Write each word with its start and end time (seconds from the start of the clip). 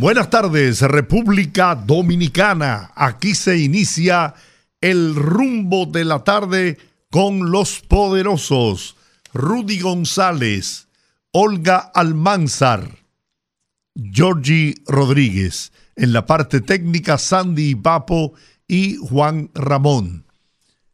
Buenas 0.00 0.30
tardes, 0.30 0.80
República 0.82 1.74
Dominicana. 1.74 2.92
Aquí 2.94 3.34
se 3.34 3.58
inicia 3.58 4.32
el 4.80 5.16
rumbo 5.16 5.86
de 5.86 6.04
la 6.04 6.22
tarde 6.22 6.78
con 7.10 7.50
los 7.50 7.80
poderosos 7.80 8.94
Rudy 9.34 9.80
González, 9.80 10.86
Olga 11.32 11.78
Almanzar, 11.78 12.88
Georgie 13.96 14.76
Rodríguez. 14.86 15.72
En 15.96 16.12
la 16.12 16.26
parte 16.26 16.60
técnica, 16.60 17.18
Sandy 17.18 17.74
Papo 17.74 18.34
y 18.68 18.98
Juan 18.98 19.50
Ramón. 19.52 20.26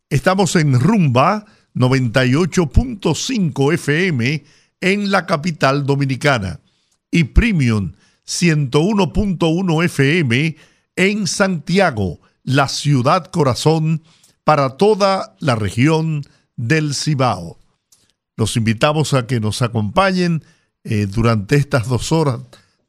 Estamos 0.08 0.56
en 0.56 0.80
Rumba 0.80 1.44
98.5 1.74 3.74
FM 3.74 4.44
en 4.80 5.10
la 5.10 5.26
capital 5.26 5.84
dominicana 5.84 6.60
y 7.10 7.24
Premium 7.24 7.92
101.1 8.26 9.84
FM 9.84 10.56
en 10.96 11.26
Santiago, 11.26 12.20
la 12.42 12.68
ciudad 12.68 13.26
corazón 13.26 14.02
para 14.44 14.76
toda 14.76 15.36
la 15.40 15.54
región 15.54 16.22
del 16.56 16.94
Cibao. 16.94 17.58
Los 18.36 18.56
invitamos 18.56 19.14
a 19.14 19.26
que 19.26 19.40
nos 19.40 19.62
acompañen 19.62 20.44
eh, 20.84 21.06
durante 21.06 21.56
estas 21.56 21.88
dos 21.88 22.12
horas 22.12 22.40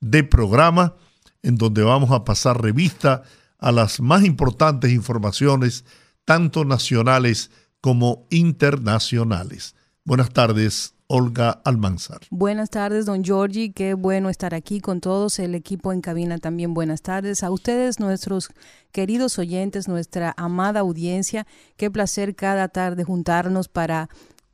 de 0.02 0.24
programa 0.24 0.96
en 1.44 1.56
donde 1.56 1.84
vamos 1.84 2.12
a 2.12 2.26
pasar 2.26 2.62
revista 2.62 3.24
a 3.60 3.72
las 3.72 4.02
más 4.02 4.26
importantes 4.26 4.92
informaciones, 4.92 5.86
tanto 6.26 6.66
nacionales 6.66 7.52
como 7.82 8.26
internacionales. 8.32 9.76
Buenas 10.04 10.32
tardes, 10.32 10.95
Olga 11.08 11.62
Almanzar. 11.64 12.22
Buenas 12.32 12.72
tardes, 12.72 13.06
don 13.06 13.24
Giorgi. 13.24 13.72
Qué 13.72 13.94
bueno 13.94 14.30
estar 14.30 14.56
aquí 14.56 14.82
con 14.82 15.02
todos. 15.02 15.38
El 15.38 15.54
equipo 15.54 15.94
en 15.94 16.02
cabina 16.02 16.40
también 16.40 16.74
buenas 16.74 17.02
tardes. 17.02 17.44
A 17.44 17.52
ustedes, 17.52 18.00
nuestros 18.00 18.50
queridos 18.92 19.38
oyentes, 19.38 19.88
nuestra 19.88 20.34
amada 20.36 20.80
audiencia. 20.80 21.46
Qué 21.78 21.92
placer 21.92 22.36
cada 22.36 22.70
tarde 22.70 23.04
juntarnos 23.04 23.68
para 23.68 24.10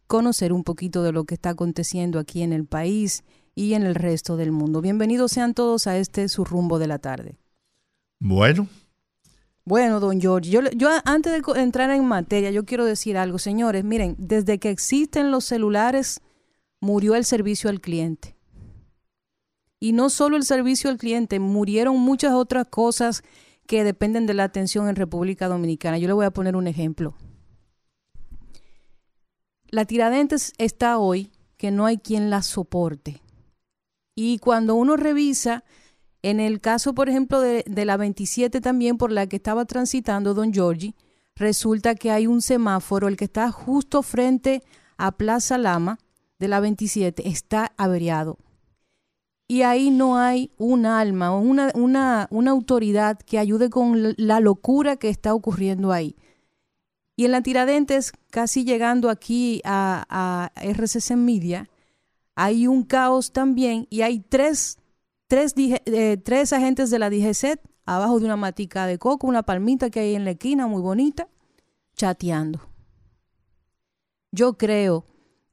conocer 0.08 0.52
un 0.52 0.66
poquito 0.66 1.04
de 1.04 1.14
lo 1.14 1.24
que 1.24 1.36
está 1.36 1.52
aconteciendo 1.52 2.20
aquí 2.20 2.42
en 2.42 2.52
el 2.52 2.66
país 2.66 3.24
y 3.56 3.74
en 3.74 3.84
el 3.84 3.96
resto 3.96 4.36
del 4.36 4.52
mundo. 4.52 4.82
Bienvenidos 4.82 5.32
sean 5.32 5.54
todos 5.54 5.88
a 5.88 5.98
este 5.98 6.28
su 6.28 6.44
rumbo 6.44 6.80
de 6.80 6.88
la 6.88 7.00
tarde. 7.00 7.38
Bueno. 8.20 8.68
Bueno, 9.64 10.02
don 10.02 10.20
George, 10.20 10.50
yo, 10.50 10.62
yo 10.72 10.90
antes 11.06 11.32
de 11.32 11.62
entrar 11.62 11.92
en 11.92 12.04
materia, 12.04 12.52
yo 12.52 12.66
quiero 12.66 12.84
decir 12.84 13.16
algo, 13.16 13.38
señores, 13.38 13.84
miren, 13.84 14.16
desde 14.18 14.58
que 14.58 14.70
existen 14.70 15.32
los 15.32 15.46
celulares, 15.46 16.20
murió 16.82 17.16
el 17.16 17.24
servicio 17.24 17.70
al 17.70 17.80
cliente. 17.80 18.36
Y 19.80 19.94
no 19.94 20.10
solo 20.10 20.36
el 20.36 20.44
servicio 20.44 20.90
al 20.90 20.98
cliente, 20.98 21.40
murieron 21.40 21.98
muchas 22.00 22.34
otras 22.34 22.68
cosas 22.68 23.24
que 23.66 23.84
dependen 23.84 24.26
de 24.26 24.34
la 24.34 24.44
atención 24.44 24.90
en 24.90 24.96
República 24.96 25.48
Dominicana. 25.48 25.98
Yo 25.98 26.08
le 26.08 26.14
voy 26.14 26.26
a 26.26 26.32
poner 26.32 26.56
un 26.56 26.68
ejemplo. 26.68 27.16
La 29.70 29.86
Tiradentes 29.86 30.54
está 30.58 30.98
hoy 30.98 31.32
que 31.58 31.72
no 31.72 31.86
hay 31.86 31.98
quien 31.98 32.30
la 32.30 32.42
soporte. 32.42 33.22
Y 34.14 34.40
cuando 34.40 34.76
uno 34.76 34.98
revisa, 34.98 35.64
en 36.22 36.40
el 36.40 36.60
caso, 36.60 36.94
por 36.94 37.08
ejemplo, 37.08 37.40
de, 37.40 37.64
de 37.66 37.86
la 37.86 37.98
27 37.98 38.60
también 38.60 38.98
por 38.98 39.12
la 39.12 39.28
que 39.28 39.38
estaba 39.38 39.66
transitando 39.66 40.34
Don 40.34 40.52
Giorgi, 40.52 40.96
resulta 41.36 41.96
que 41.96 42.12
hay 42.12 42.28
un 42.28 42.42
semáforo, 42.42 43.08
el 43.08 43.16
que 43.16 43.26
está 43.26 43.52
justo 43.52 44.04
frente 44.04 44.62
a 44.98 45.14
Plaza 45.14 45.58
Lama, 45.58 45.98
de 46.42 46.48
la 46.48 46.60
27 46.60 47.30
está 47.30 47.72
averiado. 47.78 48.40
Y 49.48 49.62
ahí 49.62 49.92
no 49.92 50.18
hay 50.18 50.50
un 50.58 50.88
alma 50.88 51.34
o 51.34 51.40
una, 51.40 51.72
una, 51.76 52.28
una 52.32 52.52
autoridad 52.52 53.20
que 53.20 53.38
ayude 53.38 53.70
con 53.70 54.16
la 54.18 54.40
locura 54.40 54.96
que 54.96 55.10
está 55.10 55.36
ocurriendo 55.36 55.92
ahí. 55.92 56.16
Y 57.16 57.26
en 57.26 57.32
la 57.32 57.44
Tiradentes, 57.44 58.12
casi 58.32 58.64
llegando 58.64 59.10
aquí 59.10 59.62
a, 59.64 60.06
a 60.10 60.52
RCC 60.60 61.16
Media, 61.16 61.70
hay 62.36 62.66
un 62.66 62.84
caos 62.84 63.34
también 63.34 63.86
y 63.92 64.02
hay 64.02 64.20
tres, 64.22 64.80
tres, 65.28 65.54
eh, 65.58 66.18
tres 66.18 66.54
agentes 66.54 66.90
de 66.90 66.98
la 66.98 67.12
DGCET 67.12 67.62
abajo 67.86 68.20
de 68.20 68.26
una 68.26 68.38
matica 68.38 68.88
de 68.88 68.98
coco, 68.98 69.28
una 69.28 69.44
palmita 69.44 69.92
que 69.92 70.00
hay 70.00 70.16
en 70.16 70.26
la 70.26 70.32
esquina 70.32 70.66
muy 70.66 70.82
bonita, 70.82 71.28
chateando. 71.96 72.62
Yo 74.32 74.58
creo 74.58 75.06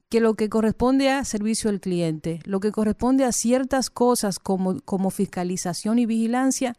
que 0.08 0.20
lo 0.20 0.34
que 0.34 0.48
corresponde 0.48 1.10
a 1.10 1.24
servicio 1.24 1.68
al 1.70 1.80
cliente, 1.80 2.40
lo 2.44 2.60
que 2.60 2.72
corresponde 2.72 3.24
a 3.24 3.32
ciertas 3.32 3.90
cosas 3.90 4.38
como, 4.38 4.80
como 4.80 5.10
fiscalización 5.10 5.98
y 5.98 6.06
vigilancia, 6.06 6.74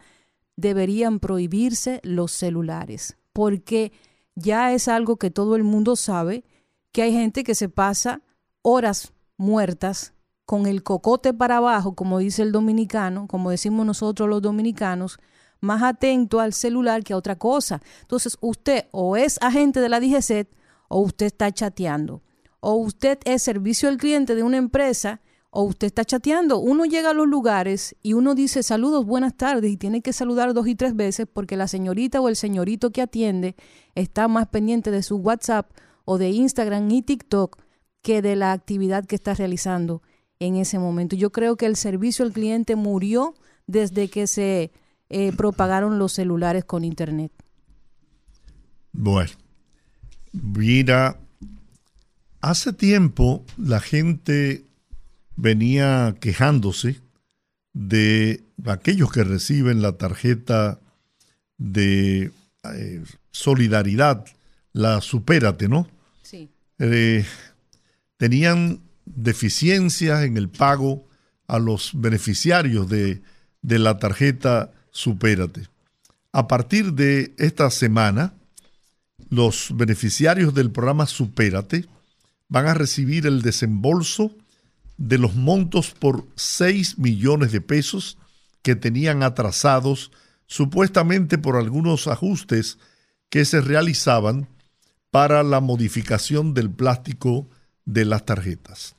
deberían 0.55 1.19
prohibirse 1.19 1.99
los 2.03 2.31
celulares, 2.31 3.17
porque 3.31 3.91
ya 4.35 4.73
es 4.73 4.87
algo 4.87 5.17
que 5.17 5.31
todo 5.31 5.55
el 5.55 5.63
mundo 5.63 5.95
sabe, 5.95 6.43
que 6.91 7.03
hay 7.03 7.13
gente 7.13 7.43
que 7.43 7.55
se 7.55 7.69
pasa 7.69 8.21
horas 8.61 9.13
muertas 9.37 10.13
con 10.45 10.65
el 10.65 10.81
cocote 10.81 11.33
para 11.33 11.57
abajo, 11.57 11.93
como 11.93 12.17
dice 12.17 12.41
el 12.41 12.51
dominicano, 12.51 13.27
como 13.27 13.51
decimos 13.51 13.85
nosotros 13.85 14.27
los 14.27 14.41
dominicanos, 14.41 15.19
más 15.61 15.83
atento 15.83 16.39
al 16.39 16.53
celular 16.53 17.03
que 17.03 17.13
a 17.13 17.17
otra 17.17 17.35
cosa. 17.35 17.81
Entonces, 18.01 18.37
usted 18.41 18.87
o 18.91 19.15
es 19.15 19.37
agente 19.41 19.81
de 19.81 19.89
la 19.89 19.99
DGCET 19.99 20.49
o 20.87 21.01
usted 21.01 21.27
está 21.27 21.51
chateando 21.51 22.23
o 22.59 22.75
usted 22.75 23.19
es 23.25 23.41
servicio 23.41 23.89
al 23.89 23.97
cliente 23.97 24.35
de 24.35 24.43
una 24.43 24.57
empresa 24.57 25.21
o 25.51 25.63
usted 25.63 25.87
está 25.87 26.05
chateando. 26.05 26.59
Uno 26.59 26.85
llega 26.85 27.11
a 27.11 27.13
los 27.13 27.27
lugares 27.27 27.95
y 28.03 28.13
uno 28.13 28.35
dice 28.35 28.63
saludos, 28.63 29.05
buenas 29.05 29.35
tardes 29.35 29.71
y 29.71 29.77
tiene 29.77 30.01
que 30.01 30.13
saludar 30.13 30.53
dos 30.53 30.67
y 30.67 30.75
tres 30.75 30.95
veces 30.95 31.27
porque 31.31 31.57
la 31.57 31.67
señorita 31.67 32.21
o 32.21 32.29
el 32.29 32.35
señorito 32.35 32.91
que 32.91 33.01
atiende 33.01 33.55
está 33.95 34.27
más 34.27 34.47
pendiente 34.47 34.91
de 34.91 35.03
su 35.03 35.17
WhatsApp 35.17 35.71
o 36.05 36.17
de 36.17 36.29
Instagram 36.29 36.89
y 36.91 37.01
TikTok 37.01 37.57
que 38.01 38.21
de 38.21 38.35
la 38.35 38.51
actividad 38.51 39.05
que 39.05 39.15
está 39.15 39.33
realizando 39.33 40.01
en 40.39 40.55
ese 40.55 40.79
momento. 40.79 41.15
Yo 41.15 41.31
creo 41.31 41.57
que 41.57 41.65
el 41.65 41.75
servicio 41.75 42.23
al 42.23 42.31
cliente 42.31 42.75
murió 42.75 43.33
desde 43.67 44.09
que 44.09 44.25
se 44.25 44.71
eh, 45.09 45.31
propagaron 45.33 45.99
los 45.99 46.13
celulares 46.13 46.63
con 46.65 46.83
Internet. 46.83 47.31
Bueno, 48.91 49.31
mira, 50.31 51.19
Hace 52.41 52.73
tiempo 52.73 53.45
la 53.57 53.79
gente 53.79 54.63
venía 55.35 56.15
quejándose 56.19 56.99
de 57.73 58.43
aquellos 58.65 59.11
que 59.11 59.23
reciben 59.23 59.81
la 59.81 59.93
tarjeta 59.93 60.79
de 61.57 62.31
eh, 62.73 63.03
solidaridad, 63.31 64.25
la 64.73 65.01
supérate, 65.01 65.67
¿no? 65.67 65.87
Sí. 66.23 66.49
Eh, 66.79 67.25
tenían 68.17 68.79
deficiencias 69.05 70.23
en 70.23 70.37
el 70.37 70.49
pago 70.49 71.07
a 71.47 71.59
los 71.59 71.91
beneficiarios 71.93 72.87
de, 72.89 73.21
de 73.61 73.79
la 73.79 73.97
tarjeta 73.97 74.71
supérate. 74.91 75.67
A 76.31 76.47
partir 76.47 76.93
de 76.93 77.33
esta 77.37 77.69
semana, 77.71 78.33
los 79.29 79.75
beneficiarios 79.75 80.53
del 80.53 80.71
programa 80.71 81.05
Supérate 81.05 81.85
van 82.49 82.67
a 82.67 82.73
recibir 82.73 83.25
el 83.25 83.41
desembolso 83.41 84.35
de 84.97 85.17
los 85.17 85.35
montos 85.35 85.91
por 85.91 86.27
6 86.35 86.97
millones 86.97 87.51
de 87.51 87.61
pesos 87.61 88.17
que 88.61 88.75
tenían 88.75 89.23
atrasados 89.23 90.11
supuestamente 90.47 91.37
por 91.37 91.55
algunos 91.55 92.07
ajustes 92.07 92.79
que 93.29 93.45
se 93.45 93.61
realizaban 93.61 94.49
para 95.11 95.43
la 95.43 95.61
modificación 95.61 96.53
del 96.53 96.69
plástico 96.69 97.47
de 97.85 98.05
las 98.05 98.25
tarjetas. 98.25 98.95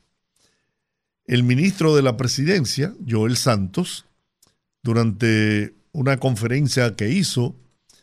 El 1.26 1.43
ministro 1.43 1.94
de 1.94 2.03
la 2.03 2.17
Presidencia, 2.17 2.94
Joel 3.06 3.37
Santos, 3.37 4.06
durante 4.82 5.75
una 5.93 6.19
conferencia 6.19 6.96
que 6.96 7.11
hizo, 7.11 7.56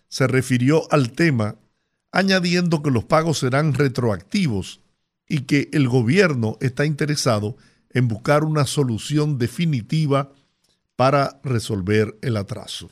se 0.10 0.28
refirió 0.28 0.92
al 0.92 1.12
tema 1.12 1.56
añadiendo 2.12 2.82
que 2.82 2.92
los 2.92 3.06
pagos 3.06 3.40
serán 3.40 3.74
retroactivos 3.74 4.82
y 5.28 5.42
que 5.42 5.70
el 5.74 5.88
gobierno 5.88 6.58
está 6.62 6.86
interesado 6.86 7.58
en 7.92 8.08
buscar 8.08 8.44
una 8.44 8.66
solución 8.66 9.38
definitiva 9.38 10.32
para 10.96 11.40
resolver 11.44 12.18
el 12.22 12.38
atraso. 12.38 12.92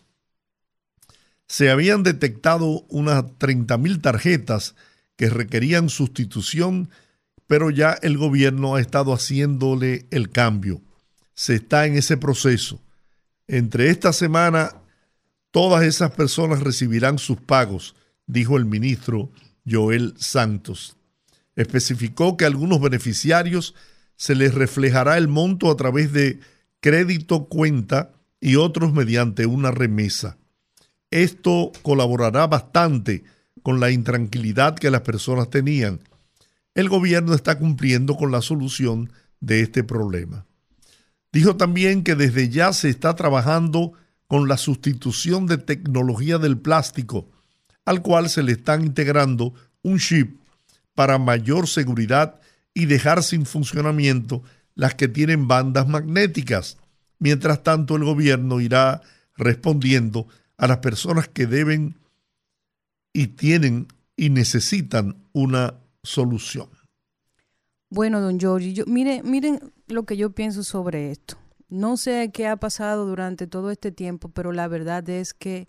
se 1.48 1.70
habían 1.70 2.02
detectado 2.02 2.86
unas 2.90 3.24
30.000 3.24 4.02
tarjetas 4.02 4.74
que 5.16 5.30
requerían 5.30 5.90
sustitución, 5.90 6.90
pero 7.46 7.70
ya 7.70 7.94
el 8.02 8.18
gobierno 8.18 8.76
ha 8.76 8.82
estado 8.82 9.14
haciéndole 9.14 10.08
el 10.10 10.32
cambio. 10.32 10.82
Se 11.36 11.56
está 11.56 11.86
en 11.86 11.98
ese 11.98 12.18
proceso. 12.18 12.82
Entre 13.48 13.92
esta 13.92 14.12
semana, 14.12 14.82
todas 15.52 15.84
esas 15.84 16.12
personas 16.12 16.62
recibirán 16.62 17.20
sus 17.20 17.40
pagos, 17.40 17.96
dijo 18.26 18.58
el 18.58 18.66
ministro 18.66 19.30
Joel 19.70 20.16
Santos. 20.18 20.98
Especificó 21.56 22.38
que 22.38 22.46
a 22.46 22.48
algunos 22.48 22.82
beneficiarios 22.82 23.76
se 24.18 24.36
les 24.36 24.54
reflejará 24.54 25.18
el 25.18 25.28
monto 25.28 25.70
a 25.72 25.76
través 25.76 26.12
de 26.12 26.40
crédito 26.80 27.46
cuenta 27.46 28.12
y 28.40 28.56
otros 28.56 28.94
mediante 28.94 29.46
una 29.46 29.72
remesa. 29.72 30.38
Esto 31.12 31.72
colaborará 31.82 32.48
bastante 32.48 33.24
con 33.64 33.80
la 33.80 33.92
intranquilidad 33.92 34.76
que 34.76 34.92
las 34.92 35.02
personas 35.02 35.50
tenían. 35.50 36.00
El 36.76 36.90
gobierno 36.90 37.34
está 37.34 37.58
cumpliendo 37.58 38.16
con 38.16 38.32
la 38.32 38.42
solución 38.42 39.12
de 39.40 39.62
este 39.62 39.84
problema. 39.84 40.46
Dijo 41.32 41.56
también 41.56 42.04
que 42.04 42.16
desde 42.16 42.50
ya 42.50 42.74
se 42.74 42.90
está 42.90 43.16
trabajando 43.16 43.94
con 44.28 44.48
la 44.48 44.58
sustitución 44.58 45.48
de 45.48 45.58
tecnología 45.58 46.38
del 46.38 46.58
plástico, 46.58 47.30
al 47.86 48.02
cual 48.02 48.30
se 48.30 48.44
le 48.44 48.54
están 48.54 48.84
integrando 48.84 49.54
un 49.82 50.00
chip 50.00 50.40
para 50.96 51.18
mayor 51.20 51.68
seguridad 51.68 52.40
y 52.74 52.86
dejar 52.86 53.22
sin 53.24 53.46
funcionamiento 53.46 54.42
las 54.74 54.96
que 54.96 55.08
tienen 55.08 55.48
bandas 55.48 55.88
magnéticas. 55.88 56.78
Mientras 57.20 57.64
tanto, 57.64 57.96
el 57.96 58.04
gobierno 58.04 58.60
irá 58.60 59.02
respondiendo 59.36 60.28
a 60.58 60.68
las 60.68 60.78
personas 60.80 61.28
que 61.28 61.46
deben 61.46 61.96
y 63.14 63.28
tienen 63.28 63.88
y 64.18 64.30
necesitan 64.30 65.16
una 65.34 65.76
solución. 66.04 66.70
Bueno, 67.90 68.20
don 68.20 68.40
Giorgi, 68.40 68.74
yo, 68.74 68.86
mire, 68.86 69.24
miren 69.24 69.60
lo 69.88 70.06
que 70.06 70.18
yo 70.18 70.32
pienso 70.32 70.64
sobre 70.64 71.12
esto. 71.12 71.38
No 71.70 71.98
sé 71.98 72.32
qué 72.34 72.48
ha 72.48 72.58
pasado 72.58 73.06
durante 73.06 73.48
todo 73.48 73.72
este 73.72 73.92
tiempo, 73.92 74.30
pero 74.30 74.52
la 74.52 74.68
verdad 74.68 75.08
es 75.10 75.34
que 75.34 75.68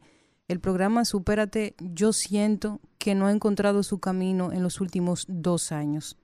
el 0.48 0.60
programa 0.60 1.04
Supérate 1.04 1.74
yo 1.78 2.12
siento 2.12 2.80
que 3.06 3.14
no 3.14 3.28
ha 3.28 3.30
encontrado 3.30 3.84
su 3.84 4.00
camino 4.00 4.50
en 4.50 4.64
los 4.64 4.80
últimos 4.80 5.26
dos 5.28 5.70
años. 5.70 6.16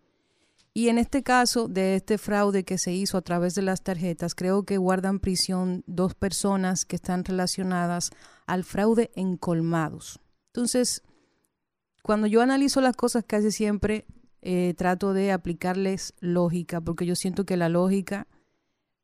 Y 0.75 0.89
en 0.89 0.99
este 0.99 1.23
caso 1.23 1.69
de 1.69 1.95
este 1.95 2.19
fraude 2.19 2.65
que 2.65 2.77
se 2.77 2.93
hizo 2.93 3.17
a 3.17 3.23
través 3.23 3.55
de 3.55 3.63
las 3.63 3.85
tarjetas, 3.85 4.35
creo 4.35 4.65
que 4.65 4.79
guardan 4.79 5.21
prisión 5.21 5.85
dos 5.87 6.17
personas 6.17 6.85
que 6.85 6.97
están 6.97 7.25
relacionadas 7.25 8.11
al 8.49 8.65
fraude 8.65 9.13
en 9.15 9.37
colmados. 9.37 10.19
Entonces, 10.49 11.05
cuando 12.03 12.27
yo 12.27 12.43
analizo 12.43 12.81
las 12.81 12.97
cosas 12.97 13.23
casi 13.25 13.53
siempre 13.53 14.05
eh, 14.41 14.75
trato 14.77 15.13
de 15.13 15.31
aplicarles 15.31 16.15
lógica, 16.19 16.81
porque 16.81 17.07
yo 17.07 17.15
siento 17.15 17.47
que 17.47 17.57
la 17.57 17.69
lógica 17.69 18.27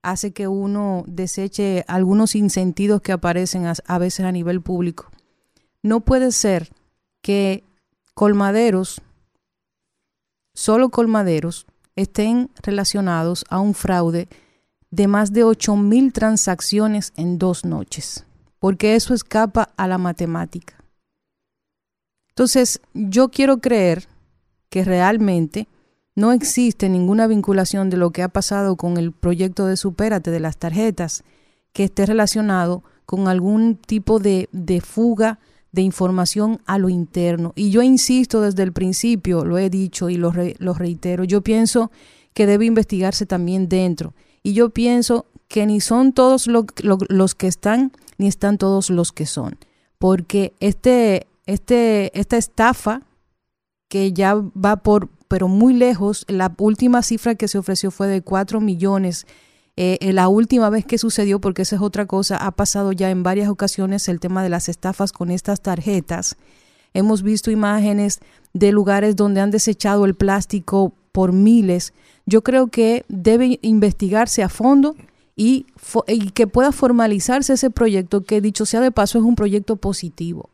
hace 0.03 0.33
que 0.33 0.49
uno 0.49 1.05
deseche 1.07 1.85
algunos 1.87 2.35
insentidos 2.35 3.03
que 3.03 3.13
aparecen 3.13 3.67
a 3.67 3.99
veces 3.99 4.27
a 4.27 4.33
nivel 4.33 4.63
público. 4.63 5.13
No 5.85 6.01
puede 6.01 6.33
ser 6.33 6.73
que 7.23 7.68
colmaderos 8.19 9.01
solo 10.53 10.89
colmaderos 10.89 11.67
estén 11.95 12.51
relacionados 12.61 13.45
a 13.49 13.61
un 13.61 13.75
fraude 13.75 14.29
de 14.91 15.07
más 15.07 15.33
de 15.33 15.45
8 15.45 15.77
mil 15.77 16.13
transacciones 16.13 17.13
en 17.15 17.39
dos 17.39 17.65
noches, 17.65 18.27
porque 18.59 18.97
eso 18.97 19.15
escapa 19.15 19.71
a 19.77 19.87
la 19.87 19.99
matemática. 19.99 20.83
Entonces, 22.31 22.81
yo 22.93 23.29
quiero 23.29 23.59
creer 23.59 24.09
que 24.69 24.83
realmente 24.83 25.69
no 26.17 26.33
existe 26.33 26.89
ninguna 26.89 27.29
vinculación 27.29 27.89
de 27.89 27.99
lo 27.99 28.11
que 28.11 28.25
ha 28.25 28.29
pasado 28.29 28.75
con 28.75 28.97
el 28.97 29.13
proyecto 29.13 29.67
de 29.67 29.77
Supérate 29.77 30.33
de 30.33 30.41
las 30.41 30.57
tarjetas 30.57 31.23
que 31.73 31.85
esté 31.85 32.05
relacionado 32.05 32.83
con 33.07 33.29
algún 33.29 33.77
tipo 33.77 34.19
de, 34.19 34.49
de 34.51 34.81
fuga 34.81 35.39
de 35.73 35.83
información 35.83 36.61
a 36.67 36.79
lo 36.79 36.89
interno. 36.89 37.53
Y 37.55 37.71
yo 37.71 37.83
insisto 37.83 38.41
desde 38.41 38.63
el 38.63 38.73
principio, 38.73 39.45
lo 39.45 39.59
he 39.59 39.71
dicho 39.71 40.09
y 40.09 40.17
lo, 40.17 40.33
reitero, 40.33 41.25
yo 41.25 41.43
pienso 41.43 41.91
que 42.33 42.47
debe 42.47 42.65
investigarse 42.67 43.27
también 43.27 43.69
dentro. 43.69 44.15
Y 44.43 44.53
yo 44.53 44.71
pienso 44.71 45.27
que 45.49 45.67
ni 45.67 45.81
son 45.81 46.13
todos 46.13 46.47
los 46.47 47.35
que 47.35 47.47
están, 47.47 47.93
ni 48.17 48.29
están 48.29 48.59
todos 48.59 48.91
los 48.91 49.13
que 49.13 49.27
son. 49.27 49.59
Porque 49.99 50.55
este, 50.61 51.27
este, 51.47 52.19
esta 52.19 52.37
estafa, 52.37 53.03
que 53.89 54.13
ya 54.13 54.35
va 54.35 54.77
por, 54.77 55.09
pero 55.29 55.49
muy 55.49 55.75
lejos, 55.75 56.25
la 56.29 56.55
última 56.59 57.03
cifra 57.03 57.35
que 57.35 57.49
se 57.49 57.59
ofreció 57.59 57.91
fue 57.91 58.07
de 58.07 58.23
4 58.23 58.61
millones 58.61 59.27
eh, 59.81 60.13
la 60.13 60.27
última 60.27 60.71
vez 60.71 60.85
que 60.85 60.99
sucedió, 60.99 61.41
porque 61.41 61.63
esa 61.63 61.77
es 61.77 61.83
otra 61.83 62.07
cosa, 62.07 62.37
ha 62.37 62.51
pasado 62.51 62.91
ya 62.91 63.11
en 63.11 63.23
varias 63.23 63.49
ocasiones 63.49 64.09
el 64.09 64.19
tema 64.19 64.43
de 64.43 64.49
las 64.49 64.69
estafas 64.69 65.13
con 65.13 65.31
estas 65.31 65.61
tarjetas. 65.61 66.37
Hemos 66.95 67.23
visto 67.23 67.53
imágenes 67.53 68.19
de 68.53 68.73
lugares 68.73 69.15
donde 69.15 69.41
han 69.41 69.53
desechado 69.53 70.05
el 70.05 70.17
plástico 70.17 70.95
por 71.13 71.33
miles. 71.33 71.93
Yo 72.27 72.43
creo 72.43 72.67
que 72.67 73.05
debe 73.07 73.61
investigarse 73.63 74.43
a 74.43 74.49
fondo 74.49 74.97
y, 75.37 75.67
que 76.35 76.49
pueda 76.49 76.73
formalizarse 76.73 77.53
ese 77.53 77.71
proyecto, 77.71 78.25
que 78.25 78.41
dicho 78.41 78.67
sea 78.67 78.81
de 78.81 78.91
paso 78.91 79.19
es 79.19 79.25
un 79.25 79.37
proyecto 79.37 79.77
positivo 79.77 80.51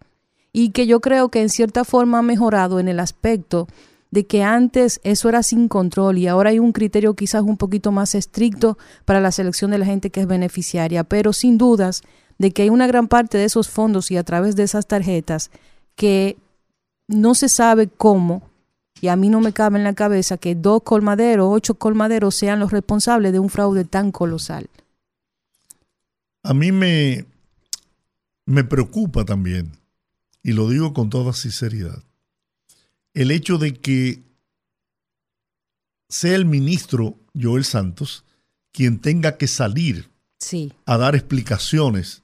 y 0.53 0.71
que 0.71 0.87
yo 0.87 1.01
creo 1.01 1.31
que 1.31 1.41
en 1.41 1.49
cierta 1.49 1.85
forma 1.85 2.19
ha 2.19 2.23
mejorado 2.23 2.79
en 2.79 2.89
el 2.89 3.01
aspecto 3.01 3.69
de 4.15 4.27
que 4.27 4.45
antes 4.45 5.01
eso 5.03 5.29
era 5.29 5.43
sin 5.43 5.67
control 5.67 6.19
y 6.19 6.29
ahora 6.29 6.51
hay 6.51 6.61
un 6.61 6.71
criterio 6.71 7.15
quizás 7.15 7.43
un 7.43 7.57
poquito 7.57 7.91
más 7.91 8.15
estricto 8.15 8.79
para 9.05 9.21
la 9.21 9.33
selección 9.33 9.73
de 9.73 9.79
la 9.79 9.87
gente 9.87 10.11
que 10.11 10.21
es 10.21 10.29
beneficiaria, 10.29 11.03
pero 11.03 11.33
sin 11.33 11.59
dudas 11.59 12.03
de 12.39 12.53
que 12.53 12.63
hay 12.63 12.69
una 12.69 12.87
gran 12.87 13.09
parte 13.09 13.39
de 13.39 13.45
esos 13.45 13.69
fondos 13.69 14.13
y 14.13 14.17
a 14.17 14.23
través 14.23 14.55
de 14.55 14.63
esas 14.63 14.87
tarjetas 14.87 15.51
que 15.97 16.37
no 17.09 17.35
se 17.35 17.49
sabe 17.49 17.89
cómo, 17.89 18.49
y 19.01 19.09
a 19.09 19.17
mí 19.17 19.31
no 19.31 19.41
me 19.41 19.53
cabe 19.53 19.79
en 19.79 19.85
la 19.85 19.95
cabeza 19.95 20.39
que 20.39 20.55
dos 20.55 20.85
colmaderos, 20.85 21.49
ocho 21.51 21.75
colmaderos 21.75 22.37
sean 22.37 22.61
los 22.61 22.71
responsables 22.71 23.33
de 23.33 23.41
un 23.41 23.51
fraude 23.51 23.85
tan 23.85 24.13
colosal. 24.13 24.71
A 26.45 26.55
mí 26.55 26.71
me, 26.71 27.27
me 28.47 28.63
preocupa 28.63 29.25
también, 29.25 29.73
y 30.45 30.53
lo 30.53 30.69
digo 30.69 30.95
con 30.95 31.11
toda 31.11 31.33
sinceridad, 31.33 32.05
el 33.15 33.31
hecho 33.31 33.59
de 33.59 33.75
que 33.75 34.23
sea 36.09 36.35
el 36.35 36.45
ministro 36.45 37.19
Joel 37.41 37.65
Santos 37.65 38.25
quien 38.73 38.99
tenga 38.99 39.39
que 39.39 39.47
salir 39.47 40.11
a 40.85 40.99
dar 40.99 41.15
explicaciones 41.15 42.23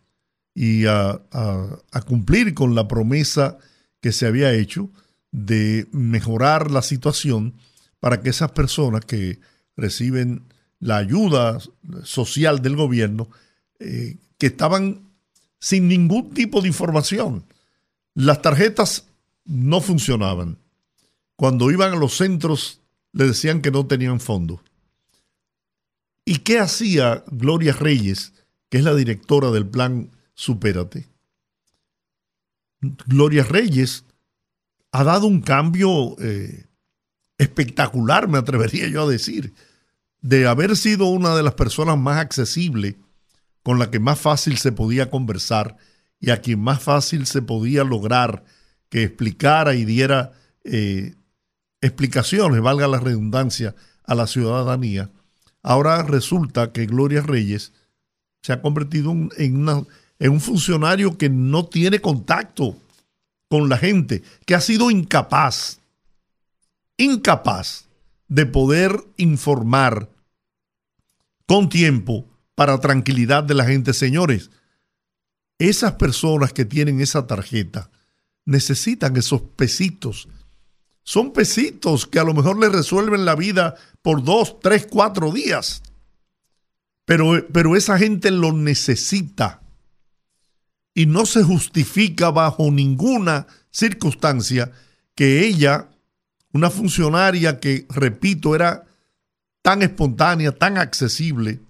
y 0.54 0.84
a, 0.86 1.22
cumplir 2.06 2.54
con 2.54 2.74
la 2.74 2.86
promesa 2.86 3.58
que 4.00 4.12
se 4.12 4.26
había 4.26 4.52
hecho 4.52 4.90
de 5.30 5.86
mejorar 5.92 6.70
la 6.70 6.82
situación 6.82 7.54
para 8.00 8.20
que 8.20 8.30
esas 8.30 8.50
personas 8.52 9.04
que 9.04 9.38
reciben 9.76 10.42
la 10.80 10.96
ayuda 10.96 11.58
social 12.02 12.62
del 12.62 12.76
gobierno, 12.76 13.28
eh, 13.78 14.16
que 14.38 14.46
estaban 14.46 15.02
sin 15.60 15.88
ningún 15.88 16.30
tipo 16.30 16.60
de 16.60 16.68
información. 16.68 17.44
Las 18.14 18.42
tarjetas 18.42 19.06
no 19.44 19.80
funcionaban. 19.80 20.58
Cuando 21.40 21.70
iban 21.70 21.94
a 21.94 21.96
los 21.96 22.18
centros 22.18 22.82
le 23.12 23.28
decían 23.28 23.62
que 23.62 23.70
no 23.70 23.86
tenían 23.86 24.20
fondo. 24.20 24.62
¿Y 26.26 26.40
qué 26.40 26.58
hacía 26.58 27.24
Gloria 27.28 27.72
Reyes, 27.72 28.34
que 28.68 28.76
es 28.76 28.84
la 28.84 28.94
directora 28.94 29.50
del 29.50 29.66
plan 29.66 30.10
Supérate? 30.34 31.08
Gloria 32.82 33.42
Reyes 33.42 34.04
ha 34.92 35.02
dado 35.02 35.28
un 35.28 35.40
cambio 35.40 36.14
eh, 36.20 36.66
espectacular, 37.38 38.28
me 38.28 38.36
atrevería 38.36 38.88
yo 38.88 39.04
a 39.04 39.10
decir, 39.10 39.54
de 40.20 40.46
haber 40.46 40.76
sido 40.76 41.06
una 41.06 41.34
de 41.34 41.42
las 41.42 41.54
personas 41.54 41.96
más 41.96 42.18
accesibles, 42.18 42.96
con 43.62 43.78
la 43.78 43.90
que 43.90 43.98
más 43.98 44.20
fácil 44.20 44.58
se 44.58 44.72
podía 44.72 45.08
conversar 45.08 45.78
y 46.18 46.32
a 46.32 46.42
quien 46.42 46.60
más 46.60 46.82
fácil 46.82 47.24
se 47.24 47.40
podía 47.40 47.82
lograr 47.82 48.44
que 48.90 49.04
explicara 49.04 49.74
y 49.74 49.86
diera 49.86 50.32
eh, 50.64 51.14
explicaciones, 51.80 52.60
valga 52.60 52.86
la 52.86 53.00
redundancia, 53.00 53.74
a 54.04 54.14
la 54.16 54.26
ciudadanía, 54.26 55.08
ahora 55.62 56.02
resulta 56.02 56.72
que 56.72 56.86
Gloria 56.86 57.22
Reyes 57.22 57.72
se 58.42 58.52
ha 58.52 58.60
convertido 58.60 59.12
en, 59.12 59.30
en 59.38 60.32
un 60.32 60.40
funcionario 60.40 61.16
que 61.16 61.28
no 61.28 61.66
tiene 61.66 62.00
contacto 62.00 62.76
con 63.48 63.68
la 63.68 63.76
gente, 63.78 64.24
que 64.46 64.56
ha 64.56 64.60
sido 64.60 64.90
incapaz, 64.90 65.78
incapaz 66.96 67.86
de 68.26 68.46
poder 68.46 69.00
informar 69.16 70.08
con 71.46 71.68
tiempo 71.68 72.26
para 72.54 72.78
tranquilidad 72.78 73.44
de 73.44 73.54
la 73.54 73.64
gente. 73.64 73.92
Señores, 73.92 74.50
esas 75.58 75.92
personas 75.92 76.52
que 76.52 76.64
tienen 76.64 77.00
esa 77.00 77.26
tarjeta 77.26 77.90
necesitan 78.44 79.16
esos 79.16 79.42
pesitos. 79.42 80.28
Son 81.02 81.32
pesitos 81.32 82.06
que 82.06 82.18
a 82.18 82.24
lo 82.24 82.34
mejor 82.34 82.58
les 82.58 82.72
resuelven 82.72 83.24
la 83.24 83.34
vida 83.34 83.74
por 84.02 84.22
dos, 84.22 84.60
tres, 84.60 84.86
cuatro 84.88 85.32
días. 85.32 85.82
Pero, 87.04 87.46
pero 87.52 87.76
esa 87.76 87.98
gente 87.98 88.30
lo 88.30 88.52
necesita. 88.52 89.60
Y 90.94 91.06
no 91.06 91.26
se 91.26 91.42
justifica 91.42 92.30
bajo 92.30 92.70
ninguna 92.70 93.46
circunstancia 93.70 94.72
que 95.14 95.46
ella, 95.46 95.88
una 96.52 96.70
funcionaria 96.70 97.60
que, 97.60 97.86
repito, 97.88 98.54
era 98.54 98.86
tan 99.62 99.82
espontánea, 99.82 100.52
tan 100.52 100.78
accesible, 100.78 101.60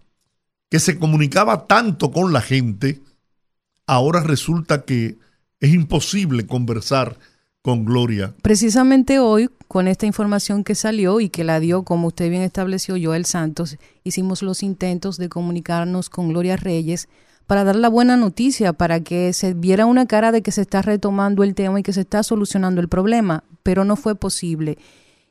que 0.71 0.79
se 0.79 0.99
comunicaba 0.99 1.67
tanto 1.67 2.13
con 2.13 2.33
la 2.33 2.41
gente, 2.41 3.01
ahora 3.87 4.23
resulta 4.23 4.85
que 4.85 5.19
es 5.59 5.75
imposible 5.75 6.47
conversar 6.47 7.19
con 7.63 7.85
Gloria. 7.85 8.35
Precisamente 8.43 9.19
hoy, 9.19 9.51
con 9.69 9.87
esta 9.87 10.07
información 10.07 10.65
que 10.65 10.75
salió 10.75 11.21
y 11.21 11.29
que 11.29 11.45
la 11.45 11.61
dio, 11.61 11.83
como 11.85 12.09
usted 12.09 12.31
bien 12.31 12.43
estableció, 12.43 12.97
Joel 13.01 13.27
Santos, 13.27 13.77
hicimos 14.03 14.43
los 14.43 14.63
intentos 14.63 15.19
de 15.19 15.29
comunicarnos 15.29 16.09
con 16.09 16.29
Gloria 16.29 16.57
Reyes 16.57 17.09
para 17.47 17.65
dar 17.65 17.77
la 17.77 17.89
buena 17.89 18.17
noticia, 18.17 18.73
para 18.73 19.01
que 19.01 19.33
se 19.33 19.55
viera 19.55 19.87
una 19.87 20.07
cara 20.07 20.33
de 20.33 20.41
que 20.41 20.53
se 20.53 20.63
está 20.63 20.83
retomando 20.83 21.43
el 21.43 21.55
tema 21.55 21.81
y 21.81 21.83
que 21.83 21.93
se 21.93 22.03
está 22.03 22.23
solucionando 22.23 22.81
el 22.81 22.89
problema, 22.89 23.45
pero 23.63 23.85
no 23.85 23.97
fue 23.97 24.15
posible. 24.15 24.79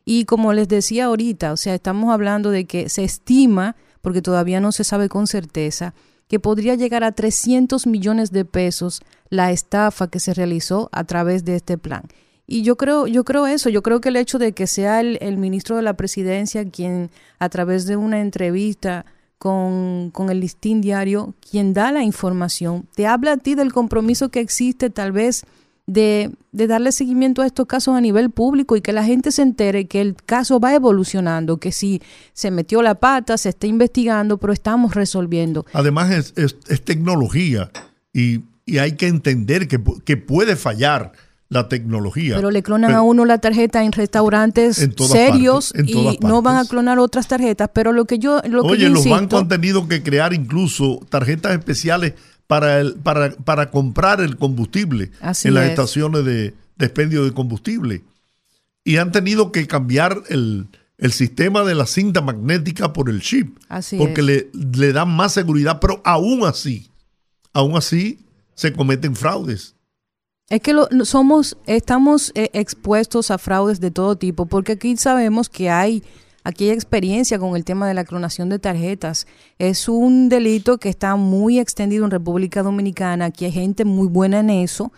Y 0.05 0.25
como 0.25 0.53
les 0.53 0.67
decía 0.67 1.05
ahorita, 1.05 1.53
o 1.53 1.57
sea, 1.57 1.75
estamos 1.75 2.11
hablando 2.13 2.51
de 2.51 2.65
que 2.65 2.89
se 2.89 3.03
estima, 3.03 3.75
porque 4.01 4.21
todavía 4.21 4.59
no 4.59 4.71
se 4.71 4.83
sabe 4.83 5.07
con 5.07 5.27
certeza, 5.27 5.93
que 6.27 6.39
podría 6.39 6.75
llegar 6.75 7.03
a 7.03 7.11
300 7.11 7.87
millones 7.87 8.31
de 8.31 8.45
pesos 8.45 9.01
la 9.29 9.51
estafa 9.51 10.07
que 10.07 10.19
se 10.19 10.33
realizó 10.33 10.89
a 10.91 11.03
través 11.03 11.45
de 11.45 11.55
este 11.55 11.77
plan. 11.77 12.03
Y 12.51 12.63
yo 12.63 12.77
creo, 12.77 13.05
yo 13.05 13.23
creo 13.23 13.45
eso, 13.45 13.69
yo 13.69 13.83
creo 13.83 14.01
que 14.01 14.09
el 14.09 14.15
hecho 14.15 14.39
de 14.39 14.53
que 14.53 14.65
sea 14.65 15.01
el, 15.01 15.37
ministro 15.37 15.75
de 15.75 15.83
la 15.83 15.93
presidencia 15.93 16.67
quien 16.67 17.11
a 17.37 17.47
través 17.47 17.85
de 17.85 17.95
una 17.95 18.21
entrevista 18.21 19.05
con, 19.37 20.09
con, 20.11 20.31
el 20.31 20.39
listín 20.39 20.81
diario, 20.81 21.35
quien 21.49 21.73
da 21.75 21.91
la 21.91 22.03
información, 22.03 22.87
te 22.95 23.05
habla 23.05 23.33
a 23.33 23.37
ti 23.37 23.53
del 23.53 23.71
compromiso 23.71 24.29
que 24.29 24.39
existe 24.39 24.89
tal 24.89 25.11
vez 25.11 25.45
de, 25.85 26.31
de, 26.51 26.65
darle 26.65 26.91
seguimiento 26.91 27.43
a 27.43 27.45
estos 27.45 27.67
casos 27.67 27.95
a 27.95 28.01
nivel 28.01 28.31
público 28.31 28.75
y 28.75 28.81
que 28.81 28.93
la 28.93 29.03
gente 29.03 29.31
se 29.31 29.43
entere 29.43 29.85
que 29.85 30.01
el 30.01 30.15
caso 30.15 30.59
va 30.59 30.73
evolucionando, 30.73 31.57
que 31.57 31.71
si 31.71 32.01
se 32.33 32.49
metió 32.49 32.81
la 32.81 32.95
pata, 32.95 33.37
se 33.37 33.49
está 33.49 33.67
investigando, 33.67 34.39
pero 34.39 34.53
estamos 34.53 34.95
resolviendo. 34.95 35.67
Además 35.73 36.09
es, 36.11 36.33
es, 36.35 36.57
es 36.67 36.83
tecnología 36.83 37.71
y, 38.11 38.41
y, 38.69 38.77
hay 38.79 38.93
que 38.93 39.07
entender 39.07 39.67
que, 39.67 39.81
que 40.05 40.17
puede 40.17 40.55
fallar 40.55 41.11
la 41.49 41.67
tecnología. 41.67 42.35
Pero 42.35 42.51
le 42.51 42.61
clonan 42.61 42.91
pero, 42.91 42.99
a 42.99 43.01
uno 43.01 43.25
la 43.25 43.39
tarjeta 43.39 43.83
en 43.83 43.91
restaurantes 43.91 44.79
en 44.79 44.95
serios 44.97 45.73
partes, 45.73 45.95
en 45.95 45.99
y 45.99 46.17
no 46.21 46.41
van 46.41 46.57
a 46.57 46.65
clonar 46.65 46.99
otras 46.99 47.27
tarjetas. 47.27 47.71
Pero 47.73 47.91
lo 47.91 48.05
que 48.05 48.19
yo. 48.19 48.41
Lo 48.47 48.61
Oye, 48.61 48.77
que 48.77 48.83
yo 48.83 48.89
los 48.89 48.99
insisto, 48.99 49.15
bancos 49.15 49.41
han 49.41 49.47
tenido 49.47 49.87
que 49.87 50.03
crear 50.03 50.33
incluso 50.33 50.99
tarjetas 51.09 51.53
especiales 51.53 52.13
para, 52.45 52.79
el, 52.79 52.93
para, 52.95 53.31
para 53.31 53.71
comprar 53.71 54.21
el 54.21 54.37
combustible 54.37 55.11
Así 55.21 55.47
en 55.47 55.55
las 55.55 55.65
es. 55.65 55.69
estaciones 55.71 56.23
de, 56.23 56.53
de, 56.77 56.85
expendio 56.85 57.25
de 57.25 57.33
combustible. 57.33 58.03
Y 58.83 58.97
han 58.97 59.11
tenido 59.11 59.51
que 59.51 59.67
cambiar 59.67 60.21
el, 60.29 60.67
el 60.99 61.11
sistema 61.11 61.63
de 61.63 61.75
la 61.75 61.87
cinta 61.87 62.21
magnética 62.21 62.93
por 62.93 63.09
el 63.09 63.21
chip. 63.21 63.57
Así 63.69 63.97
porque 63.97 64.21
es. 64.21 64.27
le, 64.27 64.49
le 64.53 64.93
dan 64.93 65.09
más 65.09 65.33
seguridad. 65.33 65.79
Pero 65.79 65.99
aún 66.05 66.45
así, 66.45 66.91
aún 67.53 67.75
así 67.75 68.19
se 68.59 68.73
cometen 68.73 69.15
fraudes. 69.15 69.73
Es 70.49 70.59
que 70.59 70.73
lo, 70.73 70.89
somos, 71.05 71.55
estamos 71.65 72.33
eh, 72.35 72.49
expuestos 72.51 73.31
a 73.31 73.37
fraudes 73.37 73.79
de 73.79 73.89
todo 73.89 74.17
tipo, 74.17 74.47
porque 74.47 74.73
aquí 74.73 74.97
sabemos 74.97 75.47
que 75.47 75.69
hay, 75.69 76.03
aquí 76.43 76.65
hay 76.65 76.71
experiencia 76.71 77.39
con 77.39 77.55
el 77.55 77.63
tema 77.63 77.87
de 77.87 77.93
la 77.93 78.03
clonación 78.03 78.49
de 78.49 78.59
tarjetas. 78.59 79.27
Es 79.59 79.87
un 79.87 80.27
delito 80.27 80.77
que 80.77 80.89
está 80.89 81.15
muy 81.15 81.57
extendido 81.57 82.03
en 82.03 82.11
República 82.11 82.61
Dominicana, 82.61 83.25
aquí 83.25 83.45
hay 83.45 83.53
gente 83.53 83.85
muy 83.85 84.09
buena 84.09 84.41
en 84.41 84.49
eso, 84.49 84.91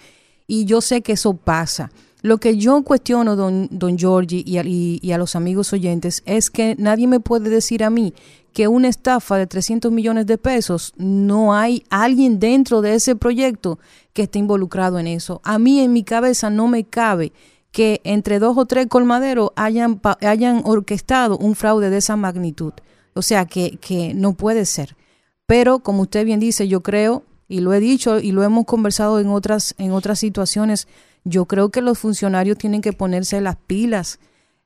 y 0.48 0.66
yo 0.66 0.82
sé 0.82 1.04
que 1.04 1.12
eso 1.12 1.36
pasa. 1.36 1.92
Lo 2.22 2.38
que 2.38 2.58
yo 2.58 2.84
cuestiono, 2.84 3.36
don, 3.36 3.68
don 3.72 3.98
Giorgi, 3.98 4.44
y 4.46 4.58
a, 4.58 4.64
y 4.66 5.12
a 5.12 5.18
los 5.18 5.36
amigos 5.36 5.74
oyentes, 5.74 6.22
es 6.26 6.50
que 6.50 6.76
nadie 6.78 7.08
me 7.08 7.20
puede 7.20 7.50
decir 7.50 7.84
a 7.84 7.90
mí 7.90 8.14
que 8.54 8.68
una 8.68 8.90
estafa 8.90 9.38
de 9.38 9.48
300 9.48 9.92
millones 9.92 10.26
de 10.26 10.38
pesos, 10.38 10.94
no 10.98 11.54
hay 11.54 11.84
alguien 11.90 12.40
dentro 12.40 12.82
de 12.82 12.96
ese 12.96 13.16
proyecto 13.16 13.80
que 14.14 14.24
esté 14.24 14.40
involucrado 14.40 15.00
en 15.00 15.08
eso. 15.08 15.42
A 15.44 15.58
mí 15.58 15.80
en 15.80 15.94
mi 15.94 16.04
cabeza 16.04 16.50
no 16.50 16.68
me 16.68 16.84
cabe 16.84 17.32
que 17.72 18.02
entre 18.04 18.40
dos 18.40 18.58
o 18.58 18.66
tres 18.66 18.88
colmaderos 18.88 19.52
hayan, 19.56 20.02
hayan 20.22 20.62
orquestado 20.66 21.38
un 21.38 21.56
fraude 21.56 21.90
de 21.90 21.98
esa 21.98 22.18
magnitud. 22.18 22.74
O 23.14 23.22
sea, 23.22 23.46
que, 23.46 23.78
que 23.78 24.14
no 24.14 24.34
puede 24.34 24.66
ser. 24.66 24.98
Pero 25.46 25.80
como 25.80 26.04
usted 26.04 26.26
bien 26.26 26.40
dice, 26.40 26.68
yo 26.68 26.82
creo, 26.82 27.24
y 27.48 27.60
lo 27.60 27.74
he 27.74 27.80
dicho 27.80 28.20
y 28.20 28.32
lo 28.32 28.44
hemos 28.44 28.66
conversado 28.66 29.20
en 29.20 29.28
otras, 29.28 29.76
en 29.78 29.92
otras 29.92 30.20
situaciones, 30.20 30.88
yo 31.24 31.46
creo 31.46 31.70
que 31.70 31.82
los 31.82 32.00
funcionarios 32.00 32.58
tienen 32.58 32.82
que 32.82 32.94
ponerse 32.94 33.42
las 33.42 33.56
pilas. 33.56 34.20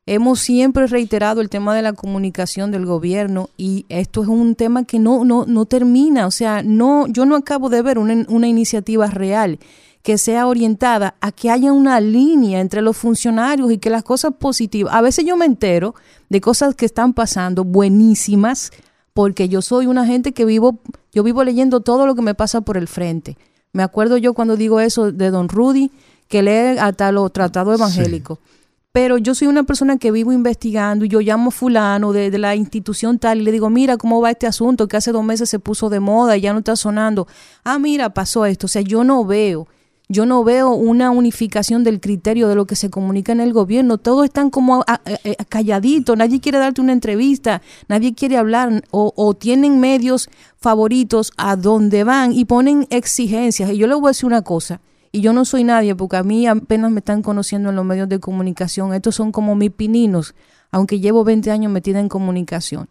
Hemos 0.06 0.40
siempre 0.40 0.88
reiterado 0.88 1.42
el 1.42 1.50
tema 1.50 1.76
de 1.76 1.82
la 1.82 1.94
comunicación 1.94 2.72
del 2.72 2.86
gobierno 2.86 3.50
y 3.58 3.86
esto 3.90 4.22
es 4.22 4.28
un 4.28 4.56
tema 4.56 4.84
que 4.84 5.00
no, 5.00 5.26
no, 5.26 5.46
no 5.46 5.66
termina. 5.66 6.28
O 6.28 6.32
sea, 6.32 6.62
no, 6.64 7.08
yo 7.08 7.26
no 7.26 7.36
acabo 7.36 7.70
de 7.70 7.82
ver 7.82 7.98
una, 7.98 8.26
una 8.30 8.48
iniciativa 8.48 9.08
real 9.08 9.60
que 10.04 10.20
sea 10.20 10.46
orientada 10.46 11.16
a 11.20 11.32
que 11.32 11.50
haya 11.50 11.74
una 11.74 12.00
línea 12.00 12.60
entre 12.60 12.84
los 12.84 12.96
funcionarios 12.96 13.72
y 13.72 13.80
que 13.80 13.90
las 13.90 14.04
cosas 14.04 14.34
positivas. 14.38 14.94
A 14.94 15.02
veces 15.02 15.26
yo 15.26 15.36
me 15.36 15.46
entero 15.46 15.96
de 16.30 16.42
cosas 16.42 16.76
que 16.76 16.86
están 16.86 17.14
pasando 17.14 17.64
buenísimas 17.64 18.72
porque 19.14 19.50
yo 19.50 19.64
soy 19.64 19.88
una 19.88 20.06
gente 20.06 20.32
que 20.32 20.46
vivo, 20.46 20.78
yo 21.12 21.24
vivo 21.24 21.44
leyendo 21.44 21.80
todo 21.80 22.06
lo 22.06 22.14
que 22.14 22.22
me 22.22 22.36
pasa 22.36 22.62
por 22.62 22.78
el 22.78 22.88
frente. 22.88 23.36
Me 23.74 23.82
acuerdo 23.82 24.18
yo 24.18 24.36
cuando 24.36 24.58
digo 24.58 24.80
eso 24.80 25.12
de 25.12 25.32
don 25.32 25.50
Rudy, 25.50 25.90
que 26.36 26.44
lee 26.44 26.77
hasta 26.80 27.12
los 27.13 27.32
tratados 27.32 27.75
evangélicos. 27.80 28.39
Sí 28.39 28.56
pero 28.96 29.18
yo 29.18 29.36
soy 29.36 29.50
una 29.50 29.63
persona 29.63 29.98
que 29.98 30.10
vivo 30.10 30.32
investigando 30.32 31.04
y 31.04 31.10
yo 31.10 31.20
llamo 31.20 31.50
a 31.50 31.51
fulano 31.51 32.13
de, 32.13 32.32
de, 32.32 32.38
la 32.38 32.56
institución 32.56 33.20
tal 33.20 33.42
y 33.42 33.44
le 33.44 33.51
digo, 33.51 33.70
mira 33.70 33.98
cómo 33.98 34.22
va 34.22 34.32
este 34.32 34.48
asunto 34.48 34.88
que 34.88 34.96
hace 34.96 35.12
dos 35.12 35.22
meses 35.22 35.50
se 35.50 35.60
puso 35.60 35.89
de 35.89 36.00
moda 36.00 36.38
y 36.38 36.39
ya 36.39 36.54
no 36.54 36.60
está 36.60 36.77
sonando. 36.77 37.27
Ah, 37.65 37.77
mira, 37.77 38.13
pasó 38.13 38.46
esto. 38.46 38.68
O 38.68 38.70
sea, 38.70 38.82
yo 38.82 39.04
no 39.04 39.25
veo, 39.25 39.68
yo 40.08 40.25
no 40.25 40.46
veo 40.46 40.70
una 40.70 41.12
unificación 41.12 41.84
del 41.84 42.00
criterio 42.00 42.48
de 42.48 42.56
lo 42.56 42.63
que 42.63 42.77
se 42.77 42.89
comunica 42.89 43.34
en 43.34 43.42
el 43.42 43.51
gobierno. 43.51 43.98
Todos 43.98 44.24
están 44.24 44.50
como 44.50 44.75
a, 44.75 44.86
a, 44.88 44.94
a, 44.94 45.44
calladitos, 45.50 46.15
nadie 46.15 46.39
quiere 46.39 46.60
darte 46.60 46.80
una 46.80 46.94
entrevista, 46.94 47.62
nadie 47.89 48.13
quiere 48.13 48.38
hablar 48.38 48.82
o, 48.92 49.12
o 49.18 49.34
tienen 49.34 49.82
medios 49.82 50.30
favoritos 50.56 51.34
a 51.36 51.58
donde 51.58 52.06
van 52.06 52.32
y 52.32 52.46
ponen 52.46 52.88
exigencias. 52.92 53.72
Y 53.72 53.77
yo 53.77 53.88
le 53.88 53.96
voy 53.96 54.06
a 54.06 54.12
decir 54.12 54.25
una 54.25 54.42
cosa 54.42 54.80
y 55.15 55.22
yo 55.22 55.31
no 55.31 55.45
soy 55.45 55.63
nadie 55.63 55.95
porque 55.95 56.17
a 56.17 56.24
mí 56.24 56.45
apenas 56.45 56.91
me 56.91 57.00
están 57.00 57.22
conociendo 57.22 57.69
en 57.69 57.77
los 57.77 57.86
medios 57.86 58.10
de 58.10 58.19
comunicación. 58.19 58.93
Estos 58.93 59.15
son 59.15 59.31
como 59.31 59.55
mis 59.55 59.72
pininos, 59.72 60.36
aunque 60.72 61.00
llevo 61.00 61.24
20 61.24 61.51
años 61.51 61.72
metida 61.72 62.01
en 62.01 62.10
comunicación. 62.10 62.89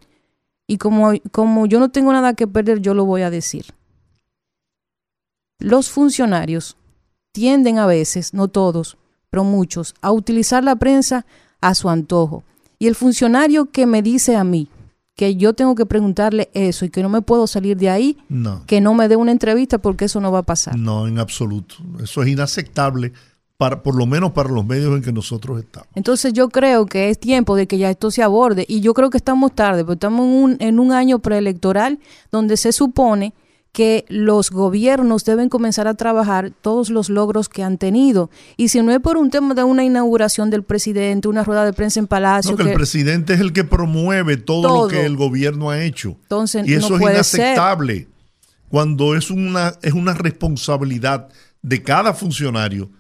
Y 0.67 0.79
como, 0.79 1.13
como 1.33 1.67
yo 1.67 1.79
no 1.79 1.91
tengo 1.91 2.15
nada 2.15 2.33
que 2.33 2.47
perder, 2.47 2.81
yo 2.81 2.95
lo 2.95 3.05
voy 3.05 3.21
a 3.21 3.29
decir. 3.29 3.67
Los 5.59 5.91
funcionarios 5.91 6.79
tienden 7.33 7.79
a 7.79 7.85
veces, 7.85 8.33
no 8.33 8.49
todos, 8.49 8.97
pero 9.29 9.45
muchos, 9.45 9.95
a 10.01 10.11
utilizar 10.11 10.65
la 10.65 10.77
prensa 10.77 11.27
a 11.61 11.75
su 11.75 11.91
antojo. 11.91 12.43
Y 12.79 12.87
el 12.87 12.95
funcionario 12.95 13.71
que 13.71 13.85
me 13.85 14.01
dice 14.01 14.35
a 14.35 14.45
mí, 14.45 14.71
que 15.15 15.37
yo 15.37 15.55
tengo 15.55 15.75
que 15.75 15.87
preguntarle 15.87 16.51
eso 16.55 16.85
y 16.85 16.91
que 16.91 17.03
no 17.03 17.09
me 17.09 17.23
puedo 17.23 17.47
salir 17.47 17.77
de 17.77 17.89
ahí, 17.89 18.19
no. 18.29 18.65
que 18.67 18.81
no 18.81 18.95
me 18.95 19.09
dé 19.09 19.17
una 19.17 19.33
entrevista 19.33 19.79
porque 19.79 20.07
eso 20.07 20.21
no 20.21 20.33
va 20.33 20.41
a 20.41 20.43
pasar. 20.45 20.77
No, 20.77 21.07
en 21.07 21.19
absoluto. 21.19 21.77
Eso 22.03 22.23
es 22.23 22.29
inaceptable, 22.29 23.13
para, 23.57 23.83
por 23.83 23.95
lo 23.95 24.07
menos 24.07 24.33
para 24.33 24.49
los 24.49 24.67
medios 24.67 24.95
en 24.97 25.03
que 25.03 25.13
nosotros 25.13 25.61
estamos. 25.61 25.89
Entonces 25.95 26.33
yo 26.33 26.49
creo 26.49 26.87
que 26.87 27.11
es 27.11 27.19
tiempo 27.19 27.55
de 27.55 27.69
que 27.69 27.79
ya 27.79 27.91
esto 27.91 28.11
se 28.11 28.23
aborde 28.23 28.65
y 28.69 28.81
yo 28.81 28.95
creo 28.95 29.11
que 29.11 29.19
estamos 29.19 29.55
tarde, 29.55 29.85
porque 29.85 29.95
estamos 29.95 30.27
en 30.27 30.33
un, 30.33 30.57
en 30.59 30.81
un 30.81 30.93
año 30.93 31.21
preelectoral 31.21 32.01
donde 32.33 32.57
se 32.57 32.73
supone 32.73 33.35
que 33.75 34.05
los 34.09 34.53
gobiernos 34.53 35.25
deben 35.25 35.49
comenzar 35.49 35.89
a 35.89 35.95
trabajar 35.95 36.53
todos 36.63 36.91
los 36.91 37.11
logros 37.11 37.49
que 37.49 37.65
han 37.65 37.77
tenido. 37.77 38.31
Y 38.57 38.69
si 38.69 38.81
no 38.81 38.93
es 38.93 39.01
por 39.01 39.17
un 39.17 39.31
tema 39.31 39.53
de 39.53 39.65
una 39.65 39.83
inauguración 39.83 40.49
del 40.49 40.63
presidente, 40.63 41.27
una 41.27 41.43
rueda 41.43 41.65
de 41.65 41.73
prensa 41.73 41.99
en 41.99 42.07
Palacio. 42.07 42.53
No, 42.53 42.57
que, 42.57 42.63
que 42.63 42.71
el 42.71 42.77
presidente 42.77 43.35
es 43.35 43.41
el 43.41 43.53
que 43.53 43.65
promueve 43.65 44.37
todo, 44.37 44.63
todo, 44.63 44.83
lo 44.85 44.89
que 44.89 45.05
el 45.05 45.17
gobierno 45.17 45.71
ha 45.71 45.83
hecho. 45.83 46.17
Entonces, 46.23 46.69
y 46.69 46.75
eso 46.75 46.97
no 46.97 47.09
es 47.09 47.15
inaceptable. 47.15 47.97
Ser. 47.97 48.09
Cuando 48.69 49.17
es 49.17 49.33
una, 49.33 49.75
es 49.83 49.93
una 49.93 50.15
responsabilidad 50.15 51.29
de 51.61 51.83
cada 51.83 52.15
funcionario 52.15 52.91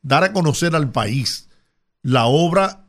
dar 0.00 0.24
a 0.24 0.32
conocer 0.32 0.74
al 0.74 0.90
país 0.90 1.50
la 2.02 2.24
obra 2.24 2.86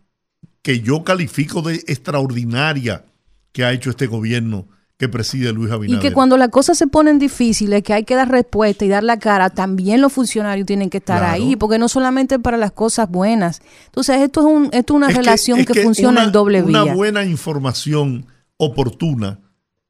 que 0.61 0.79
yo 0.79 1.03
califico 1.03 1.61
de 1.61 1.75
extraordinaria 1.87 3.03
que 3.51 3.65
ha 3.65 3.73
hecho 3.73 3.89
este 3.89 4.07
gobierno 4.07 4.69
que 5.01 5.09
preside 5.09 5.51
Luis 5.51 5.71
Abinader. 5.71 5.97
Y 5.97 6.07
que 6.07 6.13
cuando 6.13 6.37
las 6.37 6.49
cosas 6.49 6.77
se 6.77 6.85
ponen 6.85 7.17
difíciles, 7.17 7.81
que 7.81 7.91
hay 7.91 8.03
que 8.03 8.13
dar 8.13 8.29
respuesta 8.29 8.85
y 8.85 8.87
dar 8.87 9.03
la 9.03 9.17
cara, 9.17 9.49
también 9.49 9.99
los 9.99 10.13
funcionarios 10.13 10.67
tienen 10.67 10.91
que 10.91 10.99
estar 10.99 11.23
ahí, 11.23 11.55
porque 11.55 11.79
no 11.79 11.89
solamente 11.89 12.37
para 12.37 12.55
las 12.55 12.71
cosas 12.71 13.09
buenas. 13.09 13.63
Entonces, 13.87 14.21
esto 14.21 14.41
es, 14.41 14.45
un, 14.45 14.65
esto 14.65 14.93
es 14.93 14.97
una 14.97 15.09
relación 15.09 15.65
que, 15.65 15.73
funciona 15.73 16.25
en 16.25 16.31
doble 16.31 16.61
vía. 16.61 16.83
Una 16.83 16.93
buena 16.93 17.25
información 17.25 18.27
oportuna 18.57 19.39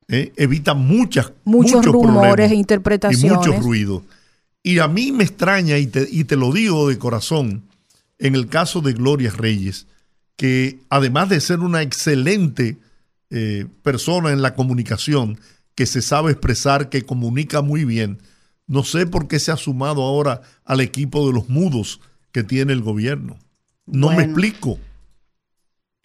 eh, 0.07 0.31
evita 0.37 0.75
muchas, 0.75 1.33
muchos, 1.43 1.85
rumores 1.85 2.49
e 2.49 2.55
interpretaciones. 2.55 3.45
Y 3.45 3.49
mucho 3.49 3.61
ruido. 3.61 4.03
Y 4.63 4.79
a 4.79 4.87
mí 4.87 5.11
me 5.11 5.25
extraña, 5.25 5.77
y 5.77 5.87
te, 5.87 6.07
y 6.09 6.23
te 6.23 6.37
lo 6.37 6.53
digo 6.53 6.87
de 6.87 6.97
corazón, 6.97 7.63
en 8.17 8.35
el 8.35 8.47
caso 8.47 8.79
de 8.79 8.93
Gloria 8.93 9.33
Reyes, 9.35 9.87
que 10.37 10.79
además 10.87 11.27
de 11.27 11.41
ser 11.41 11.59
una 11.59 11.81
excelente 11.81 12.77
eh, 13.31 13.65
persona 13.81 14.31
en 14.31 14.41
la 14.41 14.55
comunicación, 14.55 15.39
que 15.73 15.85
se 15.85 16.01
sabe 16.01 16.33
expresar, 16.33 16.89
que 16.89 17.03
comunica 17.03 17.61
muy 17.61 17.85
bien. 17.85 18.19
No 18.67 18.83
sé 18.83 19.07
por 19.07 19.27
qué 19.27 19.39
se 19.39 19.51
ha 19.51 19.57
sumado 19.57 20.03
ahora 20.03 20.41
al 20.65 20.81
equipo 20.81 21.25
de 21.25 21.33
los 21.33 21.47
mudos 21.47 22.01
que 22.33 22.43
tiene 22.43 22.73
el 22.73 22.81
gobierno. 22.81 23.39
No 23.85 24.11
me 24.11 24.23
explico. 24.23 24.79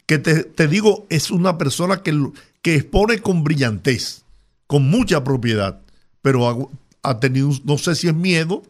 Que 0.07 0.19
te, 0.19 0.69
digo, 0.69 1.07
es 1.11 1.33
una 1.33 1.59
persona 1.59 2.03
que, 2.03 2.31
que 2.63 2.77
expone 2.77 3.19
con 3.19 3.43
brillantez, 3.43 4.23
con 4.69 4.89
mucha 4.89 5.25
propiedad, 5.25 5.81
pero 6.23 6.49
ha, 6.49 7.11
ha 7.11 7.19
tenido, 7.19 7.51
no 7.65 7.77
sé 7.77 7.97
si 7.97 8.07
es 8.07 8.15
miedo, 8.15 8.63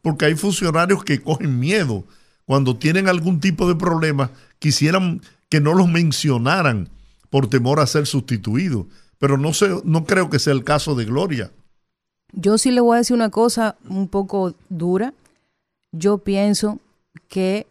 porque 0.00 0.24
hay 0.24 0.34
funcionarios 0.34 1.04
que 1.04 1.20
cogen 1.20 1.58
miedo. 1.58 2.04
Cuando 2.46 2.76
tienen 2.76 3.08
algún 3.08 3.40
tipo 3.40 3.68
de 3.68 3.74
problema, 3.74 4.30
quisieran 4.58 5.20
que 5.50 5.60
no 5.60 5.74
los 5.74 5.88
mencionaran 5.88 6.88
por 7.30 7.48
temor 7.48 7.80
a 7.80 7.86
ser 7.86 8.06
sustituido. 8.06 8.86
Pero 9.18 9.36
no, 9.36 9.52
sé, 9.52 9.68
no 9.84 10.04
creo 10.04 10.30
que 10.30 10.38
sea 10.38 10.52
el 10.52 10.64
caso 10.64 10.94
de 10.94 11.04
Gloria. 11.04 11.50
Yo 12.32 12.58
sí 12.58 12.70
le 12.70 12.80
voy 12.80 12.94
a 12.94 12.98
decir 12.98 13.14
una 13.14 13.30
cosa 13.30 13.76
un 13.88 14.08
poco 14.08 14.54
dura. 14.68 15.14
Yo 15.92 16.18
pienso 16.18 16.78
que 17.28 17.66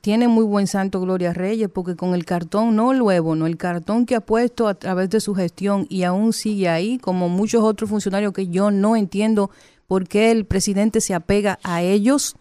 tiene 0.00 0.28
muy 0.28 0.44
buen 0.44 0.66
santo 0.66 1.00
Gloria 1.00 1.32
Reyes, 1.32 1.68
porque 1.68 1.96
con 1.96 2.14
el 2.14 2.24
cartón, 2.24 2.76
no 2.76 2.92
nuevo, 2.94 3.34
no 3.34 3.46
el 3.46 3.56
cartón 3.56 4.06
que 4.06 4.14
ha 4.14 4.20
puesto 4.20 4.68
a 4.68 4.74
través 4.74 5.10
de 5.10 5.20
su 5.20 5.34
gestión 5.34 5.86
y 5.90 6.04
aún 6.04 6.32
sigue 6.32 6.68
ahí, 6.68 6.98
como 6.98 7.28
muchos 7.28 7.62
otros 7.62 7.90
funcionarios 7.90 8.32
que 8.32 8.48
yo 8.48 8.70
no 8.70 8.96
entiendo 8.96 9.50
por 9.86 10.08
qué 10.08 10.30
el 10.30 10.46
presidente 10.46 11.00
se 11.00 11.14
apega 11.14 11.58
a 11.62 11.82
ellos, 11.82 12.36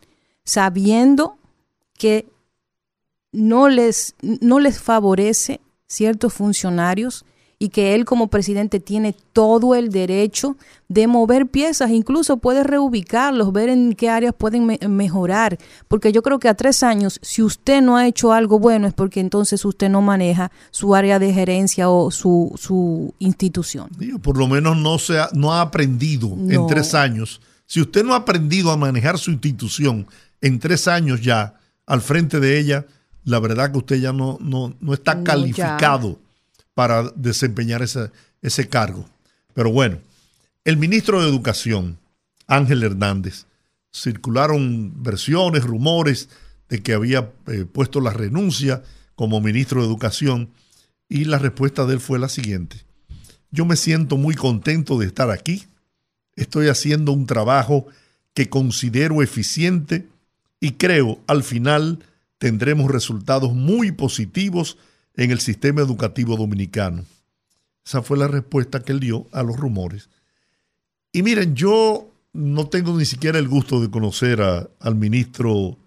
sabiendo 0.45 1.37
que 1.97 2.27
no 3.31 3.67
les, 3.67 4.15
no 4.21 4.59
les 4.59 4.79
favorece 4.79 5.59
ciertos 5.89 6.33
funcionarios 6.33 7.25
y 7.61 7.69
que 7.69 7.93
él 7.93 8.05
como 8.05 8.29
presidente 8.29 8.79
tiene 8.79 9.13
todo 9.33 9.75
el 9.75 9.89
derecho 9.89 10.55
de 10.87 11.07
mover 11.07 11.47
piezas, 11.47 11.91
incluso 11.91 12.37
puede 12.37 12.63
reubicarlos, 12.63 13.51
ver 13.51 13.67
en 13.67 13.93
qué 13.95 14.09
áreas 14.09 14.33
pueden 14.33 14.79
mejorar, 14.87 15.57
porque 15.89 16.13
yo 16.13 16.23
creo 16.23 16.39
que 16.39 16.47
a 16.47 16.53
tres 16.53 16.83
años, 16.83 17.19
si 17.21 17.43
usted 17.43 17.81
no 17.81 17.97
ha 17.97 18.07
hecho 18.07 18.31
algo 18.31 18.59
bueno, 18.59 18.87
es 18.87 18.93
porque 18.93 19.19
entonces 19.19 19.65
usted 19.65 19.89
no 19.89 20.01
maneja 20.01 20.51
su 20.71 20.95
área 20.95 21.19
de 21.19 21.33
gerencia 21.33 21.89
o 21.89 22.11
su, 22.11 22.53
su 22.57 23.13
institución. 23.19 23.89
por 24.21 24.37
lo 24.37 24.47
menos 24.47 24.77
no, 24.77 24.97
se 24.97 25.19
ha, 25.19 25.29
no 25.33 25.53
ha 25.53 25.59
aprendido 25.59 26.29
en 26.47 26.65
tres 26.67 26.93
años. 26.93 27.41
Si 27.65 27.81
usted 27.81 28.05
no 28.05 28.13
ha 28.13 28.17
aprendido 28.17 28.71
a 28.71 28.77
manejar 28.77 29.17
su 29.17 29.31
institución 29.31 30.07
en 30.39 30.59
tres 30.59 30.87
años 30.87 31.21
ya 31.21 31.55
al 31.85 32.01
frente 32.01 32.39
de 32.39 32.57
ella, 32.57 32.85
la 33.23 33.39
verdad 33.39 33.71
que 33.71 33.77
usted 33.77 33.95
ya 33.97 34.13
no, 34.13 34.37
no, 34.41 34.75
está 34.93 35.23
calificado 35.23 36.19
para 36.73 37.03
desempeñar 37.15 37.81
ese, 37.81 38.11
ese 38.41 38.67
cargo. 38.67 39.05
Pero 39.53 39.71
bueno, 39.71 39.99
el 40.63 40.77
ministro 40.77 41.21
de 41.21 41.29
Educación, 41.29 41.97
Ángel 42.47 42.83
Hernández, 42.83 43.45
circularon 43.91 45.03
versiones, 45.03 45.63
rumores 45.63 46.29
de 46.69 46.81
que 46.81 46.93
había 46.93 47.31
eh, 47.47 47.65
puesto 47.65 47.99
la 47.99 48.11
renuncia 48.11 48.83
como 49.15 49.41
ministro 49.41 49.81
de 49.81 49.87
Educación 49.87 50.49
y 51.09 51.25
la 51.25 51.39
respuesta 51.39 51.85
de 51.85 51.95
él 51.95 51.99
fue 51.99 52.19
la 52.19 52.29
siguiente. 52.29 52.77
Yo 53.51 53.65
me 53.65 53.75
siento 53.75 54.15
muy 54.15 54.35
contento 54.35 54.99
de 54.99 55.07
estar 55.07 55.31
aquí. 55.31 55.65
Estoy 56.35 56.67
haciendo 56.67 57.11
un 57.11 57.25
trabajo 57.25 57.87
que 58.33 58.49
considero 58.49 59.23
eficiente 59.23 60.07
y 60.59 60.73
creo 60.73 61.19
al 61.25 61.43
final 61.43 61.99
tendremos 62.39 62.89
resultados 62.89 63.53
muy 63.53 63.91
positivos 63.91 64.77
en 65.15 65.29
el 65.29 65.39
sistema 65.39 65.81
educativo 65.81 66.35
dominicano. 66.35 67.05
Esa 67.85 68.01
fue 68.01 68.17
la 68.17 68.27
respuesta 68.27 68.81
que 68.81 68.93
él 68.93 68.99
dio 68.99 69.27
a 69.31 69.43
los 69.43 69.57
rumores. 69.57 70.09
Y 71.11 71.21
miren, 71.21 71.55
yo 71.55 72.09
no 72.33 72.67
tengo 72.67 72.97
ni 72.97 73.05
siquiera 73.05 73.37
el 73.37 73.47
gusto 73.47 73.81
de 73.81 73.91
conocer 73.91 74.41
al 74.41 74.95
ministro 74.95 75.77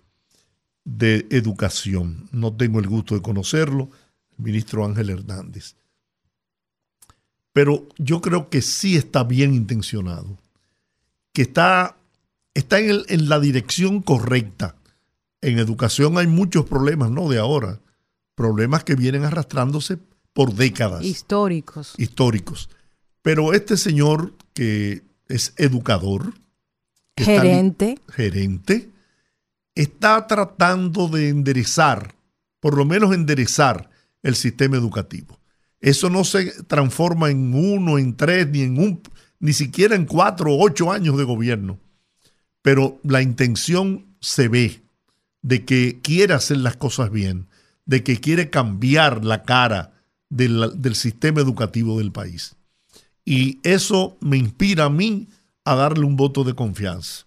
de 0.84 1.26
Educación. 1.30 2.28
No 2.32 2.52
tengo 2.52 2.78
el 2.80 2.86
gusto 2.86 3.14
de 3.14 3.22
conocerlo, 3.22 3.88
el 4.36 4.44
ministro 4.44 4.84
Ángel 4.84 5.10
Hernández. 5.10 5.76
Pero 7.52 7.88
yo 7.98 8.20
creo 8.20 8.50
que 8.50 8.62
sí 8.62 8.96
está 8.96 9.24
bien 9.24 9.54
intencionado, 9.54 10.38
que 11.32 11.42
está, 11.42 11.96
está 12.54 12.78
en, 12.80 13.02
en 13.08 13.28
la 13.28 13.40
dirección 13.40 14.02
correcta 14.02 14.74
en 15.42 15.58
educación 15.58 16.16
hay 16.16 16.28
muchos 16.28 16.64
problemas, 16.64 17.10
no 17.10 17.28
de 17.28 17.38
ahora, 17.38 17.80
problemas 18.34 18.84
que 18.84 18.94
vienen 18.94 19.24
arrastrándose 19.24 19.98
por 20.32 20.54
décadas. 20.54 21.04
Históricos. 21.04 21.94
Históricos. 21.98 22.70
Pero 23.20 23.52
este 23.52 23.76
señor 23.76 24.34
que 24.54 25.02
es 25.28 25.52
educador, 25.56 26.32
gerente, 27.16 27.98
gerente, 28.08 28.90
está 29.74 30.26
tratando 30.26 31.08
de 31.08 31.28
enderezar, 31.28 32.14
por 32.60 32.76
lo 32.76 32.84
menos 32.84 33.14
enderezar 33.14 33.90
el 34.22 34.36
sistema 34.36 34.76
educativo. 34.76 35.38
Eso 35.80 36.08
no 36.10 36.24
se 36.24 36.62
transforma 36.64 37.30
en 37.30 37.54
uno, 37.54 37.98
en 37.98 38.16
tres, 38.16 38.48
ni 38.48 38.62
en 38.62 38.78
un, 38.78 39.02
ni 39.40 39.52
siquiera 39.52 39.96
en 39.96 40.06
cuatro 40.06 40.52
o 40.52 40.64
ocho 40.64 40.92
años 40.92 41.16
de 41.16 41.24
gobierno. 41.24 41.78
Pero 42.62 43.00
la 43.02 43.22
intención 43.22 44.06
se 44.20 44.46
ve 44.46 44.81
de 45.42 45.64
que 45.64 46.00
quiere 46.00 46.34
hacer 46.34 46.58
las 46.58 46.76
cosas 46.76 47.10
bien, 47.10 47.48
de 47.84 48.02
que 48.02 48.20
quiere 48.20 48.48
cambiar 48.48 49.24
la 49.24 49.42
cara 49.42 49.92
del, 50.30 50.94
sistema 50.94 51.40
educativo 51.40 51.98
del 51.98 52.12
país. 52.12 52.56
Y 53.24 53.60
eso 53.62 54.16
me 54.20 54.36
inspira 54.36 54.84
a 54.84 54.90
mí 54.90 55.28
a 55.64 55.74
darle 55.74 56.06
un 56.06 56.16
voto 56.16 56.44
de 56.44 56.54
confianza. 56.54 57.26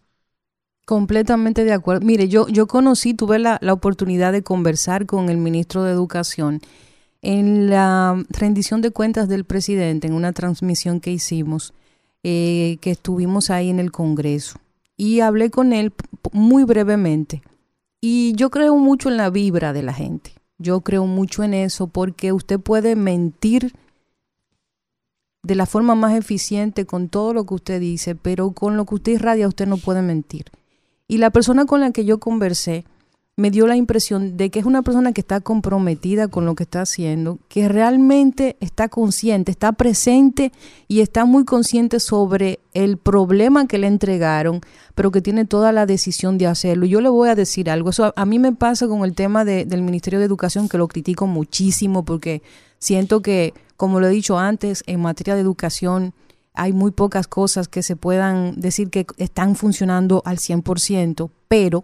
Completamente 0.85 1.63
de 1.63 1.73
acuerdo. 1.73 2.05
Mire, 2.05 2.27
yo, 2.27 2.47
yo 2.47 2.67
conocí, 2.67 3.13
tuve 3.13 3.39
la, 3.39 3.59
oportunidad 3.71 4.31
de 4.31 4.43
conversar 4.43 5.05
con 5.05 5.29
el 5.29 5.37
ministro 5.37 5.83
de 5.83 5.91
Educación 5.91 6.61
en 7.21 7.69
la 7.69 8.23
rendición 8.29 8.81
de 8.81 8.91
cuentas 8.91 9.27
del 9.27 9.45
presidente, 9.45 10.05
en 10.05 10.13
una 10.13 10.31
transmisión 10.31 10.99
que 10.99 11.11
hicimos, 11.11 11.73
eh, 12.23 12.77
que 12.81 12.91
estuvimos 12.91 13.49
ahí 13.49 13.69
en 13.69 13.79
el 13.79 13.91
Congreso. 13.91 14.59
Y 14.95 15.21
hablé 15.21 15.49
con 15.49 15.73
él 15.73 15.91
muy 16.33 16.65
brevemente 16.65 17.41
y 18.07 18.33
yo 18.35 18.51
creo 18.51 18.75
mucho 18.75 19.09
en 19.09 19.17
la 19.17 19.31
vibra 19.31 19.73
de 19.73 19.81
la 19.81 19.91
gente. 19.91 20.35
Yo 20.59 20.81
creo 20.81 21.07
mucho 21.07 21.41
en 21.41 21.55
eso 21.55 21.87
porque 21.87 22.33
usted 22.33 22.59
puede 22.59 22.95
mentir 22.95 23.73
de 25.41 25.55
la 25.55 25.65
forma 25.65 25.95
más 25.95 26.13
eficiente 26.13 26.85
con 26.85 27.09
todo 27.09 27.33
lo 27.33 27.47
que 27.47 27.55
usted 27.55 27.79
dice, 27.79 28.13
pero 28.13 28.51
con 28.51 28.77
lo 28.77 28.85
que 28.85 28.93
usted 28.93 29.13
irradia 29.13 29.47
usted 29.47 29.65
no 29.65 29.77
puede 29.77 30.03
mentir. 30.03 30.51
Y 31.07 31.17
la 31.17 31.31
persona 31.31 31.65
con 31.65 31.81
la 31.81 31.89
que 31.89 32.05
yo 32.05 32.19
conversé 32.19 32.85
me 33.37 33.51
dio 33.51 33.67
la 33.67 33.75
impresión 33.75 34.37
de 34.37 34.49
que 34.49 34.59
es 34.59 34.65
una 34.65 34.81
persona 34.81 35.11
que 35.11 35.19
está 35.19 35.41
comprometida 35.41 36.29
con 36.29 36.45
lo 36.45 36.55
que 36.55 36.63
está 36.63 36.81
haciendo, 36.81 37.37
que 37.49 37.67
realmente 37.67 38.55
está 38.61 38.87
consciente, 38.87 39.51
está 39.51 39.73
presente 39.73 40.53
y 40.87 41.01
está 41.01 41.25
muy 41.25 41.43
consciente 41.43 41.99
sobre 41.99 42.59
el 42.73 42.95
problema 42.95 43.67
que 43.67 43.77
le 43.77 43.87
entregaron, 43.87 44.61
pero 44.95 45.11
que 45.11 45.21
tiene 45.21 45.43
toda 45.43 45.73
la 45.73 45.85
decisión 45.85 46.37
de 46.37 46.47
hacerlo. 46.47 46.85
Yo 46.85 47.01
le 47.01 47.09
voy 47.09 47.27
a 47.27 47.35
decir 47.35 47.69
algo, 47.69 47.89
eso 47.89 48.13
a, 48.15 48.25
mí 48.25 48.39
me 48.39 48.53
pasa 48.53 48.87
con 48.87 49.03
el 49.03 49.13
tema 49.13 49.43
del 49.43 49.81
Ministerio 49.81 50.19
de 50.19 50.25
Educación, 50.25 50.69
que 50.69 50.77
lo 50.77 50.87
critico 50.87 51.27
muchísimo 51.27 52.05
porque 52.05 52.41
siento 52.79 53.21
que, 53.21 53.53
como 53.75 53.99
lo 53.99 54.07
he 54.07 54.11
dicho 54.11 54.39
antes, 54.39 54.81
en 54.87 55.01
materia 55.01 55.35
de 55.35 55.41
educación 55.41 56.13
hay 56.53 56.71
muy 56.71 56.91
pocas 56.91 57.27
cosas 57.27 57.67
que 57.67 57.83
se 57.83 57.97
puedan 57.97 58.57
decir 58.61 58.89
que 58.89 59.05
están 59.17 59.57
funcionando 59.57 60.21
al 60.23 60.37
100%, 60.37 61.29
pero 61.49 61.83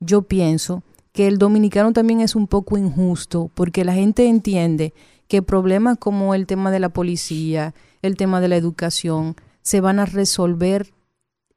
yo 0.00 0.22
pienso 0.22 0.82
que 1.12 1.26
el 1.26 1.38
dominicano 1.38 1.92
también 1.92 2.20
es 2.20 2.36
un 2.36 2.46
poco 2.46 2.78
injusto 2.78 3.50
porque 3.54 3.84
la 3.84 3.94
gente 3.94 4.28
entiende 4.28 4.94
que 5.26 5.42
problemas 5.42 5.98
como 5.98 6.34
el 6.34 6.46
tema 6.46 6.70
de 6.70 6.80
la 6.80 6.88
policía, 6.88 7.74
el 8.02 8.16
tema 8.16 8.40
de 8.40 8.48
la 8.48 8.56
educación, 8.56 9.36
se 9.62 9.80
van 9.80 9.98
a 9.98 10.06
resolver 10.06 10.92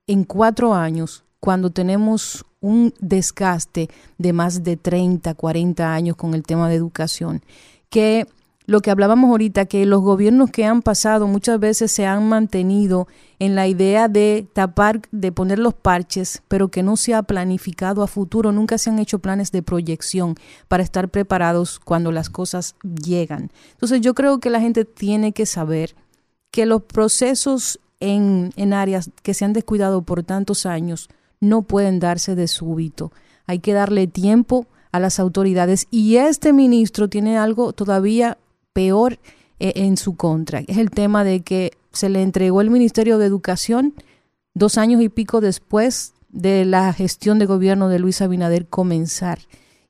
en 0.08 0.24
cuatro 0.24 0.74
años 0.74 1.24
cuando 1.40 1.70
tenemos 1.70 2.46
un 2.60 2.94
desgaste 3.00 3.90
de 4.18 4.34
más 4.34 4.64
de 4.64 4.78
30, 4.78 5.34
40 5.34 5.94
años 5.94 6.16
con 6.16 6.34
el 6.34 6.44
tema 6.44 6.70
de 6.70 6.76
educación, 6.76 7.42
que 7.90 8.28
lo 8.72 8.80
que 8.82 8.90
hablábamos 8.90 9.30
ahorita, 9.30 9.66
que 9.66 9.86
los 9.86 10.02
gobiernos 10.02 10.50
que 10.50 10.66
han 10.66 10.82
pasado 10.82 11.28
muchas 11.28 11.60
veces 11.60 11.92
se 11.92 12.06
han 12.06 12.28
mantenido 12.30 13.08
en 13.38 13.54
la 13.54 13.68
idea 13.68 14.08
de 14.08 14.48
tapar, 14.54 15.02
de 15.12 15.34
poner 15.34 15.60
los 15.60 15.74
parches, 15.74 16.42
pero 16.48 16.70
que 16.70 16.82
no 16.82 16.96
se 16.96 17.14
ha 17.14 17.22
planificado 17.22 18.02
a 18.02 18.08
futuro, 18.08 18.54
nunca 18.54 18.78
se 18.78 18.90
han 18.90 18.98
hecho 18.98 19.20
planes 19.20 19.52
de 19.52 19.62
proyección 19.62 20.36
para 20.70 20.84
estar 20.84 21.10
preparados 21.10 21.80
cuando 21.80 22.14
las 22.14 22.30
cosas 22.30 22.76
llegan. 22.84 23.52
Entonces 23.74 24.00
yo 24.00 24.14
creo 24.14 24.40
que 24.40 24.50
la 24.50 24.62
gente 24.62 24.86
tiene 24.86 25.34
que 25.34 25.46
saber 25.46 25.94
que 26.50 26.66
los 26.66 26.82
procesos 26.84 27.80
en, 28.00 28.52
en 28.56 28.74
áreas 28.74 29.12
que 29.22 29.34
se 29.34 29.44
han 29.44 29.52
descuidado 29.52 30.02
por 30.04 30.24
tantos 30.24 30.66
años 30.66 31.10
no 31.42 31.64
pueden 31.64 32.00
darse 32.00 32.36
de 32.36 32.48
súbito. 32.48 33.12
Hay 33.48 33.60
que 33.60 33.74
darle 33.74 34.08
tiempo 34.08 34.66
a 34.94 35.00
las 35.02 35.20
autoridades 35.20 35.88
y 35.92 36.16
este 36.18 36.54
ministro 36.54 37.10
tiene 37.10 37.38
algo 37.38 37.74
todavía 37.74 38.38
peor 38.74 39.20
eh, 39.60 39.74
en 39.76 39.98
su 39.98 40.16
contra. 40.16 40.60
Es 40.68 40.78
el 40.78 40.90
tema 40.90 41.24
de 41.24 41.42
que 41.42 41.72
se 41.92 42.10
le 42.10 42.22
entregó 42.22 42.62
el 42.62 42.70
Ministerio 42.70 43.18
de 43.18 43.26
Educación 43.26 43.94
dos 44.54 44.78
años 44.78 45.02
y 45.02 45.10
pico 45.10 45.42
después 45.42 46.14
de 46.30 46.66
la 46.66 46.94
gestión 46.94 47.40
de 47.40 47.46
gobierno 47.46 47.90
de 47.90 48.00
Luis 48.00 48.22
Abinader 48.22 48.68
comenzar. 48.68 49.40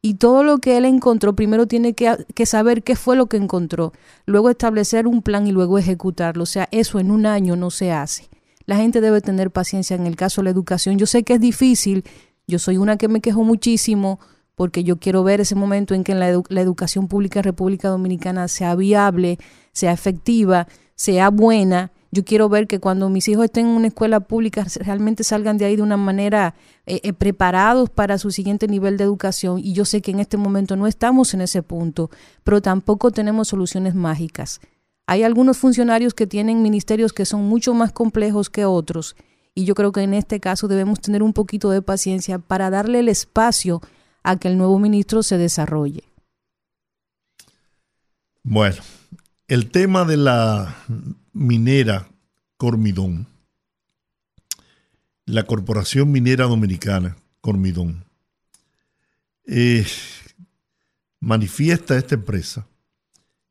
Y 0.02 0.16
todo 0.16 0.44
lo 0.44 0.58
que 0.58 0.78
él 0.78 0.86
encontró, 0.86 1.36
primero 1.36 1.68
tiene 1.68 1.94
que, 1.94 2.26
que, 2.34 2.48
saber 2.48 2.82
qué 2.82 2.96
fue 2.96 3.16
lo 3.16 3.28
que 3.28 3.38
encontró, 3.38 3.94
luego 4.26 4.50
establecer 4.50 5.06
un 5.06 5.22
plan 5.22 5.46
y 5.46 5.52
luego 5.52 5.78
ejecutarlo. 5.78 6.44
O 6.44 6.48
sea, 6.48 6.68
eso 6.72 7.00
en 7.00 7.12
un 7.12 7.28
año 7.28 7.56
no 7.56 7.70
se 7.70 7.92
hace. 7.92 8.28
La 8.66 8.78
gente 8.78 9.00
debe 9.00 9.22
tener 9.22 9.52
paciencia 9.52 9.96
en 9.96 10.08
el 10.08 10.16
caso 10.16 10.42
de 10.42 10.46
la 10.46 10.52
educación. 10.52 10.98
Yo 10.98 11.06
sé 11.06 11.24
que 11.24 11.34
es 11.34 11.40
difícil, 11.40 12.04
yo 12.48 12.58
soy 12.58 12.78
una 12.78 12.98
que 12.98 13.08
me 13.08 13.22
quejo 13.22 13.44
muchísimo 13.44 14.20
porque 14.62 14.84
yo 14.84 14.98
quiero 14.98 15.24
ver 15.24 15.42
ese 15.42 15.56
momento 15.56 15.96
en 15.96 16.04
que 16.04 16.14
la, 16.14 16.30
educación 16.30 17.08
pública 17.08 17.40
en 17.40 17.46
República 17.46 17.88
Dominicana 17.90 18.48
sea 18.48 18.76
viable, 18.76 19.40
sea 19.74 19.92
efectiva, 19.92 20.68
sea 20.94 21.32
buena. 21.32 21.92
Yo 22.12 22.24
quiero 22.24 22.48
ver 22.48 22.68
que 22.68 22.80
cuando 22.80 23.10
mis 23.10 23.28
hijos 23.28 23.46
estén 23.46 23.66
en 23.66 23.72
una 23.72 23.88
escuela 23.88 24.20
pública 24.20 24.64
realmente 24.82 25.24
salgan 25.24 25.58
de 25.58 25.66
ahí 25.66 25.78
de 25.78 25.82
una 25.82 25.98
manera 25.98 26.54
eh, 26.86 27.00
eh, 27.02 27.12
preparados 27.12 27.90
para 27.90 28.20
su 28.20 28.30
siguiente 28.30 28.68
nivel 28.68 28.98
de 28.98 29.04
educación. 29.04 29.58
Y 29.58 29.74
yo 29.74 29.84
sé 29.84 30.00
que 30.04 30.12
en 30.12 30.20
este 30.20 30.38
momento 30.38 30.76
no 30.76 30.86
estamos 30.86 31.34
en 31.34 31.42
ese 31.42 31.64
punto, 31.64 32.12
pero 32.44 32.62
tampoco 32.62 33.10
tenemos 33.10 33.48
soluciones 33.48 33.96
mágicas. 33.96 34.62
Hay 35.08 35.24
algunos 35.24 35.58
funcionarios 35.58 36.14
que 36.14 36.28
tienen 36.28 36.62
ministerios 36.62 37.14
que 37.14 37.26
son 37.26 37.50
mucho 37.50 37.74
más 37.74 37.94
complejos 37.94 38.52
que 38.52 38.66
otros. 38.66 39.16
Y 39.56 39.66
yo 39.66 39.74
creo 39.74 39.92
que 39.92 40.04
en 40.04 40.14
este 40.14 40.40
caso 40.40 40.68
debemos 40.68 41.02
tener 41.02 41.24
un 41.24 41.34
poquito 41.34 41.72
de 41.72 41.82
paciencia 41.82 42.38
para 42.38 42.70
darle 42.70 43.00
el 43.00 43.10
espacio 43.10 43.82
a 44.24 44.38
que 44.38 44.48
el 44.48 44.58
nuevo 44.58 44.80
ministro 44.80 45.24
se 45.24 45.38
desarrolle. 45.38 46.04
Bueno, 48.44 48.82
el 49.48 49.70
tema 49.70 50.06
de 50.06 50.18
la 50.18 50.76
minera 51.34 52.10
Cormidón, 52.58 53.28
la 55.26 55.44
Corporación 55.44 56.12
Minera 56.12 56.46
Dominicana, 56.46 57.18
Cormidón, 57.40 58.06
eh, 59.46 59.86
manifiesta 61.20 61.98
esta 61.98 62.16
empresa 62.16 62.68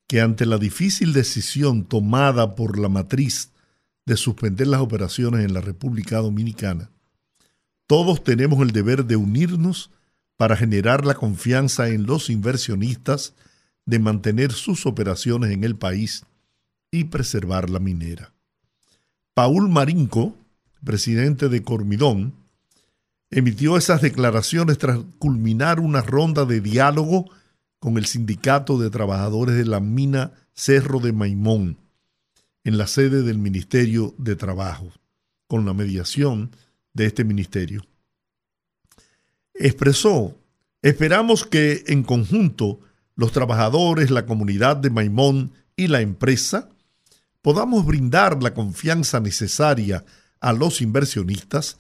que 0.06 0.20
ante 0.20 0.44
la 0.44 0.58
difícil 0.58 1.12
decisión 1.12 1.84
tomada 1.84 2.56
por 2.56 2.78
la 2.78 2.88
matriz 2.88 3.52
de 4.06 4.16
suspender 4.16 4.66
las 4.66 4.80
operaciones 4.80 5.44
en 5.44 5.54
la 5.54 5.60
República 5.60 6.18
Dominicana, 6.18 6.90
todos 7.86 8.24
tenemos 8.24 8.60
el 8.60 8.72
deber 8.72 9.04
de 9.04 9.16
unirnos 9.16 9.90
para 10.40 10.56
generar 10.56 11.04
la 11.04 11.12
confianza 11.12 11.90
en 11.90 12.06
los 12.06 12.30
inversionistas 12.30 13.34
de 13.84 13.98
mantener 13.98 14.52
sus 14.52 14.86
operaciones 14.86 15.50
en 15.50 15.64
el 15.64 15.76
país 15.76 16.24
y 16.90 17.04
preservar 17.04 17.68
la 17.68 17.78
minera. 17.78 18.32
Paul 19.34 19.68
Marinco, 19.68 20.34
presidente 20.82 21.50
de 21.50 21.62
Cormidón, 21.62 22.32
emitió 23.30 23.76
esas 23.76 24.00
declaraciones 24.00 24.78
tras 24.78 25.00
culminar 25.18 25.78
una 25.78 26.00
ronda 26.00 26.46
de 26.46 26.62
diálogo 26.62 27.30
con 27.78 27.98
el 27.98 28.06
Sindicato 28.06 28.78
de 28.78 28.88
Trabajadores 28.88 29.56
de 29.56 29.66
la 29.66 29.80
Mina 29.80 30.32
Cerro 30.54 31.00
de 31.00 31.12
Maimón, 31.12 31.76
en 32.64 32.78
la 32.78 32.86
sede 32.86 33.22
del 33.24 33.36
Ministerio 33.36 34.14
de 34.16 34.36
Trabajo, 34.36 34.90
con 35.48 35.66
la 35.66 35.74
mediación 35.74 36.50
de 36.94 37.04
este 37.04 37.24
ministerio 37.24 37.89
expresó, 39.54 40.36
esperamos 40.82 41.44
que 41.44 41.84
en 41.86 42.02
conjunto 42.02 42.80
los 43.16 43.32
trabajadores, 43.32 44.10
la 44.10 44.26
comunidad 44.26 44.76
de 44.76 44.90
Maimón 44.90 45.52
y 45.76 45.88
la 45.88 46.00
empresa 46.00 46.68
podamos 47.42 47.84
brindar 47.84 48.42
la 48.42 48.54
confianza 48.54 49.20
necesaria 49.20 50.04
a 50.40 50.52
los 50.52 50.80
inversionistas 50.80 51.76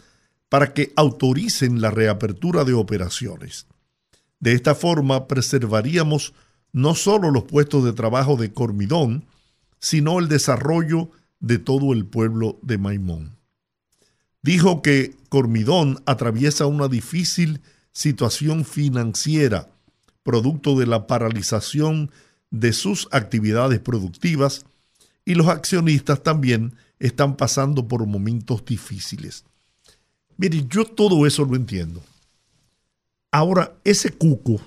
para 0.48 0.74
que 0.74 0.92
autoricen 0.96 1.80
la 1.80 1.90
reapertura 1.90 2.64
de 2.64 2.74
operaciones. 2.74 3.66
De 4.38 4.52
esta 4.52 4.74
forma 4.74 5.28
preservaríamos 5.28 6.34
no 6.72 6.94
solo 6.94 7.30
los 7.30 7.44
puestos 7.44 7.84
de 7.84 7.92
trabajo 7.92 8.36
de 8.36 8.52
Cormidón, 8.52 9.26
sino 9.80 10.18
el 10.18 10.28
desarrollo 10.28 11.10
de 11.40 11.58
todo 11.58 11.92
el 11.92 12.06
pueblo 12.06 12.58
de 12.62 12.78
Maimón 12.78 13.39
dijo 14.42 14.82
que 14.82 15.14
Cormidón 15.28 16.02
atraviesa 16.06 16.66
una 16.66 16.88
difícil 16.88 17.60
situación 17.92 18.64
financiera, 18.64 19.68
producto 20.22 20.78
de 20.78 20.86
la 20.86 21.06
paralización 21.06 22.10
de 22.50 22.72
sus 22.72 23.08
actividades 23.10 23.80
productivas, 23.80 24.64
y 25.24 25.34
los 25.34 25.48
accionistas 25.48 26.22
también 26.22 26.74
están 26.98 27.36
pasando 27.36 27.86
por 27.86 28.04
momentos 28.06 28.64
difíciles. 28.64 29.44
Mire, 30.36 30.64
yo 30.68 30.84
todo 30.84 31.26
eso 31.26 31.44
lo 31.44 31.54
entiendo. 31.54 32.02
Ahora, 33.30 33.74
ese 33.84 34.10
cuco, 34.10 34.60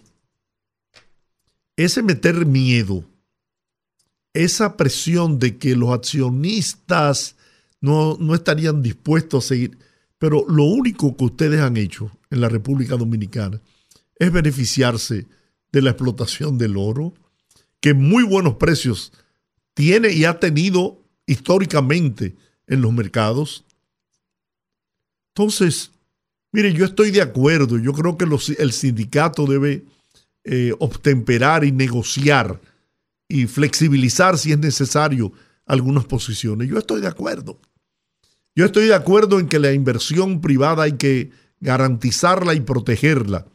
ese 1.75 2.01
meter 2.01 2.45
miedo, 2.45 3.03
esa 4.33 4.77
presión 4.77 5.39
de 5.39 5.57
que 5.57 5.75
los 5.75 5.91
accionistas 5.91 7.35
no, 7.83 8.15
no 8.17 8.33
estarían 8.33 8.81
dispuestos 8.81 9.43
a 9.43 9.47
seguir. 9.49 9.77
Pero 10.17 10.45
lo 10.47 10.63
único 10.63 11.17
que 11.17 11.25
ustedes 11.25 11.59
han 11.59 11.75
hecho 11.75 12.09
en 12.29 12.39
la 12.39 12.47
República 12.47 12.95
Dominicana 12.95 13.61
es 14.15 14.31
beneficiarse 14.31 15.27
de 15.69 15.81
la 15.81 15.89
explotación 15.89 16.57
del 16.57 16.77
oro, 16.77 17.13
que 17.81 17.93
muy 17.93 18.23
buenos 18.23 18.55
precios 18.55 19.11
tiene 19.73 20.13
y 20.13 20.23
ha 20.23 20.39
tenido 20.39 21.03
históricamente 21.25 22.37
en 22.67 22.81
los 22.81 22.93
mercados. 22.93 23.65
Entonces, 25.35 25.91
mire, 26.53 26.71
yo 26.71 26.85
estoy 26.85 27.11
de 27.11 27.21
acuerdo, 27.21 27.77
yo 27.79 27.91
creo 27.91 28.17
que 28.17 28.25
el 28.59 28.71
sindicato 28.71 29.45
debe 29.45 29.83
eh, 30.45 30.73
obtemperar 30.79 31.65
y 31.65 31.73
negociar 31.73 32.61
y 33.27 33.45
flexibilizar 33.47 34.37
si 34.37 34.53
es 34.53 34.59
necesario 34.59 35.33
algunas 35.65 36.05
posiciones. 36.05 36.69
Yo 36.69 36.77
estoy 36.77 37.01
de 37.01 37.07
acuerdo. 37.07 37.59
Yo 38.55 38.65
estoy 38.65 38.85
de 38.85 38.93
acuerdo 38.93 39.39
en 39.39 39.47
que 39.47 39.59
la 39.59 39.73
inversión 39.73 40.41
privada 40.41 40.83
hay 40.83 40.93
que 40.93 41.31
garantizarla 41.59 42.53
y 42.53 42.59
protegerla, 42.59 43.47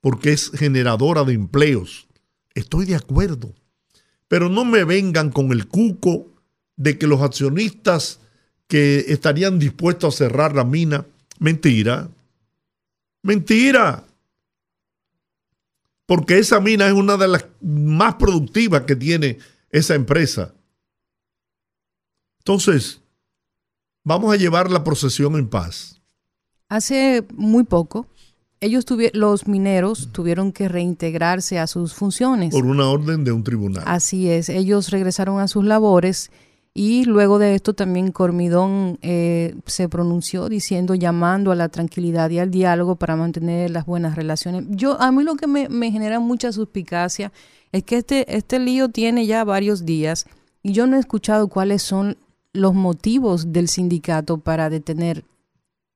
porque 0.00 0.32
es 0.32 0.50
generadora 0.50 1.24
de 1.24 1.34
empleos. 1.34 2.08
Estoy 2.54 2.86
de 2.86 2.94
acuerdo. 2.94 3.54
Pero 4.26 4.48
no 4.48 4.64
me 4.64 4.84
vengan 4.84 5.30
con 5.30 5.52
el 5.52 5.68
cuco 5.68 6.32
de 6.76 6.98
que 6.98 7.06
los 7.06 7.20
accionistas 7.20 8.20
que 8.68 9.06
estarían 9.08 9.58
dispuestos 9.58 10.14
a 10.14 10.18
cerrar 10.18 10.54
la 10.54 10.64
mina, 10.64 11.06
mentira. 11.38 12.08
Mentira. 13.22 14.04
Porque 16.06 16.38
esa 16.38 16.60
mina 16.60 16.86
es 16.86 16.92
una 16.92 17.16
de 17.16 17.28
las 17.28 17.46
más 17.60 18.14
productivas 18.14 18.82
que 18.82 18.96
tiene 18.96 19.38
esa 19.70 19.94
empresa. 19.94 20.54
Entonces, 22.38 23.00
vamos 24.04 24.32
a 24.32 24.36
llevar 24.36 24.70
la 24.70 24.84
procesión 24.84 25.36
en 25.36 25.48
paz. 25.48 26.00
Hace 26.68 27.24
muy 27.34 27.64
poco, 27.64 28.06
ellos 28.60 28.84
los 29.12 29.46
mineros 29.46 30.10
tuvieron 30.12 30.52
que 30.52 30.68
reintegrarse 30.68 31.58
a 31.58 31.66
sus 31.66 31.94
funciones. 31.94 32.52
Por 32.52 32.66
una 32.66 32.88
orden 32.88 33.24
de 33.24 33.32
un 33.32 33.44
tribunal. 33.44 33.84
Así 33.86 34.28
es, 34.28 34.48
ellos 34.48 34.90
regresaron 34.90 35.40
a 35.40 35.48
sus 35.48 35.64
labores 35.64 36.30
y 36.74 37.04
luego 37.04 37.38
de 37.38 37.54
esto 37.54 37.74
también 37.74 38.12
Cormidón 38.12 38.98
eh, 39.02 39.56
se 39.66 39.88
pronunció 39.88 40.48
diciendo, 40.48 40.94
llamando 40.94 41.50
a 41.50 41.56
la 41.56 41.68
tranquilidad 41.68 42.30
y 42.30 42.38
al 42.38 42.50
diálogo 42.50 42.96
para 42.96 43.16
mantener 43.16 43.70
las 43.70 43.86
buenas 43.86 44.16
relaciones. 44.16 44.64
Yo, 44.68 45.00
a 45.00 45.10
mí 45.10 45.24
lo 45.24 45.36
que 45.36 45.46
me, 45.46 45.68
me 45.68 45.90
genera 45.90 46.20
mucha 46.20 46.52
suspicacia 46.52 47.32
es 47.72 47.82
que 47.84 47.96
este, 47.96 48.36
este 48.36 48.58
lío 48.58 48.88
tiene 48.90 49.26
ya 49.26 49.44
varios 49.44 49.84
días 49.84 50.26
y 50.62 50.72
yo 50.72 50.86
no 50.86 50.96
he 50.96 51.00
escuchado 51.00 51.48
cuáles 51.48 51.82
son 51.82 52.16
los 52.58 52.74
motivos 52.74 53.52
del 53.52 53.68
sindicato 53.68 54.38
para 54.38 54.70
detener. 54.70 55.24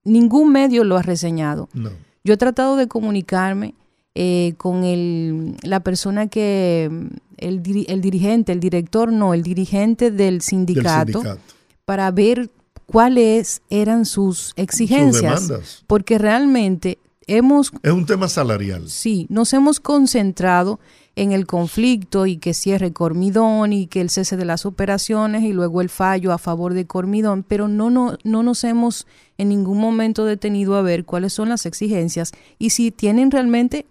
Ningún 0.04 0.52
medio 0.52 0.84
lo 0.84 0.96
ha 0.96 1.02
reseñado. 1.02 1.68
Yo 2.24 2.34
he 2.34 2.36
tratado 2.36 2.76
de 2.76 2.88
comunicarme 2.88 3.74
eh, 4.14 4.54
con 4.58 4.84
el, 4.84 5.56
la 5.62 5.80
persona 5.80 6.26
que, 6.26 6.84
el, 7.38 7.84
el, 7.88 8.00
dirigente, 8.00 8.52
el 8.52 8.60
director, 8.60 9.12
no, 9.12 9.34
el 9.34 9.42
dirigente 9.42 10.10
del 10.10 10.42
sindicato, 10.42 11.22
para 11.84 12.10
ver 12.10 12.50
cuáles 12.86 13.62
eran 13.70 14.04
sus 14.04 14.52
exigencias. 14.56 15.84
porque 15.86 16.18
realmente 16.18 16.98
hemos... 17.26 17.72
Es 17.82 17.92
un 17.92 18.06
tema 18.06 18.28
salarial. 18.28 18.88
Sí, 18.88 19.26
nos 19.28 19.52
hemos 19.52 19.80
concentrado 19.80 20.78
en 21.14 21.32
el 21.32 21.46
conflicto 21.46 22.26
y 22.26 22.38
que 22.38 22.54
cierre 22.54 22.92
Cormidón 22.92 23.72
y 23.72 23.86
que 23.86 24.00
el 24.00 24.10
cese 24.10 24.36
de 24.36 24.44
las 24.44 24.64
operaciones 24.64 25.42
y 25.42 25.52
luego 25.52 25.80
el 25.80 25.90
fallo 25.90 26.32
a 26.32 26.38
favor 26.38 26.74
de 26.74 26.86
Cormidón, 26.86 27.42
pero 27.42 27.68
no, 27.68 27.90
no, 27.90 28.16
no 28.24 28.42
nos 28.42 28.64
hemos 28.64 29.06
en 29.36 29.50
ningún 29.50 29.78
momento 29.78 30.24
detenido 30.24 30.76
a 30.76 30.82
ver 30.82 31.04
cuáles 31.04 31.34
son 31.34 31.50
las 31.50 31.66
exigencias 31.66 32.32
y 32.58 32.70
si 32.70 32.90
tienen 32.90 33.30
realmente 33.30 33.86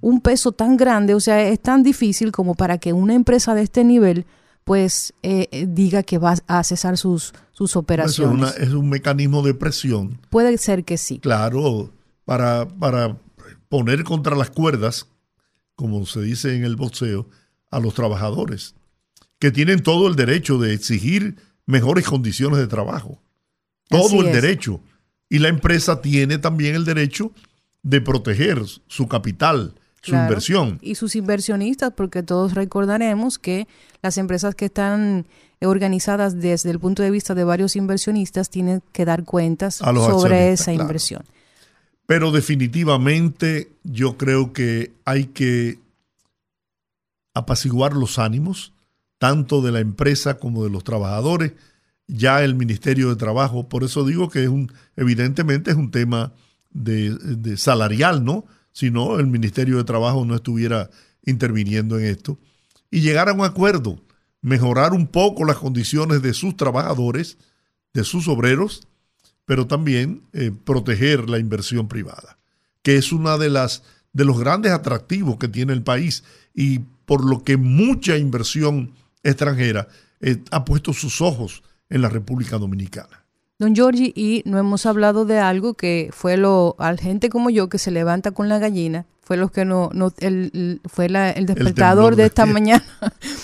un 0.00 0.20
peso 0.20 0.52
tan 0.52 0.76
grande, 0.76 1.14
o 1.14 1.20
sea, 1.20 1.42
es 1.42 1.60
tan 1.60 1.82
difícil 1.82 2.32
como 2.32 2.54
para 2.54 2.78
que 2.78 2.92
una 2.92 3.14
empresa 3.14 3.54
de 3.54 3.62
este 3.62 3.84
nivel 3.84 4.26
pues 4.64 5.12
eh, 5.22 5.48
eh, 5.50 5.66
diga 5.68 6.02
que 6.02 6.18
va 6.18 6.36
a 6.46 6.64
cesar 6.64 6.96
sus, 6.96 7.34
sus 7.52 7.76
operaciones. 7.76 8.56
es, 8.58 8.72
un 8.72 8.88
mecanismo 8.88 9.42
de 9.42 9.54
presión. 9.54 10.20
Puede 10.30 10.56
ser 10.58 10.84
que 10.84 10.96
sí. 10.96 11.18
Claro, 11.18 11.90
para, 12.24 12.68
para 12.68 13.16
poner 13.68 14.04
contra 14.04 14.36
las 14.36 14.50
cuerdas 14.50 15.08
como 15.82 16.06
se 16.06 16.20
dice 16.20 16.54
en 16.54 16.62
el 16.62 16.76
boxeo, 16.76 17.28
a 17.72 17.80
los 17.80 17.92
trabajadores, 17.94 18.76
que 19.40 19.50
tienen 19.50 19.82
todo 19.82 20.06
el 20.06 20.14
derecho 20.14 20.56
de 20.58 20.74
exigir 20.74 21.38
mejores 21.66 22.06
condiciones 22.06 22.60
de 22.60 22.68
trabajo. 22.68 23.20
Todo 23.88 24.24
el 24.24 24.32
derecho. 24.32 24.80
Y 25.28 25.40
la 25.40 25.48
empresa 25.48 26.00
tiene 26.00 26.38
también 26.38 26.76
el 26.76 26.84
derecho 26.84 27.32
de 27.82 28.00
proteger 28.00 28.62
su 28.86 29.08
capital, 29.08 29.74
su 30.02 30.14
inversión. 30.14 30.78
Y 30.82 30.94
sus 30.94 31.16
inversionistas, 31.16 31.92
porque 31.96 32.22
todos 32.22 32.54
recordaremos 32.54 33.40
que 33.40 33.66
las 34.02 34.18
empresas 34.18 34.54
que 34.54 34.66
están 34.66 35.26
organizadas 35.62 36.38
desde 36.40 36.70
el 36.70 36.78
punto 36.78 37.02
de 37.02 37.10
vista 37.10 37.34
de 37.34 37.42
varios 37.42 37.74
inversionistas 37.74 38.50
tienen 38.50 38.84
que 38.92 39.04
dar 39.04 39.24
cuentas 39.24 39.74
sobre 39.74 40.52
esa 40.52 40.72
inversión. 40.72 41.24
Pero 42.12 42.30
definitivamente 42.30 43.72
yo 43.84 44.18
creo 44.18 44.52
que 44.52 44.92
hay 45.06 45.28
que 45.28 45.78
apaciguar 47.32 47.94
los 47.94 48.18
ánimos, 48.18 48.74
tanto 49.16 49.62
de 49.62 49.72
la 49.72 49.80
empresa 49.80 50.36
como 50.36 50.62
de 50.62 50.68
los 50.68 50.84
trabajadores. 50.84 51.54
Ya 52.06 52.44
el 52.44 52.54
Ministerio 52.54 53.08
de 53.08 53.16
Trabajo, 53.16 53.66
por 53.66 53.82
eso 53.82 54.04
digo 54.04 54.28
que 54.28 54.42
es 54.42 54.50
un, 54.50 54.70
evidentemente 54.94 55.70
es 55.70 55.78
un 55.78 55.90
tema 55.90 56.34
de, 56.70 57.56
salarial, 57.56 58.22
¿no? 58.22 58.44
Si 58.72 58.90
no, 58.90 59.18
el 59.18 59.28
Ministerio 59.28 59.78
de 59.78 59.84
Trabajo 59.84 60.26
no 60.26 60.34
estuviera 60.34 60.90
interviniendo 61.24 61.98
en 61.98 62.04
esto. 62.04 62.38
Y 62.90 63.00
llegar 63.00 63.30
a 63.30 63.32
un 63.32 63.42
acuerdo, 63.42 63.98
mejorar 64.42 64.92
un 64.92 65.06
poco 65.06 65.46
las 65.46 65.56
condiciones 65.56 66.20
de 66.20 66.34
sus 66.34 66.58
trabajadores, 66.58 67.38
de 67.94 68.04
sus 68.04 68.28
obreros, 68.28 68.86
pero 69.52 69.66
también 69.66 70.22
eh, 70.32 70.50
proteger 70.64 71.28
la 71.28 71.38
inversión 71.38 71.86
privada, 71.86 72.38
que 72.82 72.96
es 72.96 73.12
una 73.12 73.36
de 73.36 73.50
las 73.50 73.82
de 74.14 74.24
los 74.24 74.40
grandes 74.40 74.72
atractivos 74.72 75.36
que 75.36 75.46
tiene 75.46 75.74
el 75.74 75.82
país 75.82 76.24
y 76.54 76.78
por 77.04 77.22
lo 77.22 77.44
que 77.44 77.58
mucha 77.58 78.16
inversión 78.16 78.94
extranjera 79.22 79.88
eh, 80.22 80.38
ha 80.52 80.64
puesto 80.64 80.94
sus 80.94 81.20
ojos 81.20 81.62
en 81.90 82.00
la 82.00 82.08
República 82.08 82.56
Dominicana. 82.56 83.26
Don 83.58 83.74
Giorgi, 83.74 84.14
y 84.16 84.42
no 84.46 84.58
hemos 84.58 84.86
hablado 84.86 85.26
de 85.26 85.38
algo 85.38 85.74
que 85.74 86.08
fue 86.12 86.38
lo, 86.38 86.74
al 86.78 86.98
gente 86.98 87.28
como 87.28 87.50
yo 87.50 87.68
que 87.68 87.76
se 87.76 87.90
levanta 87.90 88.30
con 88.30 88.48
la 88.48 88.58
gallina, 88.58 89.04
fue 89.20 89.36
lo 89.36 89.50
que 89.50 89.66
no, 89.66 89.90
no 89.92 90.14
el, 90.20 90.80
fue 90.86 91.08
el 91.08 91.44
despertador 91.44 92.16
de 92.16 92.24
esta 92.24 92.46
mañana, 92.56 92.86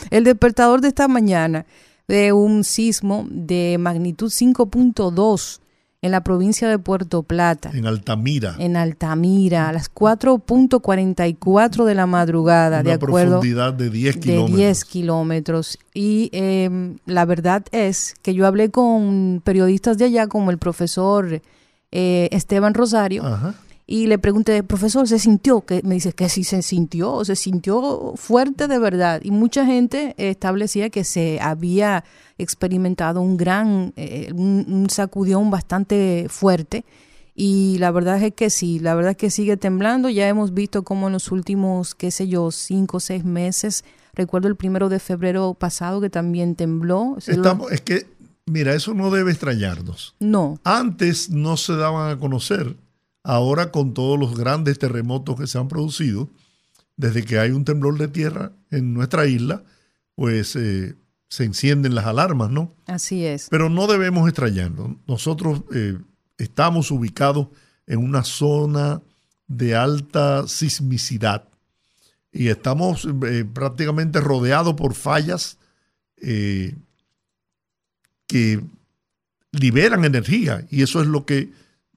el 0.09 0.25
despertador 0.25 0.81
de 0.81 0.88
esta 0.88 1.07
mañana 1.07 1.66
de 2.09 2.33
un 2.33 2.64
sismo 2.64 3.27
de 3.31 3.77
magnitud 3.79 4.31
5.2 4.31 5.61
en 6.01 6.13
la 6.13 6.23
provincia 6.23 6.69
de 6.69 6.79
Puerto 6.79 7.25
Plata. 7.25 7.71
En 7.75 7.87
Altamira. 7.87 8.55
En 8.59 8.77
Altamira, 8.77 9.69
a 9.69 9.73
las 9.73 9.93
4.44 9.93 11.85
de 11.85 11.95
la 11.95 12.07
madrugada, 12.07 12.83
de 12.83 12.93
acuerdo. 12.93 13.41
profundidad 13.41 13.75
de 13.75 13.91
10 13.91 14.17
kilómetros. 14.19 14.57
De 14.57 14.57
10 14.65 14.85
kilómetros. 14.85 15.79
Y 15.95 16.31
em, 16.33 16.99
la 17.07 17.25
verdad 17.25 17.65
es 17.73 18.15
que 18.23 18.35
yo 18.35 18.47
hablé 18.47 18.71
con 18.71 19.43
periodistas 19.45 19.99
de 19.99 20.05
allá, 20.05 20.29
como 20.29 20.53
el 20.53 20.59
profesor 20.59 21.43
eh, 21.91 22.29
Esteban 22.31 22.75
Rosario. 22.75 23.25
Ajá 23.25 23.55
y 23.90 24.07
le 24.07 24.18
pregunté, 24.18 24.62
profesor, 24.62 25.09
¿se 25.09 25.18
sintió? 25.18 25.62
Que 25.62 25.81
me 25.83 25.94
dice 25.94 26.12
que 26.12 26.29
sí 26.29 26.44
se 26.44 26.61
sintió, 26.61 27.24
se 27.24 27.35
sintió 27.35 28.12
fuerte 28.16 28.68
de 28.68 28.79
verdad. 28.79 29.22
Y 29.24 29.31
mucha 29.31 29.64
gente 29.64 30.14
establecía 30.18 30.90
que 30.90 31.05
se 31.05 31.40
había 31.40 32.05
experimentado 32.37 33.22
un 33.22 33.38
gran, 33.38 33.94
eh, 33.96 34.31
un, 34.35 34.88
sacudión 34.90 35.51
bastante 35.51 36.27
fuerte. 36.29 36.85
Y 37.35 37.79
la 37.79 37.90
verdad 37.90 38.22
es 38.22 38.35
que 38.35 38.51
sí, 38.51 38.79
la 38.79 38.94
verdad 38.94 39.12
es 39.12 39.16
que 39.16 39.31
sigue 39.31 39.57
temblando. 39.57 40.11
Ya 40.11 40.29
hemos 40.29 40.53
visto 40.53 40.83
cómo 40.83 41.07
en 41.07 41.14
los 41.14 41.33
últimos, 41.33 41.94
qué 41.94 42.11
sé 42.11 42.29
yo, 42.29 42.51
cinco 42.51 42.98
o 42.98 43.01
seis 43.01 43.24
meses, 43.24 43.87
recuerdo 44.12 44.48
el 44.48 44.57
primero 44.57 44.90
de 44.90 44.98
febrero 44.98 45.55
pasado 45.55 46.03
que 46.03 46.11
también 46.11 46.57
tembló. 46.57 47.16
Estamos, 47.27 47.72
es 47.72 47.81
que, 47.81 48.07
mira, 48.44 48.74
eso 48.74 48.92
no 48.92 49.11
debe 49.11 49.31
extrañarnos. 49.31 50.14
No. 50.20 50.61
Antes 50.62 51.31
no 51.31 51.57
se 51.57 51.74
daban 51.74 52.11
a 52.11 52.18
conocer 52.18 52.77
Ahora 53.29 53.71
con 53.71 53.93
todos 53.93 54.19
los 54.19 54.38
grandes 54.38 54.79
terremotos 54.79 55.38
que 55.38 55.47
se 55.47 55.59
han 55.59 55.69
producido, 55.69 56.31
desde 56.97 57.23
que 57.27 57.38
hay 57.38 57.51
un 57.51 57.67
temblor 57.67 57.99
de 57.99 58.09
tierra 58.09 58.53
en 58.71 58.95
nuestra 58.95 59.27
isla, 59.27 59.64
pues 60.14 60.57
eh, 60.57 60.95
se 61.29 61.45
encienden 61.45 61.95
las 61.95 62.07
alarmas, 62.07 62.51
¿no? 62.51 62.75
Así 62.87 63.27
es. 63.27 63.49
Pero 63.51 63.69
no 63.69 63.87
debemos 63.87 64.27
extrañarnos. 64.27 64.97
Nosotros 65.07 65.61
eh, 65.75 65.99
estamos 66.38 66.91
ubicados 66.91 67.49
en 67.87 67.99
una 67.99 68.25
zona 68.25 69.03
de 69.47 69.77
alta 69.77 70.49
sismicidad 70.49 71.45
y 72.33 72.49
estamos 72.49 73.07
eh, 73.27 73.45
prácticamente 73.45 74.23
rodeados 74.23 74.73
por 74.73 74.95
fallas 74.95 75.59
que 76.17 76.75
liberan 79.53 80.07
energía 80.07 80.67
y 80.71 80.81
eso 80.81 81.03
es 81.03 81.07
lo 81.07 81.27
que 81.27 81.53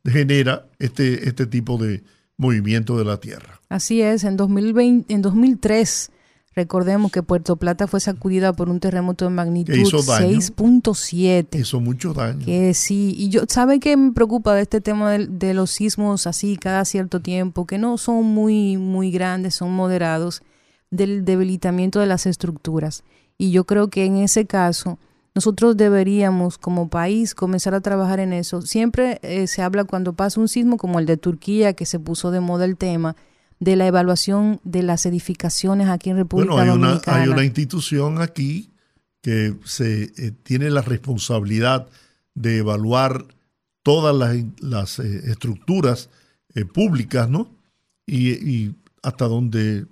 genera 0.06 0.68
este, 0.80 1.28
este 1.28 1.46
tipo 1.46 1.78
de 1.78 2.04
movimiento 2.38 2.98
de 2.98 3.06
la 3.06 3.18
Tierra. 3.18 3.62
Así 3.70 4.02
es, 4.02 4.24
en, 4.24 4.36
2020, 4.38 5.14
en 5.14 5.22
2003 5.22 6.12
recordemos 6.54 7.12
que 7.12 7.24
Puerto 7.24 7.56
Plata 7.56 7.88
fue 7.88 8.00
sacudida 8.00 8.54
por 8.54 8.70
un 8.70 8.80
terremoto 8.80 9.26
de 9.26 9.32
magnitud 9.32 9.74
6.7. 9.74 11.60
Hizo 11.60 11.80
mucho 11.80 12.14
daño. 12.14 12.46
Que 12.46 12.74
sí, 12.74 13.14
y 13.18 13.30
yo, 13.30 13.44
¿sabe 13.48 13.80
qué 13.80 13.96
me 13.96 14.12
preocupa 14.12 14.54
de 14.54 14.64
este 14.64 14.82
tema 14.82 15.18
de, 15.18 15.54
los 15.54 15.72
sismos 15.72 16.28
así 16.28 16.58
cada 16.58 16.84
cierto 16.86 17.22
tiempo? 17.22 17.66
Que 17.66 17.78
no 17.78 17.98
son 17.98 18.26
muy, 18.26 18.78
muy 18.78 19.12
grandes, 19.12 19.56
son 19.56 19.72
moderados, 19.72 20.42
del 20.90 21.24
debilitamiento 21.24 22.00
de 22.00 22.08
las 22.08 22.26
estructuras. 22.26 23.04
Y 23.38 23.52
yo 23.52 23.64
creo 23.64 23.88
que 23.90 24.06
en 24.06 24.18
ese 24.18 24.46
caso 24.46 25.00
nosotros 25.34 25.78
deberíamos 25.78 26.58
como 26.58 26.90
país 26.90 27.34
comenzar 27.36 27.74
a 27.74 27.82
trabajar 27.82 28.20
en 28.20 28.34
eso. 28.34 28.62
Siempre 28.62 29.20
eh, 29.22 29.48
se 29.48 29.62
habla 29.62 29.86
cuando 29.86 30.14
pasa 30.14 30.40
un 30.40 30.48
sismo 30.48 30.78
como 30.78 31.00
el 31.00 31.06
de 31.06 31.18
Turquía, 31.18 31.74
que 31.74 31.86
se 31.86 32.00
puso 32.00 32.32
de 32.32 32.42
moda 32.42 32.66
el 32.66 32.78
tema 32.78 33.16
de 33.60 33.76
la 33.76 33.88
evaluación 33.88 34.60
de 34.64 34.84
las 34.84 35.06
edificaciones 35.06 35.88
aquí 35.88 36.10
en 36.10 36.18
República 36.18 36.54
bueno, 36.54 36.74
hay 36.74 36.78
Dominicana. 36.78 37.18
Una, 37.18 37.24
hay 37.24 37.30
una 37.30 37.46
institución 37.46 38.22
aquí 38.22 38.72
que 39.22 39.56
se 39.66 40.12
eh, 40.18 40.32
tiene 40.44 40.70
la 40.70 40.82
responsabilidad 40.82 41.88
de 42.34 42.58
evaluar 42.58 43.26
todas 43.84 44.16
las, 44.60 45.00
eh, 45.00 45.32
estructuras 45.32 46.10
públicas, 46.74 47.30
¿no? 47.30 47.50
y 48.06 48.76
hasta 49.02 49.26
donde 49.26 49.86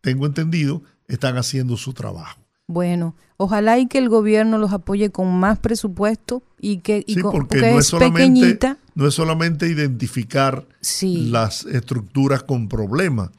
tengo 0.00 0.26
entendido, 0.26 0.82
están 1.08 1.36
haciendo 1.36 1.76
su 1.76 1.92
trabajo. 1.92 2.43
Bueno, 2.66 3.14
ojalá 3.36 3.78
y 3.78 3.86
que 3.86 3.98
el 3.98 4.08
gobierno 4.08 4.56
los 4.58 4.72
apoye 4.72 5.10
con 5.10 5.32
más 5.38 5.58
presupuesto 5.58 6.42
y 6.58 6.78
que 6.78 7.04
sí, 7.06 7.16
porque, 7.20 7.60
no 7.60 7.78
es, 7.78 7.90
pequeñita. 7.90 8.78
No 8.94 9.06
es 9.06 9.14
solamente 9.14 9.68
identificar 9.68 10.66
las 11.02 11.66
estructuras 11.66 12.42
con 12.42 12.68
problemas, 12.68 13.30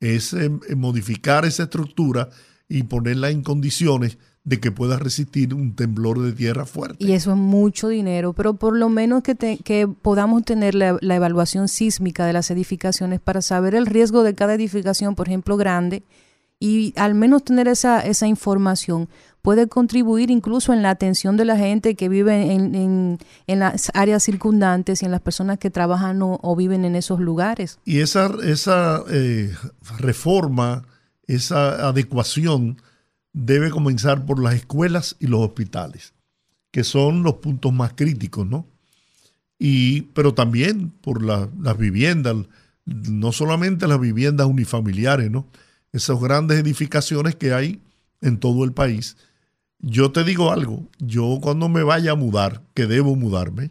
es 0.00 0.32
eh, 0.32 0.50
modificar 0.76 1.44
esa 1.44 1.64
estructura 1.64 2.30
y 2.68 2.84
ponerla 2.84 3.30
en 3.30 3.42
condiciones 3.42 4.16
de 4.44 4.58
que 4.60 4.72
pueda 4.72 4.98
resistir 4.98 5.52
un 5.52 5.74
temblor 5.74 6.20
de 6.20 6.32
tierra 6.32 6.64
fuerte. 6.64 7.04
Y 7.04 7.12
eso 7.12 7.32
es 7.32 7.36
mucho 7.36 7.88
dinero, 7.88 8.32
pero 8.32 8.54
por 8.54 8.74
lo 8.74 8.88
menos 8.88 9.22
que, 9.22 9.36
que 9.36 9.86
podamos 9.88 10.44
tener 10.44 10.74
la, 10.74 10.96
la, 11.02 11.16
evaluación 11.16 11.68
sísmica 11.68 12.24
de 12.24 12.32
las 12.32 12.50
edificaciones 12.50 13.20
para 13.20 13.42
saber 13.42 13.74
el 13.74 13.84
riesgo 13.84 14.22
de 14.22 14.34
cada 14.34 14.54
edificación, 14.54 15.14
por 15.14 15.28
ejemplo, 15.28 15.58
grande, 15.58 16.02
y 16.60 16.92
al 16.96 17.14
menos 17.14 17.42
tener 17.42 17.66
esa, 17.68 18.00
esa 18.00 18.26
información 18.28 19.08
puede 19.40 19.66
contribuir 19.66 20.30
incluso 20.30 20.74
en 20.74 20.82
la 20.82 20.90
atención 20.90 21.38
de 21.38 21.46
la 21.46 21.56
gente 21.56 21.94
que 21.94 22.10
vive 22.10 22.52
en, 22.52 23.18
en, 23.46 23.58
las 23.58 23.90
áreas 23.94 24.22
circundantes 24.22 25.02
y 25.02 25.06
en 25.06 25.10
las 25.10 25.22
personas 25.22 25.58
que 25.58 25.70
trabajan 25.70 26.20
o, 26.22 26.56
viven 26.56 26.84
en 26.84 26.94
esos 26.94 27.18
lugares. 27.18 27.78
Y 27.86 28.00
esa, 28.00 28.30
esa 28.44 29.02
eh, 29.10 29.54
reforma, 29.98 30.86
esa 31.26 31.88
adecuación 31.88 32.76
debe 33.32 33.70
comenzar 33.70 34.26
por 34.26 34.42
las 34.42 34.54
escuelas 34.54 35.16
y 35.18 35.26
los 35.28 35.40
hospitales, 35.40 36.12
que 36.70 36.84
son 36.84 37.22
los 37.22 37.34
puntos 37.36 37.72
más 37.72 37.94
críticos, 37.94 38.46
¿no? 38.46 38.66
Y, 39.58 40.02
pero 40.12 40.34
también 40.34 40.90
por 40.90 41.22
las 41.22 41.78
viviendas, 41.78 42.36
no 42.84 43.32
solamente 43.32 43.88
las 43.88 44.00
viviendas 44.00 44.46
unifamiliares, 44.46 45.30
¿no? 45.30 45.46
Esas 45.92 46.20
grandes 46.20 46.58
edificaciones 46.58 47.36
que 47.36 47.52
hay 47.52 47.80
en 48.20 48.38
todo 48.38 48.64
el 48.64 48.72
país. 48.72 49.16
Yo 49.78 50.12
te 50.12 50.24
digo 50.24 50.52
algo, 50.52 50.86
yo 50.98 51.38
cuando 51.40 51.68
me 51.68 51.82
vaya 51.82 52.12
a 52.12 52.16
mudar, 52.16 52.62
que 52.74 52.86
debo 52.86 53.16
mudarme, 53.16 53.70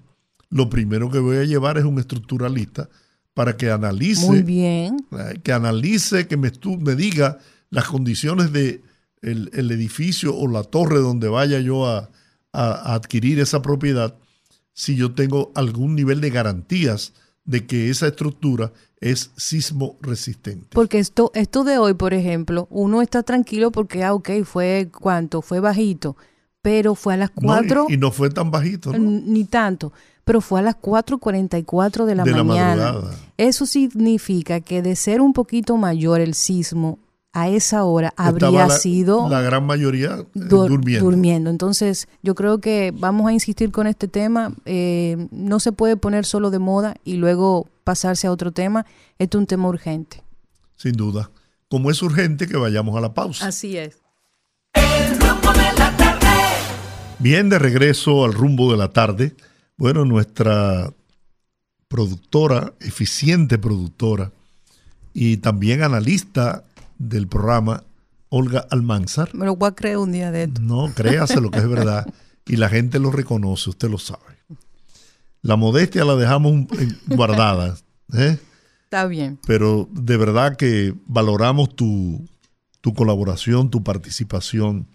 lo 0.50 0.70
primero 0.70 1.12
que 1.12 1.20
voy 1.20 1.38
a 1.38 1.44
llevar 1.44 1.78
es 1.78 1.86
un 1.86 2.00
estructuralista 2.00 2.90
para 3.34 3.56
que 3.56 3.70
analice, 3.70 4.26
Muy 4.26 4.42
bien. 4.42 5.06
Eh, 5.12 5.40
que 5.44 5.54
analice, 5.54 6.28
que 6.28 6.36
me, 6.36 6.52
me 6.80 6.96
diga 6.96 7.38
las 7.70 7.86
condiciones 7.86 8.52
de 8.52 8.82
el, 9.22 9.72
edificio 9.72 10.36
o 10.36 10.48
la 10.48 10.64
torre 10.64 11.00
donde 11.00 11.28
vaya 11.28 11.60
yo 11.60 11.88
a, 11.88 12.10
a 12.54 12.96
adquirir 12.96 13.40
esa 13.40 13.62
propiedad, 13.62 14.16
si 14.74 14.96
yo 14.96 15.14
tengo 15.14 15.52
algún 15.56 15.96
nivel 15.96 16.22
de 16.22 16.30
garantías 16.32 17.14
de 17.50 17.66
que 17.66 17.90
esa 17.90 18.06
estructura 18.06 18.72
es 19.02 19.32
sismo 19.36 19.98
resistente. 20.02 20.68
Porque 20.72 21.00
esto, 21.00 21.32
esto 21.34 21.64
de 21.64 21.80
hoy, 21.80 21.96
por 21.96 22.14
ejemplo, 22.14 22.68
uno 22.70 23.02
está 23.02 23.24
tranquilo 23.24 23.72
porque, 23.72 24.04
ah, 24.04 24.14
ok, 24.14 24.44
fue 24.44 24.90
cuánto, 24.96 25.42
fue 25.42 25.60
bajito, 25.60 26.16
pero 26.62 26.94
fue 26.94 27.16
a 27.16 27.18
las 27.18 27.32
4. 27.32 27.88
y, 27.90 27.98
no 27.98 28.12
fue 28.12 28.30
tan 28.30 28.52
bajito, 28.52 28.92
¿no? 28.92 29.00
Ni 29.00 29.46
tanto, 29.46 29.92
pero 30.24 30.42
fue 30.42 30.60
a 30.60 30.64
las 30.64 30.76
4.44 30.76 32.06
de 32.06 32.16
la 32.16 32.24
de 32.24 32.44
mañana. 32.44 32.76
La 32.76 33.12
Eso 33.38 33.66
significa 33.66 34.60
que 34.60 34.84
de 34.84 34.96
ser 34.96 35.20
un 35.20 35.34
poquito 35.34 35.76
mayor 35.76 36.22
el 36.22 36.36
sismo, 36.36 37.00
a 37.32 37.50
esa 37.50 37.84
hora 37.84 38.14
habría 38.18 38.70
sido 38.70 39.30
la 39.30 39.42
gran 39.42 39.66
mayoría 39.66 40.20
eh, 40.20 40.26
durmiendo. 40.34 41.06
durmiendo. 41.06 41.50
Entonces, 41.50 42.08
yo 42.24 42.36
creo 42.36 42.60
que 42.60 42.92
vamos 42.96 43.28
a 43.28 43.34
insistir 43.34 43.72
con 43.72 43.88
este 43.88 44.08
tema. 44.08 44.54
Eh, 44.66 45.28
no 45.32 45.60
se 45.60 45.72
puede 45.72 45.96
poner 45.96 46.26
solo 46.26 46.50
de 46.50 46.60
moda 46.60 46.96
y 47.04 47.16
luego 47.16 47.70
pasarse 47.84 48.28
a 48.28 48.32
otro 48.32 48.52
tema. 48.52 48.86
Esto 49.20 49.38
es 49.38 49.42
un 49.42 49.48
tema 49.48 49.68
urgente. 49.68 50.24
Sin 50.76 50.94
duda. 50.94 51.30
Como 51.70 51.92
es 51.92 52.02
urgente 52.02 52.48
que 52.48 52.58
vayamos 52.58 52.98
a 52.98 53.02
la 53.02 53.14
pausa. 53.14 53.48
Así 53.48 53.78
es. 53.78 53.98
Bien, 57.20 57.50
de 57.50 57.60
regreso 57.60 58.24
al 58.26 58.34
rumbo 58.34 58.72
de 58.72 58.78
la 58.78 58.90
tarde. 58.90 59.36
Bueno, 59.78 60.06
nuestra 60.06 60.92
productora, 61.88 62.74
eficiente 62.80 63.58
productora 63.58 64.32
y 65.14 65.38
también 65.38 65.84
analista 65.84 66.64
del 67.00 67.28
programa, 67.28 67.84
Olga 68.30 68.68
Almanzar. 68.70 69.34
Me 69.34 69.46
lo 69.46 69.56
voy 69.56 69.70
a 69.70 69.72
creer 69.76 69.98
un 69.98 70.12
día 70.12 70.32
de 70.32 70.44
esto. 70.44 70.62
No, 70.62 70.94
créase 70.94 71.42
lo 71.42 71.50
que 71.50 71.60
es 71.60 71.68
verdad. 71.68 72.06
Y 72.46 72.58
la 72.58 72.70
gente 72.70 73.00
lo 73.00 73.12
reconoce, 73.12 73.72
usted 73.72 73.90
lo 73.90 73.98
sabe. 73.98 74.38
La 75.42 75.56
modestia 75.56 76.06
la 76.06 76.16
dejamos 76.16 76.68
guardada. 77.08 77.76
¿eh? 78.14 78.38
Está 78.84 79.06
bien. 79.06 79.40
Pero 79.48 79.88
de 79.92 80.18
verdad 80.18 80.56
que 80.58 80.94
valoramos 81.06 81.76
tu, 81.76 82.28
tu 82.82 82.94
colaboración, 82.94 83.70
tu 83.70 83.84
participación, 83.84 84.88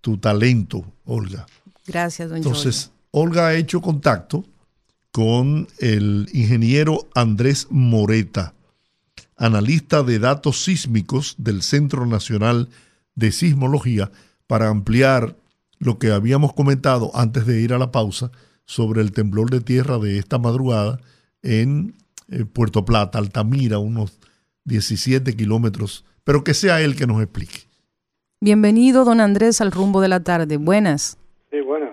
tu 0.00 0.18
talento, 0.18 0.84
Olga. 1.04 1.46
Gracias, 1.86 2.28
doña 2.28 2.38
Entonces, 2.38 2.90
Olga 3.10 3.48
ha 3.48 3.54
hecho 3.54 3.80
contacto 3.80 4.44
con 5.12 5.68
el 5.78 6.28
ingeniero 6.32 7.08
Andrés 7.14 7.68
Moreta, 7.70 8.54
analista 9.36 10.02
de 10.02 10.18
datos 10.18 10.64
sísmicos 10.64 11.34
del 11.38 11.62
Centro 11.62 12.06
Nacional 12.06 12.68
de 13.14 13.32
Sismología, 13.32 14.10
para 14.46 14.68
ampliar 14.68 15.36
lo 15.78 15.98
que 15.98 16.12
habíamos 16.12 16.52
comentado 16.52 17.10
antes 17.14 17.46
de 17.46 17.60
ir 17.60 17.72
a 17.72 17.78
la 17.78 17.90
pausa 17.92 18.30
sobre 18.64 19.00
el 19.00 19.12
temblor 19.12 19.50
de 19.50 19.60
tierra 19.60 19.98
de 19.98 20.18
esta 20.18 20.38
madrugada 20.38 21.00
en 21.42 21.94
eh, 22.28 22.44
Puerto 22.44 22.84
Plata, 22.84 23.18
Altamira, 23.18 23.78
unos 23.78 24.18
17 24.64 25.36
kilómetros, 25.36 26.04
pero 26.24 26.42
que 26.42 26.54
sea 26.54 26.80
él 26.80 26.96
que 26.96 27.06
nos 27.06 27.22
explique. 27.22 27.60
Bienvenido, 28.40 29.04
don 29.04 29.20
Andrés, 29.20 29.60
al 29.60 29.72
rumbo 29.72 30.00
de 30.00 30.08
la 30.08 30.20
tarde. 30.20 30.56
Buenas. 30.56 31.18
Sí, 31.50 31.60
buenas. 31.60 31.85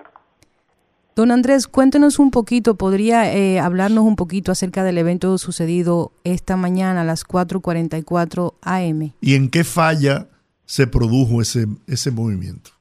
Don 1.16 1.30
Andrés, 1.30 1.68
cuéntenos 1.68 2.18
un 2.18 2.32
poquito, 2.32 2.74
¿podría 2.74 3.32
eh, 3.32 3.60
hablarnos 3.60 4.04
un 4.04 4.16
poquito 4.16 4.52
acerca 4.52 4.84
del 4.84 4.98
evento 4.98 5.38
sucedido 5.38 6.10
esta 6.24 6.58
mañana 6.58 7.02
a 7.02 7.04
las 7.04 7.24
4.44 7.24 8.56
am? 8.64 9.12
¿Y 9.22 9.36
en 9.36 9.52
qué 9.52 9.64
falla 9.64 10.26
se 10.66 10.88
produjo 10.88 11.40
ese, 11.40 11.66
ese 11.88 12.10
movimiento? 12.10 12.72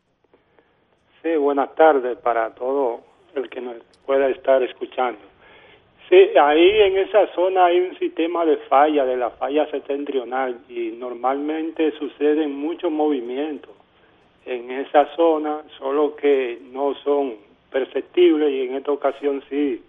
Sí, 1.22 1.36
buenas 1.36 1.74
tardes 1.74 2.16
para 2.18 2.54
todo 2.54 3.02
el 3.34 3.50
que 3.50 3.60
nos 3.60 3.76
pueda 4.06 4.30
estar 4.30 4.62
escuchando. 4.62 5.20
Sí, 6.08 6.16
ahí 6.42 6.70
en 6.80 6.96
esa 6.96 7.26
zona 7.34 7.66
hay 7.66 7.80
un 7.80 7.98
sistema 7.98 8.46
de 8.46 8.56
falla, 8.68 9.04
de 9.04 9.18
la 9.18 9.28
falla 9.32 9.70
septentrional, 9.70 10.58
y 10.70 10.92
normalmente 10.98 11.92
suceden 11.98 12.54
muchos 12.54 12.90
movimientos 12.90 13.72
en 14.46 14.70
esa 14.70 15.14
zona, 15.16 15.60
solo 15.78 16.16
que 16.16 16.62
no 16.72 16.94
son 17.04 17.51
perceptible 17.72 18.50
y 18.50 18.68
en 18.68 18.76
esta 18.76 18.92
ocasión 18.92 19.42
sí 19.48 19.82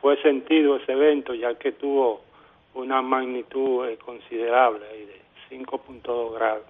fue 0.00 0.20
sentido 0.20 0.76
ese 0.76 0.92
evento 0.92 1.32
ya 1.34 1.54
que 1.54 1.72
tuvo 1.72 2.22
una 2.74 3.02
magnitud 3.02 3.88
eh, 3.88 3.96
considerable 3.96 4.84
de 4.86 5.56
5.2 5.56 6.34
grados. 6.34 6.64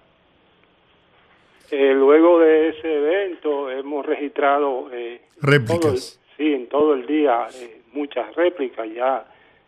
Eh, 1.71 1.93
luego 1.93 2.39
de 2.39 2.69
ese 2.69 2.95
evento 2.95 3.71
hemos 3.71 4.05
registrado 4.05 4.89
eh, 4.91 5.21
réplicas. 5.41 6.19
sí, 6.37 6.53
en 6.53 6.67
todo 6.67 6.93
el 6.93 7.07
día 7.07 7.47
muchas 7.93 8.35
réplicas. 8.35 8.87
Ya 8.93 9.25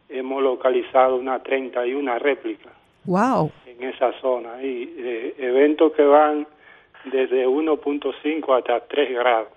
hemos 0.10 0.44
localizado 0.44 1.16
una 1.16 1.42
31 1.42 2.20
réplicas. 2.20 2.74
Wow. 3.06 3.52
En 3.66 3.84
esa 3.84 4.12
zona 4.20 4.62
y 4.62 5.34
eventos 5.38 5.94
que 5.94 6.04
van 6.04 6.46
desde 7.06 7.48
1.5 7.48 8.58
hasta 8.58 8.80
3 8.82 9.14
grados. 9.14 9.48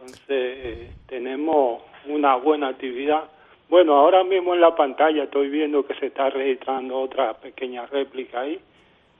Entonces, 0.00 0.24
eh, 0.28 0.90
tenemos 1.08 1.82
una 2.06 2.36
buena 2.36 2.68
actividad. 2.68 3.24
Bueno, 3.68 3.94
ahora 3.94 4.24
mismo 4.24 4.54
en 4.54 4.60
la 4.60 4.74
pantalla 4.74 5.24
estoy 5.24 5.48
viendo 5.48 5.86
que 5.86 5.94
se 5.94 6.06
está 6.06 6.30
registrando 6.30 6.98
otra 6.98 7.34
pequeña 7.34 7.86
réplica 7.86 8.40
ahí, 8.40 8.60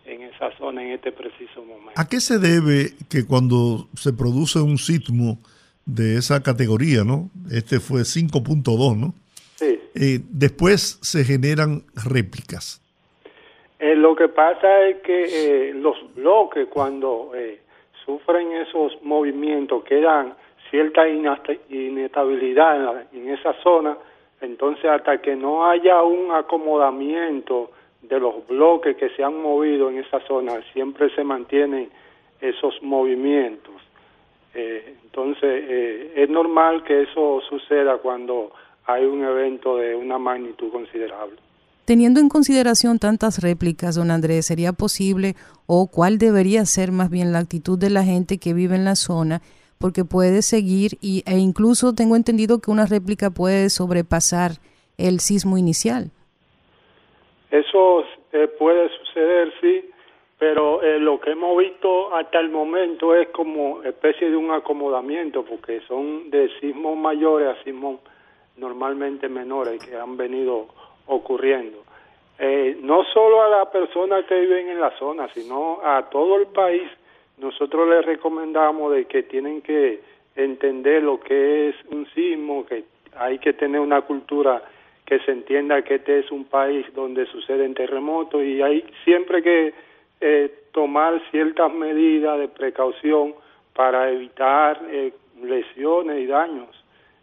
en 0.07 0.23
esa 0.23 0.57
zona, 0.57 0.83
en 0.83 0.93
este 0.93 1.13
preciso 1.13 1.63
momento. 1.65 1.93
¿A 1.97 2.09
qué 2.09 2.21
se 2.21 2.39
debe 2.39 2.93
que 3.11 3.27
cuando 3.27 3.89
se 3.95 4.13
produce 4.13 4.61
un 4.61 4.79
sismo 4.79 5.39
de 5.85 6.17
esa 6.17 6.43
categoría, 6.43 7.05
¿no? 7.05 7.31
Este 7.51 7.81
fue 7.81 8.03
5.2, 8.03 8.97
¿no? 8.97 9.15
Sí. 9.57 9.81
Eh, 9.95 10.21
después 10.31 10.99
se 11.03 11.25
generan 11.25 11.83
réplicas. 12.09 12.81
Eh, 13.79 13.95
lo 13.95 14.17
que 14.17 14.29
pasa 14.29 14.87
es 14.87 14.99
que 15.03 15.73
los 15.75 15.97
bloques 16.15 16.69
cuando 16.71 17.33
sufren 18.05 18.53
esos 18.53 18.93
movimientos 19.03 19.85
quedan 19.85 20.35
cierta 20.71 21.09
inestabilidad 21.09 23.07
en, 23.13 23.31
esa 23.31 23.53
zona, 23.63 23.97
entonces 24.41 24.85
hasta 24.87 25.21
que 25.21 25.37
no 25.37 25.69
haya 25.69 26.03
un 26.03 26.33
acomodamiento 26.33 27.71
de 28.03 28.21
los 28.21 28.47
bloques 28.47 28.97
que 28.97 29.11
se 29.11 29.25
han 29.25 29.41
movido 29.41 29.91
en 29.91 29.99
esa 29.99 30.21
zona, 30.27 30.61
siempre 30.73 31.11
se 31.15 31.25
mantienen 31.25 31.91
esos 32.41 32.81
movimientos. 32.83 33.75
Eh, 34.55 34.97
entonces 35.05 35.65
eh, 35.69 36.13
es 36.17 36.31
normal 36.31 36.85
que 36.85 37.03
eso 37.03 37.41
suceda 37.49 37.99
cuando 37.99 38.53
hay 38.87 39.05
un 39.05 39.23
evento 39.23 39.77
de 39.77 39.95
una 39.95 40.19
magnitud 40.19 40.71
considerable. 40.71 41.37
Teniendo 41.85 42.21
en 42.21 42.29
consideración 42.29 42.99
tantas 42.99 43.43
réplicas, 43.43 43.95
don 43.95 44.11
Andrés, 44.11 44.47
¿sería 44.47 44.73
posible 44.73 45.37
o 45.67 45.89
cuál 45.91 46.19
debería 46.19 46.65
ser 46.67 46.93
más 46.93 47.09
bien 47.11 47.33
la 47.33 47.39
actitud 47.39 47.79
de 47.79 47.89
la 47.91 48.05
gente 48.05 48.39
que 48.39 48.53
vive 48.53 48.77
en 48.77 48.85
la 48.85 48.95
zona 48.95 49.41
porque 49.79 50.05
puede 50.05 50.43
seguir 50.43 50.99
y, 51.01 51.23
e 51.27 51.39
incluso 51.39 51.95
tengo 51.95 52.17
entendido 52.17 52.61
que 52.61 52.71
una 52.71 52.87
réplica 52.87 53.31
puede 53.31 53.71
sobrepasar 53.71 54.53
el 54.99 55.21
sismo 55.21 55.57
inicial. 55.59 56.11
Eso 57.51 58.05
eh, 58.33 58.49
puede 58.59 58.91
suceder, 58.99 59.53
sí, 59.61 59.91
pero 60.39 60.83
eh, 60.83 60.99
lo 60.99 61.19
que 61.21 61.31
hemos 61.31 61.57
visto 61.57 62.15
hasta 62.15 62.41
el 62.41 62.51
momento 62.51 63.15
es 63.15 63.29
como 63.29 63.83
especie 63.83 64.29
de 64.31 64.37
un 64.37 64.51
acomodamiento, 64.51 65.45
porque 65.45 65.81
son 65.89 66.31
de 66.31 66.51
sismos 66.61 66.97
mayores 66.97 67.49
a 67.49 67.63
sismos 67.65 68.01
normalmente 68.57 69.29
menores 69.29 69.83
que 69.83 69.97
han 69.97 70.17
venido 70.17 70.67
ocurriendo. 71.07 71.85
eh, 72.39 72.77
no 72.83 73.05
solo 73.13 73.43
a 73.43 73.49
las 73.49 73.69
personas 73.69 74.25
que 74.27 74.41
viven 74.41 74.69
en 74.69 74.81
la 74.81 74.97
zona, 74.99 75.29
sino 75.35 75.81
a 75.83 76.09
todo 76.09 76.37
el 76.37 76.47
país, 76.47 76.89
nosotros 77.41 77.89
les 77.89 78.05
recomendamos 78.05 78.93
de 78.93 79.05
que 79.07 79.23
tienen 79.23 79.63
que 79.63 80.01
entender 80.37 81.03
lo 81.03 81.21
que 81.21 81.69
es 81.69 81.77
un 81.91 82.07
sismo, 82.15 82.65
que 82.67 82.85
hay 83.17 83.39
que 83.39 83.53
tener 83.53 83.81
una 83.81 84.03
cultura 84.03 84.63
que 85.05 85.19
se 85.21 85.33
entienda 85.33 85.83
que 85.83 85.97
este 85.97 86.21
es 86.21 86.31
un 86.31 86.45
país 86.45 86.87
donde 86.95 87.27
suceden 87.27 87.75
terremotos 87.75 88.43
y 88.45 88.61
hay 88.61 88.85
siempre 89.05 89.43
que 89.43 89.73
eh, 90.21 90.55
tomar 90.73 91.21
ciertas 91.31 91.73
medidas 91.73 92.39
de 92.39 92.49
precaución 92.49 93.35
para 93.75 94.11
evitar 94.11 94.81
eh, 94.91 95.13
lesiones 95.43 96.19
y 96.19 96.27
daños, 96.27 96.69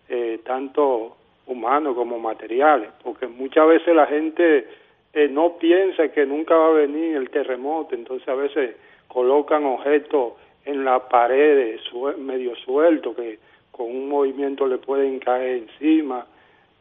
eh, 0.10 0.40
tanto 0.46 1.18
humanos 1.48 1.96
como 1.96 2.20
materiales, 2.20 2.90
porque 3.04 3.28
muchas 3.28 3.68
veces 3.68 3.96
la 3.96 4.08
gente 4.08 4.68
eh, 5.14 5.28
no 5.30 5.58
piensa 5.58 6.10
que 6.10 6.26
nunca 6.26 6.56
va 6.56 6.68
a 6.68 6.72
venir 6.72 7.16
el 7.16 7.30
terremoto, 7.30 7.96
entonces 7.96 8.28
a 8.28 8.36
veces 8.36 8.76
colocan 9.08 9.66
objetos 9.66 10.34
en 10.66 10.84
la 10.84 11.08
pared 11.08 11.80
medio 12.18 12.56
suelto 12.56 13.16
que 13.16 13.40
con 13.72 13.88
un 13.88 14.10
movimiento 14.10 14.68
le 14.68 14.78
pueden 14.78 15.20
caer 15.20 15.64
encima 15.64 16.26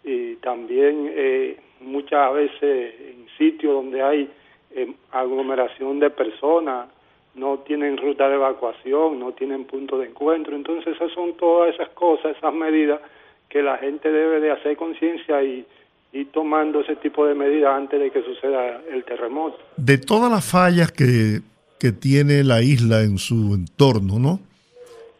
y 0.02 0.36
también 0.36 1.10
eh, 1.14 1.58
muchas 1.80 2.32
veces 2.32 2.94
en 3.00 3.26
sitios 3.36 3.74
donde 3.74 4.02
hay 4.02 4.30
eh, 4.74 4.92
aglomeración 5.12 5.98
de 6.00 6.10
personas 6.10 6.88
no 7.34 7.58
tienen 7.58 7.96
ruta 7.96 8.28
de 8.28 8.36
evacuación, 8.36 9.18
no 9.18 9.32
tienen 9.32 9.64
punto 9.64 9.98
de 9.98 10.06
encuentro, 10.06 10.54
entonces 10.54 10.94
esas 10.94 11.10
son 11.12 11.34
todas 11.34 11.74
esas 11.74 11.88
cosas, 11.90 12.36
esas 12.36 12.54
medidas 12.54 13.00
que 13.48 13.62
la 13.62 13.76
gente 13.78 14.10
debe 14.10 14.40
de 14.40 14.52
hacer 14.52 14.76
conciencia 14.76 15.42
y, 15.42 15.66
y 16.12 16.26
tomando 16.26 16.80
ese 16.80 16.96
tipo 16.96 17.26
de 17.26 17.34
medidas 17.34 17.74
antes 17.74 17.98
de 17.98 18.10
que 18.10 18.22
suceda 18.22 18.80
el 18.90 19.04
terremoto. 19.04 19.58
De 19.76 19.98
todas 19.98 20.30
las 20.30 20.48
fallas 20.48 20.92
que, 20.92 21.40
que 21.84 21.92
tiene 21.92 22.42
la 22.44 22.62
isla 22.62 23.02
en 23.02 23.18
su 23.18 23.52
entorno, 23.52 24.18
¿no? 24.18 24.38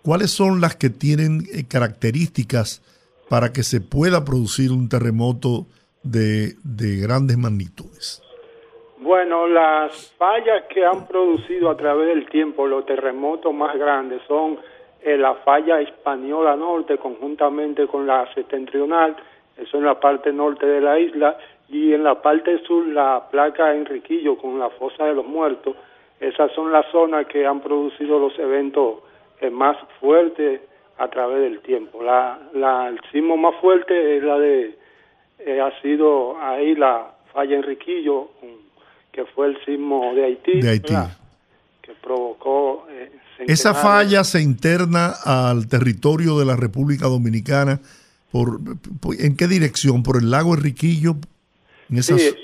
¿Cuáles 0.03 0.31
son 0.31 0.63
las 0.63 0.75
que 0.77 0.89
tienen 0.89 1.43
eh, 1.53 1.65
características 1.69 2.81
para 3.29 3.53
que 3.53 3.63
se 3.63 3.83
pueda 3.83 4.25
producir 4.25 4.73
un 4.73 4.89
terremoto 4.89 5.67
de, 6.03 6.55
de 6.65 6.97
grandes 7.03 7.37
magnitudes? 7.37 8.23
Bueno, 8.97 9.47
las 9.47 10.11
fallas 10.17 10.65
que 10.73 10.87
han 10.87 11.07
producido 11.07 11.69
a 11.69 11.77
través 11.77 12.09
del 12.09 12.31
tiempo 12.31 12.67
los 12.67 12.87
terremotos 12.87 13.53
más 13.53 13.77
grandes 13.77 14.23
son 14.27 14.57
eh, 15.03 15.19
la 15.19 15.35
falla 15.45 15.83
española 15.83 16.57
norte 16.57 16.97
conjuntamente 16.97 17.87
con 17.87 18.07
la 18.07 18.27
septentrional, 18.33 19.15
eso 19.59 19.77
en 19.77 19.85
la 19.85 20.01
parte 20.01 20.33
norte 20.33 20.65
de 20.65 20.81
la 20.81 20.99
isla, 20.99 21.37
y 21.69 21.93
en 21.93 22.05
la 22.05 22.23
parte 22.23 22.59
sur 22.63 22.87
la 22.87 23.23
placa 23.31 23.75
Enriquillo 23.75 24.39
con 24.39 24.59
la 24.59 24.71
fosa 24.71 25.05
de 25.05 25.15
los 25.15 25.27
muertos. 25.27 25.77
Esas 26.29 26.53
son 26.53 26.73
las 26.73 26.87
zonas 26.91 27.27
que 27.27 27.47
han 27.47 27.61
producido 27.61 28.19
los 28.19 28.39
eventos 28.39 29.01
eh, 29.41 29.51
más 29.51 29.77
fuertes 30.01 30.61
a 30.99 31.09
través 31.09 31.41
del 31.41 31.61
tiempo. 31.61 32.03
La, 32.03 32.39
la, 32.55 32.89
el 32.89 33.01
sismo 33.13 33.37
más 33.37 33.55
fuerte 33.61 34.17
es 34.17 34.23
la 34.23 34.39
de, 34.39 34.79
eh, 35.41 35.61
ha 35.61 35.81
sido 35.83 36.41
ahí 36.41 36.75
la 36.75 37.15
falla 37.33 37.57
Enriquillo, 37.57 38.31
que 39.13 39.25
fue 39.27 39.49
el 39.49 39.65
sismo 39.65 40.15
de 40.15 40.25
Haití, 40.25 40.61
de 40.61 40.71
Haití. 40.71 40.95
que 41.83 41.93
provocó... 42.03 42.87
Eh, 42.91 43.11
Esa 43.47 43.75
falla 43.75 44.23
se 44.25 44.41
interna 44.41 45.13
al 45.25 45.69
territorio 45.69 46.39
de 46.39 46.45
la 46.47 46.57
República 46.57 47.07
Dominicana 47.07 47.81
por, 48.31 48.59
¿En 49.21 49.37
qué 49.37 49.47
dirección? 49.47 50.03
¿Por 50.03 50.17
el 50.17 50.31
lago 50.31 50.55
Enriquillo? 50.55 51.15
Sí, 51.89 52.03
sí, 52.03 52.35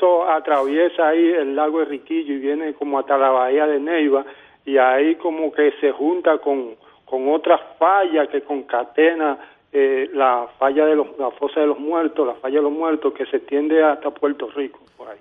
eso 0.00 0.28
atraviesa 0.28 1.08
ahí 1.08 1.28
el 1.30 1.54
lago 1.54 1.82
Enriquillo 1.82 2.34
y 2.34 2.38
viene 2.38 2.74
como 2.74 2.98
hasta 2.98 3.18
la 3.18 3.30
bahía 3.30 3.66
de 3.66 3.78
Neiva 3.78 4.24
y 4.64 4.78
ahí 4.78 5.16
como 5.16 5.52
que 5.52 5.72
se 5.80 5.92
junta 5.92 6.38
con, 6.38 6.76
con 7.04 7.28
otras 7.28 7.60
fallas 7.78 8.28
que 8.28 8.42
concatena 8.42 9.38
eh, 9.72 10.10
la 10.14 10.48
falla 10.58 10.86
de 10.86 10.96
los, 10.96 11.06
la 11.18 11.30
fosa 11.32 11.60
de 11.60 11.66
los 11.66 11.78
muertos, 11.78 12.26
la 12.26 12.34
falla 12.34 12.56
de 12.56 12.62
los 12.62 12.72
muertos 12.72 13.12
que 13.14 13.26
se 13.26 13.36
extiende 13.36 13.84
hasta 13.84 14.10
Puerto 14.10 14.48
Rico, 14.50 14.80
por 14.96 15.08
ahí. 15.08 15.18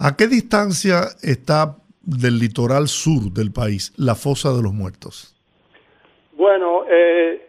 ¿A 0.00 0.16
qué 0.16 0.26
distancia 0.26 1.02
está 1.22 1.76
del 2.02 2.38
litoral 2.38 2.88
sur 2.88 3.32
del 3.32 3.52
país 3.52 3.92
la 3.96 4.14
fosa 4.14 4.52
de 4.52 4.62
los 4.62 4.72
muertos? 4.72 5.34
Bueno, 6.32 6.84
eh, 6.88 7.48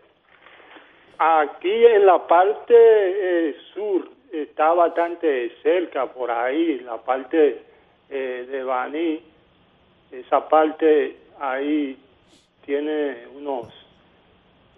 Aquí 1.20 1.86
en 1.86 2.05
la 2.05 2.26
parte 2.26 2.74
eh, 2.74 3.55
sur 3.74 4.09
está 4.32 4.73
bastante 4.73 5.51
cerca 5.61 6.05
por 6.07 6.30
ahí, 6.32 6.80
la 6.80 6.97
parte 6.97 7.63
eh, 8.09 8.47
de 8.49 8.63
Baní, 8.63 9.21
esa 10.11 10.47
parte 10.47 11.17
ahí 11.39 11.97
tiene 12.65 13.27
unos 13.36 13.67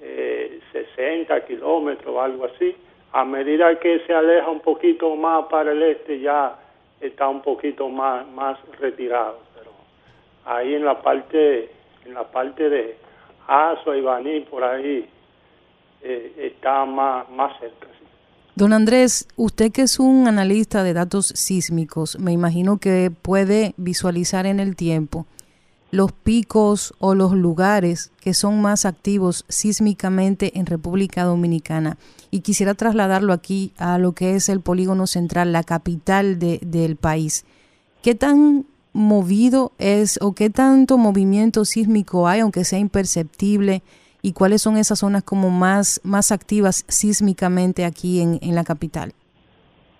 eh, 0.02 0.60
60 0.72 1.46
kilómetros 1.46 2.16
o 2.16 2.22
algo 2.22 2.46
así. 2.46 2.76
A 3.14 3.26
medida 3.26 3.78
que 3.80 4.00
se 4.06 4.14
aleja 4.14 4.50
un 4.50 4.62
poquito 4.62 5.16
más 5.16 5.46
para 5.48 5.72
el 5.74 5.84
este 5.84 6.20
ya 6.20 6.56
está 7.02 7.28
un 7.28 7.42
poquito 7.42 7.90
más, 7.90 8.28
más 8.30 8.58
retirado, 8.80 9.40
pero 9.56 9.72
ahí 10.46 10.76
en 10.76 10.86
la 10.86 11.02
parte, 11.02 11.70
en 12.06 12.14
la 12.14 12.24
parte 12.24 12.70
de 12.70 12.96
Aso 13.48 13.96
y 13.96 14.02
Baní, 14.02 14.42
por 14.42 14.64
ahí, 14.64 15.10
eh, 16.04 16.34
está 16.38 16.86
más, 16.86 17.30
más 17.30 17.60
cerca. 17.60 17.88
Don 18.62 18.74
Andrés, 18.74 19.28
usted 19.38 19.72
que 19.72 19.82
es 19.82 19.98
un 19.98 20.28
analista 20.28 20.84
de 20.84 20.94
datos 20.94 21.34
sísmicos, 21.36 22.20
me 22.20 22.32
imagino 22.32 22.78
que 22.78 23.10
puede 23.10 23.74
visualizar 23.76 24.46
en 24.46 24.60
el 24.60 24.76
tiempo 24.76 25.26
los 25.90 26.12
picos 26.12 26.94
o 27.00 27.16
los 27.16 27.34
lugares 27.34 28.12
que 28.20 28.36
son 28.36 28.62
más 28.62 28.86
activos 28.86 29.46
sísmicamente 29.50 30.60
en 30.60 30.68
República 30.68 31.24
Dominicana. 31.24 31.98
Y 32.30 32.42
quisiera 32.42 32.76
trasladarlo 32.76 33.34
aquí 33.34 33.74
a 33.80 33.98
lo 33.98 34.12
que 34.12 34.36
es 34.36 34.48
el 34.48 34.62
polígono 34.62 35.08
central, 35.08 35.52
la 35.54 35.64
capital 35.64 36.38
de, 36.38 36.60
del 36.64 36.98
país. 36.98 37.46
¿Qué 38.04 38.14
tan 38.14 38.68
movido 38.94 39.72
es 39.80 40.20
o 40.22 40.34
qué 40.34 40.52
tanto 40.52 41.00
movimiento 41.00 41.66
sísmico 41.66 42.28
hay, 42.28 42.42
aunque 42.42 42.64
sea 42.64 42.78
imperceptible? 42.78 43.82
Y 44.22 44.34
cuáles 44.34 44.62
son 44.62 44.78
esas 44.78 45.00
zonas 45.00 45.24
como 45.24 45.50
más, 45.50 46.02
más 46.04 46.32
activas 46.32 46.86
sísmicamente 46.88 47.86
aquí 47.86 48.22
en, 48.22 48.40
en 48.42 48.56
la 48.56 48.64
capital? 48.64 49.14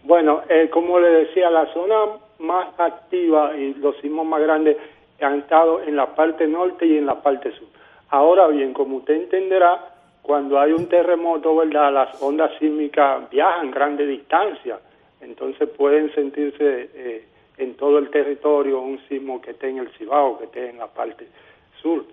Bueno, 0.04 0.42
eh, 0.50 0.70
como 0.72 1.00
le 1.00 1.10
decía, 1.10 1.50
la 1.50 1.72
zona 1.74 1.96
más 2.40 2.68
activa 2.80 3.56
y 3.56 3.74
los 3.76 3.96
sismos 4.02 4.26
más 4.26 4.42
grandes 4.42 4.78
han 5.22 5.40
estado 5.40 5.82
en 5.84 5.96
la 5.96 6.16
parte 6.16 6.48
norte 6.48 6.86
y 6.86 6.98
en 6.98 7.06
la 7.06 7.22
parte 7.22 7.52
sur. 7.52 7.68
Ahora 8.10 8.48
bien, 8.48 8.74
como 8.74 8.98
usted 8.98 9.16
entenderá, 9.16 9.92
cuando 10.22 10.60
hay 10.60 10.72
un 10.72 10.88
terremoto, 10.88 11.56
¿verdad? 11.56 11.94
Las 11.94 12.22
ondas 12.22 12.52
sísmicas 12.60 13.30
viajan 13.30 13.72
grandes 13.72 14.08
distancias, 14.08 14.80
entonces 15.22 15.70
pueden 15.70 16.14
sentirse 16.14 16.90
eh, 16.94 17.26
en 17.58 17.76
todo 17.76 17.98
el 18.00 18.10
territorio 18.10 18.82
un 18.82 19.00
sismo 19.08 19.42
que 19.42 19.52
esté 19.52 19.70
en 19.70 19.80
el 19.80 19.90
Cibao, 19.98 20.38
que 20.38 20.46
esté 20.46 20.70
en 20.70 20.78
la 20.78 20.88
parte 20.88 21.28
sur. 21.82 22.04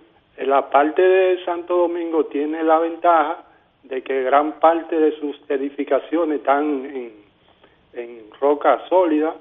La 0.46 0.70
parte 0.70 1.02
de 1.02 1.44
Santo 1.44 1.76
Domingo 1.76 2.26
tiene 2.26 2.62
la 2.62 2.78
ventaja 2.78 3.44
de 3.82 4.02
que 4.02 4.22
gran 4.22 4.60
parte 4.60 4.98
de 4.98 5.12
sus 5.18 5.36
edificaciones 5.48 6.38
están 6.38 6.84
en, 6.84 7.28
roca 8.40 8.86
sólida 8.88 9.34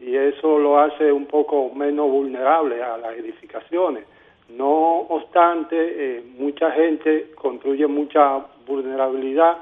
y 0.00 0.16
eso 0.16 0.58
lo 0.58 0.78
hace 0.80 1.12
un 1.12 1.26
poco 1.26 1.70
menos 1.74 2.10
vulnerable 2.10 2.82
a 2.82 2.96
las 2.96 3.18
edificaciones. 3.18 4.04
No 4.48 5.00
obstante, 5.00 5.76
eh, 5.76 6.22
mucha 6.38 6.70
gente 6.70 7.32
construye 7.34 7.86
mucha 7.86 8.46
vulnerabilidad 8.66 9.58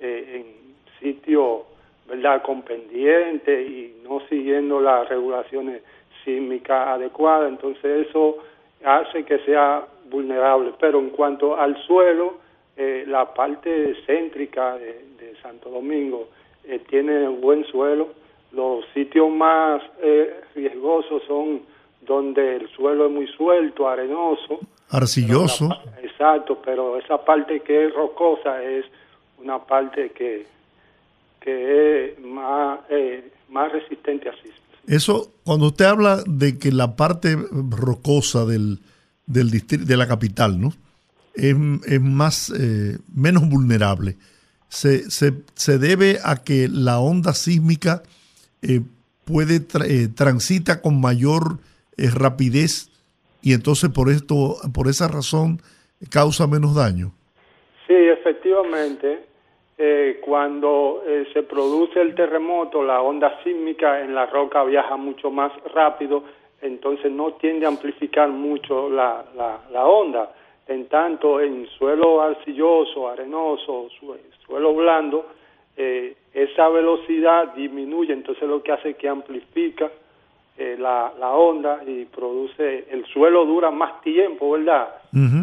eh, 0.00 0.40
en 0.40 0.74
sitios 0.98 1.64
¿verdad? 2.08 2.40
con 2.42 2.62
pendiente 2.62 3.62
y 3.62 4.00
no 4.02 4.20
siguiendo 4.30 4.80
las 4.80 5.06
regulaciones 5.10 5.82
sísmicas 6.24 6.88
adecuadas, 6.88 7.50
entonces 7.50 8.08
eso 8.08 8.38
hace 8.82 9.24
que 9.24 9.38
sea 9.40 9.86
vulnerable. 10.12 10.72
Pero 10.78 11.00
en 11.00 11.10
cuanto 11.10 11.56
al 11.56 11.76
suelo, 11.86 12.38
eh, 12.76 13.04
la 13.08 13.32
parte 13.34 13.96
céntrica 14.06 14.76
de, 14.76 15.10
Santo 15.42 15.70
Domingo 15.70 16.28
eh, 16.64 16.80
tiene 16.88 17.26
buen 17.26 17.64
suelo. 17.66 18.10
Los 18.52 18.84
sitios 18.94 19.28
más 19.30 19.82
eh, 20.00 20.40
riesgosos 20.54 21.22
son 21.26 21.62
donde 22.02 22.56
el 22.56 22.68
suelo 22.70 23.06
es 23.06 23.12
muy 23.12 23.26
suelto, 23.28 23.88
arenoso. 23.88 24.60
Arcilloso. 24.90 25.68
exacto, 26.02 26.60
pero 26.64 26.98
esa 26.98 27.24
parte 27.24 27.60
que 27.60 27.86
es 27.86 27.94
rocosa 27.94 28.62
es 28.62 28.84
una 29.38 29.58
parte 29.58 30.10
que, 30.10 30.46
que 31.40 32.10
es 32.10 32.20
más, 32.20 32.80
más 33.48 33.72
resistente 33.72 34.28
a 34.28 34.32
sismos. 34.34 34.60
Eso, 34.86 35.32
cuando 35.44 35.66
usted 35.66 35.86
habla 35.86 36.22
de 36.26 36.58
que 36.58 36.70
la 36.70 36.94
parte 36.94 37.36
rocosa 37.70 38.44
del, 38.44 38.78
del 39.32 39.50
distrito, 39.50 39.84
de 39.84 39.96
la 39.96 40.06
capital, 40.06 40.60
¿no? 40.60 40.72
Es, 41.34 41.56
más, 42.00 42.50
eh, 42.50 42.98
menos 43.14 43.48
vulnerable. 43.48 44.16
Se, 44.68 45.10
se, 45.10 45.32
se, 45.54 45.78
debe 45.78 46.18
a 46.24 46.36
que 46.36 46.68
la 46.70 46.98
onda 46.98 47.32
sísmica 47.32 48.02
eh, 48.60 48.80
puede 49.24 49.56
eh, 49.56 50.08
transita 50.16 50.80
con 50.80 51.00
mayor 51.00 51.58
eh, 51.96 52.08
rapidez 52.14 52.90
y 53.42 53.54
entonces 53.54 53.90
por 53.90 54.08
esto, 54.08 54.56
por 54.74 54.88
esa 54.88 55.08
razón, 55.08 55.58
causa 56.10 56.46
menos 56.46 56.74
daño. 56.76 57.12
Sí, 57.86 57.94
efectivamente. 57.94 59.26
Eh, 59.78 60.20
cuando 60.24 61.02
se 61.32 61.42
produce 61.42 62.00
el 62.00 62.14
terremoto, 62.14 62.84
la 62.84 63.00
onda 63.00 63.42
sísmica 63.42 64.00
en 64.00 64.14
la 64.14 64.26
roca 64.26 64.62
viaja 64.62 64.96
mucho 64.96 65.30
más 65.30 65.50
rápido, 65.74 66.22
entonces 66.62 67.10
no 67.10 67.34
tiende 67.34 67.66
a 67.66 67.68
amplificar 67.68 68.30
mucho 68.30 68.88
la, 68.88 69.24
la, 69.70 69.86
onda. 69.86 70.32
En 70.66 70.86
tanto, 70.86 71.40
en 71.40 71.66
suelo 71.76 72.22
arcilloso, 72.22 73.08
arenoso, 73.08 73.88
suelo 74.46 74.74
blando, 74.74 75.26
eh, 75.76 76.16
esa 76.32 76.68
velocidad 76.68 77.54
disminuye, 77.54 78.12
entonces 78.12 78.48
lo 78.48 78.62
que 78.62 78.72
hace 78.72 78.90
es 78.90 78.96
que 78.96 79.08
amplifica 79.08 79.90
eh, 80.56 80.76
la, 80.78 81.12
la, 81.18 81.30
onda 81.30 81.82
y 81.86 82.04
produce, 82.04 82.86
el 82.90 83.04
suelo 83.06 83.44
dura 83.44 83.70
más 83.70 84.00
tiempo, 84.02 84.52
¿verdad? 84.52 84.88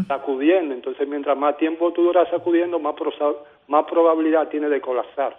Sacudiendo, 0.07 0.73
entonces 0.73 1.07
mientras 1.07 1.37
más 1.37 1.57
tiempo 1.57 1.91
tú 1.93 2.03
duras 2.03 2.27
sacudiendo, 2.31 2.79
más, 2.79 2.95
más 3.67 3.85
probabilidad 3.85 4.47
tiene 4.49 4.69
de 4.69 4.79
colapsar. 4.79 5.35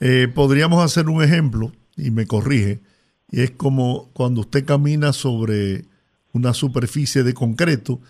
Eh, 0.00 0.28
podríamos 0.34 0.82
hacer 0.82 1.08
un 1.08 1.22
ejemplo, 1.22 1.68
y 1.96 2.10
me 2.10 2.26
corrige, 2.26 2.80
es 3.40 3.50
como 3.52 4.10
cuando 4.12 4.42
usted 4.42 4.64
camina 4.64 5.12
sobre 5.12 5.84
una 6.34 6.52
superficie 6.52 7.22
de 7.22 7.32
concreto 7.32 8.00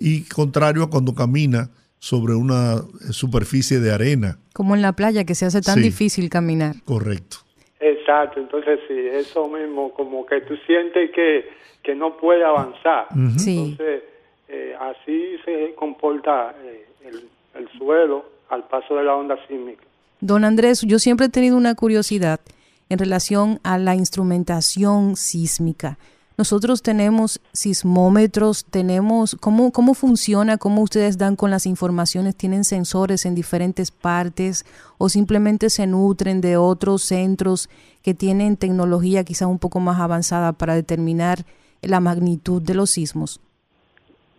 y 0.00 0.24
contrario 0.24 0.82
a 0.82 0.90
cuando 0.90 1.14
camina 1.14 1.70
sobre 1.98 2.34
una 2.34 2.82
superficie 3.10 3.78
de 3.80 3.92
arena. 3.92 4.38
Como 4.52 4.74
en 4.74 4.82
la 4.82 4.92
playa, 4.92 5.24
que 5.24 5.34
se 5.34 5.46
hace 5.46 5.62
tan 5.62 5.80
difícil 5.80 6.28
caminar. 6.28 6.74
Correcto. 6.84 7.38
Exacto, 7.80 8.40
entonces 8.40 8.80
sí, 8.88 8.94
eso 8.94 9.48
mismo, 9.48 9.92
como 9.94 10.26
que 10.26 10.40
tú 10.42 10.54
sientes 10.66 11.10
que, 11.12 11.46
que 11.82 11.94
no 11.94 12.16
puede 12.16 12.44
avanzar. 12.44 13.06
Entonces, 13.14 14.02
eh, 14.48 14.74
así 14.80 15.36
se 15.44 15.74
comporta 15.74 16.54
eh, 16.62 16.86
el, 17.04 17.28
el 17.54 17.68
suelo 17.78 18.24
al 18.50 18.66
paso 18.68 18.96
de 18.96 19.04
la 19.04 19.14
onda 19.14 19.36
sísmica. 19.46 19.84
Don 20.20 20.44
Andrés, 20.44 20.82
yo 20.82 20.98
siempre 20.98 21.26
he 21.26 21.28
tenido 21.28 21.56
una 21.56 21.74
curiosidad 21.74 22.40
en 22.88 22.98
relación 22.98 23.60
a 23.62 23.78
la 23.78 23.94
instrumentación 23.94 25.16
sísmica. 25.16 25.98
Nosotros 26.36 26.82
tenemos 26.82 27.40
sismómetros, 27.52 28.64
tenemos 28.64 29.36
cómo, 29.40 29.70
cómo 29.70 29.94
funciona, 29.94 30.58
cómo 30.58 30.82
ustedes 30.82 31.16
dan 31.16 31.36
con 31.36 31.52
las 31.52 31.64
informaciones, 31.64 32.36
tienen 32.36 32.64
sensores 32.64 33.24
en 33.24 33.36
diferentes 33.36 33.92
partes 33.92 34.64
o 34.98 35.08
simplemente 35.08 35.70
se 35.70 35.86
nutren 35.86 36.40
de 36.40 36.56
otros 36.56 37.02
centros 37.02 37.68
que 38.02 38.14
tienen 38.14 38.56
tecnología 38.56 39.22
quizá 39.22 39.46
un 39.46 39.60
poco 39.60 39.78
más 39.78 40.00
avanzada 40.00 40.52
para 40.52 40.74
determinar 40.74 41.38
la 41.82 42.00
magnitud 42.00 42.60
de 42.60 42.74
los 42.74 42.90
sismos. 42.90 43.40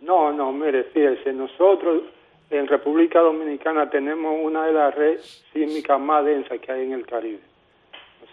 No, 0.02 0.32
no, 0.32 0.52
mire, 0.52 0.84
fíjese, 0.84 1.32
nosotros 1.32 2.02
en 2.50 2.66
República 2.68 3.20
Dominicana 3.20 3.88
tenemos 3.88 4.34
una 4.42 4.66
de 4.66 4.72
las 4.74 4.94
redes 4.94 5.42
sísmicas 5.52 5.98
más 5.98 6.26
densas 6.26 6.60
que 6.60 6.70
hay 6.70 6.84
en 6.84 6.92
el 6.92 7.06
Caribe. 7.06 7.40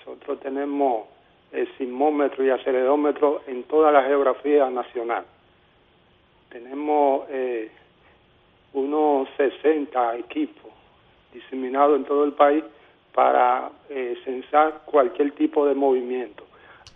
Nosotros 0.06 0.40
tenemos 0.42 1.06
el 1.54 1.68
sismómetro 1.78 2.44
y 2.44 2.50
acelerómetro 2.50 3.42
en 3.48 3.64
toda 3.64 3.92
la 3.92 4.04
geografía 4.04 4.70
nacional. 4.70 5.24
Tenemos 6.50 7.26
eh, 7.30 7.72
unos 8.74 9.30
60 9.38 10.18
equipos 10.18 10.72
diseminados 11.34 11.98
en 11.98 12.06
todo 12.06 12.26
el 12.26 12.34
país 12.34 12.64
para 13.14 13.70
eh, 13.90 14.18
censar 14.26 14.82
cualquier 14.86 15.32
tipo 15.32 15.66
de 15.66 15.76
movimiento. 15.76 16.44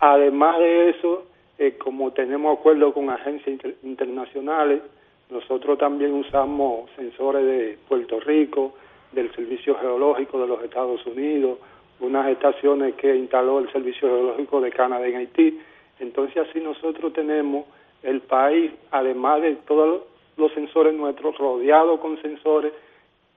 Además 0.00 0.58
de 0.58 0.90
eso, 0.90 1.24
eh, 1.58 1.78
como 1.78 2.12
tenemos 2.12 2.58
acuerdo 2.58 2.92
con 2.92 3.08
agencias 3.10 3.56
internacionales, 3.82 4.82
nosotros 5.30 5.78
también 5.78 6.12
usamos 6.14 6.90
sensores 6.96 7.44
de 7.44 7.78
Puerto 7.88 8.20
Rico, 8.20 8.74
del 9.12 9.32
Servicio 9.34 9.76
Geológico 9.78 10.40
de 10.40 10.46
los 10.46 10.62
Estados 10.62 11.04
Unidos, 11.06 11.58
unas 12.00 12.28
estaciones 12.28 12.94
que 12.94 13.14
instaló 13.14 13.58
el 13.58 13.70
Servicio 13.72 14.08
Geológico 14.08 14.60
de 14.60 14.70
Canadá 14.70 15.06
en 15.06 15.16
Haití. 15.16 15.60
Entonces 15.98 16.48
así 16.48 16.60
nosotros 16.60 17.12
tenemos 17.12 17.66
el 18.02 18.20
país, 18.20 18.72
además 18.90 19.42
de 19.42 19.56
todos 19.66 20.02
los 20.36 20.52
sensores 20.52 20.94
nuestros, 20.94 21.36
rodeado 21.36 21.98
con 21.98 22.20
sensores, 22.22 22.72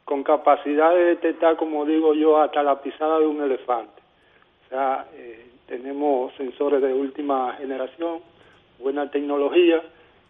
con 0.05 0.24
capacidad 0.24 0.93
de 0.93 1.05
detectar, 1.05 1.57
como 1.57 1.86
digo 1.86 2.14
yo, 2.14 2.39
hasta 2.39 2.62
la 2.62 2.82
pisada 2.82 3.20
de 3.20 3.26
un 3.26 3.41
elefante. 3.41 4.01
O 4.66 4.70
sea, 4.70 5.07
eh, 5.16 5.47
tenemos 5.68 6.34
sensores 6.36 6.82
de 6.82 6.93
última 6.93 7.53
generación, 7.53 8.20
buena 8.80 9.09
tecnología, 9.09 9.82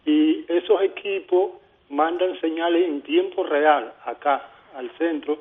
y 0.06 0.46
esos 0.48 0.82
equipos 0.82 1.52
mandan 1.90 2.40
señales 2.40 2.88
en 2.88 3.02
tiempo 3.02 3.44
real 3.44 3.94
acá 4.06 4.50
al 4.76 4.90
centro. 4.98 5.38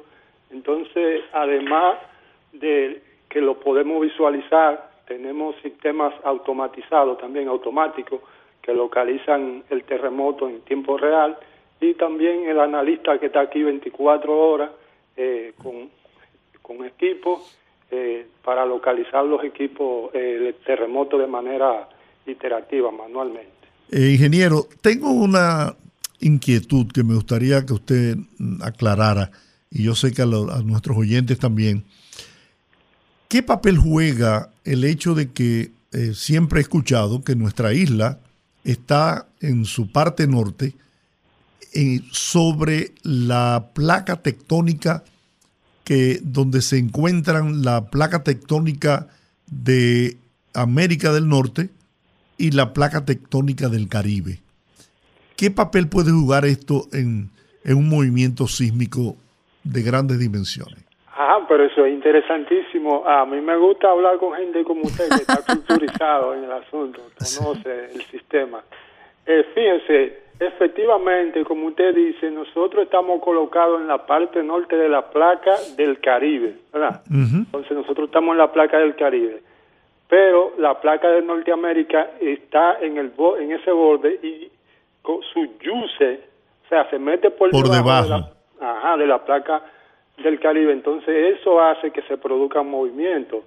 Entonces, 0.51 1.23
además 1.33 1.97
de 2.53 3.03
que 3.29 3.41
lo 3.41 3.61
podemos 3.61 4.01
visualizar, 4.03 4.91
tenemos 5.07 5.55
sistemas 5.63 6.15
automatizados, 6.25 7.19
también 7.19 7.49
automáticos, 7.49 8.21
que 8.63 8.75
localizan 8.75 9.65
el 9.71 9.85
terremoto 9.85 10.49
en 10.49 10.61
tiempo 10.63 10.99
real 10.99 11.37
y 11.81 11.95
también 11.95 12.49
el 12.49 12.61
analista 12.61 13.19
que 13.19 13.27
está 13.27 13.41
aquí 13.41 13.63
24 13.63 14.39
horas 14.39 14.71
eh, 15.17 15.55
con, 15.63 15.91
con 16.61 16.85
equipos 16.85 17.57
eh, 17.91 18.27
para 18.45 18.65
localizar 18.65 19.25
los 19.25 19.43
equipos 19.43 20.11
eh, 20.15 20.55
terremoto 20.65 21.19
de 21.19 21.27
manera 21.27 21.89
iterativa, 22.25 22.93
manualmente. 22.93 23.51
Eh, 23.91 24.13
ingeniero, 24.13 24.69
tengo 24.81 25.11
una 25.11 25.75
inquietud 26.21 26.87
que 26.93 27.03
me 27.03 27.15
gustaría 27.15 27.67
que 27.67 27.73
usted 27.73 28.17
aclarara, 28.63 29.33
y 29.71 29.83
yo 29.83 29.97
sé 29.97 30.13
que 30.13 30.23
a 30.23 30.27
nuestros 30.27 30.97
oyentes 30.97 31.41
también. 31.41 31.85
¿Qué 33.31 33.45
papel 33.45 33.79
juega 33.79 34.51
el 34.65 34.83
hecho 34.83 35.15
de 35.15 35.31
que 35.31 35.71
eh, 35.93 36.15
siempre 36.17 36.59
he 36.59 36.63
escuchado 36.63 37.23
que 37.23 37.37
nuestra 37.37 37.73
isla 37.73 38.19
está 38.65 39.29
en 39.39 39.67
su 39.67 39.93
parte 39.93 40.27
norte 40.27 40.75
eh, 41.73 42.01
sobre 42.11 42.93
la 43.05 43.71
placa 43.73 44.17
tectónica 44.17 45.05
que 45.85 46.21
donde 46.25 46.61
se 46.61 46.79
encuentran 46.79 47.63
la 47.63 47.89
placa 47.89 48.25
tectónica 48.25 49.07
de 49.47 50.17
América 50.53 51.13
del 51.13 51.29
Norte 51.29 51.71
y 52.37 52.51
la 52.51 52.73
placa 52.73 53.05
tectónica 53.05 53.69
del 53.69 53.87
Caribe. 53.87 54.41
¿Qué 55.37 55.53
papel 55.53 55.87
puede 55.87 56.11
jugar 56.11 56.47
esto 56.47 56.89
en 56.91 57.31
un 57.65 57.89
movimiento 57.89 58.49
sísmico 58.49 59.17
de 59.63 59.83
grandes 59.83 60.19
dimensiones? 60.19 60.80
Ah, 61.23 61.45
pero 61.47 61.65
eso 61.65 61.85
es 61.85 61.93
interesantísimo. 61.93 63.07
A 63.07 63.27
mí 63.27 63.43
me 63.43 63.55
gusta 63.59 63.91
hablar 63.91 64.17
con 64.17 64.33
gente 64.33 64.65
como 64.65 64.85
usted 64.85 65.07
que 65.11 65.17
está 65.17 65.43
culturizado 65.45 66.33
en 66.35 66.45
el 66.45 66.53
asunto, 66.53 67.03
conoce 67.39 67.91
el 67.93 68.01
sistema. 68.05 68.63
Eh, 69.27 69.45
fíjense, 69.55 70.23
efectivamente, 70.39 71.45
como 71.45 71.67
usted 71.67 71.95
dice, 71.95 72.31
nosotros 72.31 72.85
estamos 72.85 73.23
colocados 73.23 73.83
en 73.83 73.89
la 73.89 74.07
parte 74.07 74.43
norte 74.43 74.77
de 74.77 74.89
la 74.89 75.11
placa 75.11 75.57
del 75.77 76.01
Caribe, 76.01 76.55
¿verdad? 76.73 77.03
Entonces 77.11 77.73
nosotros 77.73 78.07
estamos 78.07 78.33
en 78.33 78.39
la 78.39 78.51
placa 78.51 78.79
del 78.79 78.97
Caribe, 78.97 79.43
pero 80.09 80.55
la 80.57 80.81
placa 80.81 81.09
de 81.09 81.21
Norteamérica 81.21 82.13
está 82.19 82.79
en 82.81 82.97
el 82.97 83.13
en 83.41 83.53
ese 83.53 83.73
borde 83.73 84.19
y 84.23 84.51
su 85.05 85.49
yuce, 85.61 86.21
o 86.65 86.69
sea, 86.71 86.89
se 86.89 86.99
mete 86.99 87.31
por, 87.31 87.51
debajo, 87.53 88.31
ajá, 88.59 88.97
de 88.97 89.07
la 89.07 89.23
placa 89.23 89.63
del 90.23 90.41
Caribe. 90.41 90.73
Entonces 90.73 91.39
eso 91.39 91.61
hace 91.61 91.91
que 91.91 92.03
se 92.03 92.19
produzcan 92.19 92.69
movimientos. 92.69 93.45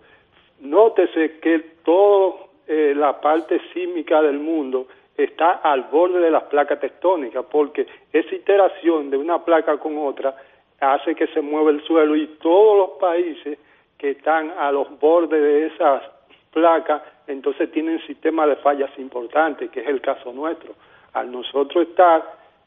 Nótese 0.62 1.40
que 1.40 1.60
toda 1.84 2.36
eh, 2.68 2.94
la 2.96 3.20
parte 3.20 3.60
sísmica 3.74 4.22
del 4.22 4.40
mundo 4.40 4.88
está 5.18 5.52
al 5.64 5.84
borde 5.84 6.20
de 6.20 6.32
las 6.32 6.44
placas 6.44 6.80
tectónicas, 6.80 7.46
porque 7.52 7.86
esa 8.12 8.34
iteración 8.34 9.10
de 9.10 9.18
una 9.18 9.44
placa 9.44 9.78
con 9.78 9.98
otra 9.98 10.36
hace 10.80 11.16
que 11.16 11.28
se 11.28 11.42
mueva 11.42 11.72
el 11.72 11.84
suelo 11.84 12.16
y 12.16 12.28
todos 12.42 12.78
los 12.78 12.90
países 13.00 13.58
que 13.98 14.12
están 14.12 14.52
a 14.58 14.72
los 14.72 15.00
bordes 15.00 15.42
de 15.42 15.68
esas 15.68 16.04
placas, 16.52 17.02
entonces 17.28 17.72
tienen 17.72 18.00
sistemas 18.06 18.50
de 18.50 18.56
fallas 18.58 18.92
importantes, 18.98 19.70
que 19.72 19.82
es 19.82 19.88
el 19.88 20.02
caso 20.02 20.34
nuestro. 20.34 20.74
Al 21.14 21.32
nosotros 21.32 21.88
estar 21.88 22.24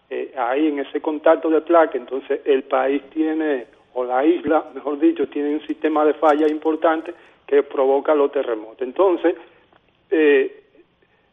eh, 0.09 0.33
ahí 0.37 0.69
en 0.69 0.79
ese 0.81 1.01
contacto 1.01 1.51
de 1.51 1.61
placa, 1.61 1.99
entonces 1.99 2.41
el 2.45 2.63
país 2.65 3.03
tiene 3.11 3.67
o 3.99 4.05
la 4.05 4.22
isla, 4.26 4.66
mejor 4.74 4.99
dicho, 4.99 5.26
tiene 5.28 5.55
un 5.55 5.66
sistema 5.66 6.05
de 6.05 6.12
falla 6.14 6.47
importante 6.47 7.14
que 7.47 7.62
provoca 7.62 8.14
los 8.14 8.30
terremotos. 8.30 8.82
Entonces, 8.82 9.34
eh, 10.11 10.64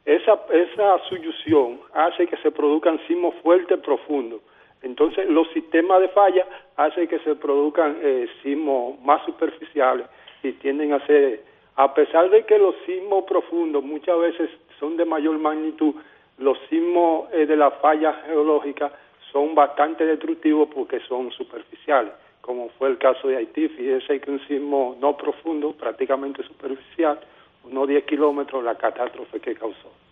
esa, 0.05 0.39
esa 0.49 0.97
subyusión 1.09 1.81
hace 1.93 2.25
que 2.25 2.37
se 2.37 2.51
produzcan 2.51 2.99
sismos 3.05 3.35
fuertes, 3.43 3.79
profundos. 3.81 4.39
Entonces, 4.81 5.29
los 5.29 5.45
sistemas 5.49 5.99
de 5.99 6.07
falla 6.09 6.47
hacen 6.77 7.09
que 7.09 7.19
se 7.19 7.35
produzcan 7.35 7.97
eh, 8.01 8.27
sismos 8.41 8.97
más 9.01 9.25
superficiales 9.25 10.07
y 10.41 10.53
tienden 10.53 10.93
a 10.93 11.05
ser 11.05 11.43
a 11.75 11.93
pesar 11.93 12.29
de 12.29 12.45
que 12.45 12.57
los 12.57 12.75
sismos 12.85 13.25
profundos 13.25 13.83
muchas 13.83 14.17
veces 14.19 14.49
son 14.79 14.95
de 14.95 15.03
mayor 15.03 15.37
magnitud, 15.37 15.95
los 16.37 16.57
sismos 16.69 17.27
eh, 17.33 17.45
de 17.45 17.57
la 17.57 17.71
falla 17.71 18.13
geológica 18.25 18.89
son 19.33 19.53
bastante 19.53 20.05
destructivos 20.05 20.69
porque 20.73 21.01
son 21.01 21.29
superficiales, 21.31 22.13
como 22.43 22.67
fue 22.77 22.89
el 22.89 22.97
caso 22.97 23.29
de 23.29 23.37
Haití. 23.37 23.69
Fíjese 23.69 24.19
que 24.19 24.29
un 24.29 24.45
sismo 24.47 24.97
no 24.99 25.15
profundo, 25.15 25.71
prácticamente 25.71 26.43
superficial, 26.43 27.19
unos 27.63 27.87
10 27.87 28.03
kilómetros, 28.03 28.61
la 28.63 28.75
catástrofe 28.75 29.39
que 29.39 29.55
causó. 29.55 30.02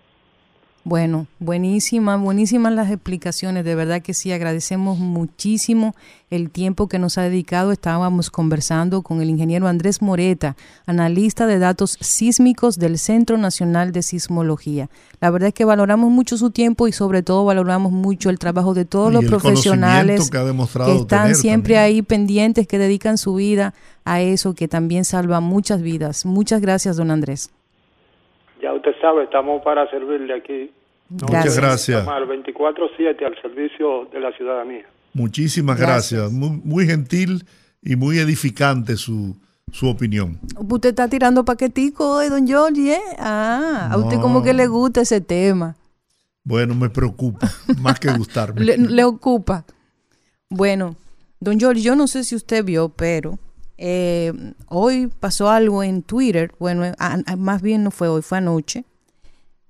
Bueno, 0.83 1.27
buenísimas, 1.37 2.19
buenísimas 2.19 2.73
las 2.73 2.89
explicaciones, 2.89 3.63
de 3.63 3.75
verdad 3.75 4.01
que 4.01 4.15
sí, 4.15 4.31
agradecemos 4.31 4.97
muchísimo 4.97 5.95
el 6.31 6.49
tiempo 6.49 6.87
que 6.87 6.97
nos 6.97 7.19
ha 7.19 7.21
dedicado. 7.21 7.71
Estábamos 7.71 8.31
conversando 8.31 9.03
con 9.03 9.21
el 9.21 9.29
ingeniero 9.29 9.67
Andrés 9.67 10.01
Moreta, 10.01 10.55
analista 10.87 11.45
de 11.45 11.59
datos 11.59 11.99
sísmicos 12.01 12.79
del 12.79 12.97
Centro 12.97 13.37
Nacional 13.37 13.91
de 13.91 14.01
Sismología. 14.01 14.89
La 15.19 15.29
verdad 15.29 15.49
es 15.49 15.53
que 15.53 15.65
valoramos 15.65 16.09
mucho 16.09 16.35
su 16.35 16.49
tiempo 16.49 16.87
y 16.87 16.93
sobre 16.93 17.21
todo 17.21 17.45
valoramos 17.45 17.91
mucho 17.91 18.31
el 18.31 18.39
trabajo 18.39 18.73
de 18.73 18.85
todos 18.85 19.13
los 19.13 19.23
profesionales 19.25 20.31
que, 20.31 20.95
están 20.95 21.35
siempre 21.35 21.77
ahí 21.77 22.01
pendientes, 22.01 22.65
que 22.65 22.79
dedican 22.79 23.19
su 23.19 23.35
vida 23.35 23.75
a 24.03 24.21
eso, 24.21 24.55
que 24.55 24.67
también 24.67 25.05
salva 25.05 25.41
muchas 25.41 25.83
vidas. 25.83 26.25
Muchas 26.25 26.59
gracias, 26.59 26.97
don 26.97 27.11
Andrés. 27.11 27.51
Ya 28.61 28.73
usted 28.73 28.91
sabe, 29.01 29.23
estamos 29.23 29.61
para 29.63 29.89
servirle 29.89 30.33
aquí. 30.33 30.71
Muchas 31.09 31.57
gracias. 31.57 32.05
24-7 32.05 33.25
al 33.25 33.41
servicio 33.41 34.05
de 34.13 34.19
la 34.19 34.31
ciudadanía. 34.33 34.85
Muchísimas 35.13 35.77
gracias. 35.77 36.31
Muy, 36.31 36.85
gentil 36.85 37.43
y 37.81 37.95
muy 37.95 38.19
edificante 38.19 38.95
su, 38.95 39.35
su 39.71 39.89
opinión. 39.89 40.39
Usted 40.57 40.89
está 40.89 41.09
tirando 41.09 41.43
paquetico, 41.43 42.21
don 42.29 42.47
George, 42.47 42.93
¿eh? 42.93 43.01
Ah, 43.19 43.89
a 43.91 43.97
usted 43.97 44.19
como 44.19 44.41
que 44.41 44.53
le 44.53 44.67
gusta 44.67 45.01
ese 45.01 45.19
tema. 45.19 45.75
Bueno, 46.43 46.73
me 46.75 46.89
preocupa, 46.89 47.51
más 47.81 47.99
que 47.99 48.11
gustarme. 48.13 48.61
le, 48.61 49.03
ocupa. 49.03 49.65
Bueno, 50.49 50.95
don 51.39 51.59
George, 51.59 51.81
yo 51.81 51.95
no 51.95 52.07
sé 52.07 52.23
si 52.23 52.35
usted 52.35 52.63
vio, 52.63 52.89
pero 52.89 53.37
eh, 53.77 54.33
hoy 54.67 55.07
pasó 55.07 55.49
algo 55.49 55.83
en 55.83 56.03
Twitter, 56.03 56.53
bueno, 56.59 56.83
más 57.37 57.61
bien 57.61 57.83
no 57.83 57.91
fue 57.91 58.07
hoy, 58.07 58.21
fue 58.21 58.37
anoche. 58.37 58.85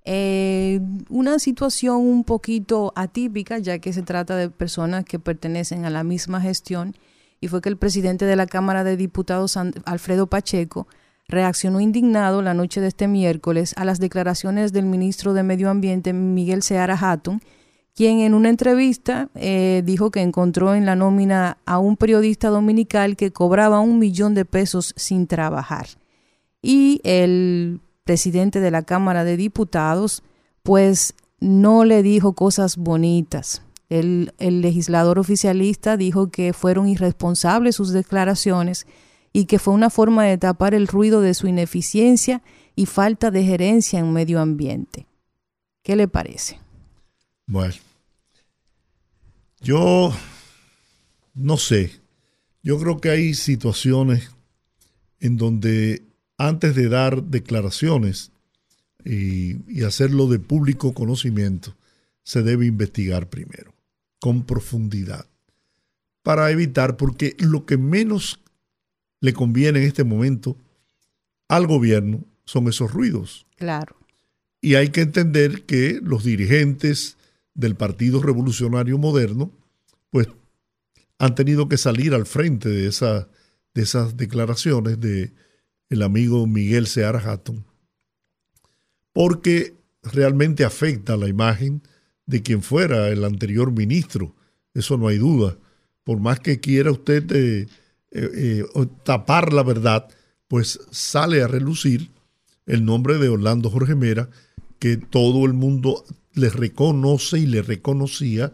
Eh, 0.04 0.82
una 1.10 1.38
situación 1.38 1.98
un 1.98 2.24
poquito 2.24 2.92
atípica, 2.96 3.60
ya 3.60 3.80
que 3.80 3.94
se 3.94 4.02
trata 4.02 4.36
de 4.36 4.50
personas 4.50 5.06
que 5.06 5.20
pertenecen 5.20 5.86
a 5.86 5.90
la 5.90 6.04
misma 6.04 6.42
gestión, 6.42 6.96
y 7.40 7.48
fue 7.48 7.62
que 7.62 7.70
el 7.70 7.78
presidente 7.78 8.26
de 8.26 8.36
la 8.36 8.48
Cámara 8.48 8.84
de 8.84 8.98
Diputados, 8.98 9.58
Alfredo 9.58 10.28
Pacheco, 10.28 10.88
reaccionó 11.28 11.80
indignado 11.80 12.42
la 12.42 12.54
noche 12.54 12.82
de 12.82 12.88
este 12.88 13.08
miércoles 13.08 13.74
a 13.78 13.86
las 13.86 14.00
declaraciones 14.00 14.74
del 14.74 14.86
ministro 14.86 15.34
de 15.34 15.44
Medio 15.44 15.70
Ambiente, 15.70 16.14
Miguel 16.14 16.62
Seara 16.62 16.98
Hatton, 17.00 17.42
quien 18.02 18.22
en 18.22 18.34
una 18.34 18.50
entrevista 18.50 19.30
eh, 19.36 19.84
dijo 19.86 20.10
que 20.10 20.22
encontró 20.22 20.74
en 20.74 20.88
la 20.88 20.96
nómina 20.96 21.60
a 21.68 21.78
un 21.78 21.98
periodista 21.98 22.48
dominical 22.50 23.16
que 23.16 23.32
cobraba 23.32 23.80
un 23.80 24.00
millón 24.00 24.34
de 24.34 24.44
pesos 24.44 24.96
sin 24.98 25.28
trabajar. 25.28 25.86
Y 26.64 27.00
el 27.04 27.80
presidente 28.04 28.60
de 28.60 28.72
la 28.72 28.82
Cámara 28.82 29.24
de 29.24 29.38
Diputados, 29.38 30.24
pues 30.64 31.14
no 31.40 31.86
le 31.86 32.02
dijo 32.02 32.34
cosas 32.34 32.78
bonitas. 32.78 33.62
El, 33.88 34.34
el 34.40 34.62
legislador 34.62 35.20
oficialista 35.20 35.96
dijo 35.96 36.32
que 36.32 36.54
fueron 36.54 36.88
irresponsables 36.88 37.76
sus 37.76 37.92
declaraciones 37.92 38.88
y 39.32 39.46
que 39.46 39.60
fue 39.60 39.76
una 39.76 39.92
forma 39.92 40.24
de 40.26 40.40
tapar 40.40 40.74
el 40.74 40.88
ruido 40.88 41.22
de 41.22 41.36
su 41.36 41.46
ineficiencia 41.46 42.42
y 42.76 42.88
falta 42.88 43.30
de 43.30 43.44
gerencia 43.44 44.00
en 44.00 44.12
medio 44.12 44.42
ambiente. 44.42 45.06
¿Qué 45.84 45.96
le 45.96 46.08
parece? 46.08 46.60
Bueno, 47.46 47.76
yo 49.62 50.14
no 51.34 51.58
sé. 51.58 51.92
Yo 52.64 52.80
creo 52.80 53.00
que 53.00 53.10
hay 53.10 53.34
situaciones 53.34 54.32
en 55.20 55.38
donde 55.38 56.04
antes 56.38 56.76
de 56.76 56.90
dar 56.90 57.24
declaraciones 57.24 58.32
y, 59.06 59.84
hacerlo 59.84 60.28
de 60.28 60.40
público 60.40 60.94
conocimiento, 60.94 61.76
se 62.24 62.44
debe 62.44 62.66
investigar 62.66 63.30
primero, 63.30 63.74
con 64.20 64.44
profundidad, 64.44 65.26
para 66.22 66.52
evitar, 66.52 66.98
porque 66.98 67.36
lo 67.40 67.66
que 67.66 67.78
menos 67.78 68.40
le 69.22 69.34
conviene 69.34 69.80
en 69.80 69.88
este 69.88 70.04
momento 70.04 70.58
al 71.48 71.66
gobierno 71.68 72.24
son 72.46 72.68
esos 72.68 72.92
ruidos. 72.92 73.48
Claro. 73.56 73.96
Y 74.62 74.76
hay 74.76 74.90
que 74.90 75.02
entender 75.02 75.64
que 75.64 76.00
los 76.04 76.24
dirigentes 76.24 77.18
del 77.54 77.76
Partido 77.76 78.22
Revolucionario 78.22 78.98
Moderno, 78.98 79.52
pues 80.10 80.28
han 81.18 81.36
tenido 81.36 81.70
que 81.70 81.78
salir 81.78 82.14
al 82.14 82.26
frente 82.26 82.70
de, 82.70 82.88
esa, 82.88 83.30
de 83.74 83.84
esas 83.84 84.18
declaraciones 84.18 85.00
de 85.00 85.34
el 85.90 86.02
amigo 86.04 86.48
Miguel 86.48 86.88
Seara 86.88 87.20
Hatton, 87.20 87.66
porque 89.14 89.76
realmente 90.02 90.64
afecta 90.64 91.18
la 91.18 91.28
imagen 91.28 91.84
de 92.26 92.42
quien 92.42 92.64
fuera 92.64 93.10
el 93.10 93.26
anterior 93.26 93.72
ministro, 93.72 94.36
eso 94.74 94.98
no 94.98 95.08
hay 95.08 95.18
duda. 95.18 95.58
Por 96.04 96.20
más 96.20 96.40
que 96.40 96.60
quiera 96.60 96.92
usted 96.92 97.30
eh, 97.32 97.68
eh, 98.12 98.30
eh, 98.74 98.88
tapar 99.04 99.54
la 99.54 99.64
verdad, 99.64 100.08
pues 100.48 100.80
sale 100.92 101.44
a 101.44 101.48
relucir 101.48 102.10
el 102.66 102.86
nombre 102.86 103.18
de 103.18 103.30
Orlando 103.30 103.70
Jorge 103.70 103.96
Mera, 103.96 104.30
que 104.80 104.98
todo 104.98 105.46
el 105.46 105.54
mundo 105.54 106.04
le 106.34 106.50
reconoce 106.50 107.40
y 107.40 107.46
le 107.46 107.62
reconocía 107.62 108.54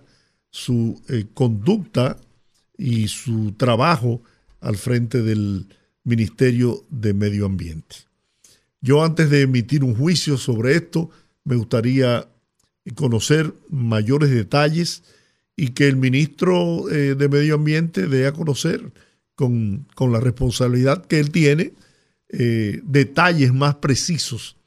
su 0.49 1.01
eh, 1.09 1.25
conducta 1.33 2.17
y 2.77 3.07
su 3.07 3.53
trabajo 3.53 4.21
al 4.59 4.77
frente 4.77 5.21
del 5.21 5.67
Ministerio 6.03 6.83
de 6.89 7.13
Medio 7.13 7.45
Ambiente. 7.45 7.95
Yo 8.81 9.03
antes 9.03 9.29
de 9.29 9.41
emitir 9.41 9.83
un 9.83 9.95
juicio 9.95 10.37
sobre 10.37 10.75
esto, 10.75 11.09
me 11.43 11.55
gustaría 11.55 12.27
conocer 12.95 13.53
mayores 13.69 14.29
detalles 14.29 15.03
y 15.55 15.69
que 15.69 15.87
el 15.87 15.97
ministro 15.97 16.89
eh, 16.89 17.15
de 17.15 17.29
Medio 17.29 17.55
Ambiente 17.55 18.07
dé 18.07 18.27
a 18.27 18.31
conocer 18.31 18.91
con, 19.35 19.87
la 19.99 20.19
responsabilidad 20.19 21.05
que 21.05 21.19
él 21.19 21.31
tiene 21.31 21.73
eh, 22.29 22.81
detalles 22.83 23.53
más 23.53 23.75
precisos 23.75 24.57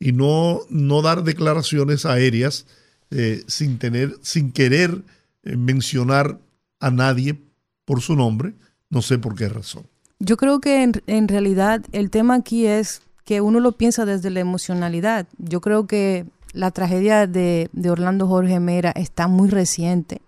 y 0.00 0.12
no, 0.12 0.60
no 0.70 1.02
dar 1.02 1.22
declaraciones 1.22 2.06
aéreas 2.06 2.66
eh, 3.10 3.44
sin, 3.46 3.78
tener, 3.78 4.16
sin 4.22 4.50
querer 4.50 5.02
eh, 5.44 5.56
mencionar 5.56 6.40
a 6.80 6.90
nadie 6.90 7.38
por 7.84 8.00
su 8.00 8.16
nombre, 8.16 8.54
no 8.88 9.02
sé 9.02 9.18
por 9.18 9.34
qué 9.36 9.48
razón. 9.48 9.86
Yo 10.18 10.36
creo 10.36 10.60
que 10.60 10.82
en, 10.82 10.92
en 11.06 11.28
realidad 11.28 11.84
el 11.92 12.10
tema 12.10 12.34
aquí 12.34 12.66
es 12.66 13.02
que 13.24 13.40
uno 13.42 13.60
lo 13.60 13.72
piensa 13.72 14.06
desde 14.06 14.30
la 14.30 14.40
emocionalidad. 14.40 15.28
Yo 15.38 15.60
creo 15.60 15.86
que 15.86 16.24
la 16.52 16.70
tragedia 16.70 17.26
de, 17.26 17.68
de 17.72 17.90
Orlando 17.90 18.26
Jorge 18.26 18.58
Mera 18.58 18.90
está 18.90 19.28
muy 19.28 19.50
reciente 19.50 20.22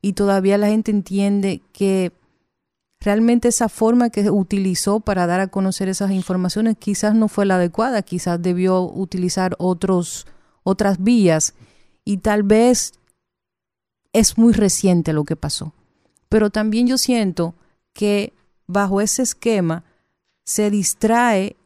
y 0.00 0.12
todavía 0.12 0.56
la 0.56 0.68
gente 0.68 0.90
entiende 0.90 1.62
que 1.72 2.12
realmente 3.00 3.48
esa 3.48 3.68
forma 3.68 4.10
que 4.10 4.30
utilizó 4.30 5.00
para 5.00 5.26
dar 5.26 5.40
a 5.40 5.48
conocer 5.48 5.88
esas 5.88 6.10
informaciones 6.10 6.76
quizás 6.78 7.14
no 7.14 7.28
fue 7.28 7.46
la 7.46 7.56
adecuada, 7.56 8.02
quizás 8.02 8.40
debió 8.40 8.82
utilizar 8.82 9.54
otros, 9.58 10.26
otras 10.62 11.02
vías 11.02 11.54
y 12.04 12.18
tal 12.18 12.42
vez 12.42 12.92
es 14.12 14.38
muy 14.38 14.52
reciente 14.52 15.12
lo 15.12 15.24
que 15.24 15.36
pasó. 15.36 15.74
Pero 16.28 16.50
también 16.50 16.86
yo 16.86 16.98
siento 16.98 17.54
que 17.92 18.32
bajo 18.66 19.00
ese 19.00 19.22
esquema 19.22 19.84
se 20.44 20.70
distrae 20.70 21.56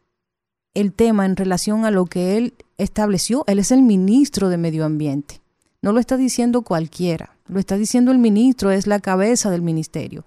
el 0.75 0.93
tema 0.93 1.27
en 1.27 1.37
relación 1.37 1.85
a 1.85 1.91
lo 1.91 2.07
que 2.07 2.37
él 2.37 2.55
estableció. 2.79 3.45
Él 3.47 3.59
es 3.59 3.71
el 3.71 3.83
ministro 3.83 4.49
de 4.49 4.57
Medio 4.57 4.85
Ambiente. 4.85 5.41
No 5.83 5.93
lo 5.93 6.01
está 6.01 6.17
diciendo 6.17 6.63
cualquiera, 6.63 7.37
lo 7.47 7.59
está 7.59 7.77
diciendo 7.77 8.13
el 8.13 8.19
ministro, 8.19 8.71
es 8.71 8.87
la 8.87 9.01
cabeza 9.01 9.51
del 9.51 9.63
ministerio. 9.63 10.25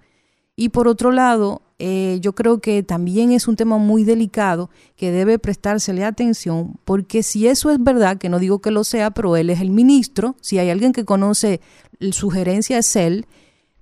Y 0.56 0.70
por 0.70 0.88
otro 0.88 1.12
lado, 1.12 1.62
eh, 1.80 2.20
yo 2.22 2.34
creo 2.34 2.60
que 2.60 2.84
también 2.84 3.32
es 3.32 3.48
un 3.48 3.56
tema 3.56 3.78
muy 3.78 4.04
delicado 4.04 4.70
que 4.96 5.12
debe 5.12 5.40
prestársele 5.40 6.06
atención, 6.06 6.80
porque 6.86 7.24
si 7.24 7.48
eso 7.48 7.72
es 7.72 7.84
verdad, 7.84 8.18
que 8.18 8.30
no 8.30 8.40
digo 8.40 8.60
que 8.60 8.72
lo 8.72 8.84
sea, 8.84 9.12
pero 9.12 9.36
él 9.36 9.50
es 9.50 9.60
el 9.60 9.72
ministro, 9.72 10.36
si 10.42 10.60
hay 10.60 10.70
alguien 10.70 10.94
que 10.94 11.06
conoce 11.06 11.60
su 12.12 12.30
gerencia 12.30 12.78
es 12.78 12.96
él, 12.96 13.26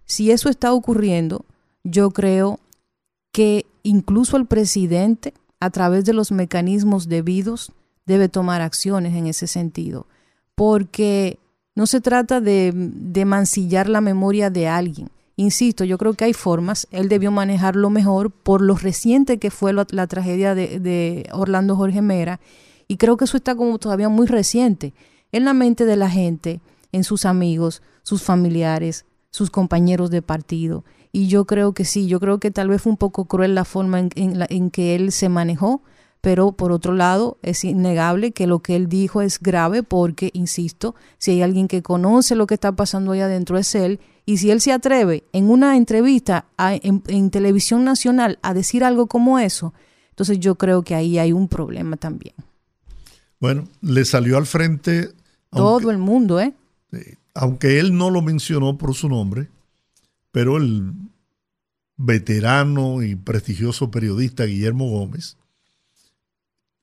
si 0.05 0.31
eso 0.31 0.49
está 0.49 0.73
ocurriendo, 0.73 1.45
yo 1.83 2.11
creo 2.11 2.59
que 3.33 3.65
incluso 3.83 4.37
el 4.37 4.45
presidente, 4.45 5.33
a 5.59 5.69
través 5.69 6.05
de 6.05 6.13
los 6.13 6.31
mecanismos 6.31 7.07
debidos, 7.07 7.71
debe 8.05 8.29
tomar 8.29 8.61
acciones 8.61 9.13
en 9.15 9.27
ese 9.27 9.45
sentido, 9.45 10.07
porque 10.55 11.37
no 11.75 11.85
se 11.85 12.01
trata 12.01 12.41
de 12.41 13.23
mancillar 13.25 13.89
la 13.89 14.01
memoria 14.01 14.49
de 14.49 14.67
alguien, 14.67 15.09
insisto, 15.41 15.83
yo 15.83 15.97
creo 15.97 16.13
que 16.13 16.25
hay 16.25 16.33
formas, 16.33 16.87
él 16.91 17.09
debió 17.09 17.31
manejarlo 17.31 17.89
mejor 17.89 18.31
por 18.31 18.61
lo 18.61 18.75
reciente 18.75 19.39
que 19.39 19.51
fue 19.51 19.73
la, 19.73 20.07
tragedia 20.07 20.55
de, 20.55 21.27
Orlando 21.33 21.75
Jorge 21.75 22.01
Mera, 22.01 22.39
y 22.87 22.97
creo 22.97 23.17
que 23.17 23.25
eso 23.25 23.37
está 23.37 23.55
como 23.55 23.77
todavía 23.79 24.09
muy 24.09 24.27
reciente 24.27 24.93
en 25.31 25.45
la 25.45 25.53
mente 25.53 25.85
de 25.85 25.95
la 25.95 26.09
gente, 26.09 26.61
en 26.91 27.03
sus 27.03 27.25
amigos, 27.25 27.81
sus 28.03 28.21
familiares, 28.21 29.05
sus 29.29 29.49
compañeros 29.49 30.11
de 30.11 30.21
partido. 30.21 30.83
Y 31.13 31.27
yo 31.27 31.45
creo 31.45 31.73
que 31.73 31.85
sí, 31.85 32.07
yo 32.07 32.19
creo 32.19 32.39
que 32.39 32.51
tal 32.51 32.69
vez 32.69 32.81
fue 32.81 32.91
un 32.91 32.97
poco 32.97 33.25
cruel 33.25 33.55
la 33.55 33.65
forma 33.65 33.99
en, 33.99 34.09
en 34.15 34.71
que 34.71 34.95
él 34.95 35.11
se 35.11 35.29
manejó, 35.29 35.81
pero 36.21 36.51
por 36.51 36.71
otro 36.71 36.93
lado 36.93 37.37
es 37.41 37.63
innegable 37.63 38.31
que 38.31 38.45
lo 38.45 38.59
que 38.59 38.75
él 38.75 38.87
dijo 38.87 39.21
es 39.21 39.39
grave 39.39 39.83
porque, 39.83 40.29
insisto, 40.33 40.95
si 41.17 41.31
hay 41.31 41.41
alguien 41.41 41.67
que 41.67 41.81
conoce 41.81 42.35
lo 42.35 42.45
que 42.45 42.53
está 42.53 42.73
pasando 42.73 43.13
ahí 43.13 43.21
adentro 43.21 43.57
es 43.57 43.73
él, 43.73 43.99
y 44.25 44.37
si 44.37 44.51
él 44.51 44.61
se 44.61 44.71
atreve 44.71 45.23
en 45.33 45.49
una 45.49 45.77
entrevista 45.77 46.45
en, 46.57 47.31
televisión 47.31 47.83
nacional 47.83 48.39
a 48.41 48.53
decir 48.53 48.83
algo 48.83 49.07
como 49.07 49.39
eso, 49.39 49.73
entonces 50.09 50.39
yo 50.39 50.55
creo 50.55 50.83
que 50.83 50.95
ahí 50.95 51.17
hay 51.17 51.31
un 51.31 51.47
problema 51.47 51.97
también. 51.97 52.35
Bueno, 53.39 53.67
le 53.81 54.05
salió 54.05 54.37
al 54.37 54.45
frente... 54.45 55.13
Todo 55.49 55.91
el 55.91 55.97
mundo, 55.97 56.39
¿eh? 56.39 56.53
Aunque 57.33 57.79
él 57.79 57.97
no 57.97 58.09
lo 58.09 58.21
mencionó 58.21 58.77
por 58.77 58.93
su 58.93 59.09
nombre, 59.09 59.49
pero 60.31 60.57
el 60.57 60.93
veterano 61.97 63.03
y 63.03 63.15
prestigioso 63.15 63.91
periodista 63.91 64.45
Guillermo 64.45 64.89
Gómez 64.89 65.37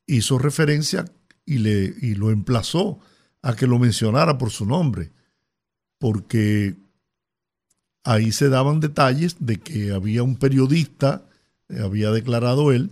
hizo 0.07 0.39
referencia 0.39 1.05
y, 1.47 1.59
le, 1.59 1.95
y 2.01 2.14
lo 2.14 2.30
emplazó 2.30 2.99
a 3.43 3.55
que 3.55 3.66
lo 3.66 3.78
mencionara 3.78 4.36
por 4.36 4.51
su 4.51 4.66
nombre, 4.66 5.12
porque 5.99 6.76
ahí 8.09 8.32
se 8.32 8.48
daban 8.48 8.80
detalles 8.80 9.36
de 9.38 9.59
que 9.59 9.92
había 9.92 10.22
un 10.22 10.36
periodista, 10.36 11.22
eh, 11.68 11.80
había 11.82 12.11
declarado 12.11 12.72
él, 12.72 12.90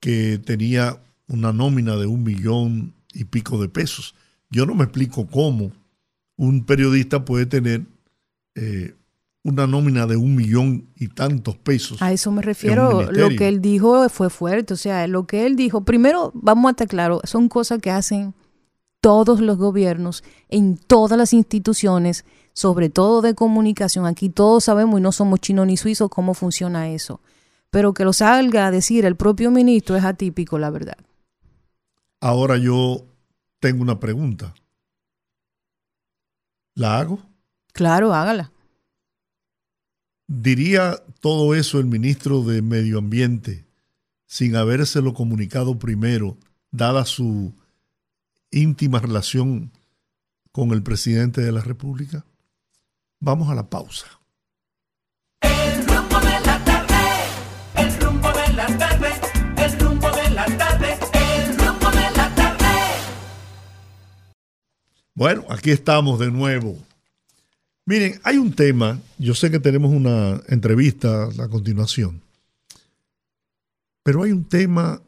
que 0.00 0.40
tenía 0.44 0.98
una 1.28 1.52
nómina 1.52 1.94
de 1.96 2.06
un 2.06 2.24
millón 2.24 2.92
y 3.12 3.24
pico 3.24 3.60
de 3.60 3.68
pesos. 3.68 4.16
Yo 4.50 4.66
no 4.66 4.74
me 4.74 4.82
explico 4.82 5.28
cómo 5.28 5.70
un 6.36 6.64
periodista 6.64 7.24
puede 7.24 7.46
tener 7.46 7.82
eh, 8.56 8.94
una 9.44 9.68
nómina 9.68 10.06
de 10.06 10.16
un 10.16 10.34
millón 10.34 10.86
y 10.96 11.06
tantos 11.06 11.56
pesos. 11.56 12.02
A 12.02 12.12
eso 12.12 12.32
me 12.32 12.42
refiero. 12.42 13.08
Lo 13.12 13.28
que 13.28 13.46
él 13.46 13.62
dijo 13.62 14.08
fue 14.08 14.28
fuerte. 14.28 14.74
O 14.74 14.76
sea, 14.76 15.06
lo 15.06 15.24
que 15.28 15.46
él 15.46 15.54
dijo, 15.54 15.84
primero, 15.84 16.32
vamos 16.34 16.68
a 16.68 16.70
estar 16.72 16.88
claros, 16.88 17.20
son 17.24 17.48
cosas 17.48 17.80
que 17.80 17.92
hacen 17.92 18.34
todos 19.00 19.40
los 19.40 19.56
gobiernos, 19.56 20.24
en 20.48 20.76
todas 20.76 21.16
las 21.16 21.32
instituciones, 21.32 22.24
sobre 22.56 22.88
todo 22.88 23.20
de 23.20 23.34
comunicación. 23.34 24.06
Aquí 24.06 24.30
todos 24.30 24.64
sabemos 24.64 24.98
y 24.98 25.02
no 25.02 25.12
somos 25.12 25.40
chinos 25.40 25.66
ni 25.66 25.76
suizos 25.76 26.08
cómo 26.08 26.32
funciona 26.32 26.88
eso. 26.88 27.20
Pero 27.70 27.92
que 27.92 28.04
lo 28.04 28.14
salga 28.14 28.66
a 28.66 28.70
decir 28.70 29.04
el 29.04 29.14
propio 29.14 29.50
ministro 29.50 29.94
es 29.94 30.04
atípico, 30.04 30.58
la 30.58 30.70
verdad. 30.70 30.96
Ahora 32.18 32.56
yo 32.56 33.04
tengo 33.60 33.82
una 33.82 34.00
pregunta. 34.00 34.54
¿La 36.74 36.98
hago? 36.98 37.20
Claro, 37.74 38.14
hágala. 38.14 38.52
¿Diría 40.26 40.96
todo 41.20 41.54
eso 41.54 41.78
el 41.78 41.84
ministro 41.84 42.42
de 42.42 42.62
Medio 42.62 42.98
Ambiente 42.98 43.66
sin 44.26 44.56
habérselo 44.56 45.12
comunicado 45.12 45.78
primero, 45.78 46.38
dada 46.70 47.04
su 47.04 47.52
íntima 48.50 48.98
relación 48.98 49.72
con 50.52 50.70
el 50.70 50.82
presidente 50.82 51.42
de 51.42 51.52
la 51.52 51.60
República? 51.60 52.24
Vamos 53.20 53.48
a 53.48 53.54
la 53.54 53.68
pausa. 53.68 54.06
El 55.40 55.86
rumbo 55.86 56.18
de 56.20 56.40
la 56.40 56.64
tarde, 56.64 57.04
el 57.76 58.00
rumbo 58.00 58.28
de 58.32 58.52
la 58.52 58.66
tarde, 58.78 59.08
el 59.56 59.80
rumbo 59.80 60.10
de 60.10 60.30
la 60.30 60.46
tarde, 60.46 60.98
el 61.12 61.58
rumbo 61.58 61.90
de 61.90 62.10
la 62.16 62.34
tarde. 62.34 62.68
Bueno, 65.14 65.44
aquí 65.48 65.70
estamos 65.70 66.18
de 66.18 66.30
nuevo 66.30 66.78
Miren, 67.88 68.20
hay 68.24 68.36
un 68.36 68.52
tema, 68.52 69.00
yo 69.16 69.32
sé 69.36 69.48
que 69.48 69.60
tenemos 69.60 69.92
una 69.92 70.42
entrevista 70.48 71.28
a 71.38 71.48
continuación, 71.48 72.20
pero 74.02 74.24
hay 74.24 74.32
un 74.32 74.42
tema 74.42 75.00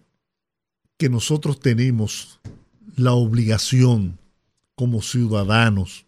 que 0.96 1.08
nosotros 1.08 1.58
tenemos 1.58 2.38
la 2.94 3.14
obligación 3.14 4.16
como 4.76 5.02
ciudadanos, 5.02 6.06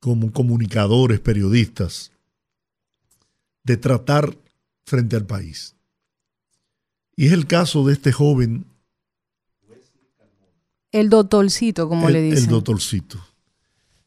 como 0.00 0.32
comunicadores, 0.32 1.20
periodistas, 1.20 2.12
de 3.64 3.76
tratar 3.76 4.36
frente 4.86 5.16
al 5.16 5.26
país. 5.26 5.74
Y 7.16 7.26
es 7.26 7.32
el 7.32 7.46
caso 7.46 7.84
de 7.84 7.94
este 7.94 8.12
joven. 8.12 8.64
El 10.92 11.10
doctorcito, 11.10 11.88
como 11.88 12.08
le 12.08 12.22
dicen. 12.22 12.44
El 12.44 12.50
doctorcito. 12.50 13.18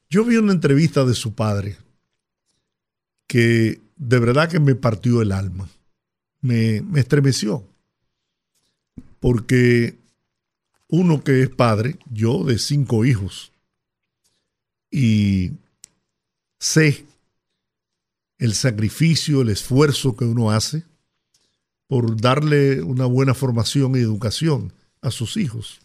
Yo 0.10 0.26
vi 0.26 0.38
una 0.38 0.54
entrevista 0.54 1.06
de 1.06 1.14
su 1.14 1.34
padre 1.34 1.78
que 3.28 3.80
de 3.96 4.20
verdad 4.20 4.50
que 4.50 4.60
me 4.60 4.76
partió 4.76 5.22
el 5.22 5.32
alma, 5.32 5.70
me, 6.42 6.84
estremeció, 6.96 7.64
porque 9.20 9.96
uno 10.90 11.24
que 11.24 11.44
es 11.44 11.50
padre, 11.50 11.98
yo 12.12 12.44
de 12.44 12.58
cinco 12.58 13.06
hijos, 13.06 13.54
y 14.90 15.52
sé 16.62 17.08
el 18.38 18.54
sacrificio, 18.54 19.42
el 19.42 19.50
esfuerzo 19.50 20.16
que 20.16 20.26
uno 20.26 20.52
hace 20.52 20.86
por 21.88 22.22
darle 22.22 22.84
una 22.84 23.06
buena 23.06 23.34
formación 23.34 23.96
y 23.96 24.00
educación 24.00 24.72
a 25.02 25.10
sus 25.10 25.38
hijos. 25.38 25.82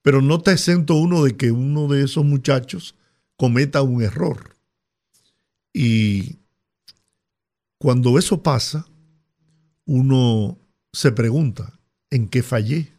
Pero 0.00 0.22
no 0.22 0.40
te 0.40 0.52
exento 0.52 0.94
uno 0.94 1.24
de 1.24 1.36
que 1.36 1.50
uno 1.50 1.88
de 1.88 2.04
esos 2.04 2.24
muchachos 2.24 2.94
cometa 3.36 3.82
un 3.82 4.02
error. 4.02 4.56
Y 5.72 6.38
cuando 7.78 8.18
eso 8.18 8.42
pasa, 8.42 8.86
uno 9.86 10.56
se 10.92 11.10
pregunta, 11.10 11.78
¿en 12.10 12.28
qué 12.28 12.44
fallé? 12.44 12.92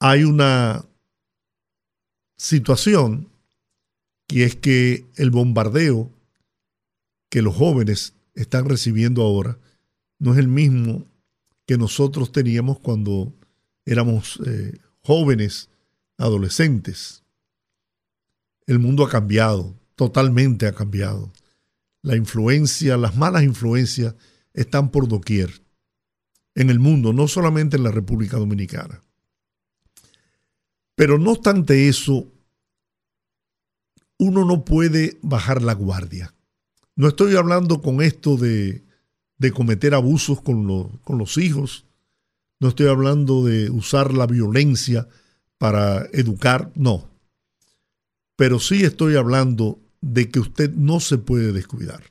Hay 0.00 0.24
una 0.24 0.84
situación 2.36 3.33
que 4.26 4.44
es 4.44 4.56
que 4.56 5.06
el 5.16 5.30
bombardeo 5.30 6.10
que 7.28 7.42
los 7.42 7.54
jóvenes 7.54 8.14
están 8.34 8.68
recibiendo 8.68 9.22
ahora 9.22 9.58
no 10.18 10.32
es 10.32 10.38
el 10.38 10.48
mismo 10.48 11.06
que 11.66 11.78
nosotros 11.78 12.32
teníamos 12.32 12.78
cuando 12.78 13.32
éramos 13.84 14.40
eh, 14.46 14.78
jóvenes, 15.02 15.68
adolescentes. 16.16 17.22
El 18.66 18.78
mundo 18.78 19.04
ha 19.04 19.10
cambiado, 19.10 19.74
totalmente 19.96 20.66
ha 20.66 20.72
cambiado. 20.72 21.32
La 22.02 22.16
influencia, 22.16 22.96
las 22.96 23.16
malas 23.16 23.42
influencias 23.42 24.14
están 24.52 24.90
por 24.90 25.08
doquier 25.08 25.62
en 26.54 26.70
el 26.70 26.78
mundo, 26.78 27.12
no 27.12 27.28
solamente 27.28 27.76
en 27.76 27.84
la 27.84 27.90
República 27.90 28.36
Dominicana. 28.36 29.02
Pero 30.94 31.18
no 31.18 31.32
obstante 31.32 31.88
eso, 31.88 32.28
uno 34.18 34.44
no 34.44 34.64
puede 34.64 35.18
bajar 35.22 35.62
la 35.62 35.74
guardia. 35.74 36.34
No 36.96 37.08
estoy 37.08 37.36
hablando 37.36 37.82
con 37.82 38.02
esto 38.02 38.36
de, 38.36 38.84
de 39.38 39.52
cometer 39.52 39.94
abusos 39.94 40.40
con, 40.40 40.66
los 40.66 41.36
hijos, 41.38 41.84
no 42.60 42.68
estoy 42.68 42.86
hablando 42.86 43.44
de 43.44 43.70
usar 43.70 44.14
la 44.14 44.26
violencia 44.26 45.08
para 45.58 46.06
educar, 46.12 46.70
no. 46.74 47.08
Pero 48.36 48.58
sí 48.58 48.84
estoy 48.84 49.16
hablando 49.16 49.78
de 50.00 50.30
que 50.30 50.40
usted 50.40 50.72
no 50.72 51.00
se 51.00 51.18
puede 51.18 51.52
descuidar. 51.52 52.02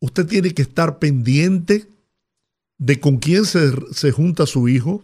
Usted 0.00 0.26
tiene 0.26 0.52
que 0.54 0.62
estar 0.62 0.98
pendiente 0.98 1.88
de 2.78 3.00
con 3.00 3.18
quién 3.18 3.44
se 3.44 4.12
junta 4.12 4.46
su 4.46 4.68
hijo, 4.68 5.02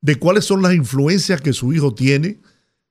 de 0.00 0.16
cuáles 0.16 0.44
son 0.44 0.62
las 0.62 0.74
influencias 0.74 1.40
que 1.40 1.52
su 1.52 1.72
hijo 1.72 1.94
tiene, 1.94 2.38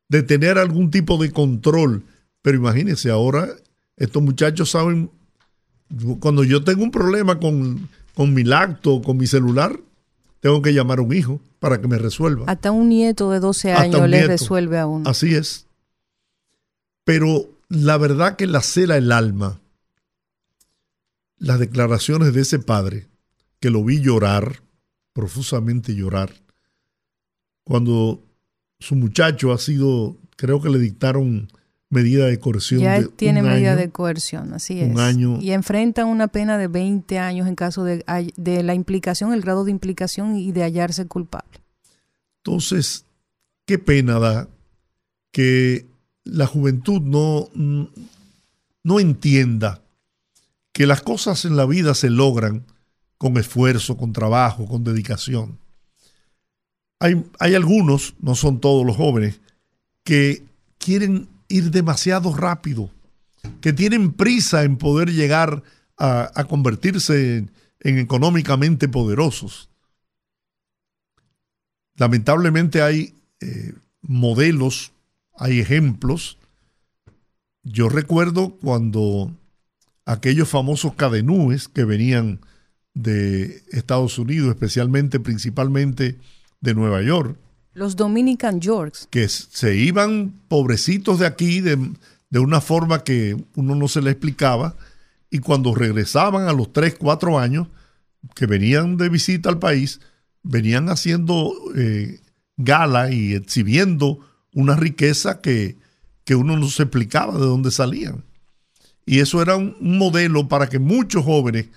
de 0.10 0.24
tener 0.24 0.58
algún 0.58 0.92
tipo 0.92 1.18
de 1.18 1.32
control. 1.32 2.04
Pero 2.42 2.58
imagínense, 2.58 3.10
ahora 3.10 3.50
estos 3.96 4.22
muchachos 4.22 4.72
saben, 4.72 5.12
cuando 6.20 6.44
yo 6.44 6.64
tengo 6.64 6.84
un 6.84 6.92
problema 6.92 7.40
con, 7.40 7.90
con 8.14 8.34
mi 8.34 8.44
lacto, 8.44 9.02
con 9.02 9.18
mi 9.18 9.28
celular, 9.28 9.80
tengo 10.40 10.62
que 10.62 10.74
llamar 10.74 11.00
a 11.00 11.02
un 11.02 11.14
hijo 11.14 11.42
para 11.60 11.82
que 11.82 11.88
me 11.88 11.98
resuelva. 11.98 12.46
Hasta 12.48 12.72
un 12.72 12.90
nieto 12.90 13.32
de 13.32 13.40
12 13.40 13.74
años 13.74 14.10
le 14.10 14.28
resuelve 14.28 14.78
a 14.78 14.86
uno. 14.86 15.10
Así 15.10 15.34
es. 15.34 15.66
Pero 17.04 17.50
la 17.70 17.98
verdad 17.98 18.36
que 18.36 18.48
la 18.48 18.62
cela 18.62 18.98
el 18.98 19.12
alma 19.12 19.60
las 21.40 21.60
declaraciones 21.60 22.34
de 22.34 22.42
ese 22.42 22.60
padre, 22.60 23.08
que 23.60 23.70
lo 23.70 23.84
vi 23.84 24.02
llorar, 24.02 24.64
profusamente 25.14 25.96
llorar, 25.96 26.34
cuando 27.64 28.24
su 28.80 28.96
muchacho 28.96 29.52
ha 29.52 29.58
sido, 29.58 30.18
creo 30.36 30.62
que 30.62 30.70
le 30.70 30.80
dictaron 30.80 31.50
medida 31.90 32.26
de 32.26 32.40
coerción. 32.40 32.82
Ya 32.82 33.02
de 33.02 33.08
tiene 33.08 33.42
un 33.42 33.50
medida 33.50 33.72
año, 33.72 33.80
de 33.80 33.90
coerción, 33.90 34.54
así 34.54 34.82
un 34.82 34.92
es. 34.92 34.98
año. 35.00 35.40
Y 35.42 35.52
enfrentan 35.52 36.08
una 36.08 36.28
pena 36.28 36.58
de 36.58 36.68
20 36.68 37.18
años 37.20 37.48
en 37.48 37.56
caso 37.56 37.84
de, 37.84 38.04
de 38.36 38.64
la 38.64 38.74
implicación, 38.74 39.34
el 39.34 39.42
grado 39.42 39.64
de 39.64 39.72
implicación 39.72 40.38
y 40.38 40.52
de 40.52 40.64
hallarse 40.64 41.06
culpable. 41.08 41.62
Entonces, 42.44 43.06
qué 43.66 43.80
pena 43.80 44.20
da 44.20 44.48
que 45.32 45.86
la 46.24 46.46
juventud 46.48 47.02
no, 47.02 47.50
no 48.84 49.00
entienda 49.00 49.82
que 50.72 50.88
las 50.88 51.02
cosas 51.02 51.46
en 51.46 51.56
la 51.58 51.66
vida 51.66 51.94
se 51.94 52.10
logran 52.10 52.66
con 53.18 53.38
esfuerzo, 53.38 53.98
con 53.98 54.14
trabajo, 54.14 54.68
con 54.68 54.84
dedicación. 54.84 55.58
Hay, 57.00 57.54
algunos, 57.56 58.16
no 58.22 58.34
son 58.36 58.60
todos 58.60 58.86
los 58.86 58.96
jóvenes, 58.96 59.40
que 60.04 60.44
quieren 60.80 61.28
ir 61.48 61.70
demasiado 61.70 62.36
rápido, 62.36 62.90
que 63.62 63.72
tienen 63.72 64.14
prisa 64.14 64.64
en 64.64 64.78
poder 64.78 65.12
llegar 65.12 65.62
a, 65.98 66.46
convertirse 66.50 67.38
en, 67.38 67.52
en 67.82 68.00
económicamente 68.00 68.88
poderosos. 68.88 69.70
Lamentablemente 71.96 72.82
hay 72.82 73.14
eh, 73.42 73.74
modelos, 74.02 74.92
hay 75.36 75.60
ejemplos. 75.60 76.38
Yo 77.64 77.90
recuerdo 77.90 78.52
cuando 78.52 79.32
aquellos 80.06 80.50
famosos 80.50 80.94
cadenúes 80.96 81.68
que 81.68 81.84
venían 81.84 82.40
de 82.94 83.64
Estados 83.72 84.18
Unidos, 84.18 84.50
especialmente, 84.50 85.20
principalmente 85.20 86.18
de 86.68 86.76
Nueva 86.76 87.02
York, 87.02 87.38
Los 87.74 87.96
Dominican 87.96 88.60
Yorks, 88.60 89.08
que 89.10 89.30
se 89.30 89.78
iban 89.78 90.34
pobrecitos 90.50 91.20
de 91.20 91.26
aquí 91.26 91.62
de, 91.62 91.78
de 92.30 92.40
una 92.40 92.60
forma 92.60 93.06
que 93.06 93.42
uno 93.56 93.74
no 93.74 93.88
se 93.88 94.02
le 94.02 94.12
explicaba, 94.12 94.76
y 95.30 95.40
cuando 95.40 95.74
regresaban 95.74 96.50
a 96.50 96.54
los 96.54 96.74
3, 96.74 96.96
4 97.00 97.40
años, 97.40 97.70
que 98.36 98.48
venían 98.48 98.98
de 98.98 99.08
visita 99.08 99.48
al 99.48 99.60
país, 99.60 100.02
venían 100.44 100.90
haciendo 100.90 101.54
eh, 101.78 102.20
gala 102.58 103.12
y 103.12 103.34
exhibiendo 103.34 104.20
una 104.54 104.76
riqueza 104.76 105.40
que, 105.40 105.78
que 106.26 106.36
uno 106.36 106.58
no 106.58 106.68
se 106.68 106.84
explicaba 106.84 107.34
de 107.34 107.46
dónde 107.46 107.72
salían. 107.72 108.26
Y 109.06 109.20
eso 109.20 109.42
era 109.42 109.56
un 109.56 109.78
modelo 109.80 110.50
para 110.50 110.68
que 110.68 110.80
muchos 110.80 111.24
jóvenes 111.24 111.68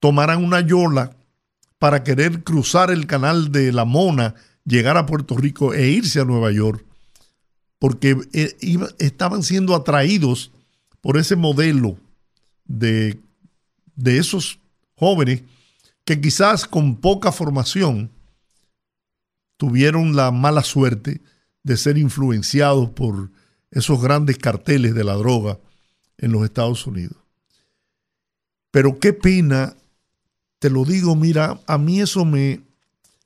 tomaran 0.00 0.44
una 0.44 0.62
yola 0.62 1.16
para 1.80 2.04
querer 2.04 2.44
cruzar 2.44 2.90
el 2.90 3.06
canal 3.06 3.50
de 3.52 3.72
la 3.72 3.86
Mona, 3.86 4.34
llegar 4.66 4.98
a 4.98 5.06
Puerto 5.06 5.34
Rico 5.34 5.72
e 5.72 5.88
irse 5.88 6.20
a 6.20 6.26
Nueva 6.26 6.52
York, 6.52 6.84
porque 7.78 8.18
eh, 8.34 8.54
estaban 8.98 9.42
siendo 9.42 9.74
atraídos 9.74 10.52
por 11.00 11.16
ese 11.16 11.36
modelo 11.36 11.96
de, 12.66 13.18
de 13.96 14.18
esos 14.18 14.60
jóvenes 14.94 15.42
que 16.04 16.20
quizás 16.20 16.66
con 16.66 16.96
poca 16.96 17.32
formación 17.32 18.10
tuvieron 19.56 20.14
la 20.14 20.30
mala 20.30 20.62
suerte 20.62 21.22
de 21.62 21.76
ser 21.78 21.96
influenciados 21.96 22.90
por 22.90 23.30
esos 23.70 24.02
grandes 24.02 24.36
carteles 24.36 24.94
de 24.94 25.04
la 25.04 25.14
droga 25.14 25.58
en 26.18 26.32
los 26.32 26.44
Estados 26.44 26.86
Unidos. 26.86 27.16
Pero 28.70 28.98
qué 28.98 29.14
pena, 29.14 29.76
te 30.60 30.70
lo 30.70 30.84
digo, 30.84 31.16
mira, 31.16 31.60
a 31.66 31.78
mí 31.78 32.00
eso 32.00 32.24
me... 32.24 32.60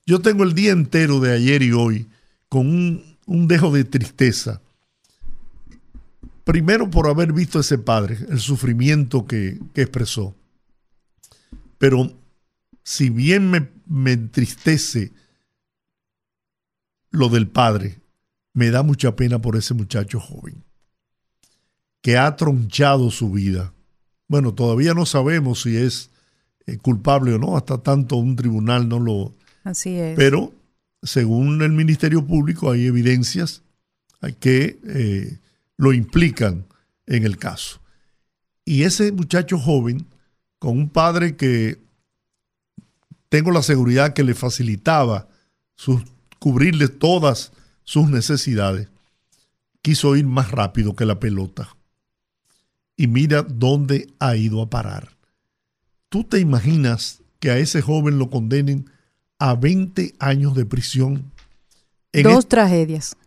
Yo 0.05 0.21
tengo 0.21 0.43
el 0.43 0.53
día 0.53 0.71
entero 0.71 1.19
de 1.19 1.33
ayer 1.33 1.61
y 1.61 1.71
hoy 1.71 2.07
con 2.49 2.67
un, 2.67 3.17
un 3.25 3.47
dejo 3.47 3.71
de 3.71 3.83
tristeza. 3.83 4.61
Primero 6.43 6.89
por 6.89 7.07
haber 7.07 7.33
visto 7.33 7.57
a 7.57 7.61
ese 7.61 7.77
padre, 7.77 8.17
el 8.29 8.39
sufrimiento 8.39 9.25
que, 9.27 9.59
que 9.73 9.81
expresó. 9.81 10.35
Pero 11.77 12.13
si 12.83 13.09
bien 13.09 13.51
me, 13.51 13.69
me 13.85 14.13
entristece 14.13 15.11
lo 17.09 17.29
del 17.29 17.47
padre, 17.47 17.99
me 18.53 18.69
da 18.69 18.81
mucha 18.81 19.15
pena 19.15 19.41
por 19.41 19.57
ese 19.57 19.73
muchacho 19.73 20.19
joven 20.19 20.63
que 22.01 22.17
ha 22.17 22.35
tronchado 22.35 23.11
su 23.11 23.31
vida. 23.31 23.73
Bueno, 24.27 24.53
todavía 24.53 24.93
no 24.93 25.05
sabemos 25.05 25.63
si 25.63 25.75
es 25.75 26.11
eh, 26.67 26.77
culpable 26.77 27.33
o 27.33 27.37
no, 27.37 27.57
hasta 27.57 27.77
tanto 27.79 28.15
un 28.15 28.35
tribunal 28.35 28.87
no 28.89 28.99
lo... 28.99 29.35
así 29.63 29.95
es. 29.95 30.15
Pero 30.15 30.53
según 31.03 31.61
el 31.61 31.71
Ministerio 31.71 32.25
Público 32.25 32.71
hay 32.71 32.87
evidencias 32.87 33.61
que 34.39 34.79
eh, 34.83 35.39
lo 35.77 35.93
implican 35.93 36.65
en 37.05 37.25
el 37.25 37.37
caso. 37.37 37.79
Y 38.63 38.83
ese 38.83 39.11
muchacho 39.11 39.59
joven, 39.59 40.07
con 40.57 40.77
un 40.77 40.89
padre 40.89 41.35
que 41.35 41.79
tengo 43.29 43.51
la 43.51 43.61
seguridad 43.61 44.13
que 44.13 44.23
le 44.23 44.33
facilitaba 44.33 45.27
sus, 45.75 46.01
cubrirle 46.39 46.87
todas 46.87 47.51
sus 47.83 48.09
necesidades, 48.09 48.87
quiso 49.81 50.15
ir 50.15 50.25
más 50.25 50.51
rápido 50.51 50.95
que 50.95 51.05
la 51.05 51.19
pelota. 51.19 51.75
Y 52.97 53.07
mira 53.07 53.43
dónde 53.43 54.07
ha 54.19 54.35
ido 54.35 54.61
a 54.61 54.69
parar. 54.69 55.14
¿Tú 56.09 56.23
te 56.23 56.39
imaginas 56.39 57.21
que 57.39 57.51
a 57.51 57.57
ese 57.57 57.81
joven 57.81 58.17
lo 58.19 58.29
condenen 58.29 58.89
a 59.39 59.55
20 59.55 60.15
años 60.19 60.55
de 60.55 60.65
prisión? 60.65 61.31
En 62.13 62.23
Dos 62.23 62.39
est- 62.39 62.49
tragedias. 62.49 63.17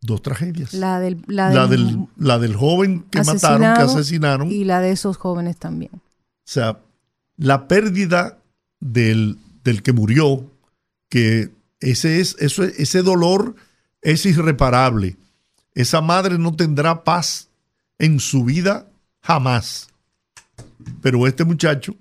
dos 0.00 0.22
tragedias. 0.22 0.72
La 0.74 0.98
del, 1.00 1.22
la 1.26 1.50
La 1.50 1.66
del 1.66 2.06
la 2.16 2.38
del 2.38 2.56
joven 2.56 3.04
que 3.10 3.22
mataron, 3.22 3.74
que 3.76 3.82
asesinaron. 3.82 4.50
y 4.50 4.64
la 4.64 4.80
de 4.80 4.90
esos 4.92 5.16
jóvenes 5.16 5.58
también. 5.58 5.92
O 5.94 6.00
sea, 6.44 6.80
la 7.36 7.68
pérdida 7.68 8.38
del, 8.80 9.38
del 9.62 9.82
que 9.82 9.92
murió, 9.92 10.50
que 11.08 11.50
ese, 11.80 12.20
es, 12.20 12.36
eso, 12.40 12.64
es- 12.64 12.78
ese 12.80 13.02
dolor 13.02 13.54
es 14.00 14.24
irreparable. 14.26 15.16
Esa 15.74 16.00
madre 16.00 16.38
no 16.38 16.54
tendrá 16.56 17.04
paz 17.04 17.48
en 17.98 18.18
su 18.18 18.44
vida 18.44 18.88
jamás. 19.20 19.88
Pero 21.00 21.26
este 21.28 21.44
muchacho, 21.44 21.94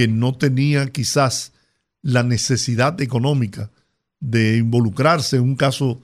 que 0.00 0.08
no 0.08 0.34
tenía 0.34 0.86
quizás 0.86 1.52
la 2.00 2.22
necesidad 2.22 2.98
económica 3.02 3.70
de 4.18 4.56
involucrarse 4.56 5.36
en 5.36 5.42
un 5.42 5.56
caso 5.56 6.00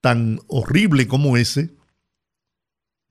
tan 0.00 0.40
horrible 0.46 1.08
como 1.08 1.36
ese, 1.36 1.72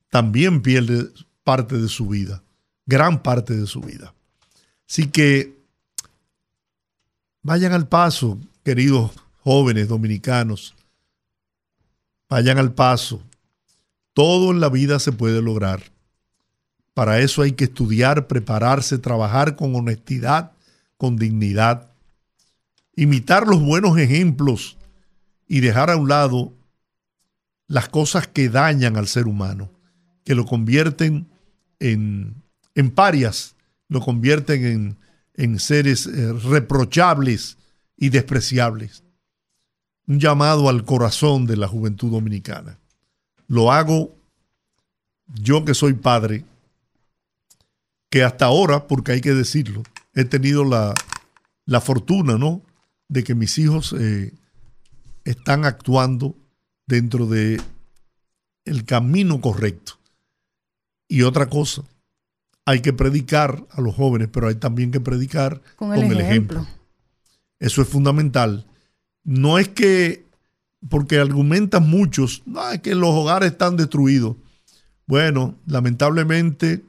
también 0.08 0.62
pierde 0.62 1.10
parte 1.44 1.78
de 1.78 1.90
su 1.90 2.08
vida, 2.08 2.42
gran 2.86 3.22
parte 3.22 3.54
de 3.54 3.68
su 3.68 3.82
vida. 3.82 4.14
Así 4.90 5.10
que 5.10 5.58
vayan 7.42 7.74
al 7.74 7.90
paso, 7.90 8.40
queridos 8.64 9.12
jóvenes 9.40 9.90
dominicanos, 9.90 10.74
vayan 12.30 12.60
al 12.60 12.74
paso. 12.74 13.22
Todo 14.14 14.52
en 14.52 14.62
la 14.62 14.70
vida 14.70 15.00
se 15.00 15.12
puede 15.12 15.42
lograr. 15.42 15.84
Para 16.94 17.20
eso 17.20 17.42
hay 17.42 17.54
que 17.54 17.66
estudiar, 17.66 18.28
prepararse, 18.28 18.98
trabajar 18.98 19.56
con 19.56 19.76
honestidad, 19.76 20.52
con 20.98 21.16
dignidad, 21.16 21.92
imitar 22.96 23.48
los 23.48 23.62
buenos 23.62 23.98
ejemplos 23.98 24.78
y 25.48 25.62
dejar 25.62 25.90
a 25.90 25.98
un 25.98 26.10
lado 26.10 26.54
las 27.68 27.88
cosas 27.88 28.28
que 28.28 28.50
dañan 28.50 28.98
al 28.98 29.08
ser 29.08 29.28
humano, 29.28 29.72
que 30.26 30.36
lo 30.36 30.46
convierten 30.46 31.30
en, 31.80 32.44
en 32.76 32.92
parias, 32.92 33.56
lo 33.88 34.02
convierten 34.02 34.66
en, 34.66 34.98
en 35.36 35.60
seres 35.60 36.06
eh, 36.06 36.34
reprochables 36.34 37.58
y 37.96 38.10
despreciables. 38.10 39.04
Un 40.06 40.20
llamado 40.20 40.68
al 40.68 40.84
corazón 40.84 41.46
de 41.46 41.56
la 41.56 41.68
juventud 41.68 42.12
dominicana. 42.12 42.80
Lo 43.48 43.72
hago 43.72 44.16
yo 45.28 45.64
que 45.64 45.74
soy 45.74 45.94
padre, 45.94 46.44
que 48.10 48.24
hasta 48.24 48.46
ahora, 48.46 48.88
porque 48.88 49.12
hay 49.14 49.22
que 49.22 49.34
decirlo, 49.34 49.84
he 50.14 50.26
tenido 50.26 50.64
la, 50.66 50.94
la 51.66 51.82
fortuna, 51.82 52.38
¿no? 52.38 52.62
De 53.08 53.24
que 53.24 53.36
mis 53.36 53.58
hijos 53.58 53.94
eh, 53.98 54.34
están 55.24 55.66
actuando 55.66 56.36
dentro 56.88 57.28
de 57.28 57.62
el 58.66 58.86
camino 58.86 59.42
correcto. 59.42 59.94
Y 61.08 61.24
otra 61.24 61.48
cosa, 61.48 61.84
hay 62.66 62.82
que 62.82 62.94
predicar 62.94 63.66
a 63.72 63.82
los 63.82 63.96
jóvenes, 63.96 64.30
pero 64.32 64.48
hay 64.48 64.56
también 64.56 64.92
que 64.92 65.00
predicar 65.00 65.62
Con 65.76 65.94
el 65.94 66.20
ejemplo. 66.20 66.68
Eso 67.60 67.82
es 67.82 67.88
fundamental. 67.88 68.66
No 69.24 69.60
es 69.60 69.70
que, 69.70 70.26
porque 70.88 71.20
argumentan 71.20 71.90
muchos, 71.90 72.44
no, 72.46 72.70
es 72.72 72.82
que 72.82 72.96
los 72.96 73.10
hogares 73.10 73.52
están 73.52 73.76
destruidos. 73.76 74.36
Bueno, 75.08 75.56
lamentablemente 75.66 76.84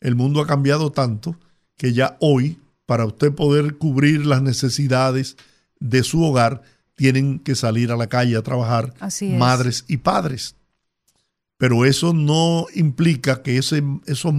el 0.00 0.14
mundo 0.14 0.40
ha 0.40 0.46
cambiado 0.46 0.90
tanto 0.90 1.36
que 1.76 1.92
ya 1.92 2.16
hoy, 2.20 2.58
para 2.86 3.06
usted 3.06 3.32
poder 3.32 3.76
cubrir 3.76 4.26
las 4.26 4.42
necesidades 4.42 5.36
de 5.78 6.02
su 6.02 6.22
hogar, 6.22 6.62
tienen 6.94 7.38
que 7.38 7.54
salir 7.54 7.92
a 7.92 7.96
la 7.96 8.08
calle 8.08 8.36
a 8.36 8.42
trabajar 8.42 8.92
madres 9.38 9.84
y 9.88 9.98
padres. 9.98 10.54
pero 11.56 11.84
eso 11.84 12.14
no 12.14 12.66
implica 12.74 13.42
que 13.42 13.58
ese, 13.58 13.82
esos, 14.06 14.34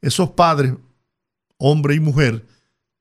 esos 0.00 0.30
padres, 0.30 0.74
hombre 1.58 1.94
y 1.94 2.00
mujer, 2.00 2.46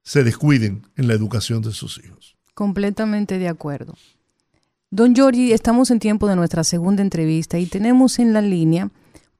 se 0.03 0.23
descuiden 0.23 0.85
en 0.97 1.07
la 1.07 1.13
educación 1.13 1.61
de 1.61 1.71
sus 1.71 1.97
hijos. 2.03 2.35
Completamente 2.53 3.37
de 3.37 3.47
acuerdo. 3.47 3.95
Don 4.89 5.15
Giorgi, 5.15 5.53
estamos 5.53 5.89
en 5.89 5.99
tiempo 5.99 6.27
de 6.27 6.35
nuestra 6.35 6.65
segunda 6.65 7.01
entrevista 7.01 7.59
y 7.59 7.65
tenemos 7.65 8.19
en 8.19 8.33
la 8.33 8.41
línea 8.41 8.91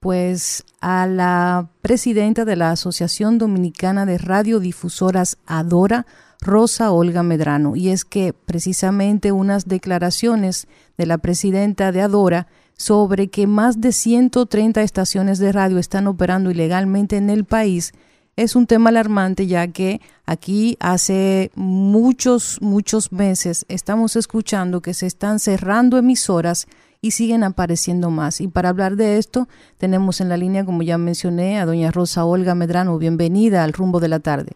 pues 0.02 0.66
a 0.82 1.06
la 1.06 1.70
presidenta 1.82 2.44
de 2.44 2.56
la 2.56 2.72
Asociación 2.72 3.38
Dominicana 3.38 4.08
de 4.08 4.18
Radiodifusoras 4.18 5.38
Adora, 5.46 6.08
Rosa 6.42 6.92
Olga 6.92 7.22
Medrano. 7.22 7.76
Y 7.76 7.90
es 7.90 8.04
que 8.04 8.34
precisamente 8.34 9.32
unas 9.32 9.68
declaraciones 9.68 10.68
de 10.98 11.06
la 11.06 11.20
presidenta 11.20 11.92
de 11.92 12.02
Adora 12.02 12.48
sobre 12.76 13.28
que 13.28 13.46
más 13.46 13.80
de 13.80 13.92
130 13.92 14.82
estaciones 14.82 15.38
de 15.38 15.52
radio 15.52 15.78
están 15.78 16.08
operando 16.08 16.50
ilegalmente 16.50 17.18
en 17.18 17.30
el 17.30 17.46
país 17.46 17.94
es 18.36 18.56
un 18.56 18.66
tema 18.66 18.90
alarmante 18.90 19.46
ya 19.46 19.68
que 19.68 20.02
aquí 20.26 20.78
hace 20.80 21.52
muchos, 21.56 22.60
muchos 22.62 23.12
meses 23.12 23.66
estamos 23.68 24.16
escuchando 24.16 24.82
que 24.82 24.94
se 24.94 25.06
están 25.06 25.40
cerrando 25.40 25.98
emisoras 25.98 26.68
y 27.02 27.12
siguen 27.12 27.44
apareciendo 27.44 28.12
más. 28.12 28.40
Y 28.42 28.48
para 28.48 28.70
hablar 28.70 28.96
de 28.96 29.18
esto, 29.18 29.48
tenemos 29.78 30.22
en 30.22 30.30
la 30.30 30.38
línea, 30.38 30.64
como 30.64 30.84
ya 30.84 30.98
mencioné, 30.98 31.60
a 31.60 31.66
doña 31.66 31.92
Rosa 31.92 32.26
Olga 32.26 32.54
Medrano. 32.54 32.98
Bienvenida 33.00 33.64
al 33.64 33.74
rumbo 33.74 34.00
de 34.00 34.08
la 34.08 34.20
tarde. 34.20 34.52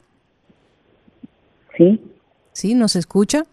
Sí. 1.75 1.99
¿Sí? 2.53 2.75
¿Nos 2.75 2.95
escucha? 2.95 3.45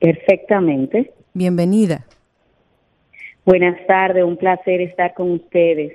Perfectamente. 0.00 1.12
Bienvenida. 1.34 2.06
Buenas 3.44 3.86
tardes, 3.86 4.24
un 4.24 4.38
placer 4.38 4.80
estar 4.80 5.12
con 5.12 5.32
ustedes. 5.32 5.92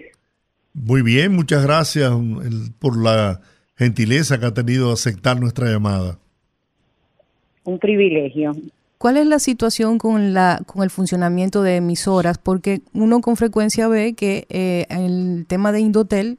Muy 0.74 1.02
bien, 1.02 1.34
muchas 1.36 1.66
gracias 1.66 2.12
por 2.80 3.02
la 3.02 3.42
gentileza 3.76 4.40
que 4.40 4.46
ha 4.46 4.54
tenido 4.54 4.92
aceptar 4.92 5.40
nuestra 5.40 5.68
llamada. 5.68 6.20
Un 7.64 7.80
privilegio. 7.80 8.56
¿Cuál 9.00 9.16
es 9.16 9.26
la 9.26 9.40
situación 9.40 9.98
con, 9.98 10.34
la, 10.34 10.60
con 10.68 10.84
el 10.84 10.90
funcionamiento 10.90 11.64
de 11.64 11.78
emisoras? 11.78 12.38
Porque 12.38 12.82
uno 12.94 13.22
con 13.22 13.38
frecuencia 13.38 13.88
ve 13.88 14.14
que 14.14 14.46
eh, 14.50 14.88
el 14.90 15.46
tema 15.48 15.72
de 15.72 15.80
Indotel 15.80 16.38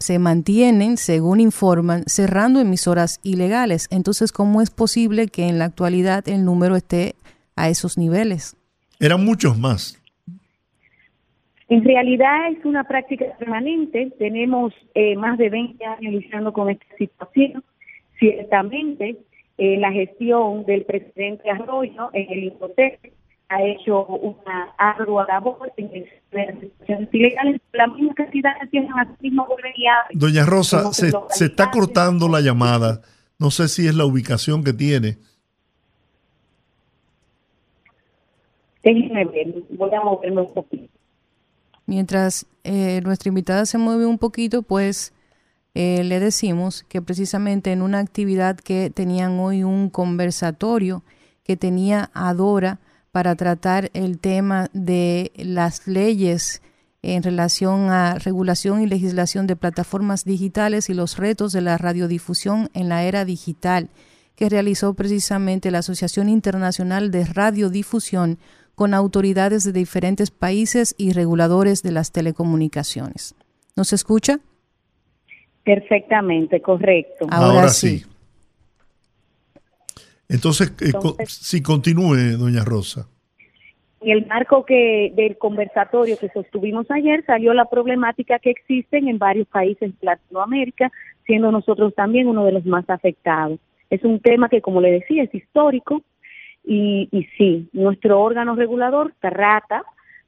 se 0.00 0.18
mantienen, 0.18 0.96
según 0.96 1.38
informan, 1.38 2.02
cerrando 2.06 2.58
emisoras 2.58 3.20
ilegales. 3.22 3.86
Entonces, 3.92 4.32
¿cómo 4.32 4.62
es 4.62 4.70
posible 4.70 5.28
que 5.28 5.46
en 5.46 5.60
la 5.60 5.66
actualidad 5.66 6.28
el 6.28 6.44
número 6.44 6.74
esté 6.74 7.14
a 7.54 7.68
esos 7.68 7.96
niveles? 7.96 8.56
Eran 8.98 9.24
muchos 9.24 9.56
más. 9.56 10.02
En 11.68 11.84
realidad 11.84 12.50
es 12.50 12.64
una 12.64 12.82
práctica 12.82 13.26
permanente. 13.38 14.12
Tenemos 14.18 14.74
eh, 14.96 15.14
más 15.14 15.38
de 15.38 15.50
20 15.50 15.84
años 15.84 16.14
luchando 16.14 16.52
con 16.52 16.68
esta 16.68 16.86
situación. 16.98 17.62
Ciertamente, 18.18 19.18
eh, 19.58 19.76
la 19.78 19.92
gestión 19.92 20.64
del 20.64 20.84
presidente 20.84 21.50
Arroyo 21.50 22.10
en 22.12 22.32
el 22.32 22.44
Incoter 22.44 22.98
ha 23.48 23.62
hecho 23.62 24.06
una 24.06 24.74
ardua 24.78 25.26
labor 25.28 25.72
en 25.76 26.06
las 26.32 26.60
situaciones 26.60 27.08
ilegales. 27.12 27.60
La 27.72 27.86
misma 27.86 28.14
cantidad 28.14 28.52
tienen 28.70 28.90
las 28.96 29.20
mismas 29.20 29.46
Doña 30.12 30.44
Rosa, 30.44 30.92
se, 30.92 31.12
se 31.30 31.44
está 31.46 31.70
cortando 31.70 32.28
la 32.28 32.40
llamada. 32.40 33.02
No 33.38 33.50
sé 33.50 33.68
si 33.68 33.86
es 33.86 33.94
la 33.94 34.06
ubicación 34.06 34.64
que 34.64 34.72
tiene. 34.72 35.18
Déjenme 38.82 39.24
ver, 39.24 39.54
voy 39.70 39.94
a 39.94 40.00
moverme 40.02 40.42
un 40.42 40.52
poquito. 40.52 40.92
Mientras 41.86 42.46
eh, 42.64 43.00
nuestra 43.02 43.28
invitada 43.28 43.66
se 43.66 43.78
mueve 43.78 44.04
un 44.04 44.18
poquito, 44.18 44.62
pues 44.62 45.13
eh, 45.74 46.04
le 46.04 46.20
decimos 46.20 46.84
que 46.88 47.02
precisamente 47.02 47.72
en 47.72 47.82
una 47.82 47.98
actividad 47.98 48.56
que 48.56 48.90
tenían 48.90 49.40
hoy 49.40 49.64
un 49.64 49.90
conversatorio 49.90 51.02
que 51.42 51.56
tenía 51.56 52.10
Adora 52.14 52.78
para 53.10 53.34
tratar 53.34 53.90
el 53.92 54.18
tema 54.18 54.70
de 54.72 55.32
las 55.36 55.86
leyes 55.86 56.62
en 57.02 57.22
relación 57.22 57.90
a 57.90 58.18
regulación 58.18 58.82
y 58.82 58.86
legislación 58.86 59.46
de 59.46 59.56
plataformas 59.56 60.24
digitales 60.24 60.88
y 60.88 60.94
los 60.94 61.16
retos 61.16 61.52
de 61.52 61.60
la 61.60 61.76
radiodifusión 61.76 62.70
en 62.72 62.88
la 62.88 63.04
era 63.04 63.24
digital, 63.24 63.90
que 64.36 64.48
realizó 64.48 64.94
precisamente 64.94 65.70
la 65.70 65.78
Asociación 65.80 66.28
Internacional 66.28 67.10
de 67.10 67.24
Radiodifusión 67.24 68.38
con 68.74 68.94
autoridades 68.94 69.64
de 69.64 69.72
diferentes 69.72 70.30
países 70.30 70.94
y 70.96 71.12
reguladores 71.12 71.82
de 71.82 71.92
las 71.92 72.10
telecomunicaciones. 72.10 73.34
¿Nos 73.76 73.92
escucha? 73.92 74.40
Perfectamente, 75.64 76.60
correcto. 76.60 77.26
Ahora, 77.30 77.68
sí. 77.68 78.04
Entonces, 80.28 80.74
eh, 80.80 80.92
si 81.26 81.62
continúe, 81.62 82.36
doña 82.38 82.64
Rosa. 82.64 83.08
En 84.00 84.10
el 84.10 84.26
marco 84.26 84.66
que 84.66 85.12
del 85.16 85.38
conversatorio 85.38 86.18
que 86.18 86.28
sostuvimos 86.28 86.90
ayer 86.90 87.24
salió 87.24 87.54
la 87.54 87.64
problemática 87.64 88.38
que 88.38 88.50
existen 88.50 89.08
en 89.08 89.18
varios 89.18 89.46
países 89.48 89.98
de 89.98 90.06
Latinoamérica, 90.06 90.92
siendo 91.24 91.50
nosotros 91.50 91.94
también 91.94 92.28
uno 92.28 92.44
de 92.44 92.52
los 92.52 92.66
más 92.66 92.88
afectados. 92.90 93.58
Es 93.88 94.04
un 94.04 94.20
tema 94.20 94.50
que, 94.50 94.60
como 94.60 94.82
le 94.82 94.90
decía, 94.90 95.22
es 95.22 95.34
histórico 95.34 96.02
y, 96.62 97.08
y 97.10 97.24
sí, 97.38 97.68
nuestro 97.72 98.20
órgano 98.20 98.54
regulador 98.54 99.14
trata 99.20 99.84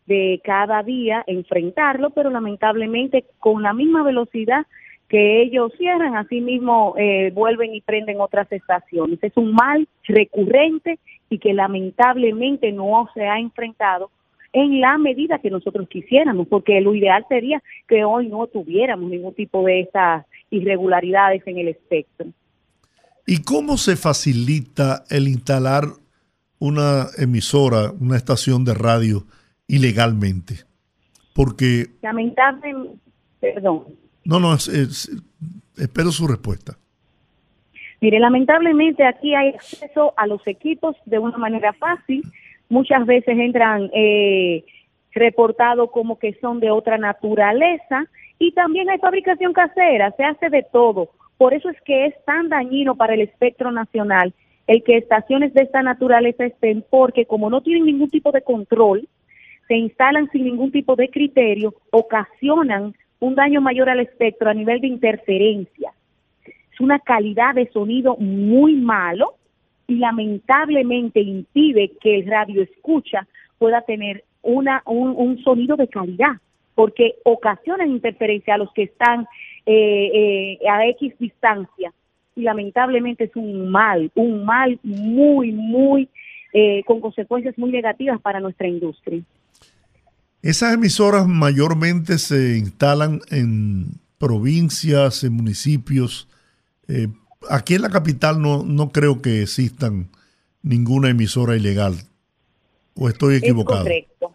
de 0.06 0.40
cada 0.44 0.82
día 0.82 1.24
enfrentarlo, 1.26 2.10
pero 2.10 2.30
lamentablemente 2.30 3.26
con 3.38 3.62
la 3.62 3.74
misma 3.74 4.02
velocidad 4.02 4.66
que 5.08 5.42
ellos 5.42 5.72
cierran, 5.78 6.16
así 6.16 6.40
mismo 6.40 6.94
eh, 6.98 7.30
vuelven 7.32 7.74
y 7.74 7.80
prenden 7.80 8.20
otras 8.20 8.50
estaciones. 8.50 9.18
Es 9.22 9.36
un 9.36 9.52
mal 9.52 9.86
recurrente 10.04 10.98
y 11.30 11.38
que 11.38 11.52
lamentablemente 11.52 12.72
no 12.72 13.08
se 13.14 13.24
ha 13.24 13.38
enfrentado 13.38 14.10
en 14.52 14.80
la 14.80 14.96
medida 14.98 15.38
que 15.38 15.50
nosotros 15.50 15.88
quisiéramos, 15.88 16.48
porque 16.48 16.80
lo 16.80 16.94
ideal 16.94 17.24
sería 17.28 17.62
que 17.86 18.04
hoy 18.04 18.28
no 18.28 18.46
tuviéramos 18.46 19.10
ningún 19.10 19.34
tipo 19.34 19.62
de 19.64 19.80
esas 19.80 20.24
irregularidades 20.50 21.42
en 21.46 21.58
el 21.58 21.68
espectro. 21.68 22.28
¿Y 23.26 23.42
cómo 23.42 23.76
se 23.76 23.96
facilita 23.96 25.04
el 25.10 25.28
instalar 25.28 25.84
una 26.58 27.08
emisora, 27.18 27.92
una 28.00 28.16
estación 28.16 28.64
de 28.64 28.74
radio 28.74 29.24
ilegalmente? 29.66 30.64
Porque... 31.34 31.88
Lamentablemente, 32.00 32.98
perdón. 33.40 34.05
No, 34.26 34.40
no, 34.40 34.54
espero 34.54 36.10
su 36.10 36.26
respuesta. 36.26 36.76
Mire, 38.00 38.18
lamentablemente 38.18 39.04
aquí 39.04 39.34
hay 39.34 39.50
acceso 39.50 40.12
a 40.16 40.26
los 40.26 40.46
equipos 40.46 40.96
de 41.06 41.18
una 41.18 41.38
manera 41.38 41.72
fácil. 41.72 42.22
Muchas 42.68 43.06
veces 43.06 43.38
entran 43.38 43.88
eh, 43.94 44.64
reportados 45.12 45.90
como 45.92 46.18
que 46.18 46.34
son 46.40 46.60
de 46.60 46.70
otra 46.70 46.98
naturaleza 46.98 48.06
y 48.38 48.52
también 48.52 48.90
hay 48.90 48.98
fabricación 48.98 49.52
casera, 49.52 50.12
se 50.16 50.24
hace 50.24 50.50
de 50.50 50.66
todo. 50.72 51.10
Por 51.38 51.54
eso 51.54 51.70
es 51.70 51.80
que 51.82 52.06
es 52.06 52.14
tan 52.24 52.48
dañino 52.48 52.96
para 52.96 53.14
el 53.14 53.20
espectro 53.20 53.70
nacional 53.70 54.34
el 54.66 54.82
que 54.82 54.96
estaciones 54.96 55.54
de 55.54 55.62
esta 55.62 55.82
naturaleza 55.82 56.44
estén, 56.44 56.84
porque 56.90 57.24
como 57.24 57.48
no 57.50 57.60
tienen 57.60 57.86
ningún 57.86 58.10
tipo 58.10 58.32
de 58.32 58.42
control, 58.42 59.08
se 59.68 59.76
instalan 59.76 60.28
sin 60.30 60.44
ningún 60.44 60.72
tipo 60.72 60.96
de 60.96 61.08
criterio, 61.08 61.74
ocasionan 61.90 62.94
un 63.20 63.34
daño 63.34 63.60
mayor 63.60 63.88
al 63.88 64.00
espectro 64.00 64.50
a 64.50 64.54
nivel 64.54 64.80
de 64.80 64.88
interferencia. 64.88 65.92
Es 66.44 66.80
una 66.80 66.98
calidad 66.98 67.54
de 67.54 67.70
sonido 67.70 68.16
muy 68.16 68.74
malo 68.74 69.34
y 69.86 69.96
lamentablemente 69.96 71.20
impide 71.20 71.92
que 72.00 72.16
el 72.16 72.26
radio 72.26 72.62
escucha 72.62 73.26
pueda 73.58 73.82
tener 73.82 74.24
una, 74.42 74.82
un, 74.86 75.42
sonido 75.42 75.76
de 75.76 75.88
calidad, 75.88 76.36
porque 76.74 77.16
ocasionan 77.24 77.90
interferencia 77.90 78.54
a 78.54 78.58
los 78.58 78.72
que 78.72 78.84
están 78.84 79.26
eh, 79.64 80.58
eh, 80.62 80.68
a 80.68 80.86
X 80.86 81.14
distancia 81.18 81.92
y 82.36 82.42
lamentablemente 82.42 83.24
es 83.24 83.34
un 83.34 83.70
mal, 83.70 84.10
un 84.14 84.44
mal 84.44 84.78
muy, 84.82 85.52
muy, 85.52 86.08
eh, 86.52 86.82
con 86.84 87.00
consecuencias 87.00 87.56
muy 87.56 87.70
negativas 87.70 88.20
para 88.20 88.40
nuestra 88.40 88.68
industria. 88.68 89.22
Esas 90.46 90.74
emisoras 90.74 91.26
mayormente 91.26 92.18
se 92.18 92.56
instalan 92.56 93.18
en 93.32 93.98
provincias, 94.16 95.24
en 95.24 95.32
municipios. 95.32 96.28
Eh, 96.86 97.08
aquí 97.50 97.74
en 97.74 97.82
la 97.82 97.90
capital 97.90 98.40
no, 98.40 98.62
no 98.62 98.90
creo 98.90 99.20
que 99.20 99.42
existan 99.42 100.06
ninguna 100.62 101.10
emisora 101.10 101.56
ilegal. 101.56 101.94
¿O 102.94 103.08
estoy 103.08 103.38
equivocado? 103.38 103.80
Es 103.80 103.86
correcto. 103.86 104.34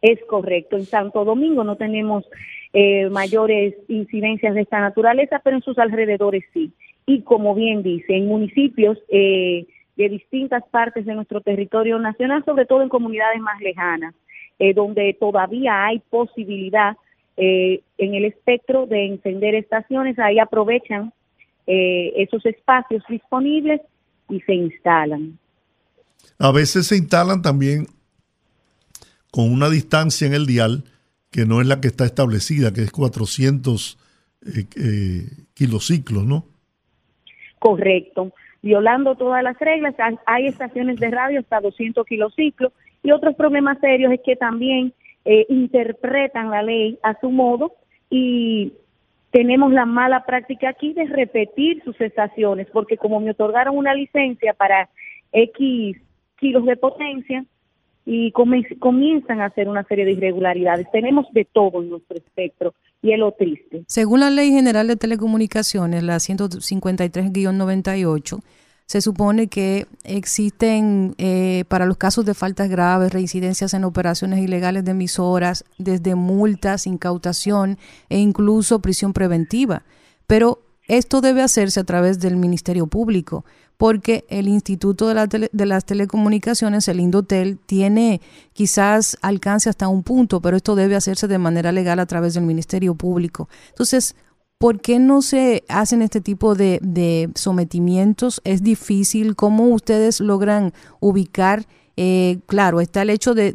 Es 0.00 0.18
correcto. 0.28 0.76
En 0.76 0.86
Santo 0.86 1.24
Domingo 1.24 1.64
no 1.64 1.74
tenemos 1.74 2.24
eh, 2.72 3.10
mayores 3.10 3.74
incidencias 3.88 4.54
de 4.54 4.60
esta 4.60 4.78
naturaleza, 4.78 5.40
pero 5.42 5.56
en 5.56 5.62
sus 5.62 5.76
alrededores 5.78 6.44
sí. 6.54 6.72
Y 7.06 7.22
como 7.22 7.56
bien 7.56 7.82
dice, 7.82 8.16
en 8.16 8.28
municipios 8.28 8.98
eh, 9.08 9.66
de 9.96 10.08
distintas 10.10 10.62
partes 10.70 11.04
de 11.06 11.14
nuestro 11.16 11.40
territorio 11.40 11.98
nacional, 11.98 12.44
sobre 12.44 12.66
todo 12.66 12.82
en 12.82 12.88
comunidades 12.88 13.40
más 13.40 13.60
lejanas 13.60 14.14
eh, 14.62 14.74
donde 14.74 15.16
todavía 15.18 15.86
hay 15.86 16.00
posibilidad 16.10 16.94
eh, 17.38 17.80
en 17.96 18.14
el 18.14 18.26
espectro 18.26 18.84
de 18.84 19.06
encender 19.06 19.54
estaciones, 19.54 20.18
ahí 20.18 20.38
aprovechan 20.38 21.14
eh, 21.66 22.12
esos 22.16 22.44
espacios 22.44 23.02
disponibles 23.08 23.80
y 24.28 24.38
se 24.40 24.52
instalan. 24.52 25.38
A 26.38 26.52
veces 26.52 26.88
se 26.88 26.98
instalan 26.98 27.40
también 27.40 27.86
con 29.30 29.50
una 29.50 29.70
distancia 29.70 30.26
en 30.26 30.34
el 30.34 30.44
dial 30.44 30.84
que 31.30 31.46
no 31.46 31.62
es 31.62 31.66
la 31.66 31.80
que 31.80 31.88
está 31.88 32.04
establecida, 32.04 32.74
que 32.74 32.82
es 32.82 32.92
400 32.92 33.96
kilociclos, 35.54 36.26
¿no? 36.26 36.44
Correcto. 37.58 38.34
Violando 38.60 39.14
todas 39.14 39.42
las 39.42 39.58
reglas, 39.58 39.94
hay 40.26 40.48
estaciones 40.48 41.00
de 41.00 41.10
radio 41.10 41.40
hasta 41.40 41.60
200 41.60 42.06
kilociclos 42.06 42.74
y 43.02 43.12
otros 43.12 43.34
problemas 43.34 43.78
serios 43.80 44.12
es 44.12 44.20
que 44.24 44.36
también 44.36 44.92
eh, 45.24 45.46
interpretan 45.48 46.50
la 46.50 46.62
ley 46.62 46.98
a 47.02 47.18
su 47.20 47.30
modo 47.30 47.72
y 48.08 48.72
tenemos 49.30 49.72
la 49.72 49.86
mala 49.86 50.24
práctica 50.24 50.70
aquí 50.70 50.92
de 50.92 51.06
repetir 51.06 51.82
sus 51.84 52.00
estaciones, 52.00 52.66
porque 52.72 52.96
como 52.96 53.20
me 53.20 53.30
otorgaron 53.30 53.76
una 53.76 53.94
licencia 53.94 54.54
para 54.54 54.88
X 55.32 55.96
kilos 56.36 56.64
de 56.64 56.76
potencia, 56.76 57.44
y 58.12 58.32
comienzan 58.32 59.40
a 59.40 59.44
hacer 59.46 59.68
una 59.68 59.84
serie 59.84 60.04
de 60.04 60.10
irregularidades. 60.12 60.90
Tenemos 60.90 61.26
de 61.32 61.44
todo 61.44 61.80
en 61.82 61.90
nuestro 61.90 62.16
espectro 62.16 62.74
y 63.02 63.12
es 63.12 63.20
lo 63.20 63.30
triste. 63.32 63.82
Según 63.86 64.20
la 64.20 64.30
Ley 64.30 64.50
General 64.50 64.86
de 64.86 64.96
Telecomunicaciones, 64.96 66.02
la 66.02 66.16
153-98, 66.16 68.42
se 68.90 69.00
supone 69.00 69.46
que 69.46 69.86
existen 70.02 71.14
eh, 71.16 71.62
para 71.68 71.86
los 71.86 71.96
casos 71.96 72.24
de 72.24 72.34
faltas 72.34 72.68
graves, 72.68 73.12
reincidencias 73.12 73.72
en 73.72 73.84
operaciones 73.84 74.40
ilegales 74.40 74.84
de 74.84 74.90
emisoras, 74.90 75.64
desde 75.78 76.16
multas, 76.16 76.88
incautación 76.88 77.78
e 78.08 78.18
incluso 78.18 78.80
prisión 78.80 79.12
preventiva. 79.12 79.84
Pero 80.26 80.62
esto 80.88 81.20
debe 81.20 81.40
hacerse 81.40 81.78
a 81.78 81.84
través 81.84 82.18
del 82.18 82.34
Ministerio 82.34 82.88
Público, 82.88 83.44
porque 83.76 84.24
el 84.28 84.48
Instituto 84.48 85.06
de, 85.06 85.48
de, 85.52 85.66
las 85.66 85.84
Telecomunicaciones, 85.84 86.88
el 86.88 86.98
Indotel, 86.98 87.60
tiene 87.64 88.20
quizás 88.54 89.16
alcance 89.22 89.70
hasta 89.70 89.86
un 89.86 90.02
punto, 90.02 90.40
pero 90.40 90.56
esto 90.56 90.74
debe 90.74 90.96
hacerse 90.96 91.28
de 91.28 91.38
manera 91.38 91.70
legal 91.70 92.00
a 92.00 92.06
través 92.06 92.34
del 92.34 92.42
Ministerio 92.42 92.96
Público. 92.96 93.48
Entonces, 93.68 94.16
¿Por 94.60 94.82
qué 94.82 94.98
no 94.98 95.22
se 95.22 95.62
hacen 95.70 96.02
este 96.02 96.20
tipo 96.20 96.54
de, 96.54 97.30
sometimientos? 97.34 98.42
¿Es 98.44 98.62
difícil? 98.62 99.34
¿Cómo 99.34 99.68
ustedes 99.68 100.20
logran 100.20 100.72
ubicar? 101.00 101.60
Eh, 101.96 102.40
claro, 102.46 102.82
está 102.82 103.00
el 103.00 103.08
hecho 103.08 103.32
de, 103.32 103.54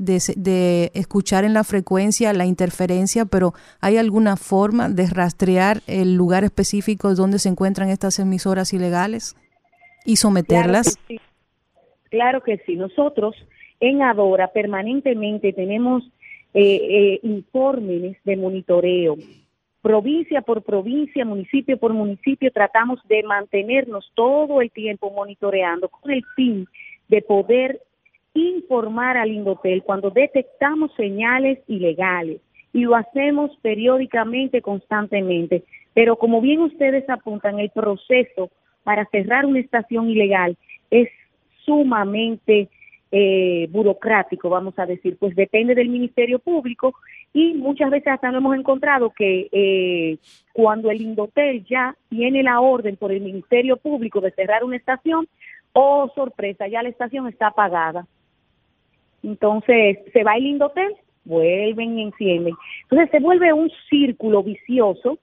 escuchar 0.96 1.44
en 1.44 1.54
la 1.54 1.64
frecuencia 1.64 2.34
la 2.34 2.48
interferencia, 2.48 3.26
pero 3.26 3.54
¿hay 3.82 3.98
alguna 3.98 4.36
forma 4.36 4.90
de 4.90 5.06
rastrear 5.08 5.82
el 5.86 6.16
lugar 6.16 6.44
específico 6.44 7.14
donde 7.14 7.38
se 7.38 7.50
encuentran 7.50 7.90
estas 7.90 8.18
emisoras 8.18 8.74
ilegales 8.74 9.36
y 10.06 10.16
someterlas? 10.16 10.98
Claro 10.98 11.08
que 11.08 11.14
sí. 11.14 11.22
Claro 12.10 12.42
que 12.42 12.58
sí. 12.66 12.76
Nosotros 12.78 13.36
en 13.80 14.02
Adora 14.02 14.48
permanentemente 14.48 15.54
tenemos 15.54 16.02
eh, 16.56 16.80
eh, 16.82 17.20
informes 17.22 18.18
de 18.24 18.38
monitoreo 18.38 19.18
provincia 19.86 20.42
por 20.42 20.64
provincia, 20.64 21.24
municipio 21.26 21.78
por 21.78 21.94
municipio, 21.94 22.52
tratamos 22.52 23.00
de 23.08 23.22
mantenernos 23.22 24.12
todo 24.16 24.60
el 24.60 24.72
tiempo 24.72 25.12
monitoreando 25.12 25.90
con 25.90 26.12
el 26.12 26.26
fin 26.36 26.68
de 27.08 27.22
poder 27.22 27.80
informar 28.34 29.16
al 29.16 29.30
Indotel 29.30 29.84
cuando 29.84 30.10
detectamos 30.10 30.92
señales 30.96 31.60
ilegales 31.68 32.42
y 32.74 32.82
lo 32.82 32.96
hacemos 32.96 33.56
periódicamente, 33.62 34.60
constantemente. 34.60 35.64
Pero 35.94 36.16
como 36.16 36.42
bien 36.42 36.62
ustedes 36.62 37.08
apuntan, 37.08 37.60
el 37.60 37.70
proceso 37.70 38.50
para 38.84 39.06
cerrar 39.12 39.46
una 39.46 39.60
estación 39.60 40.10
ilegal 40.10 40.58
es 40.90 41.10
sumamente 41.64 42.70
eh, 43.18 43.70
burocrático, 43.70 44.50
vamos 44.50 44.78
a 44.78 44.86
decir, 44.86 45.16
pues 45.18 45.34
depende 45.38 45.74
del 45.74 45.88
Ministerio 45.88 46.38
Público 46.38 46.94
y 47.32 47.54
muchas 47.54 47.90
veces 47.90 48.10
hasta 48.10 48.30
no 48.30 48.40
hemos 48.40 48.58
encontrado 48.58 49.10
que 49.12 49.48
eh, 49.54 50.18
cuando 50.52 50.92
el 50.92 51.00
Indotel 51.00 51.64
ya 51.64 51.96
tiene 52.10 52.44
la 52.44 52.60
orden 52.60 52.98
por 52.98 53.14
el 53.14 53.22
Ministerio 53.22 53.78
Público 53.78 54.20
de 54.20 54.32
cerrar 54.32 54.66
una 54.66 54.76
estación, 54.76 55.30
oh 55.72 56.12
sorpresa, 56.14 56.68
ya 56.68 56.84
la 56.84 56.90
estación 56.90 57.26
está 57.30 57.48
apagada. 57.48 58.06
Entonces 59.24 60.00
se 60.12 60.24
va 60.26 60.36
el 60.36 60.48
Indotel, 60.48 60.94
vuelven 61.24 61.98
y 61.98 62.04
encienden. 62.04 62.56
Entonces 62.82 63.12
se 63.12 63.22
vuelve 63.22 63.54
un 63.54 63.72
círculo 63.90 64.44
vicioso. 64.44 65.20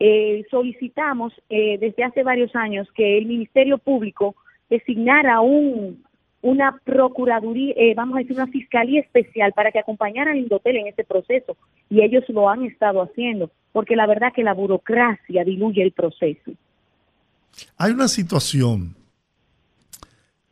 Eh, 0.00 0.46
solicitamos 0.50 1.34
desde 1.50 2.04
hace 2.04 2.22
varios 2.22 2.56
años 2.56 2.90
que 2.92 3.18
el 3.18 3.26
Ministerio 3.26 3.76
Público 3.76 4.34
designara 4.70 5.42
un 5.42 6.02
una 6.44 6.78
procuraduría, 6.84 7.72
eh, 7.74 7.94
vamos 7.96 8.16
a 8.16 8.18
decir, 8.18 8.36
una 8.36 8.46
fiscalía 8.46 9.00
especial 9.00 9.54
para 9.54 9.72
que 9.72 9.78
acompañara 9.78 10.32
al 10.32 10.36
Indotel 10.36 10.76
en 10.76 10.88
este 10.88 11.02
proceso. 11.02 11.56
Y 11.88 12.02
ellos 12.02 12.22
lo 12.28 12.50
han 12.50 12.64
estado 12.64 13.02
haciendo, 13.02 13.50
porque 13.72 13.96
la 13.96 14.06
verdad 14.06 14.30
que 14.34 14.42
la 14.42 14.52
burocracia 14.52 15.42
diluye 15.42 15.82
el 15.82 15.92
proceso. 15.92 16.52
Hay 17.78 17.92
una 17.92 18.08
situación 18.08 18.94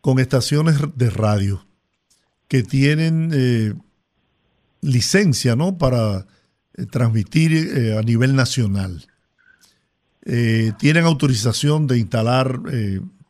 con 0.01 0.18
estaciones 0.18 0.76
de 0.97 1.11
radio 1.11 1.62
que 2.49 2.62
tienen 2.62 3.30
eh, 3.34 3.74
licencia 4.80 5.57
¿no? 5.57 5.76
para 5.76 6.24
eh, 6.74 6.86
transmitir 6.90 7.99
a 7.99 8.03
nivel 8.03 8.34
nacional. 8.34 9.05
tienen 10.24 11.05
autorización 11.05 11.86
de 11.86 11.99
instalar 11.99 12.61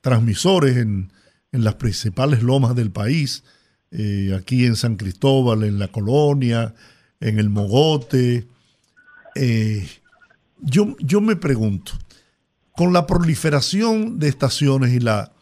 transmisores 0.01 0.77
en 0.77 1.11
en 1.53 1.65
las 1.65 1.75
principales 1.75 2.43
lomas 2.43 2.75
del 2.75 2.91
país, 2.91 3.45
eh, 3.91 4.35
aquí 4.37 4.65
en 4.65 4.75
San 4.75 4.97
Cristóbal, 4.97 5.65
en 5.65 5.79
la 5.79 5.89
Colonia, 5.89 6.75
en 7.21 7.39
el 7.39 7.51
Mogote. 7.51 8.49
Eh, 9.35 9.87
yo, 10.61 10.97
yo 10.99 11.21
me 11.21 11.37
pregunto, 11.37 11.93
con 12.75 12.93
la 12.93 13.07
proliferación 13.07 14.19
de 14.19 14.29
estaciones 14.29 14.93
y 14.93 15.01
la, 15.01 15.33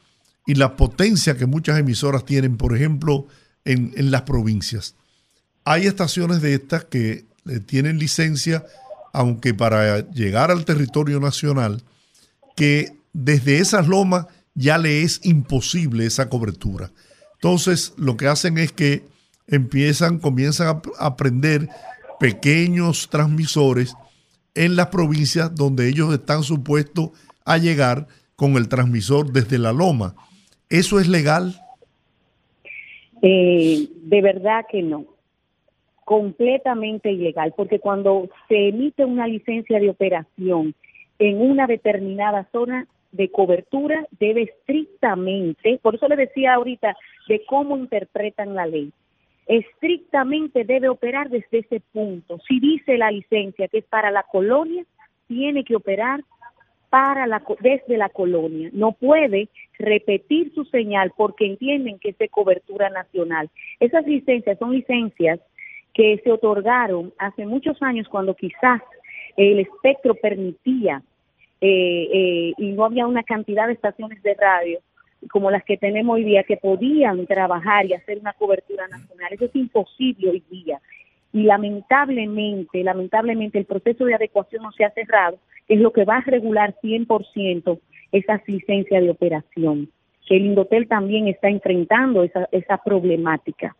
y 0.47 0.55
la 0.55 0.77
potencia 0.77 1.37
que 1.37 1.47
muchas 1.47 1.79
emisoras 1.79 2.25
tienen, 2.25 2.57
por 2.57 2.77
ejemplo, 2.77 3.27
en, 3.65 3.93
en 3.97 4.11
las 4.11 4.23
provincias, 4.23 4.97
hay 5.65 5.87
estaciones 5.87 6.41
de 6.43 6.55
estas 6.55 6.85
que 6.85 7.27
eh, 7.47 7.61
tienen 7.61 7.99
licencia, 7.99 8.65
aunque 9.13 9.55
para 9.55 10.01
llegar 10.11 10.51
al 10.51 10.65
territorio 10.65 11.21
nacional, 11.21 11.83
que 12.57 12.97
desde 13.13 13.59
esas 13.59 13.87
lomas 13.87 14.27
ya 14.61 14.77
le 14.79 15.03
es 15.03 15.25
imposible 15.25 16.05
esa 16.05 16.29
cobertura. 16.29 16.91
Entonces, 17.35 17.95
lo 17.97 18.17
que 18.17 18.27
hacen 18.27 18.59
es 18.59 18.73
que 18.73 19.03
empiezan, 19.47 20.19
comienzan 20.19 20.83
a 20.99 21.07
aprender 21.07 21.69
pequeños 22.21 23.09
transmisores 23.09 23.97
en 24.55 24.77
las 24.77 24.89
provincias 24.89 25.55
donde 25.55 25.89
ellos 25.89 26.13
están 26.13 26.43
supuestos 26.43 27.11
a 27.47 27.57
llegar 27.57 28.07
con 28.37 28.57
el 28.57 28.69
transmisor 28.69 29.33
desde 29.33 29.59
la 29.59 29.73
loma. 29.73 30.15
¿Eso 30.69 31.01
es 31.01 31.09
legal? 31.09 31.55
Eh, 33.23 33.89
de 34.03 34.23
verdad 34.23 34.67
que 34.71 34.83
no. 34.83 35.07
Completamente 36.05 37.11
ilegal, 37.11 37.55
porque 37.57 37.79
cuando 37.79 38.29
se 38.49 38.69
emite 38.69 39.05
una 39.05 39.27
licencia 39.27 39.79
de 39.79 39.89
operación 39.89 40.75
en 41.19 41.41
una 41.41 41.67
determinada 41.67 42.49
zona, 42.53 42.87
de 43.13 43.31
cobertura 43.31 44.07
debe 44.19 44.43
estrictamente, 44.43 45.79
por 45.83 45.95
eso 45.95 46.09
le 46.09 46.17
decía 46.17 46.55
ahorita 46.55 46.97
de 47.29 47.45
cómo 47.45 47.77
interpretan 47.77 48.55
la 48.55 48.67
ley, 48.67 48.93
estrictamente 49.47 50.65
debe 50.65 50.89
operar 50.89 51.29
desde 51.29 51.59
ese 51.59 51.81
punto. 51.93 52.39
Si 52.47 52.61
dice 52.61 52.97
la 52.97 53.11
licencia 53.11 53.69
que 53.69 53.79
es 53.79 53.85
para 53.85 54.11
la 54.11 54.23
colonia, 54.23 54.85
tiene 55.27 55.65
que 55.65 55.77
operar 55.77 56.23
para 56.89 57.27
la, 57.27 57.43
desde 57.61 57.97
la 57.97 58.09
colonia. 58.09 58.69
No 58.73 58.93
puede 58.93 59.49
repetir 59.79 60.53
su 60.55 60.65
señal 60.67 61.13
porque 61.17 61.47
entienden 61.47 61.99
que 61.99 62.11
es 62.11 62.19
de 62.19 62.29
cobertura 62.29 62.91
nacional. 62.91 63.49
Esas 63.79 64.07
licencias 64.07 64.59
son 64.59 64.73
licencias 64.73 65.41
que 65.95 66.21
se 66.23 66.31
otorgaron 66.31 67.13
hace 67.19 67.47
muchos 67.47 67.81
años 67.83 68.09
cuando 68.09 68.35
quizás 68.35 68.83
el 69.37 69.61
espectro 69.61 70.15
permitía 70.15 71.03
eh, 71.61 72.09
eh, 72.13 72.55
y 72.57 72.73
no 72.73 72.85
había 72.85 73.07
una 73.07 73.23
cantidad 73.23 73.67
de 73.67 73.75
estaciones 73.75 74.23
de 74.23 74.35
radio 74.35 74.81
como 75.31 75.51
las 75.51 75.63
que 75.65 75.77
tenemos 75.77 76.15
hoy 76.15 76.25
día 76.25 76.45
que 76.45 76.57
podían 76.57 77.27
trabajar 77.27 77.85
y 77.87 77.93
hacer 77.93 78.19
una 78.19 78.33
cobertura 78.33 78.89
nacional. 78.89 79.33
Eso 79.33 79.45
es 79.45 79.57
imposible 79.57 80.31
hoy 80.31 80.43
día. 80.51 80.81
Y 81.33 81.43
lamentablemente, 81.43 82.83
lamentablemente 82.83 83.59
el 83.59 83.67
proceso 83.67 84.07
de 84.07 84.15
adecuación 84.15 84.63
no 84.63 84.73
se 84.73 84.85
ha 84.85 84.91
cerrado, 84.91 85.39
que 85.69 85.75
es 85.75 85.81
lo 85.81 85.93
que 85.93 86.05
va 86.05 86.17
a 86.17 86.23
regular 86.23 86.75
100% 86.83 87.79
esa 88.13 88.43
licencia 88.47 89.01
de 89.01 89.11
operación. 89.11 89.91
El 90.31 90.47
Indotel 90.47 90.87
también 90.87 91.27
está 91.27 91.49
enfrentando 91.49 92.23
esa, 92.23 92.49
esa 92.53 92.79
problemática. 92.79 93.77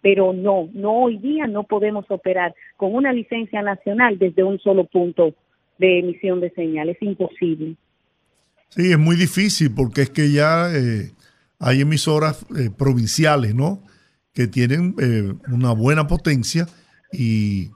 pero 0.00 0.32
no, 0.32 0.68
no 0.72 1.04
hoy 1.04 1.16
día 1.18 1.46
no 1.46 1.62
podemos 1.62 2.10
operar 2.10 2.54
con 2.76 2.92
una 2.92 3.12
licencia 3.12 3.62
nacional 3.62 4.18
desde 4.18 4.42
un 4.42 4.58
solo 4.58 4.84
punto 4.84 5.32
de 5.82 5.98
emisión 5.98 6.40
de 6.40 6.50
señal, 6.50 6.88
es 6.88 7.02
imposible. 7.02 7.76
Sí, 8.68 8.92
es 8.92 8.98
muy 8.98 9.16
difícil 9.16 9.72
porque 9.74 10.02
es 10.02 10.10
que 10.10 10.30
ya 10.30 10.70
eh, 10.72 11.10
hay 11.58 11.80
emisoras 11.80 12.46
eh, 12.56 12.70
provinciales, 12.70 13.54
¿no? 13.54 13.82
Que 14.32 14.46
tienen 14.46 14.94
eh, 14.98 15.34
una 15.48 15.72
buena 15.72 16.06
potencia 16.06 16.66
y, 17.12 17.70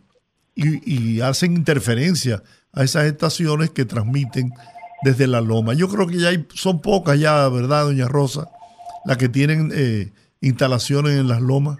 y, 0.55 1.21
hacen 1.21 1.55
interferencia 1.55 2.43
a 2.73 2.85
esas 2.85 3.05
estaciones 3.07 3.71
que 3.71 3.85
transmiten 3.85 4.53
desde 5.03 5.27
la 5.27 5.41
loma. 5.41 5.75
Yo 5.75 5.89
creo 5.89 6.07
que 6.07 6.19
ya 6.19 6.29
hay, 6.29 6.47
son 6.55 6.81
pocas 6.81 7.19
ya, 7.19 7.49
¿verdad, 7.49 7.85
doña 7.85 8.07
Rosa? 8.07 8.49
Las 9.05 9.19
que 9.19 9.29
tienen 9.29 9.73
instalaciones 10.41 11.19
en 11.19 11.29
las 11.29 11.43
lomas. 11.43 11.79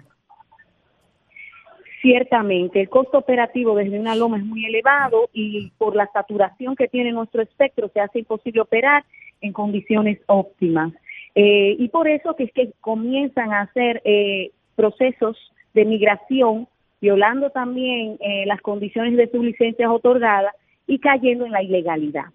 Ciertamente, 2.01 2.81
el 2.81 2.89
costo 2.89 3.17
operativo 3.17 3.75
desde 3.75 3.99
una 3.99 4.15
loma 4.15 4.37
es 4.37 4.45
muy 4.45 4.65
elevado 4.65 5.29
y 5.33 5.71
por 5.77 5.95
la 5.95 6.07
saturación 6.11 6.75
que 6.75 6.87
tiene 6.87 7.11
nuestro 7.11 7.41
espectro 7.41 7.89
se 7.91 7.99
hace 7.99 8.19
imposible 8.19 8.61
operar 8.61 9.03
en 9.41 9.51
condiciones 9.51 10.19
óptimas. 10.27 10.93
Eh, 11.33 11.75
y 11.77 11.87
por 11.89 12.07
eso 12.07 12.35
que 12.35 12.45
es 12.45 12.51
que 12.51 12.71
comienzan 12.81 13.51
a 13.51 13.61
hacer 13.61 14.01
eh, 14.05 14.51
procesos 14.75 15.37
de 15.73 15.85
migración, 15.85 16.67
violando 17.01 17.49
también 17.49 18.17
eh, 18.19 18.45
las 18.45 18.61
condiciones 18.61 19.15
de 19.17 19.29
sus 19.29 19.43
licencias 19.43 19.89
otorgadas 19.89 20.53
y 20.85 20.99
cayendo 20.99 21.45
en 21.45 21.51
la 21.51 21.63
ilegalidad. 21.63 22.25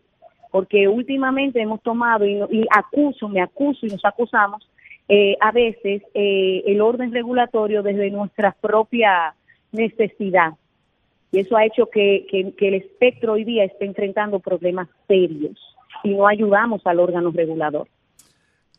Porque 0.50 0.88
últimamente 0.88 1.60
hemos 1.60 1.82
tomado, 1.82 2.26
y, 2.26 2.38
y 2.50 2.66
acuso, 2.70 3.28
me 3.28 3.40
acuso 3.40 3.86
y 3.86 3.90
nos 3.90 4.04
acusamos, 4.04 4.68
a 5.40 5.52
veces 5.52 6.02
el 6.14 6.80
orden 6.80 7.12
regulatorio 7.12 7.82
desde 7.82 8.10
nuestra 8.10 8.56
propia 8.58 9.34
necesidad. 9.72 10.52
Y 11.32 11.38
eso 11.38 11.56
ha 11.56 11.64
hecho 11.64 11.88
que, 11.92 12.26
el 12.30 12.74
espectro 12.74 13.32
hoy 13.32 13.44
día 13.44 13.64
esté 13.64 13.86
enfrentando 13.86 14.38
problemas 14.38 14.88
serios 15.08 15.58
y 16.04 16.10
no 16.10 16.26
ayudamos 16.26 16.82
al 16.84 17.00
órgano 17.00 17.30
regulador. 17.30 17.88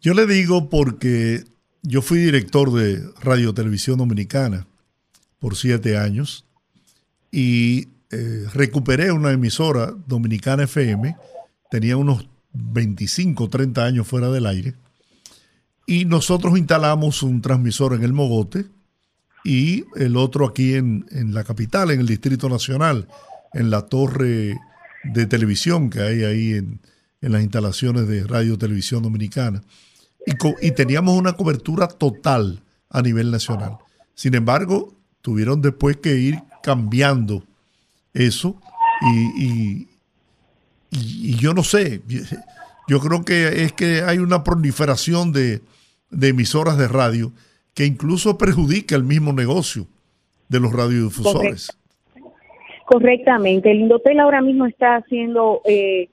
Yo 0.01 0.13
le 0.13 0.27
digo 0.27 0.69
porque 0.69 1.43
yo 1.81 2.01
fui 2.01 2.19
director 2.19 2.71
de 2.71 2.99
Radio 3.21 3.53
Televisión 3.53 3.97
Dominicana 3.97 4.67
por 5.39 5.55
siete 5.55 5.97
años 5.97 6.45
y 7.31 7.87
eh, 8.11 8.45
recuperé 8.53 9.11
una 9.11 9.31
emisora 9.31 9.91
dominicana 10.05 10.63
FM, 10.63 11.15
tenía 11.71 11.97
unos 11.97 12.29
25, 12.53 13.49
30 13.49 13.83
años 13.83 14.07
fuera 14.07 14.29
del 14.29 14.45
aire, 14.45 14.75
y 15.87 16.05
nosotros 16.05 16.57
instalamos 16.57 17.23
un 17.23 17.41
transmisor 17.41 17.93
en 17.95 18.03
el 18.03 18.13
Mogote, 18.13 18.65
y 19.43 19.85
el 19.95 20.15
otro 20.15 20.47
aquí 20.47 20.75
en, 20.75 21.05
la 21.33 21.43
capital, 21.43 21.91
en 21.91 21.99
el 21.99 22.07
Distrito 22.07 22.47
Nacional, 22.49 23.07
en 23.53 23.69
la 23.69 23.83
torre 23.83 24.57
de 25.03 25.25
televisión 25.25 25.89
que 25.89 26.01
hay 26.01 26.23
ahí 26.23 26.53
en, 26.53 26.79
las 27.21 27.41
instalaciones 27.41 28.07
de 28.07 28.25
Radio 28.25 28.57
Televisión 28.57 29.01
Dominicana. 29.01 29.63
Y, 30.25 30.33
y, 30.65 30.71
teníamos 30.71 31.17
una 31.17 31.33
cobertura 31.33 31.87
total 31.87 32.61
a 32.89 33.01
nivel 33.01 33.31
nacional. 33.31 33.77
Sin 34.13 34.35
embargo, 34.35 34.97
tuvieron 35.21 35.61
después 35.61 35.97
que 35.97 36.17
ir 36.17 36.39
cambiando 36.61 37.45
eso 38.13 38.61
y, 39.01 39.87
y, 40.91 41.35
yo 41.37 41.53
no 41.53 41.63
sé, 41.63 42.03
yo 42.87 42.99
creo 42.99 43.25
que 43.25 43.63
es 43.63 43.73
que 43.73 44.03
hay 44.03 44.19
una 44.19 44.43
proliferación 44.43 45.31
de, 45.31 45.63
de 46.11 46.27
emisoras 46.27 46.77
de 46.77 46.87
radio 46.87 47.33
que 47.73 47.85
incluso 47.85 48.37
perjudica 48.37 48.95
el 48.95 49.03
mismo 49.03 49.33
negocio 49.33 49.87
de 50.49 50.59
los 50.59 50.71
radiodifusores. 50.71 51.77
Correctamente. 52.85 53.71
El 53.71 53.81
Indotel 53.81 54.19
ahora 54.19 54.41
mismo 54.41 54.65
está 54.65 54.97
haciendo 54.97 55.61
eh, 55.65 56.09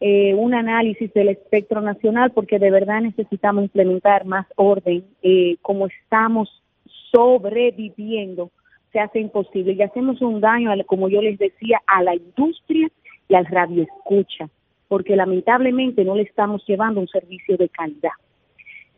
eh, 0.00 0.34
un 0.34 0.54
análisis 0.54 1.12
del 1.14 1.28
espectro 1.28 1.80
nacional 1.80 2.30
porque 2.32 2.58
de 2.58 2.70
verdad 2.70 3.00
necesitamos 3.00 3.64
implementar 3.64 4.24
más 4.24 4.46
orden. 4.56 5.04
Eh, 5.22 5.56
como 5.62 5.86
estamos 5.86 6.62
sobreviviendo, 7.10 8.50
se 8.92 9.00
hace 9.00 9.20
imposible 9.20 9.72
y 9.72 9.82
hacemos 9.82 10.20
un 10.20 10.40
daño, 10.40 10.70
como 10.86 11.08
yo 11.08 11.22
les 11.22 11.38
decía, 11.38 11.80
a 11.86 12.02
la 12.02 12.14
industria 12.14 12.88
y 13.28 13.34
al 13.34 13.46
radioescucha, 13.46 14.48
porque 14.88 15.16
lamentablemente 15.16 16.04
no 16.04 16.14
le 16.14 16.22
estamos 16.22 16.62
llevando 16.66 17.00
un 17.00 17.08
servicio 17.08 17.56
de 17.56 17.68
calidad. 17.70 18.12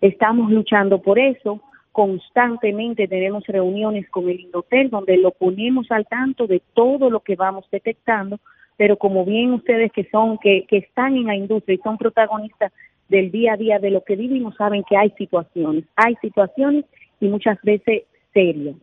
Estamos 0.01 0.51
luchando 0.51 1.01
por 1.01 1.19
eso 1.19 1.61
constantemente 1.95 3.07
tenemos 3.07 3.47
reuniones 3.47 4.11
con 4.11 4.29
el 4.29 4.41
Indotel 4.41 4.91
donde 4.91 5.17
lo 5.17 5.31
ponemos 5.31 5.87
al 5.93 6.05
tanto 6.07 6.49
de 6.49 6.61
todo 6.75 7.09
lo 7.09 7.21
que 7.21 7.37
vamos 7.37 7.65
detectando, 7.71 8.41
pero 8.77 8.99
como 8.99 9.25
bien 9.25 9.53
ustedes 9.53 9.93
que 9.93 10.03
son, 10.11 10.37
que, 10.39 10.67
que 10.69 10.79
están 10.79 11.15
en 11.15 11.27
la 11.27 11.37
industria 11.37 11.77
y 11.77 11.83
son 11.85 11.97
protagonistas 11.97 12.73
del 13.09 13.31
día 13.31 13.53
a 13.53 13.57
día 13.57 13.79
de 13.79 13.93
lo 13.93 14.03
que 14.03 14.17
vivimos, 14.17 14.57
saben 14.57 14.83
que 14.83 14.97
hay 14.97 15.11
situaciones, 15.17 15.85
hay 15.95 16.17
situaciones 16.17 16.85
y 17.21 17.29
muchas 17.29 17.59
veces 17.63 18.03
serias, 18.33 18.75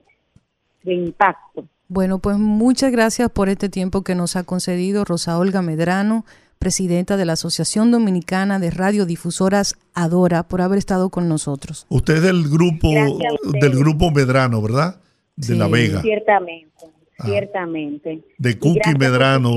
de 0.83 0.93
impacto. 0.93 1.65
Bueno, 1.89 2.19
pues 2.19 2.37
muchas 2.37 2.93
gracias 2.93 3.29
por 3.29 3.49
este 3.49 3.67
tiempo 3.67 4.03
que 4.03 4.15
nos 4.15 4.37
ha 4.37 4.45
concedido 4.45 5.03
Rosa 5.03 5.37
Olga 5.37 5.61
Medrano, 5.61 6.23
presidenta 6.61 7.17
de 7.17 7.25
la 7.25 7.33
Asociación 7.33 7.89
Dominicana 7.89 8.59
de 8.59 8.69
Radiodifusoras 8.69 9.75
Adora, 9.95 10.43
por 10.43 10.61
haber 10.61 10.77
estado 10.77 11.09
con 11.09 11.27
nosotros. 11.27 11.87
Usted 11.89 12.17
es 12.17 12.21
del 12.21 12.43
grupo 12.47 12.87
del 12.87 13.71
grupo 13.71 14.11
Medrano, 14.11 14.61
¿verdad? 14.61 15.01
De 15.35 15.55
La 15.55 15.67
Vega. 15.67 16.01
Ciertamente, 16.01 16.85
ah. 17.17 17.25
ciertamente. 17.25 18.21
De 18.37 18.59
Cookie 18.59 18.95
Medrano. 18.97 19.49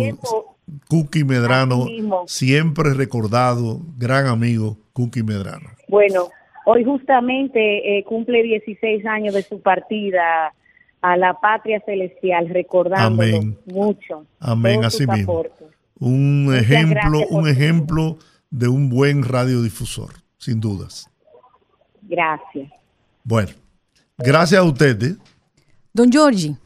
Cookie 0.88 1.24
Medrano, 1.24 1.86
siempre 2.26 2.94
recordado, 2.94 3.80
gran 3.98 4.26
amigo 4.26 4.78
Cookie 4.94 5.22
Medrano. 5.22 5.68
Bueno, 5.88 6.30
hoy 6.64 6.84
justamente 6.84 7.98
eh, 7.98 8.04
cumple 8.04 8.42
16 8.42 9.04
años 9.04 9.34
de 9.34 9.42
su 9.42 9.60
partida 9.60 10.54
a 11.02 11.16
la 11.18 11.34
patria 11.34 11.82
celestial, 11.84 12.48
recordándolo 12.48 13.56
mucho. 13.66 14.24
Amén, 14.40 14.84
así 14.84 15.06
mismo 15.06 15.44
un 15.98 16.54
ejemplo, 16.54 17.26
un 17.30 17.48
ejemplo 17.48 18.18
de 18.50 18.68
un 18.68 18.88
buen 18.88 19.22
radiodifusor, 19.22 20.14
sin 20.38 20.60
dudas. 20.60 21.08
Gracias. 22.02 22.70
Bueno, 23.22 23.50
gracias 24.18 24.60
a 24.60 24.64
ustedes. 24.64 25.16
Don 25.92 26.10
Giorgi, 26.10 26.56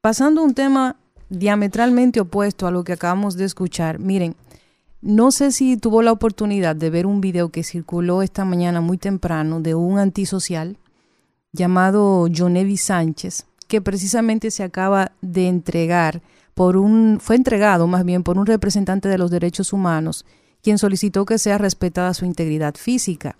pasando 0.00 0.40
a 0.40 0.44
un 0.44 0.54
tema 0.54 0.96
diametralmente 1.28 2.20
opuesto 2.20 2.66
a 2.66 2.70
lo 2.70 2.84
que 2.84 2.92
acabamos 2.92 3.36
de 3.36 3.44
escuchar, 3.44 3.98
miren, 3.98 4.36
no 5.00 5.32
sé 5.32 5.50
si 5.50 5.76
tuvo 5.76 6.02
la 6.02 6.12
oportunidad 6.12 6.76
de 6.76 6.90
ver 6.90 7.06
un 7.06 7.20
video 7.20 7.48
que 7.48 7.64
circuló 7.64 8.22
esta 8.22 8.44
mañana 8.44 8.80
muy 8.80 8.98
temprano 8.98 9.60
de 9.60 9.74
un 9.74 9.98
antisocial 9.98 10.76
llamado 11.52 12.28
Jonevi 12.32 12.76
Sánchez, 12.76 13.46
que 13.66 13.80
precisamente 13.80 14.50
se 14.50 14.62
acaba 14.62 15.12
de 15.20 15.48
entregar 15.48 16.22
por 16.54 16.76
un, 16.76 17.18
fue 17.20 17.36
entregado 17.36 17.86
más 17.86 18.04
bien 18.04 18.22
por 18.22 18.38
un 18.38 18.46
representante 18.46 19.08
de 19.08 19.18
los 19.18 19.30
derechos 19.30 19.72
humanos, 19.72 20.24
quien 20.62 20.78
solicitó 20.78 21.24
que 21.24 21.38
sea 21.38 21.58
respetada 21.58 22.14
su 22.14 22.24
integridad 22.24 22.74
física. 22.74 23.36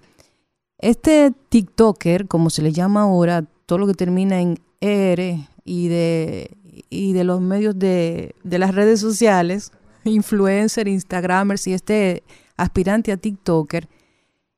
Este 0.78 1.32
TikToker, 1.48 2.26
como 2.26 2.50
se 2.50 2.62
le 2.62 2.72
llama 2.72 3.02
ahora, 3.02 3.44
todo 3.66 3.78
lo 3.78 3.86
que 3.86 3.94
termina 3.94 4.40
en 4.40 4.58
ER 4.80 5.38
y 5.64 5.88
de, 5.88 6.56
y 6.90 7.12
de 7.12 7.24
los 7.24 7.40
medios 7.40 7.78
de, 7.78 8.34
de 8.42 8.58
las 8.58 8.74
redes 8.74 9.00
sociales, 9.00 9.70
influencer, 10.04 10.88
instagramers 10.88 11.66
y 11.68 11.74
este 11.74 12.24
aspirante 12.56 13.12
a 13.12 13.16
TikToker, 13.16 13.88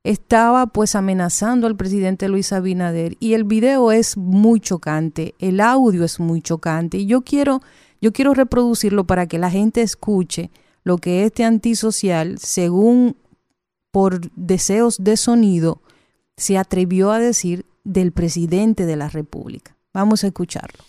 estaba 0.04 0.66
pues 0.66 0.94
amenazando 0.94 1.66
al 1.66 1.76
presidente 1.76 2.28
Luis 2.28 2.52
Abinader 2.52 3.16
y 3.20 3.32
el 3.32 3.44
video 3.44 3.90
es 3.90 4.16
muy 4.16 4.60
chocante, 4.60 5.34
el 5.38 5.60
audio 5.60 6.04
es 6.04 6.20
muy 6.20 6.42
chocante 6.42 6.98
y 6.98 7.06
yo 7.06 7.22
quiero 7.22 7.62
yo 8.04 8.12
quiero 8.12 8.34
reproducirlo 8.34 9.06
para 9.06 9.26
que 9.26 9.38
la 9.38 9.50
gente 9.50 9.80
escuche 9.80 10.50
lo 10.82 10.98
que 10.98 11.24
este 11.24 11.42
antisocial, 11.42 12.36
según 12.38 13.16
por 13.92 14.30
deseos 14.32 15.02
de 15.02 15.16
sonido, 15.16 15.80
se 16.36 16.58
atrevió 16.58 17.12
a 17.12 17.18
decir 17.18 17.64
del 17.82 18.12
presidente 18.12 18.84
de 18.84 18.96
la 18.96 19.08
República. 19.08 19.78
Vamos 19.94 20.22
a 20.22 20.26
escucharlo. 20.26 20.84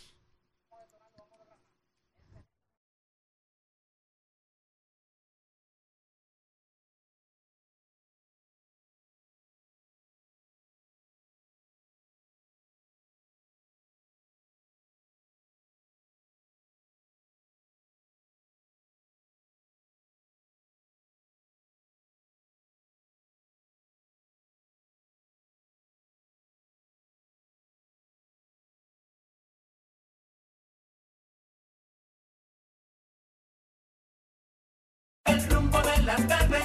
Rumbo 35.76 35.90
de 35.90 36.04
la 36.04 36.16
tarde, 36.28 36.58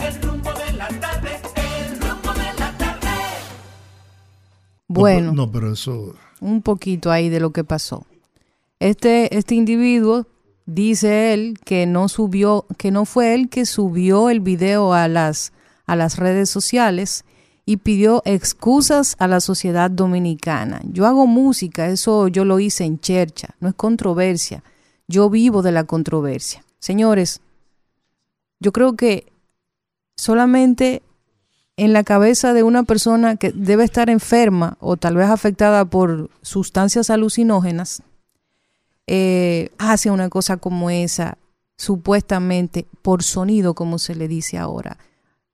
el 0.00 0.22
rumbo 0.22 0.50
de 0.52 0.72
la 0.74 0.88
tarde, 0.88 1.30
el 1.56 2.00
rumbo 2.00 2.32
de 2.32 2.58
la 2.58 2.78
tarde. 2.78 3.08
Bueno, 4.88 5.32
No, 5.32 5.50
pero 5.50 5.72
eso. 5.72 6.14
un 6.40 6.62
poquito 6.62 7.10
ahí 7.10 7.28
de 7.28 7.40
lo 7.40 7.50
que 7.52 7.64
pasó. 7.64 8.06
Este, 8.80 9.36
este 9.36 9.54
individuo 9.54 10.26
dice 10.66 11.32
él 11.34 11.58
que 11.64 11.86
no 11.86 12.08
subió, 12.08 12.66
que 12.76 12.90
no 12.90 13.04
fue 13.04 13.34
él 13.34 13.48
que 13.48 13.66
subió 13.66 14.30
el 14.30 14.40
video 14.40 14.92
a 14.92 15.08
las, 15.08 15.52
a 15.86 15.96
las 15.96 16.16
redes 16.18 16.48
sociales 16.50 17.24
y 17.66 17.78
pidió 17.78 18.22
excusas 18.24 19.16
a 19.18 19.26
la 19.26 19.40
sociedad 19.40 19.90
dominicana. 19.90 20.80
Yo 20.84 21.06
hago 21.06 21.26
música, 21.26 21.88
eso 21.88 22.28
yo 22.28 22.44
lo 22.44 22.60
hice 22.60 22.84
en 22.84 23.00
chercha, 23.00 23.56
no 23.60 23.68
es 23.68 23.74
controversia. 23.74 24.62
Yo 25.08 25.28
vivo 25.30 25.62
de 25.62 25.72
la 25.72 25.84
controversia. 25.84 26.64
Señores, 26.78 27.40
yo 28.60 28.72
creo 28.72 28.96
que 28.96 29.32
solamente 30.16 31.02
en 31.76 31.92
la 31.92 32.02
cabeza 32.02 32.52
de 32.52 32.64
una 32.64 32.82
persona 32.82 33.36
que 33.36 33.52
debe 33.52 33.84
estar 33.84 34.10
enferma 34.10 34.76
o 34.80 34.96
tal 34.96 35.16
vez 35.16 35.28
afectada 35.30 35.84
por 35.84 36.28
sustancias 36.42 37.08
alucinógenas, 37.08 38.02
eh, 39.06 39.70
hace 39.78 40.10
una 40.10 40.28
cosa 40.28 40.56
como 40.56 40.90
esa, 40.90 41.38
supuestamente 41.76 42.86
por 43.00 43.22
sonido, 43.22 43.74
como 43.74 43.98
se 43.98 44.16
le 44.16 44.26
dice 44.26 44.58
ahora. 44.58 44.98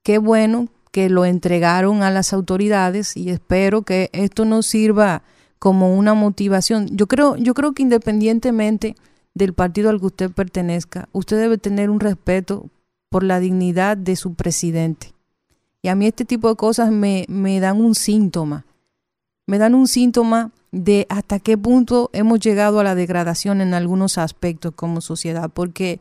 Qué 0.02 0.16
bueno 0.18 0.68
que 0.90 1.10
lo 1.10 1.26
entregaron 1.26 2.02
a 2.02 2.10
las 2.10 2.32
autoridades 2.32 3.16
y 3.16 3.28
espero 3.28 3.82
que 3.82 4.08
esto 4.12 4.44
nos 4.44 4.66
sirva 4.66 5.22
como 5.58 5.94
una 5.94 6.14
motivación. 6.14 6.88
Yo 6.96 7.06
creo, 7.06 7.36
yo 7.36 7.52
creo 7.52 7.72
que 7.72 7.82
independientemente 7.82 8.94
del 9.34 9.52
partido 9.52 9.90
al 9.90 10.00
que 10.00 10.06
usted 10.06 10.30
pertenezca, 10.30 11.08
usted 11.12 11.38
debe 11.38 11.58
tener 11.58 11.90
un 11.90 12.00
respeto 12.00 12.70
por 13.14 13.22
la 13.22 13.38
dignidad 13.38 13.96
de 13.96 14.16
su 14.16 14.34
presidente. 14.34 15.14
Y 15.82 15.86
a 15.86 15.94
mí 15.94 16.08
este 16.08 16.24
tipo 16.24 16.48
de 16.48 16.56
cosas 16.56 16.90
me, 16.90 17.26
me 17.28 17.60
dan 17.60 17.80
un 17.80 17.94
síntoma. 17.94 18.66
Me 19.46 19.56
dan 19.58 19.76
un 19.76 19.86
síntoma 19.86 20.50
de 20.72 21.06
hasta 21.08 21.38
qué 21.38 21.56
punto 21.56 22.10
hemos 22.12 22.40
llegado 22.40 22.80
a 22.80 22.82
la 22.82 22.96
degradación 22.96 23.60
en 23.60 23.72
algunos 23.72 24.18
aspectos 24.18 24.74
como 24.74 25.00
sociedad. 25.00 25.48
Porque, 25.48 26.00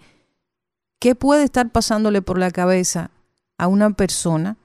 ¿qué 0.98 1.14
puede 1.14 1.44
estar 1.44 1.69
pasándole 1.69 2.23
por 2.23 2.40
la 2.40 2.49
cabeza 2.49 3.11
a 3.60 3.68
una 3.68 3.91
persona 3.91 4.57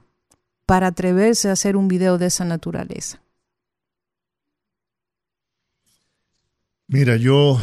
para 0.65 0.87
atreverse 0.87 1.49
a 1.49 1.51
hacer 1.51 1.77
un 1.77 1.87
video 1.87 2.17
de 2.17 2.25
esa 2.25 2.45
naturaleza? 2.45 3.21
Mira, 6.87 7.15
yo 7.15 7.59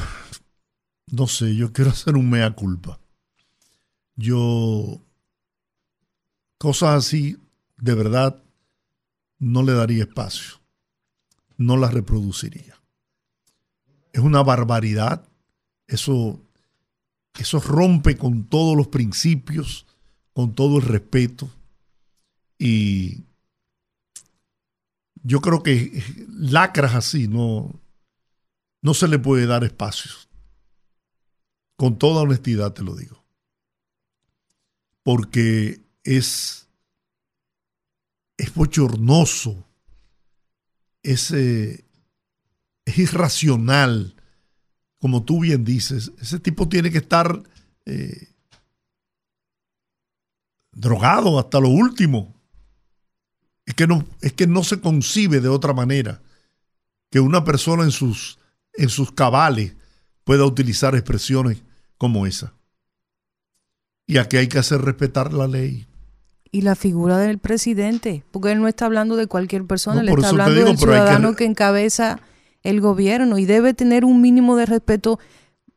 no 1.11 1.27
sé, 1.27 1.57
yo 1.57 1.73
quiero 1.73 1.91
hacer 1.91 2.15
un 2.15 2.31
mea 2.31 2.53
culpa. 2.53 3.01
Yo 4.17 5.01
cosas 6.59 7.05
así 7.05 7.39
de 7.77 7.95
verdad 7.95 8.43
no 9.39 9.63
le 9.63 9.73
daría 9.73 10.05
espacio. 10.05 10.61
No 11.57 11.77
las 11.77 11.95
reproduciría. 11.95 12.81
Es 14.13 14.21
una 14.21 14.43
barbaridad. 14.43 15.29
Eso 15.87 16.41
eso 17.39 17.61
rompe 17.61 18.17
con 18.17 18.45
todos 18.45 18.77
los 18.77 18.89
principios, 18.89 19.87
con 20.33 20.55
todo 20.55 20.79
el 20.79 20.85
respeto 20.85 21.51
y 22.59 23.25
yo 25.23 25.41
creo 25.41 25.63
que 25.63 26.03
lacras 26.29 26.95
así 26.95 27.29
no 27.29 27.81
no 28.81 28.95
se 28.95 29.09
le 29.09 29.19
puede 29.19 29.47
dar 29.47 29.65
espacio. 29.65 30.13
Con 31.77 31.99
toda 31.99 32.23
honestidad 32.23 32.73
te 32.73 32.83
lo 32.83 32.95
digo. 32.95 33.26
Porque 35.07 35.81
es, 36.03 36.67
es 38.37 38.53
bochornoso, 38.53 39.65
es, 41.05 41.31
eh, 41.31 41.85
es 42.85 42.99
irracional, 42.99 44.17
como 44.99 45.23
tú 45.23 45.43
bien 45.43 45.65
dices. 45.65 46.11
Ese 46.21 46.41
tipo 46.41 46.69
tiene 46.69 46.91
que 46.91 46.99
estar 46.99 47.41
eh, 47.85 48.31
drogado 50.73 51.39
hasta 51.39 51.61
lo 51.61 51.69
último. 51.69 52.35
Es 53.65 53.75
que, 53.75 53.87
no, 53.87 54.05
es 54.23 54.33
que 54.33 54.49
no 54.49 54.65
se 54.65 54.81
concibe 54.81 55.39
de 55.39 55.49
otra 55.49 55.73
manera 55.73 56.21
que 57.13 57.21
una 57.21 57.45
persona 57.45 57.85
en 57.85 57.93
sus, 57.93 58.41
en 58.73 58.89
sus 58.89 59.13
cabales 59.13 59.77
pueda 60.25 60.45
utilizar 60.45 60.97
expresiones 60.97 61.63
como 61.97 62.27
esa. 62.27 62.56
Y 64.07 64.19
aquí 64.19 64.37
hay 64.37 64.47
que 64.49 64.59
hacer 64.59 64.81
respetar 64.83 65.33
la 65.33 65.47
ley. 65.49 65.87
Y 66.53 66.63
la 66.63 66.75
figura 66.75 67.19
del 67.19 67.39
presidente, 67.39 68.25
porque 68.31 68.53
él 68.53 68.61
no 68.61 68.69
está 68.69 68.87
hablando 68.87 69.17
de 69.17 69.27
cualquier 69.27 69.65
persona, 69.65 69.97
No, 70.03 70.09
él 70.09 70.15
está 70.17 70.29
hablando 70.29 70.55
digo, 70.55 70.67
del 70.69 70.77
que 70.77 70.83
ciudadano 70.83 71.31
re- 71.31 71.37
que... 71.37 71.45
encabeza 71.45 72.21
el 72.63 72.81
gobierno 72.81 73.39
y 73.39 73.45
debe 73.45 73.75
tener 73.75 74.05
un 74.05 74.21
mínimo 74.21 74.57
de 74.57 74.67
respeto 74.67 75.19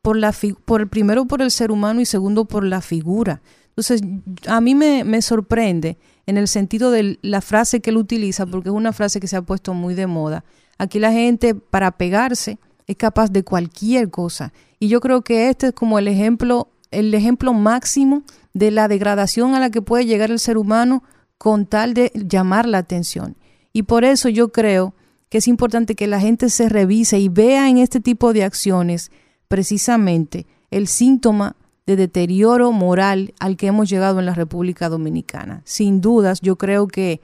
por 0.01 0.15
la 0.15 0.33
por 0.65 0.81
el 0.81 0.87
primero 0.87 1.25
por 1.25 1.41
el 1.41 1.51
ser 1.51 1.71
humano 1.71 1.99
y 2.01 2.05
segundo 2.05 2.45
por 2.45 2.63
la 2.63 2.81
figura. 2.81 3.41
Entonces, 3.69 4.01
a 4.47 4.61
mí 4.61 4.75
me, 4.75 5.03
me 5.03 5.21
sorprende 5.21 5.97
en 6.25 6.37
el 6.37 6.47
sentido 6.47 6.91
de 6.91 7.17
la 7.21 7.41
frase 7.41 7.79
que 7.81 7.89
él 7.89 7.97
utiliza, 7.97 8.45
porque 8.45 8.69
es 8.69 8.75
una 8.75 8.93
frase 8.93 9.19
que 9.19 9.27
se 9.27 9.35
ha 9.37 9.41
puesto 9.41 9.73
muy 9.73 9.95
de 9.95 10.07
moda. 10.07 10.43
Aquí 10.77 10.99
la 10.99 11.11
gente, 11.11 11.55
para 11.55 11.91
pegarse, 11.91 12.59
es 12.87 12.95
capaz 12.95 13.31
de 13.31 13.43
cualquier 13.43 14.09
cosa. 14.09 14.53
Y 14.79 14.87
yo 14.87 14.99
creo 15.01 15.21
que 15.23 15.49
este 15.49 15.67
es 15.67 15.73
como 15.73 15.97
el 15.99 16.07
ejemplo, 16.07 16.69
el 16.91 17.13
ejemplo 17.13 17.53
máximo 17.53 18.23
de 18.53 18.71
la 18.71 18.87
degradación 18.87 19.55
a 19.55 19.59
la 19.59 19.69
que 19.69 19.81
puede 19.81 20.05
llegar 20.05 20.31
el 20.31 20.39
ser 20.39 20.57
humano 20.57 21.03
con 21.37 21.65
tal 21.65 21.93
de 21.93 22.11
llamar 22.13 22.67
la 22.67 22.79
atención. 22.79 23.35
Y 23.73 23.83
por 23.83 24.03
eso 24.03 24.29
yo 24.29 24.51
creo 24.51 24.93
que 25.29 25.37
es 25.37 25.47
importante 25.47 25.95
que 25.95 26.07
la 26.07 26.19
gente 26.19 26.49
se 26.49 26.69
revise 26.69 27.19
y 27.19 27.29
vea 27.29 27.69
en 27.69 27.77
este 27.77 27.99
tipo 27.99 28.33
de 28.33 28.43
acciones 28.43 29.11
precisamente 29.47 30.47
el 30.71 30.87
síntoma 30.87 31.55
de 31.85 31.95
deterioro 31.95 32.71
moral 32.71 33.33
al 33.39 33.57
que 33.57 33.67
hemos 33.67 33.89
llegado 33.89 34.19
en 34.19 34.25
la 34.25 34.35
República 34.35 34.89
Dominicana. 34.89 35.61
Sin 35.65 36.01
dudas, 36.01 36.41
yo 36.41 36.57
creo 36.57 36.87
que 36.87 37.21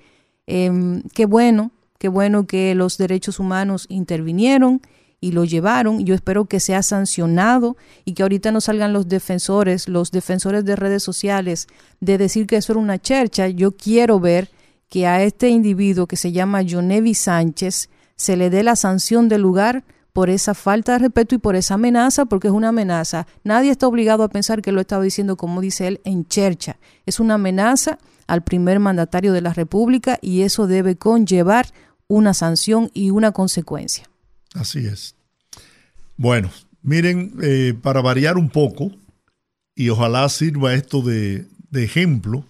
eh, 0.47 1.01
qué 1.13 1.25
bueno, 1.25 1.71
qué 1.97 2.07
bueno 2.07 2.47
que 2.47 2.73
los 2.75 2.97
derechos 2.97 3.39
humanos 3.39 3.85
intervinieron 3.89 4.81
y 5.25 5.31
lo 5.31 5.43
llevaron. 5.43 6.05
Yo 6.05 6.13
espero 6.13 6.45
que 6.45 6.59
sea 6.59 6.83
sancionado 6.83 7.77
y 8.05 8.13
que 8.13 8.21
ahorita 8.21 8.51
no 8.51 8.61
salgan 8.61 8.93
los 8.93 9.07
defensores, 9.07 9.87
los 9.87 10.11
defensores 10.11 10.63
de 10.65 10.75
redes 10.75 11.01
sociales, 11.01 11.65
de 11.99 12.19
decir 12.19 12.45
que 12.45 12.57
eso 12.57 12.73
era 12.73 12.79
una 12.79 12.99
chercha. 12.99 13.47
Yo 13.47 13.71
quiero 13.71 14.19
ver 14.19 14.51
que 14.87 15.07
a 15.07 15.23
este 15.23 15.49
individuo 15.49 16.05
que 16.05 16.15
se 16.15 16.31
llama 16.31 16.61
Jonevi 16.63 17.15
Sánchez 17.15 17.89
se 18.15 18.37
le 18.37 18.51
dé 18.51 18.61
la 18.61 18.75
sanción 18.75 19.27
del 19.27 19.41
lugar 19.41 19.83
por 20.13 20.29
esa 20.29 20.53
falta 20.53 20.91
de 20.91 20.99
respeto 20.99 21.33
y 21.33 21.39
por 21.39 21.55
esa 21.55 21.73
amenaza, 21.73 22.25
porque 22.25 22.49
es 22.49 22.53
una 22.53 22.69
amenaza. 22.69 23.25
Nadie 23.43 23.71
está 23.71 23.87
obligado 23.87 24.21
a 24.21 24.29
pensar 24.29 24.61
que 24.61 24.71
lo 24.71 24.79
estaba 24.79 25.01
diciendo, 25.01 25.37
como 25.37 25.59
dice 25.59 25.87
él, 25.87 26.01
en 26.03 26.27
chercha. 26.27 26.77
Es 27.07 27.19
una 27.19 27.33
amenaza 27.33 27.97
al 28.27 28.43
primer 28.43 28.79
mandatario 28.79 29.33
de 29.33 29.41
la 29.41 29.53
República 29.53 30.19
y 30.21 30.43
eso 30.43 30.67
debe 30.67 30.97
conllevar 30.97 31.65
una 32.07 32.35
sanción 32.35 32.91
y 32.93 33.09
una 33.09 33.31
consecuencia. 33.31 34.07
Así 34.55 34.87
es. 34.87 35.15
Bueno, 36.17 36.49
miren, 36.81 37.33
eh, 37.41 37.73
para 37.81 38.01
variar 38.01 38.37
un 38.37 38.49
poco, 38.49 38.91
y 39.75 39.89
ojalá 39.89 40.27
sirva 40.29 40.73
esto 40.73 41.01
de, 41.01 41.45
ejemplo 41.73 42.45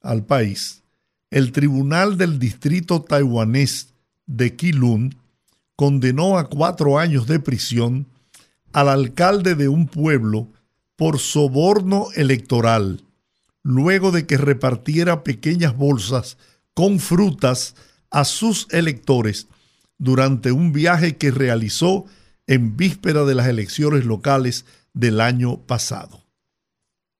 al 0.00 0.24
país, 0.24 0.82
el 1.30 1.50
Tribunal 1.50 2.16
del 2.16 2.38
Distrito 2.38 3.02
Taiwanés 3.02 3.88
de 4.26 4.54
Kilun 4.54 5.16
condenó 5.74 6.38
a 6.38 6.48
cuatro 6.48 7.00
años 7.00 7.26
de 7.26 7.40
prisión 7.40 8.06
al 8.72 8.88
alcalde 8.88 9.56
de 9.56 9.66
un 9.66 9.88
pueblo 9.88 10.46
por 10.94 11.18
soborno 11.18 12.06
electoral, 12.14 13.02
luego 13.64 14.12
de 14.12 14.24
que 14.24 14.36
repartiera 14.36 15.24
pequeñas 15.24 15.76
bolsas 15.76 16.38
con 16.74 17.00
frutas 17.00 17.74
a 18.10 18.24
sus 18.24 18.68
electores 18.70 19.48
durante 19.98 20.52
un 20.52 20.72
viaje 20.72 21.16
que 21.16 21.30
realizó 21.30 22.04
en 22.46 22.76
víspera 22.76 23.24
de 23.24 23.34
las 23.34 23.46
elecciones 23.46 24.04
locales 24.04 24.64
del 24.92 25.20
año 25.20 25.58
pasado. 25.58 26.22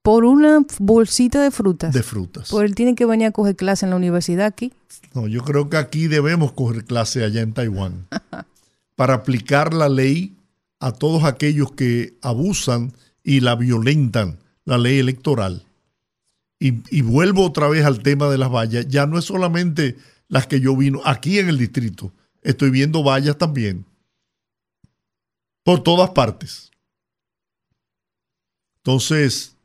Por 0.03 0.25
una 0.25 0.65
bolsita 0.79 1.43
de 1.43 1.51
frutas. 1.51 1.95
De 1.95 2.03
frutas. 2.03 2.51
Pues 2.51 2.67
él 2.67 2.75
tiene 2.75 2.95
que 2.95 3.07
venir 3.07 3.29
a 3.29 3.33
coger 3.33 3.57
clase 3.57 3.87
en 3.87 3.91
la 3.91 3.97
universidad 3.97 4.47
aquí. 4.47 4.73
No, 5.15 5.27
yo 5.27 5.43
creo 5.43 5.71
que 5.71 5.79
aquí 5.79 6.09
debemos 6.09 6.53
coger 6.53 6.85
clase 6.85 7.25
allá 7.25 7.41
en 7.41 7.55
Taiwán 7.55 8.07
para 8.97 9.15
aplicar 9.15 9.73
la 9.73 9.89
ley 9.89 10.37
a 10.79 10.93
todos 10.93 11.25
aquellos 11.25 11.73
que 11.73 12.19
abusan 12.21 12.93
y 13.23 13.41
la 13.41 13.57
violentan, 13.57 14.39
la 14.67 14.77
ley 14.77 14.99
electoral. 14.99 15.65
Y, 16.59 16.83
y 16.95 17.01
vuelvo 17.01 17.47
otra 17.47 17.69
vez 17.69 17.87
al 17.87 18.03
tema 18.03 18.29
de 18.29 18.37
las 18.37 18.51
vallas. 18.51 18.87
Ya 18.89 19.07
no 19.07 19.19
es 19.19 19.25
solamente 19.25 19.97
las 20.29 20.47
que 20.47 20.61
yo 20.61 20.77
vino 20.77 21.01
aquí 21.07 21.39
en 21.39 21.49
el 21.49 21.57
distrito. 21.57 22.13
Estoy 22.45 22.71
viendo 22.71 23.03
vallas 23.03 23.39
también. 23.39 23.87
Por 25.65 25.83
todas 25.83 26.11
partes. 26.11 26.71
Entonces, 28.77 29.57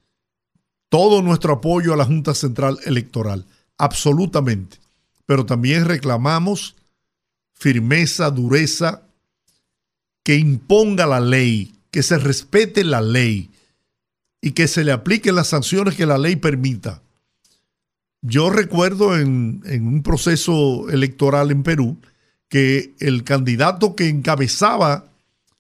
todo 0.88 1.22
nuestro 1.22 1.54
apoyo 1.54 1.94
a 1.94 1.98
la 1.98 2.06
Junta 2.06 2.34
Central 2.34 2.80
Electoral, 2.86 3.46
absolutamente. 3.78 4.78
Pero 5.26 5.46
también 5.46 5.86
reclamamos 5.86 6.78
firmeza, 7.54 8.32
dureza, 8.32 9.04
que 10.24 10.38
imponga 10.38 11.06
la 11.06 11.20
ley, 11.20 11.76
que 11.92 12.02
se 12.02 12.18
respete 12.18 12.86
la 12.86 13.02
ley 13.02 13.52
y 14.42 14.52
que 14.52 14.70
se 14.70 14.86
le 14.86 14.94
apliquen 14.94 15.36
las 15.36 15.48
sanciones 15.48 15.96
que 15.96 16.06
la 16.06 16.18
ley 16.18 16.38
permita. 16.38 17.02
Yo 18.22 18.50
recuerdo 18.50 19.18
en, 19.18 19.62
en 19.66 19.86
un 19.86 20.02
proceso 20.02 20.90
electoral 20.90 21.52
en 21.52 21.64
Perú 21.64 21.98
que 22.50 22.96
el 23.00 23.24
candidato 23.24 23.96
que 23.96 24.10
encabezaba 24.10 25.06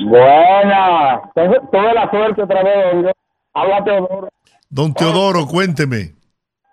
Buena, 0.05 1.21
Tengo- 1.35 1.69
tuve 1.71 1.93
la 1.95 2.11
suerte 2.11 2.43
otra 2.43 2.63
vez. 2.63 3.13
Habla 3.55 3.83
Teodoro. 3.85 4.29
Don 4.69 4.93
Teodoro, 4.95 5.47
cuénteme. 5.47 6.16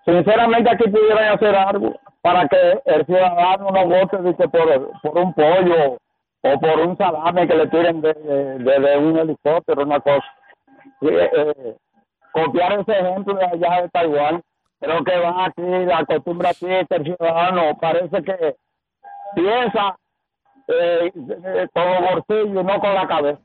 Sinceramente 0.06 0.70
aquí 0.70 0.90
pudieran 0.90 1.34
hacer 1.34 1.56
algo 1.56 1.96
para 2.22 2.48
que 2.48 2.82
el 2.86 3.06
ciudadano 3.06 3.70
no 3.72 3.86
vote 3.88 4.18
que 4.38 4.48
por, 4.50 5.02
por 5.02 5.18
un 5.18 5.34
pollo 5.34 5.98
o 6.44 6.60
por 6.60 6.80
un 6.82 6.98
salame 6.98 7.48
que 7.48 7.56
le 7.56 7.68
tiren 7.68 8.02
de, 8.02 8.14
de- 8.14 8.98
un 8.98 9.18
helicóptero, 9.18 9.84
una 9.84 10.00
cosa. 10.00 10.26
Y, 11.02 11.08
eh, 11.10 11.76
copiar 12.34 12.80
ese 12.80 13.00
ejemplo 13.00 13.34
de 13.36 13.46
allá 13.46 13.82
de 13.84 13.90
Taiwán. 13.90 14.42
Creo 14.80 15.04
que 15.06 15.18
va 15.18 15.46
aquí, 15.46 15.62
la 15.62 16.04
costumbre 16.06 16.50
aquí 16.50 16.66
es 16.70 16.88
que 16.90 16.96
el 16.96 17.04
ciudadano 17.06 17.78
parece 17.80 18.22
que 18.24 18.56
piensa 19.36 19.96
eh, 20.68 21.12
eh, 21.16 21.68
con 21.74 21.86
los 21.92 22.02
bolsillos 22.28 22.66
no 22.66 22.80
con 22.82 22.94
la 22.94 23.08
cabeza. 23.08 23.40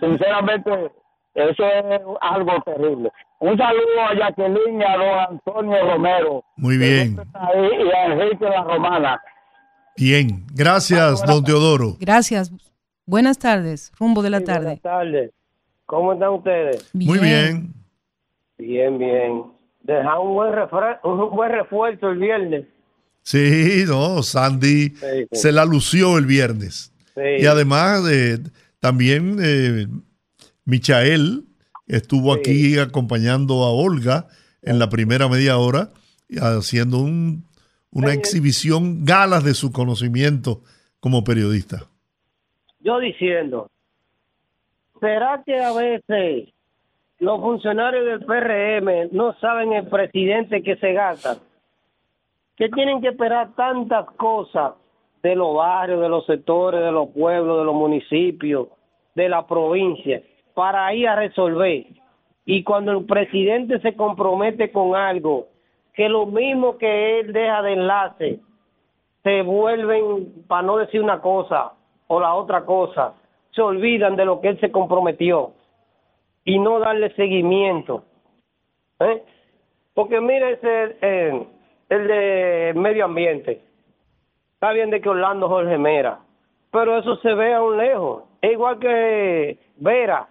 Sinceramente, 0.00 0.92
eso 1.34 1.64
es 1.66 2.00
algo 2.22 2.52
terrible. 2.64 3.12
Un 3.40 3.56
saludo 3.56 4.00
a 4.08 4.14
Jacqueline 4.14 4.80
y 4.80 4.84
a 4.84 4.96
don 4.96 5.18
Antonio 5.36 5.76
Romero. 5.92 6.44
Muy 6.56 6.76
bien, 6.76 7.18
Ahí, 7.32 7.86
y 7.86 7.90
a 7.90 8.12
Enrique 8.12 8.44
La 8.44 8.62
Romana. 8.64 9.20
bien. 9.96 10.46
Gracias, 10.54 11.24
don 11.26 11.42
Teodoro. 11.42 11.96
Gracias. 11.98 12.52
Buenas 13.06 13.38
tardes, 13.38 13.92
rumbo 13.98 14.22
de 14.22 14.30
la 14.30 14.40
tarde. 14.42 14.64
Buenas 14.64 14.82
tardes. 14.82 15.30
¿Cómo 15.86 16.12
están 16.12 16.28
ustedes? 16.30 16.88
Muy 16.94 17.18
bien. 17.18 17.72
Bien, 18.58 18.98
bien. 18.98 19.42
Deja 19.82 20.20
un 20.20 20.34
buen, 20.34 20.52
un 21.02 21.30
buen 21.34 21.50
refuerzo 21.50 22.10
el 22.10 22.18
viernes. 22.18 22.66
Sí, 23.22 23.84
no, 23.88 24.22
Sandy 24.22 24.90
Sí, 24.90 24.96
sí. 25.00 25.26
se 25.32 25.50
la 25.52 25.64
lució 25.64 26.18
el 26.18 26.26
viernes. 26.26 26.92
Sí. 27.14 27.22
Y 27.42 27.46
además, 27.46 28.02
eh, 28.10 28.38
también 28.80 29.38
eh, 29.42 29.86
Michael 30.66 31.44
estuvo 31.96 32.32
aquí 32.32 32.78
acompañando 32.78 33.64
a 33.64 33.70
Olga 33.70 34.26
en 34.62 34.78
la 34.78 34.88
primera 34.88 35.28
media 35.28 35.58
hora, 35.58 35.90
haciendo 36.40 36.98
un- 36.98 37.44
una 37.92 38.12
exhibición 38.12 39.04
galas 39.04 39.42
de 39.44 39.54
su 39.54 39.72
conocimiento 39.72 40.60
como 41.00 41.24
periodista. 41.24 41.86
Yo 42.80 42.98
diciendo, 43.00 43.68
¿será 45.00 45.42
que 45.44 45.60
a 45.60 45.72
veces 45.72 46.48
los 47.18 47.40
funcionarios 47.40 48.06
del 48.06 48.24
PRM 48.24 49.08
no 49.12 49.34
saben 49.40 49.72
el 49.72 49.86
presidente 49.88 50.62
que 50.62 50.76
se 50.76 50.92
gasta? 50.92 51.38
Que 52.56 52.68
tienen 52.68 53.00
que 53.00 53.08
esperar 53.08 53.54
tantas 53.56 54.06
cosas 54.16 54.74
de 55.22 55.34
los 55.34 55.54
barrios, 55.56 56.00
de 56.00 56.08
los 56.08 56.24
sectores, 56.26 56.80
de 56.80 56.92
los 56.92 57.08
pueblos, 57.10 57.58
de 57.58 57.64
los 57.64 57.74
municipios, 57.74 58.68
de 59.14 59.28
la 59.28 59.46
provincia, 59.46 60.22
para 60.54 60.92
ir 60.94 61.08
a 61.08 61.16
resolver. 61.16 61.86
Y 62.44 62.64
cuando 62.64 62.92
el 62.92 63.04
presidente 63.04 63.80
se 63.80 63.94
compromete 63.94 64.72
con 64.72 64.96
algo, 64.96 65.48
que 65.94 66.08
lo 66.08 66.26
mismo 66.26 66.78
que 66.78 67.20
él 67.20 67.32
deja 67.32 67.62
de 67.62 67.72
enlace, 67.72 68.40
se 69.22 69.42
vuelven, 69.42 70.44
para 70.48 70.62
no 70.62 70.78
decir 70.78 71.02
una 71.02 71.20
cosa 71.20 71.72
o 72.06 72.20
la 72.20 72.34
otra 72.34 72.64
cosa, 72.64 73.14
se 73.52 73.62
olvidan 73.62 74.16
de 74.16 74.24
lo 74.24 74.40
que 74.40 74.48
él 74.48 74.60
se 74.60 74.70
comprometió 74.70 75.52
y 76.44 76.58
no 76.58 76.78
darle 76.78 77.14
seguimiento. 77.14 78.04
¿eh? 79.00 79.22
Porque 79.94 80.20
mire 80.20 80.52
ese, 80.52 80.96
eh, 81.02 81.46
el 81.88 82.06
de 82.08 82.72
medio 82.76 83.04
ambiente. 83.04 83.60
Está 84.54 84.72
bien 84.72 84.90
de 84.90 85.00
que 85.00 85.08
Orlando 85.08 85.48
Jorge 85.48 85.78
Mera, 85.78 86.20
pero 86.70 86.98
eso 86.98 87.16
se 87.16 87.34
ve 87.34 87.54
a 87.54 87.62
un 87.62 87.76
lejos. 87.76 88.24
Es 88.40 88.52
igual 88.52 88.78
que 88.78 89.58
Vera. 89.76 90.28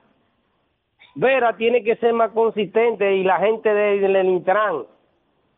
Vera 1.20 1.52
tiene 1.58 1.84
que 1.84 1.98
ser 1.98 2.14
más 2.14 2.32
consistente 2.32 3.14
y 3.18 3.24
la 3.24 3.40
gente 3.40 3.74
de- 3.74 4.00
del 4.00 4.26
Intran. 4.28 4.84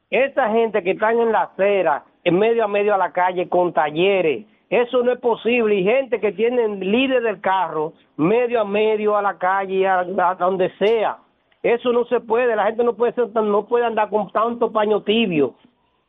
Esa 0.09 0.49
gente 0.49 0.81
que 0.83 0.91
están 0.91 1.19
en 1.19 1.31
la 1.31 1.43
acera, 1.43 2.03
en 2.23 2.39
medio 2.39 2.63
a 2.63 2.67
medio 2.67 2.95
a 2.95 2.97
la 2.97 3.11
calle 3.11 3.47
con 3.47 3.71
talleres, 3.71 4.45
eso 4.71 5.03
no 5.03 5.11
es 5.11 5.19
posible. 5.19 5.75
Y 5.75 5.83
gente 5.83 6.19
que 6.19 6.31
tienen 6.31 6.79
líder 6.79 7.21
del 7.21 7.39
carro, 7.41 7.93
medio 8.17 8.61
a 8.61 8.65
medio 8.65 9.15
a 9.15 9.21
la 9.21 9.37
calle, 9.37 9.87
a, 9.87 9.99
a 9.99 10.35
donde 10.35 10.69
sea. 10.79 11.17
Eso 11.61 11.93
no 11.93 12.05
se 12.05 12.19
puede. 12.21 12.55
La 12.55 12.65
gente 12.65 12.83
no 12.83 12.93
puede 12.95 13.13
ser 13.13 13.31
tan- 13.31 13.51
no 13.51 13.67
puede 13.67 13.85
andar 13.85 14.09
con 14.09 14.31
tanto 14.31 14.71
paño 14.71 15.03
tibio. 15.03 15.53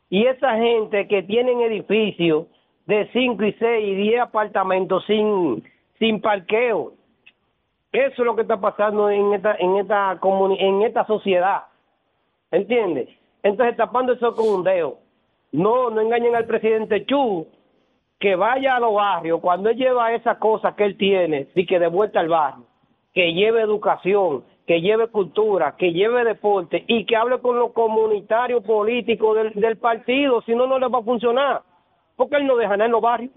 Y 0.09 0.25
esa 0.27 0.57
gente 0.57 1.07
que 1.09 1.23
tienen 1.25 1.61
edificios 1.61 2.47
de 2.87 3.07
5 3.13 3.45
y 3.45 3.53
6 3.53 3.87
y 3.87 3.95
10 3.97 4.21
apartamentos 4.23 5.05
sin, 5.07 5.63
sin 5.99 6.21
parqueo. 6.23 6.93
Eso 7.93 8.23
es 8.23 8.27
lo 8.27 8.35
que 8.35 8.43
está 8.43 8.59
pasando 8.59 9.11
en 9.11 9.35
esta, 9.35 9.55
en 9.57 9.77
esta, 9.77 10.19
en 10.59 10.83
esta 10.83 11.07
sociedad. 11.07 11.65
¿Entiendes? 12.51 13.09
Entonces 13.43 13.77
tapando 13.77 14.13
eso 14.13 14.35
con 14.35 14.49
un 14.49 14.65
dedo. 14.65 14.99
No, 15.53 15.91
no 15.91 16.01
engañen 16.01 16.35
al 16.35 16.47
presidente 16.47 17.05
Chu, 17.05 17.47
que 18.19 18.37
vaya 18.37 18.77
a 18.77 18.81
los 18.81 18.95
barrios, 18.95 19.41
cuando 19.41 19.69
él 19.69 19.77
lleva 19.77 20.13
esas 20.15 20.39
cosas 20.39 20.75
que 20.75 20.85
él 20.85 20.97
tiene, 20.97 21.49
y 21.55 21.67
que 21.67 21.79
de 21.79 21.89
vuelta 21.89 22.21
al 22.21 22.29
barrio, 22.29 22.65
que 23.13 23.35
lleve 23.35 23.61
educación, 23.61 24.45
que 24.67 24.81
lleve 24.81 25.09
cultura, 25.09 25.75
que 25.77 25.93
lleve 25.93 26.25
deporte 26.25 26.85
y 26.87 27.05
que 27.05 27.17
hable 27.17 27.41
con 27.41 27.59
los 27.59 27.73
comunitarios 27.73 28.63
políticos 28.65 29.37
del, 29.37 29.53
del 29.55 29.77
partido, 29.77 30.41
si 30.43 30.55
no, 30.55 30.67
no 30.67 30.79
le 30.79 30.89
va 30.89 31.01
a 31.01 31.03
funcionar. 31.03 31.63
Porque 32.17 32.37
él 32.37 32.47
no 32.47 32.57
deja 32.57 32.77
nada 32.77 32.87
en 32.87 32.93
los 32.93 33.03
barrios. 33.03 33.33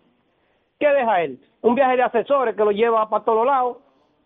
¿Qué 0.80 0.88
deja 0.88 1.24
él? 1.24 1.40
Un 1.62 1.76
viaje 1.76 1.98
de 1.98 2.04
asesores 2.04 2.56
que 2.56 2.64
lo 2.64 2.72
lleva 2.72 3.10
para 3.10 3.26
todos 3.26 3.46
lados, 3.46 3.78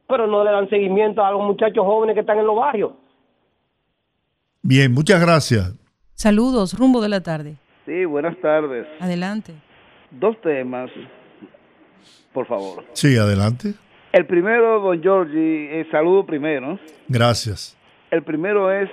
pero 0.09 0.25
no 0.25 0.43
le 0.43 0.49
dan 0.49 0.67
seguimiento 0.69 1.23
a 1.23 1.31
los 1.31 1.41
muchachos 1.43 1.85
jóvenes 1.85 2.15
que 2.15 2.21
están 2.21 2.39
en 2.39 2.47
los 2.47 2.55
barrios. 2.55 2.91
Bien, 4.63 4.91
muchas 4.91 5.21
gracias. 5.21 5.75
Saludos, 6.15 6.77
rumbo 6.77 6.99
de 6.99 7.09
la 7.09 7.21
tarde. 7.21 7.55
Sí, 7.85 8.05
buenas 8.05 8.35
tardes. 8.41 8.87
Adelante. 8.99 9.53
Dos 10.11 10.41
temas, 10.41 10.89
por 12.33 12.47
favor. 12.47 12.83
Sí, 12.93 13.15
adelante. 13.17 13.75
El 14.11 14.25
primero, 14.25 14.79
don 14.79 14.99
Giorgi, 15.01 15.67
eh, 15.69 15.87
saludo 15.91 16.25
primero. 16.25 16.79
Gracias. 17.07 17.77
El 18.09 18.23
primero 18.23 18.71
es 18.71 18.89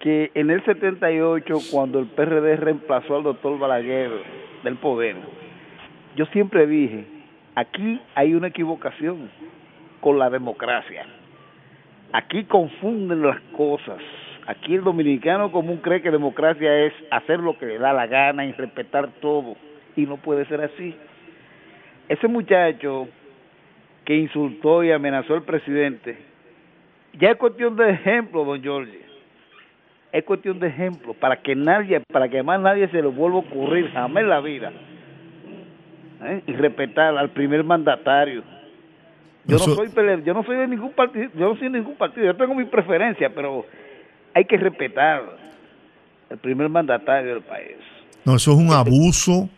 que 0.00 0.32
en 0.34 0.50
el 0.50 0.64
78, 0.64 1.58
cuando 1.70 2.00
el 2.00 2.06
PRD 2.08 2.56
reemplazó 2.56 3.16
al 3.16 3.22
doctor 3.22 3.56
Balaguer 3.58 4.10
del 4.64 4.76
poder, 4.78 5.16
yo 6.16 6.26
siempre 6.26 6.66
dije, 6.66 7.06
aquí 7.54 8.00
hay 8.16 8.34
una 8.34 8.48
equivocación 8.48 9.30
con 10.04 10.18
la 10.18 10.28
democracia. 10.28 11.06
Aquí 12.12 12.44
confunden 12.44 13.22
las 13.22 13.40
cosas. 13.56 13.96
Aquí 14.46 14.74
el 14.74 14.84
dominicano 14.84 15.50
común 15.50 15.78
cree 15.78 16.02
que 16.02 16.10
democracia 16.10 16.84
es 16.84 16.92
hacer 17.10 17.40
lo 17.40 17.56
que 17.56 17.64
le 17.64 17.78
da 17.78 17.94
la 17.94 18.06
gana 18.06 18.44
y 18.44 18.52
respetar 18.52 19.08
todo. 19.22 19.56
Y 19.96 20.02
no 20.02 20.18
puede 20.18 20.44
ser 20.44 20.60
así. 20.60 20.94
Ese 22.06 22.28
muchacho 22.28 23.08
que 24.04 24.14
insultó 24.14 24.84
y 24.84 24.92
amenazó 24.92 25.36
al 25.36 25.44
presidente, 25.44 26.18
ya 27.14 27.30
es 27.30 27.36
cuestión 27.36 27.74
de 27.74 27.88
ejemplo, 27.88 28.44
don 28.44 28.62
Jorge. 28.62 29.00
Es 30.12 30.22
cuestión 30.24 30.60
de 30.60 30.68
ejemplo, 30.68 31.14
para 31.14 31.36
que 31.40 31.56
nadie, 31.56 32.00
para 32.12 32.28
que 32.28 32.42
más 32.42 32.60
nadie 32.60 32.88
se 32.88 33.00
le 33.00 33.08
vuelva 33.08 33.38
a 33.38 33.40
ocurrir 33.40 33.90
jamás 33.90 34.22
en 34.22 34.28
la 34.28 34.40
vida. 34.42 34.70
¿eh? 36.24 36.42
Y 36.46 36.52
respetar 36.52 37.16
al 37.16 37.30
primer 37.30 37.64
mandatario. 37.64 38.53
Yo 39.46 39.58
no 39.58 39.64
soy 39.74 39.88
pele- 39.88 40.22
yo 40.24 40.32
no 40.34 40.42
soy 40.44 40.56
de 40.56 40.66
ningún 40.68 40.92
partido, 40.92 41.28
yo 41.34 41.48
no 41.52 41.54
soy 41.58 41.64
de 41.70 41.78
ningún 41.78 41.96
partido, 41.96 42.26
yo 42.26 42.36
tengo 42.36 42.54
mi 42.54 42.64
preferencia, 42.64 43.30
pero 43.34 43.66
hay 44.34 44.44
que 44.46 44.56
respetar 44.56 45.22
al 46.30 46.38
primer 46.38 46.68
mandatario 46.68 47.34
del 47.34 47.42
país. 47.42 47.76
No, 48.24 48.36
eso 48.36 48.52
es 48.52 48.56
un 48.58 48.72
abuso, 48.72 49.48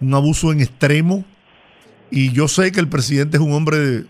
un 0.00 0.14
abuso 0.14 0.50
en 0.52 0.60
extremo. 0.60 1.24
Y 2.10 2.32
yo 2.32 2.48
sé 2.48 2.72
que 2.72 2.80
el 2.80 2.88
presidente 2.88 3.36
es 3.36 3.42
un 3.42 3.52
hombre 3.52 4.04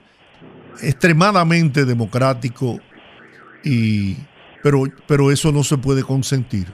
extremadamente 0.83 1.85
democrático, 1.85 2.79
y, 3.65 4.17
pero, 4.63 4.85
pero 5.09 5.33
eso 5.33 5.51
no 5.51 5.65
se 5.65 5.77
puede 5.79 6.03
consentir. 6.05 6.69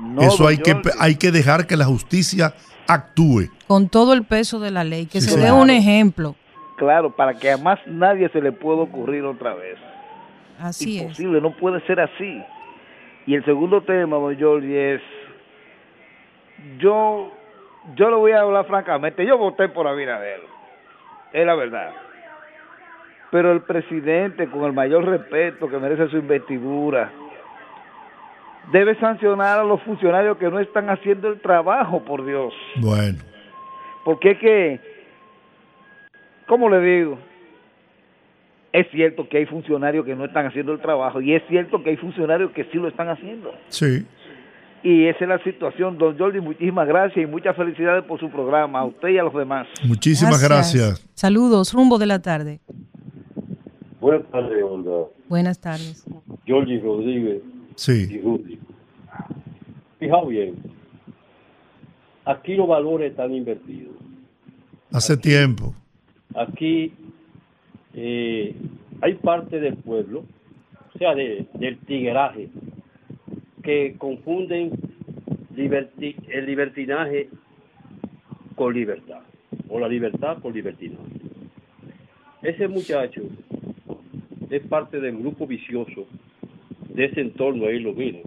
No, 0.00 0.22
eso 0.22 0.46
hay 0.48 0.58
que, 0.58 0.76
hay 0.98 1.14
que 1.14 1.30
dejar 1.30 1.66
que 1.68 1.76
la 1.76 1.84
justicia 1.84 2.52
actúe. 2.88 3.44
Con 3.68 3.88
todo 3.88 4.12
el 4.12 4.24
peso 4.24 4.58
de 4.58 4.70
la 4.72 4.82
ley, 4.84 5.06
que 5.06 5.20
Sí, 5.20 5.28
se 5.30 5.36
dé 5.36 5.42
claro. 5.42 5.56
un 5.62 5.70
ejemplo. 5.70 6.34
Claro, 6.76 7.10
para 7.10 7.34
que 7.34 7.50
a 7.50 7.56
más 7.56 7.78
nadie 7.86 8.28
se 8.30 8.40
le 8.40 8.52
pueda 8.52 8.78
ocurrir 8.78 9.24
otra 9.24 9.54
vez. 9.54 9.78
Así 10.58 10.96
es. 10.96 11.02
Imposible, 11.02 11.40
no 11.40 11.50
puede 11.52 11.80
ser 11.86 12.00
así. 12.00 12.42
Y 13.26 13.34
el 13.34 13.44
segundo 13.44 13.82
tema, 13.82 14.16
don 14.16 14.38
Jordi, 14.38 14.76
es, 14.76 15.00
yo, 16.78 17.32
yo 17.96 18.10
le 18.10 18.16
voy 18.16 18.32
a 18.32 18.40
hablar 18.40 18.66
francamente, 18.66 19.24
yo 19.24 19.38
voté 19.38 19.68
por 19.68 19.86
Abinader, 19.86 20.40
es 21.32 21.46
la 21.46 21.54
verdad. 21.54 21.92
Pero 23.30 23.52
el 23.52 23.62
presidente, 23.62 24.48
con 24.48 24.64
el 24.64 24.72
mayor 24.72 25.04
respeto 25.06 25.68
que 25.68 25.78
merece 25.78 26.08
su 26.08 26.18
investidura, 26.18 27.10
debe 28.70 28.94
sancionar 29.00 29.58
a 29.58 29.64
los 29.64 29.82
funcionarios 29.82 30.36
que 30.38 30.48
no 30.50 30.60
están 30.60 30.88
haciendo 30.88 31.28
el 31.28 31.40
trabajo, 31.40 32.00
por 32.04 32.24
Dios. 32.24 32.54
Bueno, 32.76 33.18
Porque 34.04 34.32
es 34.32 34.38
que, 34.38 34.80
¿cómo 36.46 36.68
le 36.68 36.80
digo? 36.80 37.18
Es 38.72 38.86
cierto 38.90 39.28
que 39.28 39.38
hay 39.38 39.46
funcionarios 39.46 40.04
que 40.04 40.16
no 40.16 40.24
están 40.24 40.46
haciendo 40.46 40.72
el 40.72 40.80
trabajo 40.80 41.20
y 41.20 41.32
es 41.34 41.42
cierto 41.48 41.82
que 41.82 41.90
hay 41.90 41.96
funcionarios 41.96 42.50
que 42.52 42.64
sí 42.64 42.78
lo 42.78 42.88
están 42.88 43.08
haciendo. 43.08 43.52
sí. 43.68 44.06
Y 44.86 45.06
esa 45.06 45.20
es 45.24 45.28
la 45.30 45.42
situación. 45.42 45.96
Don 45.96 46.18
Jordi, 46.18 46.42
muchísimas 46.42 46.86
gracias 46.86 47.24
y 47.24 47.26
muchas 47.26 47.56
felicidades 47.56 48.04
por 48.04 48.20
su 48.20 48.28
programa, 48.30 48.80
a 48.80 48.84
usted 48.84 49.08
y 49.08 49.16
a 49.18 49.22
los 49.22 49.32
demás. 49.32 49.66
Muchísimas 49.82 50.42
gracias. 50.46 51.08
Saludos, 51.14 51.72
rumbo 51.72 51.96
de 51.96 52.04
la 52.04 52.20
tarde. 52.20 52.60
Buenas 53.98 54.26
tardes, 54.30 54.62
Olga. 54.62 55.06
Buenas 55.26 55.58
tardes. 55.58 56.04
Georgie 56.44 56.78
Rodríguez 56.80 57.40
Sí. 57.76 58.08
y 58.10 58.20
Rudy. 58.20 58.58
Fijaos 59.98 60.28
bien, 60.28 60.54
aquí 62.26 62.54
los 62.54 62.68
valores 62.68 63.12
están 63.12 63.32
invertidos. 63.32 63.94
Hace 64.92 65.16
tiempo. 65.16 65.74
Aquí 66.34 66.92
eh, 67.94 68.54
hay 69.00 69.14
parte 69.14 69.60
del 69.60 69.76
pueblo, 69.76 70.24
o 70.94 70.98
sea, 70.98 71.14
de- 71.14 71.46
del 71.54 71.78
tigueraje, 71.78 72.48
que 73.62 73.94
confunden 73.98 74.72
el 75.56 76.46
libertinaje 76.46 77.28
con 78.56 78.74
libertad, 78.74 79.20
o 79.68 79.78
la 79.78 79.88
libertad 79.88 80.38
con 80.42 80.52
libertinaje. 80.52 81.02
Ese 82.42 82.68
muchacho 82.68 83.22
es 84.50 84.62
parte 84.66 85.00
del 85.00 85.16
grupo 85.18 85.46
vicioso 85.46 86.06
de 86.88 87.06
ese 87.06 87.20
entorno 87.20 87.66
ahí 87.66 87.78
lo 87.80 87.92
mismo, 87.92 88.20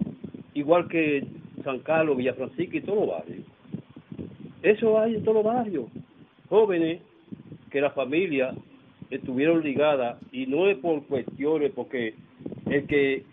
igual 0.54 0.88
que 0.88 1.26
San 1.64 1.80
Carlos, 1.80 2.18
Villafrancisco 2.18 2.78
y 2.78 2.82
todos 2.82 3.00
los 3.00 3.10
barrios. 3.10 3.46
Eso 4.64 5.00
hay 5.00 5.16
en 5.16 5.24
todos 5.24 5.44
los 5.44 5.54
barrios. 5.54 5.86
Jóvenes 6.50 7.02
que 7.72 7.82
la 7.82 7.92
familia 7.92 8.54
estuvieron 9.10 9.64
ligadas 9.64 10.18
y 10.32 10.46
no 10.48 10.68
es 10.68 10.78
por 10.78 11.04
cuestiones, 11.06 11.72
porque 11.74 12.16
el 12.70 12.88
que 12.88 13.24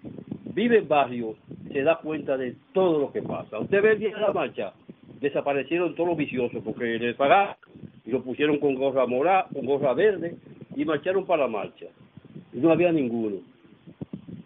vive 0.54 0.78
en 0.78 0.88
barrio 0.88 1.36
se 1.72 1.82
da 1.82 1.98
cuenta 1.98 2.36
de 2.36 2.54
todo 2.72 3.00
lo 3.00 3.12
que 3.12 3.22
pasa. 3.22 3.58
Usted 3.58 3.82
ve 3.82 3.92
el 3.92 3.98
día 3.98 4.14
de 4.14 4.20
la 4.20 4.32
marcha, 4.32 4.72
desaparecieron 5.20 5.94
todos 5.94 6.10
los 6.10 6.18
viciosos 6.18 6.62
porque 6.64 6.98
les 6.98 7.16
pagaron 7.16 7.56
y 8.04 8.10
lo 8.10 8.22
pusieron 8.22 8.58
con 8.58 8.74
gorra 8.74 9.06
morada, 9.06 9.48
con 9.52 9.66
gorra 9.66 9.94
verde 9.94 10.36
y 10.76 10.84
marcharon 10.84 11.26
para 11.26 11.44
la 11.44 11.48
marcha. 11.48 11.86
Y 12.52 12.58
no 12.58 12.70
había 12.70 12.92
ninguno. 12.92 13.38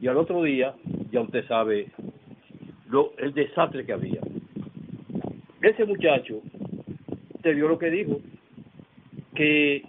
Y 0.01 0.07
al 0.07 0.17
otro 0.17 0.43
día, 0.43 0.75
ya 1.11 1.21
usted 1.21 1.47
sabe 1.47 1.89
lo, 2.89 3.13
el 3.19 3.35
desastre 3.35 3.85
que 3.85 3.93
había. 3.93 4.21
Ese 5.61 5.85
muchacho, 5.85 6.41
te 7.43 7.53
vio 7.53 7.69
lo 7.69 7.79
que 7.79 7.91
dijo, 7.91 8.21
que 9.39 9.83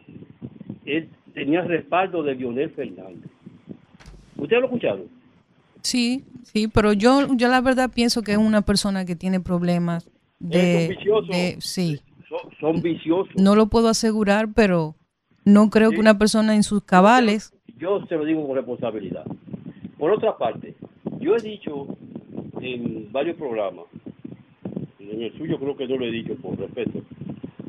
él 0.86 1.10
tenía 1.34 1.62
respaldo 1.64 2.22
de 2.24 2.36
Lionel 2.36 2.70
Fernández. 2.70 3.30
¿Usted 4.38 4.58
lo 4.60 4.66
escucharon? 4.66 5.06
Sí, 5.82 6.24
sí, 6.44 6.68
pero 6.68 6.94
yo, 6.94 7.28
yo 7.36 7.48
la 7.48 7.62
verdad 7.62 7.90
pienso 7.94 8.22
que 8.22 8.34
es 8.34 8.38
una 8.38 8.62
persona 8.62 9.06
que 9.06 9.16
tiene 9.16 9.40
problemas 9.40 10.10
de, 10.40 10.88
vicioso. 10.90 11.32
de- 11.32 11.56
sí. 11.60 12.00
Son, 12.30 12.40
son 12.60 12.82
viciosos. 12.82 13.34
No 13.36 13.56
lo 13.56 13.68
puedo 13.68 13.88
asegurar, 13.90 14.50
pero 14.54 14.96
no 15.46 15.70
creo 15.72 15.90
que 15.92 16.00
una 16.00 16.18
persona 16.20 16.54
en 16.56 16.62
sus 16.64 16.84
cabales. 16.84 17.52
Yo 17.80 18.06
se 18.08 18.16
lo 18.16 18.24
digo 18.26 18.46
con 18.46 18.56
responsabilidad. 18.56 19.26
Por 19.98 20.12
otra 20.12 20.38
parte, 20.38 20.76
yo 21.20 21.36
he 21.36 21.42
dicho 21.42 21.88
en 22.62 23.12
varios 23.12 23.36
programas, 23.38 23.86
en 25.00 25.24
el 25.24 25.36
suyo 25.38 25.58
creo 25.60 25.76
que 25.76 25.88
no 25.88 25.98
lo 25.98 26.06
he 26.06 26.12
dicho 26.12 26.36
por 26.36 26.58
respeto, 26.60 27.02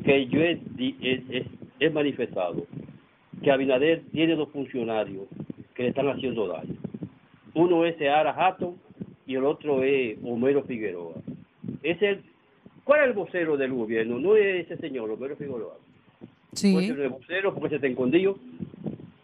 que 0.05 0.27
yo 0.27 0.41
he, 0.41 0.61
he- 0.77 1.23
he- 1.29 1.45
he 1.81 1.89
manifestado 1.89 2.67
que 3.43 3.51
Abinader 3.51 4.03
tiene 4.11 4.35
dos 4.35 4.49
funcionarios 4.49 5.25
que 5.73 5.83
le 5.83 5.89
están 5.89 6.07
haciendo 6.07 6.47
daño. 6.47 6.75
Uno 7.55 7.85
es 7.85 7.97
Seara 7.97 8.31
Hatton 8.31 8.75
y 9.25 9.35
el 9.35 9.43
otro 9.43 9.83
es 9.83 10.17
Homero 10.23 10.63
Figueroa. 10.63 11.15
Es 11.81 11.99
el, 12.03 12.21
¿Cuál 12.83 13.01
es 13.01 13.07
el 13.07 13.13
vocero 13.13 13.57
del 13.57 13.73
gobierno? 13.73 14.19
No 14.19 14.35
es 14.35 14.65
ese 14.65 14.77
señor, 14.77 15.09
Homero 15.09 15.35
Figueroa. 15.35 15.75
Sí. 16.53 16.71
Pues 16.73 16.89
el 16.89 17.09
vocero 17.09 17.53
porque 17.53 17.69
se 17.69 17.75
está 17.75 17.87
escondido. 17.87 18.37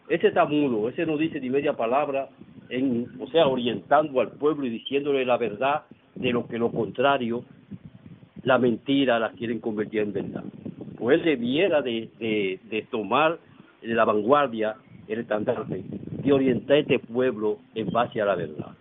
Ese 0.08 0.28
está 0.28 0.44
mudo, 0.46 0.88
ese 0.88 1.06
no 1.06 1.16
dice 1.16 1.38
ni 1.38 1.50
media 1.50 1.74
palabra, 1.74 2.30
en, 2.70 3.06
o 3.20 3.28
sea, 3.28 3.46
orientando 3.46 4.20
al 4.20 4.32
pueblo 4.32 4.66
y 4.66 4.70
diciéndole 4.70 5.24
la 5.24 5.36
verdad 5.36 5.82
de 6.14 6.32
lo 6.32 6.48
que 6.48 6.58
lo 6.58 6.72
contrario, 6.72 7.44
la 8.42 8.58
mentira 8.58 9.18
la 9.18 9.30
quieren 9.32 9.60
convertir 9.60 10.00
en 10.00 10.12
verdad. 10.14 10.44
Pues 10.98 11.18
él 11.18 11.24
debiera 11.24 11.82
de, 11.82 12.10
de, 12.18 12.60
de 12.70 12.82
tomar 12.90 13.38
de 13.82 13.94
la 13.94 14.04
vanguardia 14.04 14.76
el 15.06 15.20
estandarte 15.20 15.84
de 15.84 16.32
orientar 16.32 16.76
a 16.76 16.80
este 16.80 16.98
pueblo 16.98 17.58
en 17.74 17.90
base 17.90 18.20
a 18.20 18.24
la 18.24 18.34
verdad. 18.34 18.72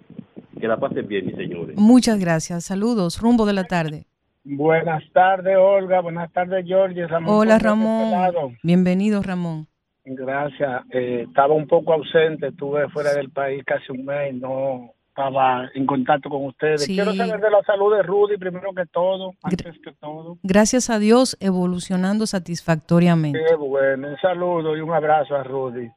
Que 0.59 0.67
la 0.67 0.77
pasen 0.77 1.07
bien, 1.07 1.25
mis 1.25 1.35
señores. 1.35 1.77
Muchas 1.77 2.19
gracias. 2.19 2.65
Saludos, 2.65 3.21
rumbo 3.21 3.45
de 3.45 3.53
la 3.53 3.65
tarde. 3.65 4.05
Buenas 4.43 5.03
tardes, 5.13 5.55
Olga. 5.57 6.01
Buenas 6.01 6.31
tardes, 6.31 6.65
Jorge. 6.67 7.05
Ramón 7.05 7.35
Hola, 7.35 7.51
de 7.51 7.57
este. 7.57 7.67
Ramón. 7.67 8.57
Bienvenido, 8.63 9.21
Ramón. 9.21 9.67
Gracias. 10.05 10.83
Eh, 10.91 11.25
estaba 11.27 11.53
un 11.53 11.67
poco 11.67 11.93
ausente, 11.93 12.47
estuve 12.47 12.87
fuera 12.89 13.13
del 13.13 13.29
país 13.29 13.63
casi 13.65 13.91
un 13.91 14.05
mes, 14.05 14.33
no 14.35 14.93
estaba 15.17 15.67
en 15.73 15.85
contacto 15.87 16.29
con 16.29 16.45
ustedes. 16.45 16.83
Sí. 16.85 16.93
Quiero 16.93 17.13
saber 17.13 17.41
de 17.41 17.49
la 17.49 17.63
salud 17.63 17.95
de 17.95 18.03
Rudy 18.03 18.37
primero 18.37 18.71
que 18.75 18.85
todo, 18.85 19.33
antes 19.41 19.75
que 19.83 19.91
todo. 19.99 20.37
Gracias 20.43 20.89
a 20.91 20.99
Dios, 20.99 21.35
evolucionando 21.39 22.27
satisfactoriamente. 22.27 23.39
Qué 23.49 23.55
bueno, 23.55 24.09
un 24.09 24.17
saludo 24.17 24.77
y 24.77 24.81
un 24.81 24.93
abrazo 24.93 25.35
a 25.35 25.43
Rudy. 25.43 25.89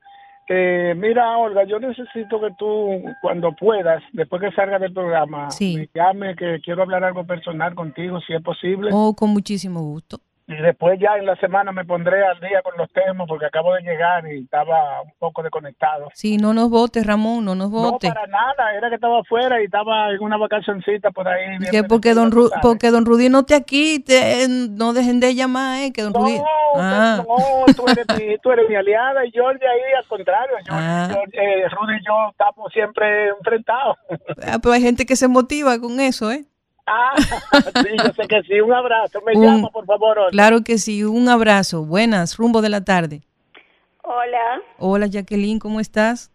Eh, 0.48 0.94
mira, 0.96 1.36
Olga, 1.38 1.64
yo 1.64 1.78
necesito 1.78 2.40
que 2.40 2.48
tú, 2.58 3.02
cuando 3.22 3.52
puedas, 3.52 4.02
después 4.12 4.40
que 4.42 4.50
salga 4.52 4.78
del 4.80 4.92
programa, 4.92 5.48
Sí. 5.50 5.76
me 5.76 5.88
llame 5.94 6.34
que 6.34 6.58
quiero 6.64 6.82
hablar 6.82 7.04
algo 7.04 7.24
personal 7.24 7.74
contigo, 7.74 8.20
si 8.26 8.32
es 8.32 8.42
posible. 8.42 8.90
Oh, 8.92 9.14
con 9.14 9.30
muchísimo 9.30 9.80
gusto. 9.82 10.18
Y 10.52 10.62
después 10.62 10.98
ya 10.98 11.16
en 11.16 11.26
la 11.26 11.36
semana 11.36 11.70
me 11.72 11.84
pondré 11.84 12.24
al 12.26 12.40
día 12.40 12.60
con 12.62 12.72
los 12.76 12.90
temas 12.92 13.26
porque 13.28 13.46
acabo 13.46 13.72
de 13.74 13.82
llegar 13.82 14.26
y 14.26 14.42
estaba 14.44 15.02
un 15.02 15.12
poco 15.18 15.42
desconectado. 15.42 16.08
Sí, 16.14 16.36
no 16.38 16.52
nos 16.52 16.70
votes, 16.70 17.06
Ramón, 17.06 17.44
no 17.44 17.54
nos 17.54 17.70
No, 17.70 17.92
votes. 17.92 18.12
para 18.12 18.26
nada, 18.26 18.74
era 18.76 18.88
que 18.88 18.96
estaba 18.96 19.20
afuera 19.20 19.60
y 19.60 19.66
estaba 19.66 20.10
en 20.10 20.20
una 20.22 20.36
vacacioncita 20.36 21.10
por 21.12 21.28
ahí. 21.28 21.58
que 21.70 21.84
porque 21.84 22.14
don, 22.14 22.32
Ru- 22.32 22.50
porque 22.62 22.90
don 22.90 23.06
Rudy 23.06 23.28
no 23.28 23.44
te 23.44 23.54
aquí, 23.54 24.00
te- 24.00 24.46
no 24.48 24.92
dejen 24.92 25.20
de 25.20 25.34
llamar, 25.34 25.82
eh, 25.84 25.92
que 25.92 26.02
don 26.02 26.12
Rudy... 26.14 26.38
Ah, 26.76 27.22
No, 27.26 27.72
tú 27.74 27.84
eres, 27.88 28.06
mi, 28.16 28.38
tú 28.38 28.50
eres 28.52 28.68
mi 28.68 28.76
aliada 28.76 29.24
y 29.26 29.32
Jordi 29.36 29.64
ahí 29.66 29.92
al 29.98 30.06
contrario. 30.06 30.56
Yo, 30.68 30.72
Ah. 30.74 31.08
yo, 31.10 31.16
eh, 31.32 31.68
Rudy 31.68 31.94
y 31.96 32.06
yo 32.06 32.12
estamos 32.30 32.72
siempre 32.72 33.28
enfrentados. 33.28 33.96
ah, 34.46 34.58
pero 34.62 34.72
hay 34.74 34.82
gente 34.82 35.04
que 35.06 35.16
se 35.16 35.26
motiva 35.28 35.78
con 35.80 35.98
eso, 36.00 36.30
¿eh? 36.30 36.44
Ah, 36.92 37.14
sí, 37.16 37.88
yo 37.96 38.12
sé 38.12 38.26
que 38.28 38.42
sí. 38.42 38.60
Un 38.60 38.72
abrazo. 38.72 39.20
Me 39.24 39.36
Un- 39.36 39.44
llama, 39.44 39.68
por 39.70 39.86
favor. 39.86 40.18
Claro 40.32 40.62
que 40.64 40.78
sí, 40.78 41.04
un 41.04 41.28
abrazo. 41.28 41.84
Buenas, 41.84 42.36
rumbo 42.36 42.60
de 42.62 42.68
la 42.68 42.84
tarde. 42.84 43.20
Hola, 44.02 44.60
Hola 44.78 45.06
Jacqueline, 45.06 45.58
¿cómo 45.60 45.78
estás? 45.80 46.30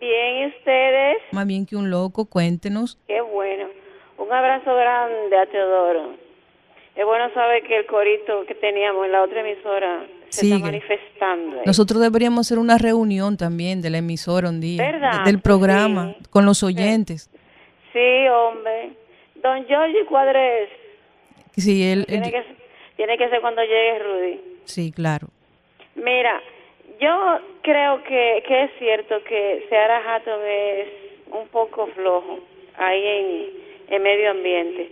bien, 0.00 0.36
¿y 0.38 0.46
ustedes? 0.56 1.16
Más 1.32 1.44
bien 1.46 1.66
que 1.66 1.74
un 1.74 1.90
loco, 1.90 2.26
cuéntenos. 2.26 2.96
Qué 3.08 3.20
bueno. 3.20 3.66
Un 4.18 4.32
abrazo 4.32 4.72
grande 4.74 5.36
a 5.36 5.46
Teodoro. 5.46 6.14
Es 6.94 7.04
bueno 7.04 7.32
saber 7.34 7.62
que 7.64 7.78
el 7.78 7.86
corito 7.86 8.44
que 8.46 8.54
teníamos 8.54 9.06
en 9.06 9.12
la 9.12 9.22
otra 9.22 9.40
emisora 9.40 10.06
se 10.28 10.42
Sigue. 10.42 10.54
está 10.56 10.66
manifestando. 10.66 11.56
ahí. 11.56 11.62
Nosotros 11.66 12.00
deberíamos 12.00 12.46
hacer 12.46 12.58
una 12.60 12.78
reunión 12.78 13.36
también 13.36 13.82
de 13.82 13.90
la 13.90 13.98
emisora 13.98 14.48
un 14.48 14.60
día, 14.60 14.82
¿Verdad? 14.84 15.24
del 15.24 15.40
programa, 15.40 16.14
con 16.30 16.44
los 16.46 16.62
oyentes. 16.62 17.30
Sí, 17.92 18.28
hombre. 18.28 18.92
Don 19.42 19.66
Giorgi 19.66 20.04
Cuadres, 20.08 20.68
Sí, 21.56 21.82
él, 21.90 22.06
tiene 22.06 22.26
él- 22.26 22.32
que, 22.32 22.44
tiene 22.96 23.18
que 23.18 23.28
ser 23.28 23.40
cuando 23.40 23.62
llegue 23.62 23.98
Rudy. 23.98 24.40
sí, 24.64 24.92
claro. 24.92 25.28
Mira, 25.94 26.40
yo 27.00 27.38
creo 27.62 28.02
que, 28.04 28.42
que 28.46 28.62
es 28.64 28.70
cierto 28.78 29.22
que 29.24 29.66
Seara 29.68 29.98
Hatton 30.14 30.40
es 30.46 30.88
un 31.32 31.48
poco 31.48 31.86
flojo 31.88 32.38
ahí 32.76 33.04
en, 33.88 33.94
en 33.94 34.02
medio 34.02 34.30
ambiente, 34.30 34.88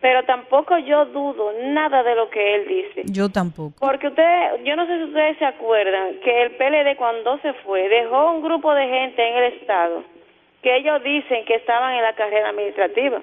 pero 0.00 0.22
tampoco 0.24 0.78
yo 0.78 1.06
dudo 1.06 1.52
nada 1.62 2.02
de 2.02 2.14
lo 2.14 2.28
que 2.30 2.54
él 2.56 2.68
dice. 2.68 3.02
Yo 3.06 3.28
tampoco. 3.30 3.74
Porque 3.80 4.08
ustedes, 4.08 4.62
yo 4.64 4.76
no 4.76 4.86
sé 4.86 4.96
si 4.98 5.04
ustedes 5.04 5.38
se 5.38 5.44
acuerdan 5.46 6.20
que 6.20 6.42
el 6.42 6.50
PLD 6.52 6.96
cuando 6.96 7.38
se 7.40 7.52
fue 7.64 7.88
dejó 7.88 8.32
un 8.32 8.42
grupo 8.42 8.74
de 8.74 8.86
gente 8.86 9.26
en 9.26 9.36
el 9.36 9.52
Estado 9.54 10.04
que 10.62 10.76
ellos 10.76 11.02
dicen 11.02 11.44
que 11.46 11.54
estaban 11.54 11.94
en 11.94 12.02
la 12.02 12.12
carrera 12.14 12.50
administrativa. 12.50 13.20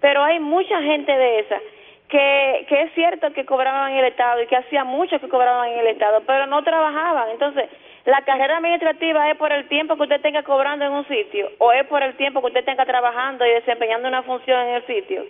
Pero 0.00 0.22
hay 0.22 0.38
mucha 0.40 0.80
gente 0.82 1.12
de 1.12 1.38
esa 1.40 1.60
que, 2.08 2.66
que 2.68 2.82
es 2.82 2.92
cierto 2.94 3.32
que 3.32 3.44
cobraban 3.44 3.92
en 3.92 3.98
el 3.98 4.04
Estado 4.06 4.42
y 4.42 4.46
que 4.46 4.56
hacía 4.56 4.84
mucho 4.84 5.18
que 5.20 5.28
cobraban 5.28 5.70
en 5.70 5.78
el 5.80 5.86
Estado, 5.88 6.22
pero 6.26 6.46
no 6.46 6.62
trabajaban. 6.62 7.30
Entonces, 7.30 7.68
la 8.04 8.22
carrera 8.22 8.58
administrativa 8.58 9.30
es 9.30 9.36
por 9.36 9.52
el 9.52 9.66
tiempo 9.68 9.96
que 9.96 10.04
usted 10.04 10.20
tenga 10.20 10.44
cobrando 10.44 10.84
en 10.84 10.92
un 10.92 11.08
sitio 11.08 11.50
o 11.58 11.72
es 11.72 11.84
por 11.86 12.02
el 12.02 12.14
tiempo 12.16 12.40
que 12.40 12.46
usted 12.48 12.64
tenga 12.64 12.86
trabajando 12.86 13.44
y 13.44 13.50
desempeñando 13.50 14.06
una 14.06 14.22
función 14.22 14.60
en 14.68 14.74
el 14.76 14.86
sitio. 14.86 15.24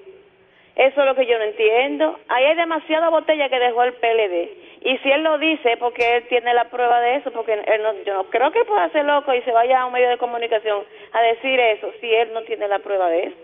Eso 0.76 1.00
es 1.00 1.06
lo 1.06 1.14
que 1.14 1.24
yo 1.24 1.38
no 1.38 1.44
entiendo. 1.44 2.20
Ahí 2.28 2.44
hay 2.44 2.54
demasiada 2.54 3.08
botella 3.08 3.48
que 3.48 3.58
dejó 3.58 3.82
el 3.82 3.94
PLD. 3.94 4.50
Y 4.82 4.98
si 4.98 5.10
él 5.10 5.22
lo 5.22 5.38
dice 5.38 5.78
porque 5.78 6.16
él 6.16 6.28
tiene 6.28 6.52
la 6.52 6.64
prueba 6.64 7.00
de 7.00 7.16
eso, 7.16 7.32
porque 7.32 7.54
él 7.54 7.82
no, 7.82 7.94
yo 8.04 8.12
no 8.12 8.24
creo 8.24 8.52
que 8.52 8.66
pueda 8.66 8.90
ser 8.90 9.06
loco 9.06 9.32
y 9.32 9.40
se 9.40 9.52
vaya 9.52 9.80
a 9.80 9.86
un 9.86 9.94
medio 9.94 10.10
de 10.10 10.18
comunicación 10.18 10.84
a 11.12 11.22
decir 11.22 11.58
eso 11.58 11.90
si 12.02 12.12
él 12.12 12.30
no 12.34 12.42
tiene 12.42 12.68
la 12.68 12.80
prueba 12.80 13.08
de 13.08 13.22
eso. 13.22 13.36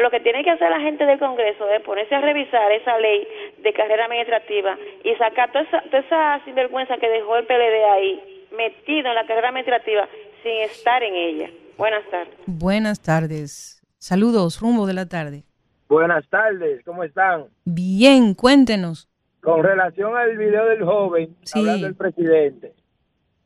Lo 0.00 0.10
que 0.10 0.20
tiene 0.20 0.42
que 0.42 0.50
hacer 0.50 0.70
la 0.70 0.80
gente 0.80 1.04
del 1.04 1.18
Congreso 1.18 1.68
es 1.68 1.82
ponerse 1.82 2.14
a 2.14 2.22
revisar 2.22 2.72
esa 2.72 2.98
ley 2.98 3.28
de 3.62 3.70
carrera 3.74 4.06
administrativa 4.06 4.74
y 5.04 5.14
sacar 5.16 5.52
toda 5.52 5.64
esa, 5.64 5.82
toda 5.90 5.98
esa 5.98 6.44
sinvergüenza 6.46 6.96
que 6.96 7.06
dejó 7.06 7.36
el 7.36 7.44
PLD 7.46 7.84
ahí, 7.92 8.46
metido 8.56 9.10
en 9.10 9.14
la 9.14 9.26
carrera 9.26 9.50
administrativa, 9.50 10.08
sin 10.42 10.52
estar 10.62 11.02
en 11.02 11.14
ella. 11.14 11.50
Buenas 11.76 12.02
tardes. 12.10 12.34
Buenas 12.46 13.02
tardes. 13.02 13.82
Saludos, 13.98 14.58
rumbo 14.62 14.86
de 14.86 14.94
la 14.94 15.06
tarde. 15.06 15.42
Buenas 15.86 16.26
tardes, 16.30 16.82
¿cómo 16.86 17.04
están? 17.04 17.48
Bien, 17.66 18.32
cuéntenos. 18.32 19.06
Con 19.42 19.62
relación 19.62 20.16
al 20.16 20.34
video 20.38 20.64
del 20.64 20.82
joven, 20.82 21.36
Sí. 21.42 21.58
hablando 21.58 21.86
del 21.88 21.96
presidente, 21.96 22.72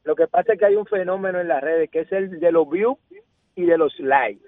lo 0.04 0.14
que 0.14 0.28
pasa 0.28 0.52
es 0.52 0.58
que 0.60 0.66
hay 0.66 0.76
un 0.76 0.86
fenómeno 0.86 1.40
en 1.40 1.48
las 1.48 1.60
redes 1.62 1.90
que 1.90 2.00
es 2.02 2.12
el 2.12 2.38
de 2.38 2.52
los 2.52 2.70
views 2.70 2.96
y 3.56 3.64
de 3.64 3.76
los 3.76 3.98
likes. 3.98 4.44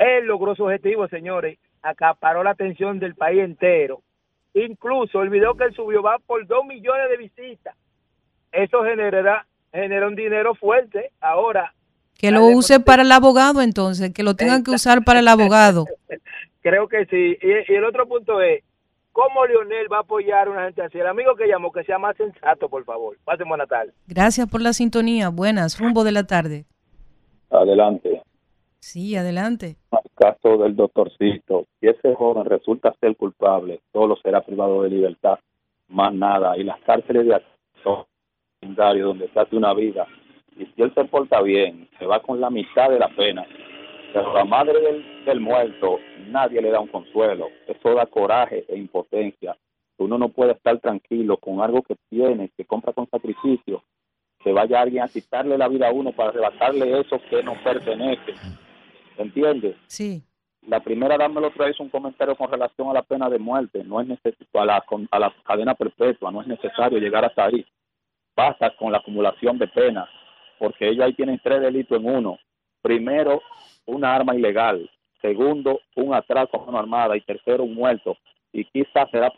Él 0.00 0.24
logró 0.24 0.54
su 0.54 0.64
objetivo, 0.64 1.06
señores, 1.08 1.58
acaparó 1.82 2.42
la 2.42 2.52
atención 2.52 2.98
del 2.98 3.14
país 3.14 3.40
entero. 3.40 4.00
Incluso 4.54 5.22
el 5.22 5.28
video 5.28 5.54
que 5.54 5.64
él 5.64 5.74
subió 5.74 6.02
va 6.02 6.18
por 6.18 6.46
dos 6.46 6.64
millones 6.64 7.10
de 7.10 7.18
visitas. 7.18 7.76
Eso 8.50 8.82
generará, 8.82 9.46
genera 9.70 10.08
un 10.08 10.16
dinero 10.16 10.54
fuerte. 10.54 11.10
Ahora, 11.20 11.74
Que 12.18 12.30
lo 12.30 12.46
use 12.46 12.80
para 12.80 13.02
el 13.02 13.12
abogado 13.12 13.60
entonces, 13.60 14.12
que 14.14 14.22
lo 14.22 14.34
tengan 14.34 14.64
que 14.64 14.70
usar 14.70 15.04
para 15.04 15.20
el 15.20 15.28
abogado. 15.28 15.84
Creo 16.62 16.88
que 16.88 17.04
sí. 17.04 17.36
Y, 17.42 17.72
y 17.72 17.76
el 17.76 17.84
otro 17.84 18.08
punto 18.08 18.40
es, 18.40 18.64
¿cómo 19.12 19.44
Leonel 19.44 19.92
va 19.92 19.98
a 19.98 20.00
apoyar 20.00 20.48
a 20.48 20.50
una 20.50 20.64
gente 20.64 20.80
así? 20.80 20.98
El 20.98 21.08
amigo 21.08 21.34
que 21.36 21.46
llamó, 21.46 21.70
que 21.72 21.84
sea 21.84 21.98
más 21.98 22.16
sensato, 22.16 22.70
por 22.70 22.84
favor. 22.86 23.18
Pasen 23.24 23.48
buena 23.48 23.66
tarde. 23.66 23.92
Gracias 24.06 24.48
por 24.48 24.62
la 24.62 24.72
sintonía. 24.72 25.28
Buenas, 25.28 25.78
rumbo 25.78 26.04
de 26.04 26.12
la 26.12 26.24
tarde. 26.24 26.64
Adelante. 27.50 28.22
Sí, 28.80 29.14
adelante. 29.14 29.76
Al 29.92 30.10
caso 30.14 30.58
del 30.58 30.74
doctorcito, 30.74 31.66
si 31.78 31.88
ese 31.88 32.14
joven 32.14 32.44
resulta 32.44 32.94
ser 33.00 33.16
culpable, 33.16 33.80
solo 33.92 34.16
será 34.16 34.40
privado 34.40 34.82
de 34.82 34.90
libertad, 34.90 35.38
más 35.88 36.12
nada. 36.12 36.56
Y 36.56 36.64
las 36.64 36.80
cárceles 36.80 37.26
de 37.26 37.34
aquí 37.34 37.46
donde 38.98 39.28
se 39.28 39.40
hace 39.40 39.56
una 39.56 39.74
vida. 39.74 40.06
Y 40.56 40.66
si 40.66 40.82
él 40.82 40.92
se 40.94 41.04
porta 41.04 41.40
bien, 41.42 41.88
se 41.98 42.06
va 42.06 42.20
con 42.20 42.40
la 42.40 42.50
mitad 42.50 42.90
de 42.90 42.98
la 42.98 43.08
pena. 43.08 43.46
Pero 44.12 44.34
la 44.34 44.44
madre 44.44 44.80
del, 44.80 45.24
del 45.24 45.40
muerto, 45.40 45.98
nadie 46.26 46.60
le 46.60 46.70
da 46.70 46.80
un 46.80 46.88
consuelo. 46.88 47.48
Eso 47.66 47.94
da 47.94 48.06
coraje 48.06 48.64
e 48.68 48.76
impotencia. 48.76 49.56
Uno 49.98 50.18
no 50.18 50.30
puede 50.30 50.52
estar 50.52 50.78
tranquilo 50.78 51.36
con 51.36 51.60
algo 51.60 51.82
que 51.82 51.96
tiene, 52.08 52.50
que 52.56 52.64
compra 52.64 52.92
con 52.92 53.08
sacrificio, 53.08 53.84
que 54.42 54.52
vaya 54.52 54.80
alguien 54.80 55.04
a 55.04 55.08
quitarle 55.08 55.58
la 55.58 55.68
vida 55.68 55.88
a 55.88 55.92
uno 55.92 56.12
para 56.12 56.30
arrebatarle 56.30 57.00
eso 57.00 57.20
que 57.28 57.42
no 57.42 57.54
pertenece. 57.62 58.34
¿Entiendes? 59.20 59.76
Sí. 59.86 60.22
La 60.66 60.80
primera 60.80 61.18
dama 61.18 61.42
día 61.42 61.70
hizo 61.70 61.82
un 61.82 61.90
comentario 61.90 62.34
con 62.36 62.50
relación 62.50 62.88
a 62.88 62.94
la 62.94 63.02
pena 63.02 63.28
de 63.28 63.38
muerte. 63.38 63.84
No 63.84 64.00
es 64.00 64.08
necesario, 64.08 64.46
a 64.54 64.64
la, 64.64 64.84
a 65.10 65.18
la 65.18 65.34
cadena 65.44 65.74
perpetua, 65.74 66.30
no 66.30 66.40
es 66.40 66.48
necesario 66.48 66.98
llegar 66.98 67.24
hasta 67.26 67.44
ahí. 67.44 67.66
Basta 68.34 68.74
con 68.76 68.92
la 68.92 68.98
acumulación 68.98 69.58
de 69.58 69.68
penas, 69.68 70.08
porque 70.58 70.88
ellos 70.88 71.04
ahí 71.04 71.12
tienen 71.12 71.38
tres 71.42 71.60
delitos 71.60 71.98
en 71.98 72.08
uno. 72.08 72.38
Primero, 72.80 73.42
una 73.84 74.14
arma 74.14 74.34
ilegal. 74.34 74.90
Segundo, 75.20 75.80
un 75.96 76.14
atraco 76.14 76.62
a 76.62 76.64
mano 76.64 76.78
armada. 76.78 77.14
Y 77.14 77.20
tercero, 77.20 77.64
un 77.64 77.74
muerto. 77.74 78.16
Y 78.52 78.64
quizás 78.64 79.10
será 79.10 79.30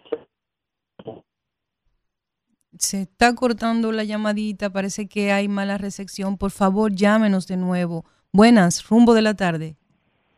Se 2.78 3.02
está 3.02 3.34
cortando 3.34 3.90
la 3.90 4.04
llamadita, 4.04 4.70
parece 4.70 5.08
que 5.08 5.32
hay 5.32 5.48
mala 5.48 5.76
recepción. 5.76 6.38
Por 6.38 6.52
favor, 6.52 6.92
llámenos 6.94 7.48
de 7.48 7.56
nuevo. 7.56 8.04
Buenas, 8.34 8.88
rumbo 8.88 9.12
de 9.12 9.20
la 9.20 9.34
tarde. 9.34 9.74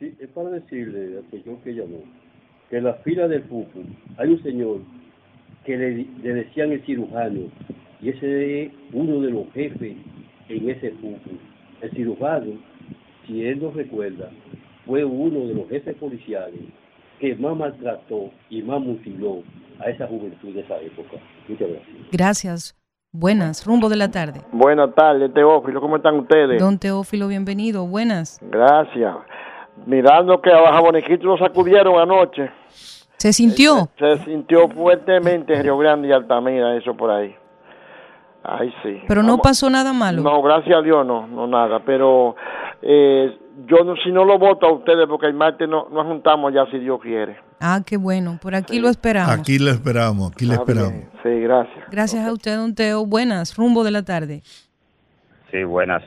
Sí, 0.00 0.12
es 0.18 0.28
para 0.30 0.50
decirle 0.50 1.18
al 1.18 1.30
señor 1.30 1.58
que 1.62 1.74
llamó 1.74 2.02
que 2.68 2.78
en 2.78 2.84
la 2.84 2.94
fila 2.94 3.28
del 3.28 3.44
FUFU 3.44 3.84
hay 4.16 4.30
un 4.30 4.42
señor 4.42 4.80
que 5.64 5.76
le, 5.76 6.04
le 6.20 6.34
decían 6.34 6.72
el 6.72 6.84
cirujano 6.84 7.42
y 8.00 8.08
ese 8.08 8.64
es 8.64 8.72
uno 8.92 9.20
de 9.20 9.30
los 9.30 9.48
jefes 9.52 9.96
en 10.48 10.70
ese 10.70 10.90
FUFU. 10.90 11.38
El 11.82 11.90
cirujano, 11.92 12.54
si 13.28 13.44
él 13.44 13.62
no 13.62 13.70
recuerda, 13.70 14.28
fue 14.86 15.04
uno 15.04 15.46
de 15.46 15.54
los 15.54 15.68
jefes 15.68 15.94
policiales 15.94 16.62
que 17.20 17.36
más 17.36 17.56
maltrató 17.56 18.32
y 18.50 18.60
más 18.62 18.80
mutiló 18.80 19.44
a 19.78 19.90
esa 19.90 20.08
juventud 20.08 20.52
de 20.52 20.62
esa 20.62 20.80
época. 20.80 21.18
Muchas 21.46 21.68
gracias. 21.68 21.96
Gracias. 22.10 22.83
Buenas, 23.24 23.64
rumbo 23.64 23.88
de 23.88 23.94
la 23.94 24.10
tarde. 24.10 24.40
Buenas 24.50 24.92
tardes, 24.92 25.32
Teófilo, 25.32 25.80
¿cómo 25.80 25.94
están 25.98 26.18
ustedes? 26.18 26.60
Don 26.60 26.80
Teófilo, 26.80 27.28
bienvenido. 27.28 27.86
Buenas. 27.86 28.40
Gracias. 28.42 29.14
Mirando 29.86 30.42
que 30.42 30.50
a 30.52 30.60
Baja 30.60 30.80
Boniquito 30.80 31.24
lo 31.28 31.38
sacudieron 31.38 31.96
anoche. 32.00 32.50
¿Se 33.16 33.32
sintió? 33.32 33.88
Se 34.00 34.18
sintió 34.24 34.68
fuertemente 34.68 35.54
en 35.54 35.62
Río 35.62 35.78
Grande 35.78 36.08
y 36.08 36.12
Altamira, 36.12 36.74
eso 36.76 36.96
por 36.96 37.12
ahí. 37.12 37.32
Ay, 38.42 38.74
sí. 38.82 39.00
Pero 39.06 39.22
no 39.22 39.28
Vamos- 39.34 39.44
pasó 39.44 39.70
nada 39.70 39.92
malo. 39.92 40.20
No, 40.20 40.42
gracias 40.42 40.76
a 40.76 40.82
Dios 40.82 41.06
no, 41.06 41.28
no 41.28 41.46
nada. 41.46 41.78
Pero 41.86 42.34
eh, 42.82 43.38
yo 43.68 43.84
no, 43.84 43.94
si 44.02 44.10
no 44.10 44.24
lo 44.24 44.40
voto 44.40 44.66
a 44.66 44.72
ustedes, 44.72 45.06
porque 45.08 45.26
el 45.26 45.34
martes 45.34 45.68
no, 45.68 45.86
nos 45.88 46.04
juntamos 46.04 46.52
ya 46.52 46.66
si 46.66 46.80
Dios 46.80 46.98
quiere. 47.00 47.38
Ah, 47.60 47.80
qué 47.86 47.96
bueno. 47.96 48.40
Por 48.42 48.56
aquí 48.56 48.80
lo 48.80 48.88
esperamos. 48.88 49.30
Aquí 49.38 49.60
le 49.60 49.70
esperamos, 49.70 50.32
aquí 50.32 50.46
bien. 50.46 50.58
esperamos. 50.58 51.13
Sí, 51.24 51.40
gracias. 51.40 51.90
Gracias 51.90 52.26
a 52.26 52.32
usted, 52.34 52.54
don 52.54 52.74
Teo. 52.74 53.06
Buenas, 53.06 53.56
rumbo 53.56 53.82
de 53.82 53.90
la 53.90 54.02
tarde. 54.02 54.42
Sí, 55.50 55.64
buenas. 55.64 56.02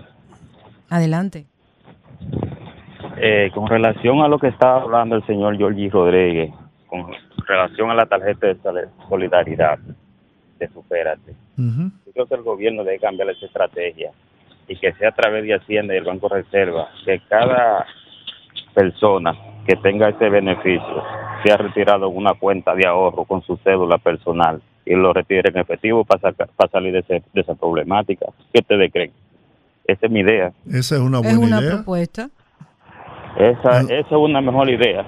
Adelante. 0.92 1.48
Eh, 3.20 3.50
con 3.52 3.68
relación 3.68 4.22
a 4.22 4.28
lo 4.28 4.38
que 4.38 4.50
estaba 4.50 4.84
hablando 4.84 5.16
el 5.16 5.26
señor 5.26 5.58
Georgie 5.58 5.90
Rodríguez, 5.90 6.54
con 6.86 7.08
relación 7.48 7.90
a 7.90 7.96
la 7.96 8.06
tarjeta 8.06 8.46
de 8.46 8.88
solidaridad 9.10 9.80
de 10.60 10.68
Supérate, 10.68 11.34
yo 11.58 12.14
creo 12.14 12.26
que 12.28 12.36
el 12.36 12.44
gobierno 12.44 12.84
debe 12.84 13.00
cambiar 13.00 13.32
esa 13.32 13.48
estrategia 13.48 14.12
y 14.68 14.76
que 14.76 14.94
sea 14.94 15.10
a 15.10 15.16
través 15.16 15.44
de 15.46 15.56
Hacienda 15.56 15.96
y 15.96 15.98
el 15.98 16.04
Banco 16.04 16.30
Reserva, 16.30 16.90
que 17.06 17.22
cada 17.28 17.88
persona 18.76 19.34
que 19.66 19.76
tenga 19.78 20.10
ese 20.10 20.30
beneficio 20.30 21.04
sea 21.44 21.58
retirado 21.58 22.08
en 22.08 22.18
una 22.18 22.36
cuenta 22.36 22.76
de 22.76 22.86
ahorro 22.86 23.26
con 23.26 23.42
su 23.42 23.58
cédula 23.58 23.98
personal 23.98 24.62
y 24.88 24.96
lo 24.96 25.14
retire 25.14 25.50
en 25.50 25.58
efectivo 25.58 26.04
para, 26.06 26.22
sacar- 26.22 26.50
para 26.56 26.70
salir 26.72 26.94
de, 26.94 27.00
ese- 27.00 27.24
de 27.34 27.42
esa 27.42 27.56
problemática. 27.56 28.26
¿Qué 28.54 28.60
ustedes 28.60 28.92
creen? 28.92 29.12
Esa 29.86 30.06
es 30.06 30.12
mi 30.12 30.20
idea. 30.22 30.52
Esa 30.70 30.96
es 30.96 31.02
una 31.02 31.20
Es 31.20 31.24
buena 31.24 31.40
una 31.40 31.60
idea. 31.62 31.76
propuesta. 31.76 32.30
Esa, 33.38 33.82
esa 33.82 33.94
es 34.00 34.12
una 34.12 34.42
mejor 34.42 34.70
idea. 34.70 35.06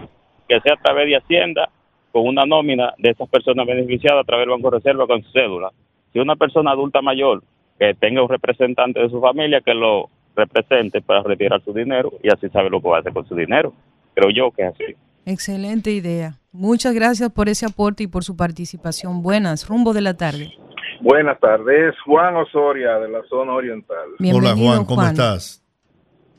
Que 0.48 0.60
sea 0.62 0.74
a 0.74 0.82
través 0.82 1.08
de 1.08 1.18
Hacienda, 1.18 1.70
con 2.12 2.28
una 2.28 2.46
nómina 2.46 2.94
de 2.98 3.12
esas 3.12 3.28
personas 3.30 3.66
beneficiadas 3.68 4.22
a 4.22 4.24
través 4.26 4.44
del 4.44 4.50
Banco 4.56 4.72
de 4.72 4.78
Reserva 4.78 5.08
con 5.08 5.22
su 5.24 5.32
cédula. 5.32 5.70
Si 6.14 6.20
una 6.20 6.36
persona 6.36 6.72
adulta 6.72 7.02
mayor 7.02 7.44
que 7.78 7.94
tenga 7.94 8.22
un 8.24 8.30
representante 8.30 9.00
de 9.00 9.10
su 9.10 9.22
familia 9.22 9.62
que 9.62 9.74
lo 9.74 10.10
represente 10.36 11.02
para 11.02 11.22
retirar 11.24 11.62
su 11.64 11.74
dinero 11.74 12.12
y 12.24 12.30
así 12.30 12.50
sabe 12.50 12.70
lo 12.70 12.82
que 12.82 12.90
va 12.90 12.98
a 12.98 13.00
hacer 13.02 13.14
con 13.14 13.28
su 13.28 13.36
dinero. 13.36 13.74
Creo 14.16 14.30
yo 14.32 14.52
que 14.52 14.64
es 14.64 14.74
así. 14.74 14.96
Excelente 15.26 15.92
idea. 15.92 16.34
Muchas 16.52 16.96
gracias 16.96 17.32
por 17.32 17.48
ese 17.48 17.68
aporte 17.68 18.04
y 18.04 18.08
por 18.08 18.24
su 18.24 18.36
participación. 18.36 19.22
Buenas, 19.22 19.68
rumbo 19.68 19.94
de 19.94 20.02
la 20.02 20.18
tarde. 20.18 20.52
Buenas 21.00 21.40
tardes, 21.40 21.96
Juan 22.06 22.36
Osoria 22.36 22.98
de 22.98 23.08
la 23.08 23.22
zona 23.30 23.54
oriental. 23.54 24.10
Hola 24.20 24.56
Juan, 24.56 24.84
¿cómo 24.84 25.04
estás? 25.04 25.64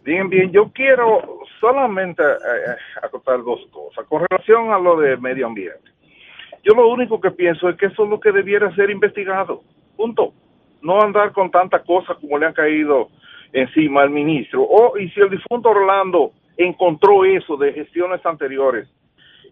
Bien, 0.03 0.29
bien, 0.29 0.51
yo 0.51 0.71
quiero 0.73 1.41
solamente 1.61 2.23
eh, 2.25 2.77
acotar 3.03 3.43
dos 3.45 3.61
cosas 3.71 4.05
con 4.09 4.27
relación 4.29 4.73
a 4.73 4.79
lo 4.79 4.99
de 4.99 5.17
medio 5.17 5.47
ambiente. 5.47 5.91
Yo 6.65 6.75
lo 6.75 6.89
único 6.89 7.21
que 7.21 7.31
pienso 7.31 7.69
es 7.69 7.77
que 7.77 7.87
eso 7.87 8.05
es 8.05 8.11
lo 8.11 8.19
que 8.19 8.33
debiera 8.33 8.75
ser 8.75 8.91
investigado, 8.91 9.63
punto. 9.97 10.33
No 10.83 11.01
andar 11.01 11.33
con 11.33 11.51
tantas 11.51 11.83
cosas 11.85 12.17
como 12.21 12.37
le 12.37 12.47
han 12.47 12.53
caído 12.53 13.11
encima 13.53 14.03
al 14.03 14.11
ministro. 14.11 14.63
O, 14.63 14.99
y 14.99 15.09
si 15.11 15.21
el 15.21 15.31
difunto 15.31 15.69
Orlando 15.69 16.33
encontró 16.57 17.25
eso 17.25 17.57
de 17.57 17.73
gestiones 17.73 18.25
anteriores 18.27 18.89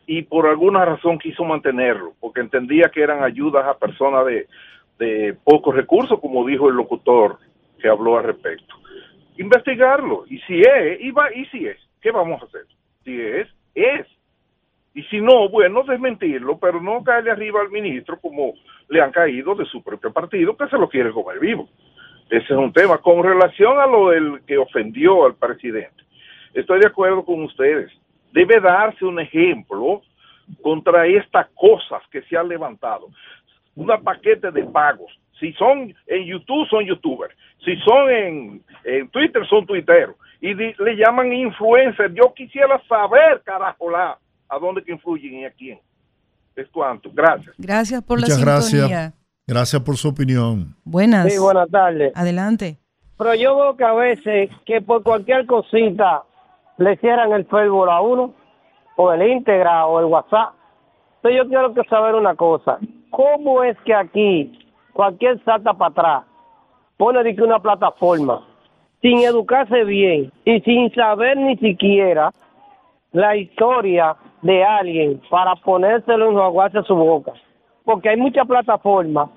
y 0.09 0.23
por 0.23 0.47
alguna 0.47 0.87
razón 0.87 1.19
quiso 1.19 1.45
mantenerlo, 1.45 2.15
porque 2.19 2.41
entendía 2.41 2.91
que 2.93 3.03
eran 3.03 3.23
ayudas 3.23 3.67
a 3.67 3.79
personas 3.79 4.25
de, 4.25 4.49
de 4.99 5.37
pocos 5.45 5.77
recursos, 5.77 6.19
como 6.19 6.47
dijo 6.47 6.71
el 6.71 6.77
locutor 6.77 7.39
que 7.79 7.89
habló 7.89 8.17
al 8.17 8.25
respecto. 8.25 8.75
Investigarlo, 9.37 10.25
y 10.27 10.39
si 10.41 10.63
es, 10.63 10.99
y, 11.01 11.13
y 11.35 11.45
si 11.53 11.67
es, 11.67 11.77
¿qué 12.01 12.11
vamos 12.11 12.41
a 12.41 12.47
hacer? 12.47 12.63
Si 13.05 13.21
es, 13.21 13.49
es. 13.75 14.07
Y 14.95 15.03
si 15.05 15.21
no, 15.21 15.51
bueno, 15.51 15.85
desmentirlo, 15.85 16.59
pero 16.59 16.81
no 16.81 17.05
caerle 17.05 17.31
arriba 17.31 17.61
al 17.61 17.71
ministro 17.71 18.19
como 18.19 18.55
le 18.89 19.03
han 19.03 19.13
caído 19.13 19.55
de 19.55 19.67
su 19.67 19.83
propio 19.83 20.11
partido, 20.11 20.57
que 20.57 20.69
se 20.69 20.79
lo 20.79 20.89
quiere 20.89 21.13
comer 21.13 21.39
vivo. 21.39 21.69
Ese 22.31 22.47
es 22.47 22.59
un 22.59 22.73
tema. 22.73 22.97
Con 22.97 23.23
relación 23.23 23.79
a 23.79 23.87
lo 23.87 24.09
del 24.09 24.41
que 24.47 24.57
ofendió 24.57 25.27
al 25.27 25.35
presidente, 25.35 26.03
estoy 26.55 26.81
de 26.81 26.87
acuerdo 26.87 27.27
con 27.27 27.43
ustedes. 27.43 27.93
Debe 28.33 28.61
darse 28.61 29.05
un 29.05 29.19
ejemplo 29.21 30.03
contra 30.63 31.07
estas 31.07 31.47
cosas 31.55 32.03
que 32.11 32.23
se 32.23 32.37
han 32.37 32.49
levantado. 32.49 33.09
Una 33.75 33.99
paquete 33.99 34.51
de 34.51 34.65
pagos. 34.65 35.11
Si 35.39 35.53
son 35.53 35.95
en 36.07 36.25
YouTube, 36.25 36.67
son 36.69 36.85
youtubers. 36.85 37.35
Si 37.65 37.77
son 37.77 38.11
en, 38.11 38.63
en 38.85 39.09
Twitter, 39.11 39.47
son 39.49 39.65
tuiteros. 39.67 40.17
Y 40.41 40.55
di- 40.55 40.75
le 40.79 40.97
llaman 40.97 41.33
influencers. 41.33 42.13
Yo 42.15 42.33
quisiera 42.35 42.81
saber, 42.89 43.43
carajo, 43.45 43.91
la, 43.91 44.19
a 44.49 44.59
dónde 44.59 44.83
que 44.83 44.93
influyen 44.93 45.35
y 45.41 45.45
a 45.45 45.51
quién. 45.53 45.79
Es 46.57 46.69
cuanto. 46.71 47.11
Gracias. 47.13 47.55
Gracias 47.57 48.03
por 48.03 48.19
Muchas 48.21 48.41
la 48.45 48.61
sintonía. 48.61 48.89
gracias. 48.89 49.15
Gracias 49.47 49.83
por 49.83 49.97
su 49.97 50.09
opinión. 50.09 50.75
Buenas. 50.85 51.33
Sí, 51.33 51.39
buenas 51.39 51.71
tardes. 51.71 52.13
Adelante. 52.17 52.79
Pero 53.17 53.35
yo 53.35 53.57
veo 53.57 53.77
que 53.77 53.85
a 53.85 53.93
veces 53.95 54.51
que 54.67 54.81
por 54.81 55.03
cualquier 55.05 55.47
cosita 55.47 56.23
le 56.79 56.97
cierran 56.97 57.33
el 57.33 57.45
Facebook 57.47 57.89
a 57.89 58.01
uno, 58.01 58.33
o 58.97 59.13
el 59.13 59.23
Integra, 59.23 59.87
o 59.87 60.01
el 60.01 60.07
WhatsApp. 60.07 60.55
Entonces 61.17 61.43
yo 61.43 61.49
quiero 61.49 61.75
que 61.75 61.85
saber 61.89 62.15
una 62.15 62.35
cosa. 62.35 62.79
¿Cómo 63.11 63.63
es 63.63 63.77
que 63.81 63.95
aquí 63.95 64.59
cualquier 64.93 65.43
salta 65.45 65.75
para 65.75 65.91
atrás 65.91 66.25
pone 66.97 67.23
de 67.23 67.35
que 67.35 67.43
una 67.43 67.59
plataforma 67.61 68.45
sin 69.01 69.19
educarse 69.21 69.85
bien 69.85 70.33
y 70.45 70.61
sin 70.61 70.93
saber 70.95 71.37
ni 71.37 71.57
siquiera 71.57 72.31
la 73.13 73.37
historia 73.37 74.17
de 74.43 74.65
alguien 74.65 75.21
para 75.31 75.55
ponérselo 75.57 76.31
en 76.31 76.39
aguarse 76.39 76.79
a 76.79 76.83
su 76.83 76.95
boca? 76.95 77.33
Porque 77.85 78.11
hay 78.11 78.17
muchas 78.17 78.47
plataformas 78.47 79.31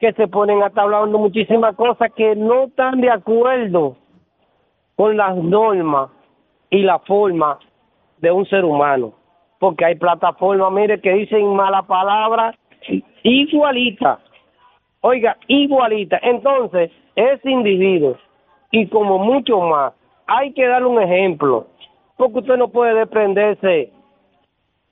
que 0.00 0.12
se 0.12 0.26
ponen 0.26 0.62
hasta 0.62 0.82
hablando 0.82 1.18
muchísimas 1.18 1.76
cosas 1.76 2.12
que 2.14 2.34
no 2.34 2.64
están 2.64 3.00
de 3.00 3.10
acuerdo 3.10 3.96
con 4.96 5.16
las 5.16 5.36
normas 5.36 6.10
y 6.70 6.82
la 6.82 6.98
forma 7.00 7.58
de 8.18 8.30
un 8.30 8.46
ser 8.46 8.64
humano. 8.64 9.12
Porque 9.58 9.84
hay 9.84 9.94
plataformas, 9.94 10.72
mire, 10.72 11.00
que 11.00 11.12
dicen 11.12 11.54
mala 11.54 11.82
palabra 11.82 12.54
igualita. 13.22 14.20
Oiga, 15.00 15.36
igualita. 15.48 16.18
Entonces, 16.22 16.90
ese 17.14 17.50
individuo, 17.50 18.16
y 18.70 18.86
como 18.88 19.18
mucho 19.18 19.60
más, 19.60 19.92
hay 20.26 20.52
que 20.52 20.66
darle 20.66 20.88
un 20.88 21.02
ejemplo. 21.02 21.66
Porque 22.16 22.38
usted 22.40 22.56
no 22.56 22.68
puede 22.68 22.94
desprenderse 22.94 23.92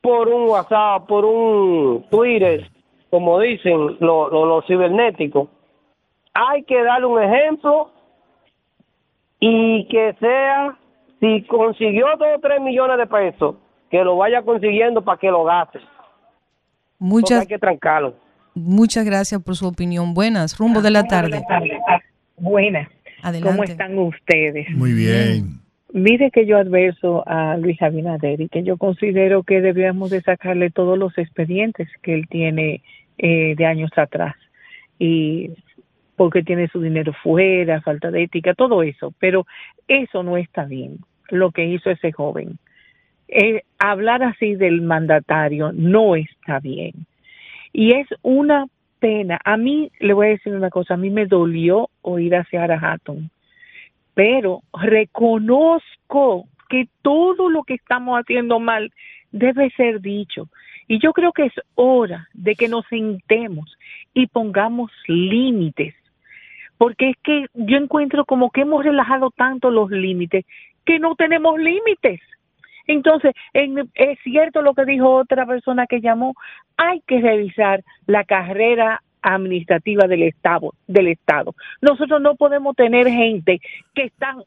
por 0.01 0.29
un 0.29 0.49
WhatsApp, 0.49 1.07
por 1.07 1.25
un 1.25 2.05
Twitter, 2.11 2.69
como 3.11 3.39
dicen 3.39 3.97
los 4.01 4.33
lo, 4.33 4.47
los 4.47 4.67
cibernéticos. 4.67 5.49
Hay 6.35 6.65
que 6.65 6.83
darle 6.83 7.07
un 7.07 7.23
ejemplo 7.23 7.91
y 9.39 9.87
que 9.89 10.15
sea, 10.21 10.77
si 11.23 11.43
consiguió 11.43 12.07
dos 12.19 12.29
o 12.37 12.41
tres 12.41 12.61
millones 12.61 12.99
de 12.99 13.07
pesos, 13.07 13.55
que 13.89 14.03
lo 14.03 14.17
vaya 14.17 14.43
consiguiendo 14.43 15.03
para 15.05 15.19
que 15.19 15.31
lo 15.31 15.45
gaste. 15.45 15.79
Porque 15.79 15.89
Muchas, 16.99 17.41
hay 17.43 17.47
que 17.47 17.59
trancarlo. 17.59 18.17
muchas 18.55 19.05
gracias 19.05 19.41
por 19.41 19.55
su 19.55 19.69
opinión. 19.69 20.15
Buenas, 20.15 20.59
rumbo 20.59 20.83
de 20.83 20.91
la 20.91 21.05
tarde. 21.05 21.41
Buenas. 22.37 22.89
Adelante. 23.23 23.57
¿Cómo 23.57 23.63
están 23.63 23.97
ustedes? 23.99 24.69
Muy 24.71 24.93
bien. 24.95 25.61
Mire 25.93 26.33
que 26.33 26.45
yo 26.45 26.59
adverso 26.59 27.23
a 27.29 27.57
Luis 27.57 27.81
Abinader 27.81 28.41
y 28.41 28.49
que 28.49 28.65
yo 28.65 28.77
considero 28.77 29.45
que 29.45 29.61
debíamos 29.61 30.11
de 30.11 30.23
sacarle 30.23 30.71
todos 30.71 30.99
los 30.99 31.17
expedientes 31.19 31.89
que 32.03 32.15
él 32.15 32.27
tiene 32.29 32.83
eh, 33.19 33.55
de 33.57 33.67
años 33.67 33.91
atrás 33.97 34.35
y 34.99 35.51
porque 36.17 36.43
tiene 36.43 36.69
su 36.69 36.81
dinero 36.81 37.13
fuera, 37.23 37.81
falta 37.83 38.11
de 38.11 38.25
ética, 38.25 38.55
todo 38.55 38.83
eso, 38.83 39.13
pero 39.19 39.47
eso 39.87 40.23
no 40.23 40.37
está 40.37 40.65
bien, 40.65 40.99
lo 41.33 41.51
que 41.51 41.65
hizo 41.65 41.91
ese 41.91 42.13
joven. 42.13 42.59
Eh, 43.29 43.63
hablar 43.79 44.23
así 44.23 44.55
del 44.55 44.83
mandatario 44.83 45.73
no 45.73 46.15
está 46.15 46.61
bien. 46.61 47.07
Y 47.73 47.95
es 47.95 48.07
una 48.21 48.67
pena. 48.99 49.41
A 49.45 49.57
mí, 49.57 49.91
le 49.99 50.13
voy 50.13 50.27
a 50.27 50.31
decir 50.31 50.55
una 50.55 50.71
cosa, 50.71 50.95
a 50.95 50.99
mí 50.99 51.11
me 51.11 51.27
dolió 51.27 51.89
oír 52.03 52.35
a 52.35 52.45
Seara 52.45 52.79
Hatton, 52.79 53.31
pero 54.15 54.61
reconozco 54.75 56.47
que 56.69 56.89
todo 57.01 57.49
lo 57.49 57.65
que 57.65 57.75
estamos 57.75 58.21
haciendo 58.21 58.61
mal 58.61 58.93
debe 59.31 59.71
ser 59.71 60.01
dicho. 60.01 60.49
Y 60.87 60.99
yo 60.99 61.13
creo 61.13 61.33
que 61.33 61.47
es 61.47 61.55
hora 61.75 62.29
de 62.35 62.55
que 62.55 62.69
nos 62.69 62.87
sentemos 62.87 63.77
y 64.13 64.27
pongamos 64.27 64.93
límites, 65.07 65.95
porque 66.77 67.11
es 67.11 67.17
que 67.23 67.47
yo 67.55 67.79
encuentro 67.79 68.27
como 68.27 68.51
que 68.51 68.63
hemos 68.63 68.85
relajado 68.85 69.31
tanto 69.31 69.71
los 69.71 69.91
límites 69.91 70.45
que 70.85 70.99
no 70.99 71.15
tenemos 71.15 71.59
límites. 71.59 72.21
Entonces, 72.87 73.33
en- 73.53 73.91
es 73.95 74.19
cierto 74.23 74.63
lo 74.63 74.75
que 74.75 74.85
dijo 74.85 75.09
otra 75.11 75.47
persona 75.47 75.87
que 75.87 76.01
llamó, 76.01 76.35
hay 76.77 77.01
que 77.07 77.21
revisar 77.21 77.83
la 78.07 78.25
carrera 78.25 79.03
administrativa 79.23 80.09
del 80.09 80.25
Estado, 80.25 80.73
del 80.89 81.09
Estado. 81.09 81.55
Nosotros 81.81 82.21
no 82.21 82.35
podemos 82.35 82.75
tener 82.75 83.07
gente 83.09 83.61
que 83.95 84.05
están 84.05 84.43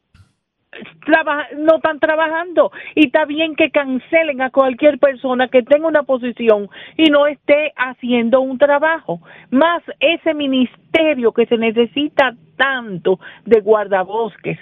no 1.56 1.76
están 1.76 1.98
trabajando 2.00 2.70
y 2.94 3.06
está 3.06 3.24
bien 3.24 3.54
que 3.56 3.70
cancelen 3.70 4.42
a 4.42 4.50
cualquier 4.50 4.98
persona 4.98 5.48
que 5.48 5.62
tenga 5.62 5.88
una 5.88 6.02
posición 6.02 6.68
y 6.98 7.06
no 7.06 7.26
esté 7.26 7.72
haciendo 7.76 8.40
un 8.42 8.58
trabajo. 8.58 9.20
Más 9.50 9.82
ese 10.00 10.34
ministerio 10.34 11.32
que 11.32 11.46
se 11.46 11.56
necesita 11.56 12.34
tanto 12.56 13.18
de 13.46 13.60
guardabosques, 13.60 14.58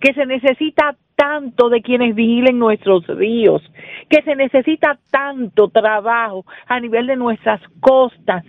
que 0.00 0.12
se 0.14 0.26
necesita 0.26 0.94
tanto 1.26 1.68
de 1.68 1.82
quienes 1.82 2.14
vigilen 2.14 2.58
nuestros 2.58 3.04
ríos, 3.08 3.60
que 4.08 4.22
se 4.22 4.36
necesita 4.36 4.96
tanto 5.10 5.68
trabajo 5.68 6.44
a 6.68 6.78
nivel 6.78 7.08
de 7.08 7.16
nuestras 7.16 7.60
costas, 7.80 8.44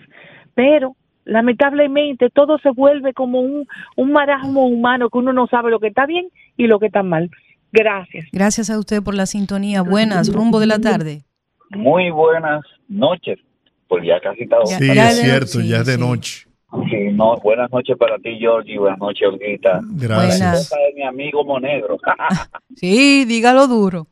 pero 0.54 0.95
lamentablemente 1.26 2.30
todo 2.30 2.60
se 2.60 2.70
vuelve 2.70 3.14
como 3.14 3.41
un, 3.41 3.68
un 3.95 4.12
marasmo 4.12 4.68
humano 4.68 5.10
que 5.10 5.18
uno 5.18 5.34
no 5.34 5.48
sabe 5.48 5.72
lo 5.72 5.80
que 5.80 5.88
está 5.88 6.06
bien 6.06 6.28
y 6.56 6.68
lo 6.68 6.78
que 6.80 6.86
está 6.86 7.02
mal. 7.02 7.32
Gracias. 7.72 8.28
Gracias 8.32 8.70
a 8.70 8.78
usted 8.78 9.02
por 9.02 9.16
la 9.16 9.26
sintonía. 9.26 9.82
Buenas, 9.82 10.32
rumbo 10.32 10.60
de 10.60 10.68
la 10.68 10.80
tarde. 10.80 11.24
Muy 11.72 12.12
buenas 12.12 12.62
noches, 12.88 13.40
pues 13.88 14.06
ya 14.06 14.20
casi 14.22 14.44
está. 14.44 14.58
Sí, 14.66 14.90
es 14.90 15.20
cierto, 15.20 15.62
ya 15.62 15.78
es 15.78 15.88
de 15.88 15.98
noche. 15.98 16.47
Sí, 16.90 17.12
no, 17.12 17.36
buenas 17.38 17.72
noches 17.72 17.98
para 17.98 18.18
ti, 18.20 18.38
Georgie, 18.40 18.78
buenas 18.78 18.99
noches, 18.99 19.28
Olguita. 19.28 19.80
Gracias. 19.94 20.62
Esta 20.62 20.88
es 20.88 20.95
mi 20.95 21.04
amigo 21.04 21.44
Monegro. 21.44 21.98
Sí, 22.76 23.26
dígalo 23.26 23.68
duro. 23.68 24.08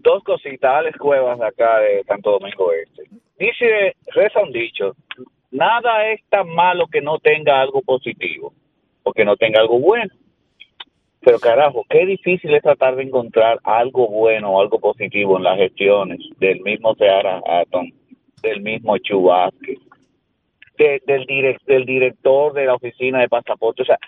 Dos 0.00 0.22
cositas, 0.24 0.74
Alex 0.74 0.98
Cuevas, 0.98 1.38
de 1.38 1.46
acá 1.46 1.78
de 1.78 2.04
Santo 2.04 2.32
Domingo 2.32 2.70
Este. 2.72 3.04
Dice, 3.38 3.96
reza 4.14 4.42
un 4.42 4.52
dicho, 4.52 4.94
nada 5.50 6.10
es 6.12 6.20
tan 6.28 6.48
malo 6.48 6.86
que 6.86 7.00
no 7.00 7.18
tenga 7.18 7.62
algo 7.62 7.80
positivo, 7.80 8.52
o 9.02 9.12
que 9.12 9.24
no 9.24 9.36
tenga 9.36 9.60
algo 9.60 9.78
bueno. 9.78 10.12
Pero 11.20 11.38
carajo, 11.38 11.84
qué 11.88 12.06
difícil 12.06 12.54
es 12.54 12.62
tratar 12.62 12.96
de 12.96 13.04
encontrar 13.04 13.58
algo 13.64 14.08
bueno 14.08 14.52
o 14.52 14.60
algo 14.60 14.78
positivo 14.78 15.36
en 15.36 15.44
las 15.44 15.58
gestiones 15.58 16.18
del 16.38 16.60
mismo 16.60 16.94
Seara 16.94 17.42
Atom, 17.46 17.90
del 18.42 18.62
mismo 18.62 18.96
Chubasque, 18.98 19.78
de- 20.80 21.02
del, 21.06 21.26
direc- 21.26 21.64
del 21.66 21.84
director 21.84 22.52
de 22.54 22.64
la 22.64 22.74
oficina 22.74 23.20
de 23.20 23.28
pasaporte. 23.28 23.82
O 23.82 23.84
sea, 23.84 23.98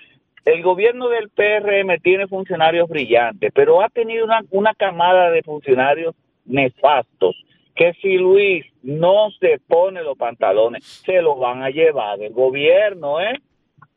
el 0.44 0.62
gobierno 0.62 1.08
del 1.08 1.28
PRM 1.30 1.98
tiene 2.02 2.26
funcionarios 2.26 2.88
brillantes, 2.88 3.52
pero 3.54 3.82
ha 3.82 3.88
tenido 3.90 4.24
una, 4.24 4.40
una 4.50 4.74
camada 4.74 5.30
de 5.30 5.42
funcionarios 5.42 6.14
nefastos 6.46 7.36
que 7.74 7.92
si 8.02 8.18
Luis 8.18 8.64
no 8.82 9.30
se 9.40 9.58
pone 9.66 10.02
los 10.02 10.16
pantalones, 10.18 10.84
se 10.84 11.22
los 11.22 11.38
van 11.38 11.62
a 11.62 11.70
llevar 11.70 12.18
del 12.18 12.32
gobierno, 12.32 13.20
¿eh? 13.20 13.38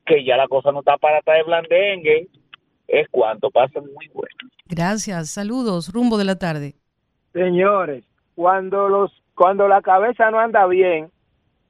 Que 0.06 0.24
ya 0.24 0.38
la 0.38 0.48
cosa 0.48 0.72
no 0.72 0.80
está 0.80 0.98
para 0.98 1.22
traer 1.22 1.46
blandengue. 1.46 2.28
Es 2.88 3.08
cuanto 3.10 3.50
pasa 3.50 3.82
muy 3.82 4.08
bueno. 4.14 4.36
Gracias. 4.68 5.32
Saludos. 5.32 5.92
Rumbo 5.92 6.18
de 6.18 6.26
la 6.26 6.36
tarde. 6.38 6.76
Señores, 7.34 8.04
cuando 8.36 8.88
los 8.90 9.12
cuando 9.34 9.68
la 9.68 9.82
cabeza 9.82 10.32
no 10.32 10.40
anda 10.40 10.66
bien, 10.68 11.10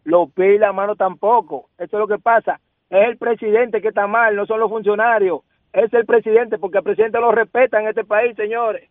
los 0.06 0.32
pies 0.32 0.56
y 0.56 0.60
la 0.60 0.72
mano 0.72 0.96
tampoco. 0.96 1.70
Eso 1.78 1.98
es 1.98 2.00
lo 2.00 2.08
que 2.08 2.20
pasa. 2.20 2.62
Es 2.90 3.10
el 3.10 3.18
presidente 3.18 3.82
que 3.82 3.90
está 3.90 4.08
mal, 4.08 4.36
no 4.36 4.46
son 4.46 4.60
los 4.60 4.70
funcionarios. 4.70 5.42
Es 5.74 5.94
el 5.94 6.06
presidente, 6.06 6.58
porque 6.58 6.78
el 6.78 6.84
presidente 6.84 7.20
lo 7.20 7.32
respeta 7.32 7.82
en 7.82 7.90
este 7.90 8.06
país, 8.06 8.34
señores. 8.38 8.90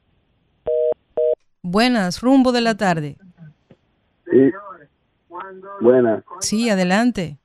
Buenas. 1.63 2.21
Rumbo 2.21 2.53
de 2.53 2.61
la 2.61 2.77
tarde. 2.77 3.17
Sí. 4.31 4.53
Buenas. 5.81 6.23
Sí, 6.41 6.69
adelante. 6.69 7.39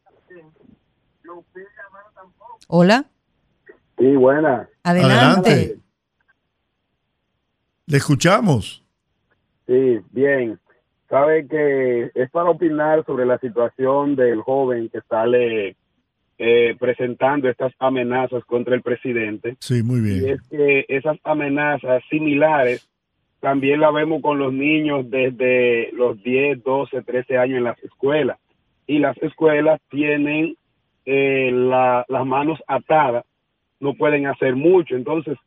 Hola. 2.67 3.05
Sí, 3.97 4.15
buenas. 4.15 4.67
Adelante. 4.83 5.77
Le 7.85 7.97
escuchamos. 7.97 8.83
Sí, 9.65 10.01
bien. 10.11 10.59
Sabe 11.09 11.47
que 11.47 12.11
es 12.13 12.29
para 12.31 12.49
opinar 12.51 13.03
sobre 13.05 13.25
la 13.25 13.37
situación 13.39 14.15
del 14.15 14.41
joven 14.41 14.89
que 14.89 15.01
sale 15.01 15.75
eh, 16.37 16.75
presentando 16.79 17.49
estas 17.49 17.73
amenazas 17.79 18.45
contra 18.45 18.75
el 18.75 18.81
presidente. 18.81 19.57
Sí, 19.59 19.81
muy 19.83 19.99
Y 19.99 20.19
bien. 20.19 20.29
es 20.35 20.41
que 20.49 20.85
esas 20.87 21.17
amenazas 21.23 22.03
similares 22.09 22.87
también 23.39 23.79
la 23.81 23.89
vemos 23.91 24.21
con 24.21 24.37
los 24.37 24.53
niños 24.53 25.09
desde 25.09 25.91
los 25.93 26.21
10, 26.23 26.63
12, 26.63 27.01
13 27.01 27.37
años 27.37 27.57
en 27.57 27.63
las 27.63 27.83
escuelas. 27.83 28.37
Y 28.85 28.99
las 28.99 29.17
escuelas 29.17 29.81
tienen 29.89 30.55
eh, 31.05 31.49
la- 31.51 32.05
las 32.07 32.25
manos 32.25 32.59
atadas, 32.67 33.25
no 33.79 33.95
pueden 33.95 34.27
hacer 34.27 34.55
mucho. 34.55 34.95
Entonces, 34.95 35.37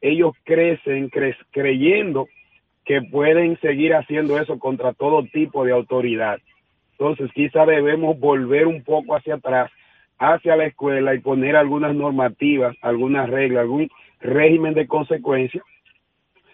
ellos 0.00 0.32
crecen 0.44 1.10
cre- 1.10 1.36
creyendo 1.50 2.28
que 2.88 3.02
pueden 3.02 3.60
seguir 3.60 3.94
haciendo 3.94 4.38
eso 4.38 4.58
contra 4.58 4.94
todo 4.94 5.22
tipo 5.24 5.62
de 5.62 5.72
autoridad. 5.72 6.38
Entonces, 6.92 7.30
quizá 7.34 7.66
debemos 7.66 8.18
volver 8.18 8.66
un 8.66 8.82
poco 8.82 9.14
hacia 9.14 9.34
atrás, 9.34 9.70
hacia 10.18 10.56
la 10.56 10.64
escuela 10.64 11.14
y 11.14 11.18
poner 11.18 11.54
algunas 11.54 11.94
normativas, 11.94 12.74
algunas 12.80 13.28
reglas, 13.28 13.60
algún 13.60 13.90
régimen 14.20 14.72
de 14.72 14.86
consecuencias, 14.86 15.62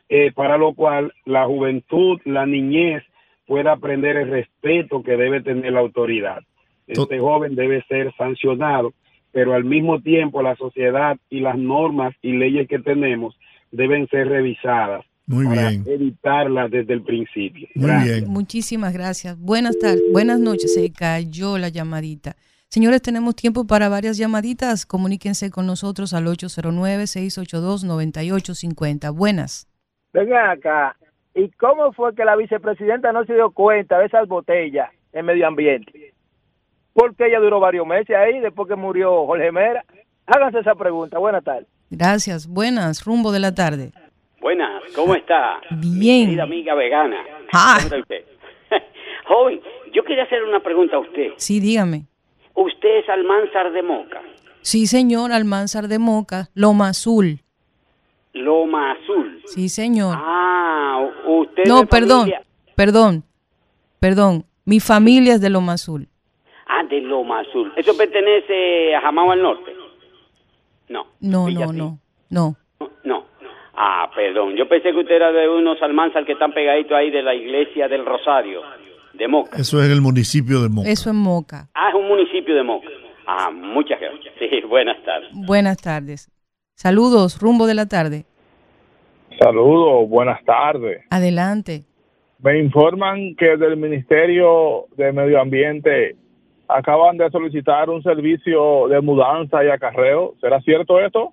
eh, 0.08 0.32
para 0.34 0.58
lo 0.58 0.74
cual 0.74 1.12
la 1.24 1.46
juventud, 1.46 2.20
la 2.24 2.46
niñez 2.46 3.04
pueda 3.46 3.70
aprender 3.70 4.16
el 4.16 4.28
respeto 4.28 5.04
que 5.04 5.16
debe 5.16 5.40
tener 5.40 5.72
la 5.72 5.80
autoridad. 5.80 6.40
Este 6.88 7.20
joven 7.20 7.54
debe 7.54 7.84
ser 7.84 8.12
sancionado, 8.16 8.92
pero 9.30 9.54
al 9.54 9.62
mismo 9.62 10.00
tiempo 10.00 10.42
la 10.42 10.56
sociedad 10.56 11.16
y 11.30 11.38
las 11.38 11.56
normas 11.56 12.12
y 12.22 12.32
leyes 12.32 12.66
que 12.66 12.80
tenemos 12.80 13.38
deben 13.70 14.08
ser 14.08 14.28
revisadas 14.28 15.06
Muy 15.26 15.46
para 15.46 15.70
bien. 15.70 15.84
evitarlas 15.86 16.70
desde 16.70 16.92
el 16.92 17.02
principio. 17.02 17.66
Muy 17.74 17.86
Gracias. 17.86 18.20
bien. 18.20 18.30
Muchísimas 18.30 18.92
gracias. 18.92 19.38
Buenas 19.38 19.78
tardes. 19.78 20.02
Buenas 20.12 20.38
noches. 20.38 20.74
Se 20.74 20.92
cayó 20.92 21.56
la 21.58 21.70
llamadita. 21.70 22.36
Señores, 22.68 23.00
tenemos 23.02 23.34
tiempo 23.36 23.66
para 23.66 23.88
varias 23.88 24.18
llamaditas. 24.18 24.84
Comuníquense 24.84 25.50
con 25.50 25.64
nosotros 25.66 26.12
al 26.12 26.26
809-682-9850. 26.26 29.14
Buenas. 29.14 29.68
Vengan 30.12 30.50
acá. 30.50 30.96
¿Y 31.34 31.50
cómo 31.52 31.92
fue 31.92 32.14
que 32.14 32.24
la 32.24 32.36
vicepresidenta 32.36 33.12
no 33.12 33.24
se 33.24 33.34
dio 33.34 33.50
cuenta 33.50 33.98
de 33.98 34.06
esas 34.06 34.28
botellas 34.28 34.90
en 35.12 35.26
medio 35.26 35.46
ambiente? 35.46 36.12
Porque 36.92 37.26
ella 37.26 37.40
duró 37.40 37.58
varios 37.60 37.86
meses 37.86 38.14
ahí 38.16 38.38
después 38.40 38.68
que 38.68 38.76
murió 38.76 39.26
Jorge 39.26 39.50
Mera. 39.50 39.84
Háganse 40.26 40.60
esa 40.60 40.74
pregunta. 40.74 41.18
Buenas 41.18 41.42
tardes. 41.42 41.66
Gracias. 41.90 42.46
Buenas. 42.46 43.04
Rumbo 43.04 43.32
de 43.32 43.40
la 43.40 43.54
tarde. 43.54 43.92
Buenas, 44.44 44.82
¿cómo 44.94 45.14
está? 45.14 45.58
Bien. 45.70 46.26
Querida 46.26 46.42
amiga 46.42 46.74
vegana. 46.74 47.16
Ah. 47.50 47.78
¿Cómo 47.82 47.86
está 47.96 47.98
usted? 48.00 48.24
Joven, 49.26 49.58
yo 49.94 50.04
quería 50.04 50.24
hacer 50.24 50.44
una 50.44 50.60
pregunta 50.60 50.96
a 50.96 50.98
usted. 50.98 51.28
Sí, 51.38 51.60
dígame. 51.60 52.04
Usted 52.54 52.98
es 52.98 53.08
Almanzar 53.08 53.72
de 53.72 53.82
Moca, 53.82 54.20
Sí, 54.60 54.86
señor. 54.86 55.32
Almanzar 55.32 55.88
de 55.88 55.98
Moca. 55.98 56.50
Loma 56.52 56.90
Azul. 56.90 57.40
Loma 58.34 58.92
Azul. 58.92 59.40
Sí, 59.46 59.70
señor. 59.70 60.14
Ah, 60.18 61.08
usted 61.26 61.62
No, 61.66 61.86
perdón. 61.86 62.18
familia- 62.28 62.42
Perdón. 62.76 63.24
Perdón. 63.98 64.44
Mi 64.66 64.78
familia 64.78 65.32
es 65.36 65.40
de 65.40 65.48
Loma 65.48 65.72
Azul. 65.72 66.06
Ah, 66.66 66.84
de 66.84 67.00
Loma 67.00 67.40
Azul. 67.40 67.72
¿Eso 67.76 67.96
pertenece 67.96 68.94
a 68.94 69.00
Jamao 69.00 69.30
al 69.30 69.40
Norte? 69.40 69.72
No, 70.90 71.06
No, 71.20 71.46
Villa 71.46 71.64
no, 71.64 71.72
sí. 71.72 71.78
no. 71.78 71.98
No. 72.28 72.56
Ah, 73.76 74.10
perdón. 74.14 74.54
Yo 74.56 74.68
pensé 74.68 74.92
que 74.92 74.98
usted 74.98 75.16
era 75.16 75.32
de 75.32 75.48
unos 75.48 75.80
Almanzar 75.82 76.24
que 76.24 76.32
están 76.32 76.52
pegaditos 76.52 76.92
ahí 76.92 77.10
de 77.10 77.22
la 77.22 77.34
iglesia 77.34 77.88
del 77.88 78.04
Rosario, 78.04 78.62
de 79.14 79.28
Moca. 79.28 79.56
Eso 79.56 79.80
es 79.80 79.86
en 79.86 79.92
el 79.92 80.00
municipio 80.00 80.60
de 80.60 80.68
Moca. 80.68 80.88
Eso 80.88 81.10
en 81.10 81.16
Moca. 81.16 81.68
Ah, 81.74 81.88
es 81.88 81.94
un 81.94 82.06
municipio 82.08 82.54
de 82.54 82.62
Moca. 82.62 82.88
Ah, 83.26 83.50
muchas 83.50 84.00
gracias. 84.00 84.34
Sí, 84.38 84.60
buenas 84.68 85.02
tardes. 85.04 85.28
Buenas 85.32 85.76
tardes. 85.78 86.30
Saludos. 86.74 87.40
Rumbo 87.40 87.66
de 87.66 87.74
la 87.74 87.86
tarde. 87.86 88.24
Saludos, 89.38 90.08
buenas 90.08 90.44
tardes. 90.44 91.02
Adelante. 91.10 91.84
Me 92.38 92.58
informan 92.58 93.34
que 93.36 93.56
del 93.56 93.76
Ministerio 93.76 94.86
de 94.96 95.12
Medio 95.12 95.40
Ambiente 95.40 96.16
acaban 96.68 97.16
de 97.16 97.30
solicitar 97.30 97.90
un 97.90 98.02
servicio 98.02 98.86
de 98.88 99.00
mudanza 99.00 99.64
y 99.64 99.68
acarreo. 99.68 100.34
¿Será 100.40 100.60
cierto 100.60 101.00
esto? 101.00 101.32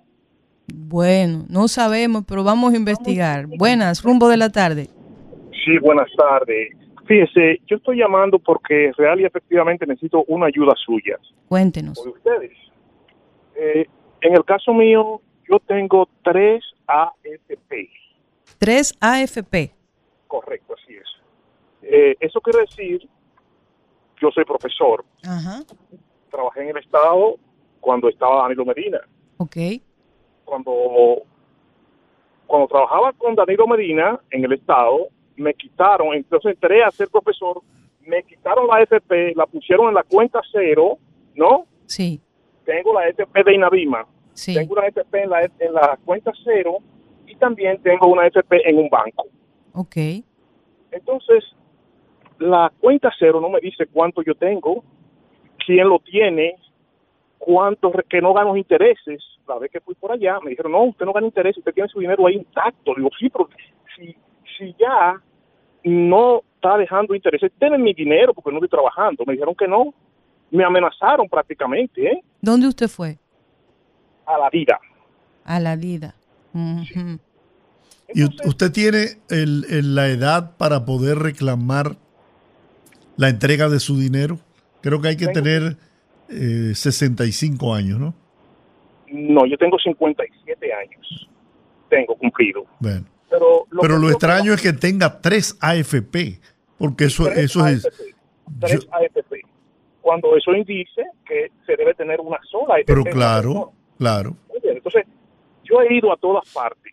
Bueno, 0.66 1.44
no 1.48 1.68
sabemos, 1.68 2.24
pero 2.26 2.44
vamos 2.44 2.72
a 2.72 2.76
investigar. 2.76 3.46
Buenas. 3.46 4.02
Rumbo 4.02 4.28
de 4.28 4.36
la 4.36 4.50
tarde. 4.50 4.88
Sí, 5.64 5.78
buenas 5.80 6.08
tardes. 6.16 6.76
Fíjese, 7.06 7.60
yo 7.66 7.76
estoy 7.76 7.98
llamando 7.98 8.38
porque 8.38 8.92
real 8.96 9.20
y 9.20 9.24
efectivamente 9.24 9.86
necesito 9.86 10.24
una 10.28 10.46
ayuda 10.46 10.72
suya. 10.84 11.18
Cuéntenos. 11.48 12.02
de 12.02 12.10
ustedes. 12.10 12.52
Eh, 13.56 13.86
en 14.20 14.34
el 14.34 14.44
caso 14.44 14.72
mío, 14.72 15.20
yo 15.48 15.58
tengo 15.60 16.08
tres 16.22 16.62
AFP. 16.86 17.90
3 18.58 18.94
AFP. 19.00 19.74
Correcto, 20.28 20.74
así 20.80 20.94
es. 20.94 21.08
Eh, 21.82 22.16
eso 22.20 22.40
quiere 22.40 22.60
decir, 22.60 23.08
yo 24.20 24.30
soy 24.30 24.44
profesor, 24.44 25.04
Ajá. 25.24 25.62
trabajé 26.30 26.62
en 26.62 26.68
el 26.70 26.76
Estado 26.78 27.36
cuando 27.80 28.08
estaba 28.08 28.42
Danilo 28.42 28.64
Medina. 28.64 29.00
Ok. 29.38 29.56
Cuando, 30.52 31.22
cuando 32.46 32.68
trabajaba 32.68 33.14
con 33.14 33.34
Danilo 33.34 33.66
Medina 33.66 34.20
en 34.30 34.44
el 34.44 34.52
Estado, 34.52 35.08
me 35.34 35.54
quitaron, 35.54 36.12
entonces 36.12 36.52
entré 36.52 36.84
a 36.84 36.90
ser 36.90 37.08
profesor, 37.08 37.62
me 38.02 38.22
quitaron 38.22 38.66
la 38.66 38.76
AFP, 38.76 39.32
la 39.34 39.46
pusieron 39.46 39.88
en 39.88 39.94
la 39.94 40.02
cuenta 40.02 40.42
cero, 40.52 40.98
¿no? 41.34 41.64
Sí. 41.86 42.20
tengo 42.66 42.92
la 42.92 43.08
FP 43.08 43.44
de 43.44 43.54
Inavima, 43.54 44.06
Sí. 44.34 44.52
tengo 44.52 44.74
una 44.74 44.88
FP 44.88 45.22
en 45.22 45.30
la, 45.30 45.40
en 45.58 45.72
la 45.72 45.98
cuenta 46.04 46.30
cero 46.44 46.80
y 47.26 47.34
también 47.36 47.80
tengo 47.80 48.08
una 48.08 48.26
FP 48.26 48.68
en 48.68 48.76
un 48.76 48.90
banco. 48.90 49.24
Ok. 49.72 49.96
Entonces, 50.90 51.44
la 52.38 52.70
cuenta 52.78 53.10
cero 53.18 53.40
no 53.40 53.48
me 53.48 53.60
dice 53.60 53.86
cuánto 53.86 54.20
yo 54.20 54.34
tengo, 54.34 54.84
quién 55.64 55.88
lo 55.88 55.98
tiene, 56.00 56.56
cuánto, 57.38 57.90
que 58.06 58.20
no 58.20 58.34
gano 58.34 58.54
intereses. 58.54 59.22
La 59.48 59.58
vez 59.58 59.70
que 59.70 59.80
fui 59.80 59.94
por 59.94 60.12
allá, 60.12 60.38
me 60.40 60.50
dijeron, 60.50 60.72
no, 60.72 60.84
usted 60.84 61.04
no 61.04 61.12
gana 61.12 61.26
intereses, 61.26 61.58
usted 61.58 61.74
tiene 61.74 61.88
su 61.88 61.98
dinero 62.00 62.26
ahí 62.26 62.34
intacto. 62.36 62.94
Digo, 62.96 63.10
sí, 63.18 63.28
pero 63.28 63.48
si, 63.96 64.14
si 64.56 64.74
ya 64.78 65.20
no 65.84 66.42
está 66.54 66.76
dejando 66.76 67.14
intereses. 67.14 67.50
Tienen 67.58 67.82
mi 67.82 67.92
dinero 67.92 68.32
porque 68.32 68.50
no 68.50 68.58
estoy 68.58 68.68
trabajando. 68.68 69.24
Me 69.26 69.32
dijeron 69.32 69.54
que 69.56 69.66
no. 69.66 69.92
Me 70.50 70.64
amenazaron 70.64 71.28
prácticamente, 71.28 72.06
¿eh? 72.06 72.20
¿Dónde 72.40 72.68
usted 72.68 72.86
fue? 72.88 73.18
A 74.26 74.38
la 74.38 74.48
vida. 74.50 74.78
A 75.44 75.58
la 75.58 75.74
vida. 75.76 76.14
¿Y 78.14 78.24
usted 78.46 78.70
tiene 78.72 79.06
el- 79.30 79.64
el- 79.70 79.94
la 79.94 80.08
edad 80.08 80.56
para 80.58 80.84
poder 80.84 81.18
reclamar 81.18 81.96
la 83.16 83.28
entrega 83.30 83.68
de 83.68 83.80
su 83.80 83.98
dinero? 83.98 84.38
Creo 84.82 85.00
que 85.00 85.08
hay 85.08 85.16
que 85.16 85.26
Tengo- 85.28 85.42
tener 85.42 85.76
eh, 86.28 86.72
65 86.74 87.74
años, 87.74 87.98
¿no? 87.98 88.14
No, 89.12 89.46
yo 89.46 89.56
tengo 89.58 89.78
57 89.78 90.72
años. 90.72 91.28
Tengo 91.88 92.16
cumplido. 92.16 92.64
Bueno. 92.80 93.04
Pero 93.28 93.66
lo, 93.70 93.82
Pero 93.82 93.98
lo 93.98 94.10
extraño 94.10 94.52
es 94.52 94.60
que 94.60 94.72
tenga 94.74 95.20
tres 95.20 95.56
AFP, 95.60 96.38
porque 96.78 97.04
eso, 97.04 97.24
Tres 97.24 97.38
eso 97.38 97.66
es... 97.66 97.88
Tres 98.60 98.86
AFP. 98.90 99.40
Cuando 100.02 100.36
eso 100.36 100.52
indice 100.54 101.02
que 101.24 101.50
se 101.64 101.76
debe 101.76 101.94
tener 101.94 102.20
una 102.20 102.38
sola 102.50 102.74
AFP. 102.74 102.86
Pero 102.86 103.04
claro, 103.04 103.72
claro. 103.96 104.36
Muy 104.50 104.60
bien, 104.60 104.76
Entonces, 104.76 105.06
yo 105.64 105.80
he 105.80 105.94
ido 105.94 106.12
a 106.12 106.16
todas 106.16 106.50
partes. 106.52 106.92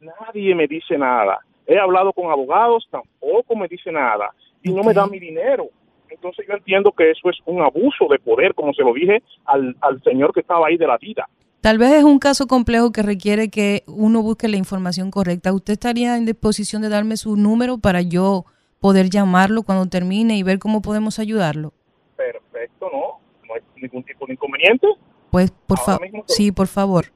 Nadie 0.00 0.54
me 0.54 0.66
dice 0.66 0.98
nada. 0.98 1.38
He 1.66 1.78
hablado 1.78 2.12
con 2.12 2.30
abogados, 2.30 2.86
tampoco 2.90 3.54
me 3.54 3.68
dice 3.68 3.92
nada. 3.92 4.32
Y 4.62 4.72
no 4.72 4.82
me 4.82 4.92
dan 4.92 5.10
mi 5.10 5.20
dinero. 5.20 5.68
Entonces 6.08 6.46
yo 6.48 6.54
entiendo 6.54 6.92
que 6.92 7.10
eso 7.10 7.30
es 7.30 7.36
un 7.44 7.62
abuso 7.62 8.06
de 8.08 8.18
poder, 8.18 8.54
como 8.54 8.72
se 8.72 8.82
lo 8.82 8.92
dije 8.92 9.22
al, 9.44 9.76
al 9.80 10.02
señor 10.02 10.32
que 10.32 10.40
estaba 10.40 10.68
ahí 10.68 10.76
de 10.76 10.86
la 10.86 10.96
vida. 10.98 11.28
Tal 11.66 11.78
vez 11.78 11.94
es 11.94 12.04
un 12.04 12.20
caso 12.20 12.46
complejo 12.46 12.92
que 12.92 13.02
requiere 13.02 13.48
que 13.48 13.82
uno 13.88 14.22
busque 14.22 14.46
la 14.46 14.56
información 14.56 15.10
correcta. 15.10 15.52
¿Usted 15.52 15.72
estaría 15.72 16.16
en 16.16 16.24
disposición 16.24 16.80
de 16.80 16.88
darme 16.88 17.16
su 17.16 17.34
número 17.34 17.78
para 17.78 18.02
yo 18.02 18.44
poder 18.78 19.10
llamarlo 19.10 19.64
cuando 19.64 19.84
termine 19.86 20.36
y 20.36 20.44
ver 20.44 20.60
cómo 20.60 20.80
podemos 20.80 21.18
ayudarlo? 21.18 21.72
Perfecto, 22.16 22.88
¿no? 22.92 23.18
No 23.48 23.54
hay 23.54 23.62
ningún 23.82 24.04
tipo 24.04 24.28
de 24.28 24.34
inconveniente. 24.34 24.86
Pues, 25.32 25.50
por 25.50 25.80
favor. 25.80 26.08
Sí, 26.28 26.52
por 26.52 26.68
favor. 26.68 27.06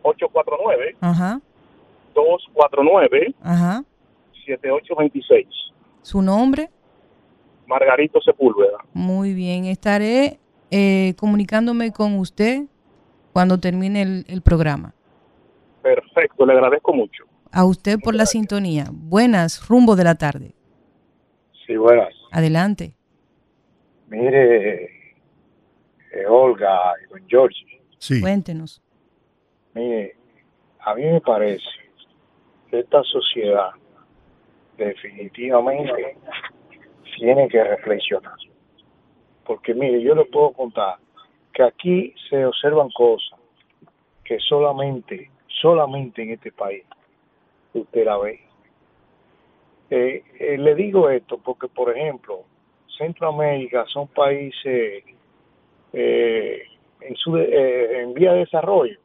849 0.00 0.96
Ajá, 1.02 1.42
249 2.14 3.34
ajá. 3.42 3.84
7826. 4.46 5.46
¿Su 6.00 6.22
nombre? 6.22 6.70
Margarito 7.66 8.18
Sepúlveda. 8.22 8.78
Muy 8.94 9.34
bien. 9.34 9.66
Estaré 9.66 10.38
eh, 10.70 11.12
comunicándome 11.18 11.92
con 11.92 12.18
usted 12.18 12.62
cuando 13.34 13.58
termine 13.58 14.00
el, 14.02 14.24
el 14.28 14.40
programa. 14.42 14.94
Perfecto, 15.82 16.46
le 16.46 16.52
agradezco 16.54 16.94
mucho. 16.94 17.24
A 17.52 17.64
usted 17.64 17.98
por 18.02 18.14
la 18.14 18.24
sintonía. 18.26 18.86
Buenas, 18.90 19.68
rumbo 19.68 19.96
de 19.96 20.04
la 20.04 20.14
tarde. 20.14 20.54
Sí, 21.66 21.76
buenas. 21.76 22.14
Adelante. 22.30 22.94
Mire, 24.08 24.84
eh, 24.84 26.26
Olga 26.28 26.92
y 27.04 27.10
don 27.12 27.28
George, 27.28 27.56
Sí. 27.98 28.20
Cuéntenos. 28.20 28.80
mire, 29.74 30.16
a 30.80 30.94
mí 30.94 31.02
me 31.04 31.20
parece 31.20 31.64
que 32.70 32.78
esta 32.80 33.02
sociedad 33.02 33.70
definitivamente 34.76 36.16
tiene 37.16 37.48
que 37.48 37.64
reflexionar. 37.64 38.34
Porque 39.44 39.74
mire, 39.74 40.02
yo 40.02 40.14
le 40.14 40.24
puedo 40.26 40.52
contar 40.52 40.96
que 41.54 41.62
aquí 41.62 42.14
se 42.28 42.44
observan 42.44 42.90
cosas 42.90 43.38
que 44.24 44.38
solamente, 44.40 45.30
solamente 45.62 46.22
en 46.22 46.32
este 46.32 46.50
país 46.52 46.84
usted 47.72 48.04
la 48.04 48.18
ve. 48.18 48.40
Eh, 49.90 50.22
eh, 50.40 50.58
le 50.58 50.74
digo 50.74 51.08
esto 51.10 51.38
porque, 51.38 51.68
por 51.68 51.96
ejemplo, 51.96 52.42
Centroamérica 52.98 53.84
son 53.86 54.08
países 54.08 55.04
eh, 55.92 56.62
en, 57.00 57.16
su 57.16 57.34
de- 57.34 57.44
eh, 57.44 58.00
en 58.02 58.14
vía 58.14 58.32
de 58.32 58.38
desarrollo 58.40 58.98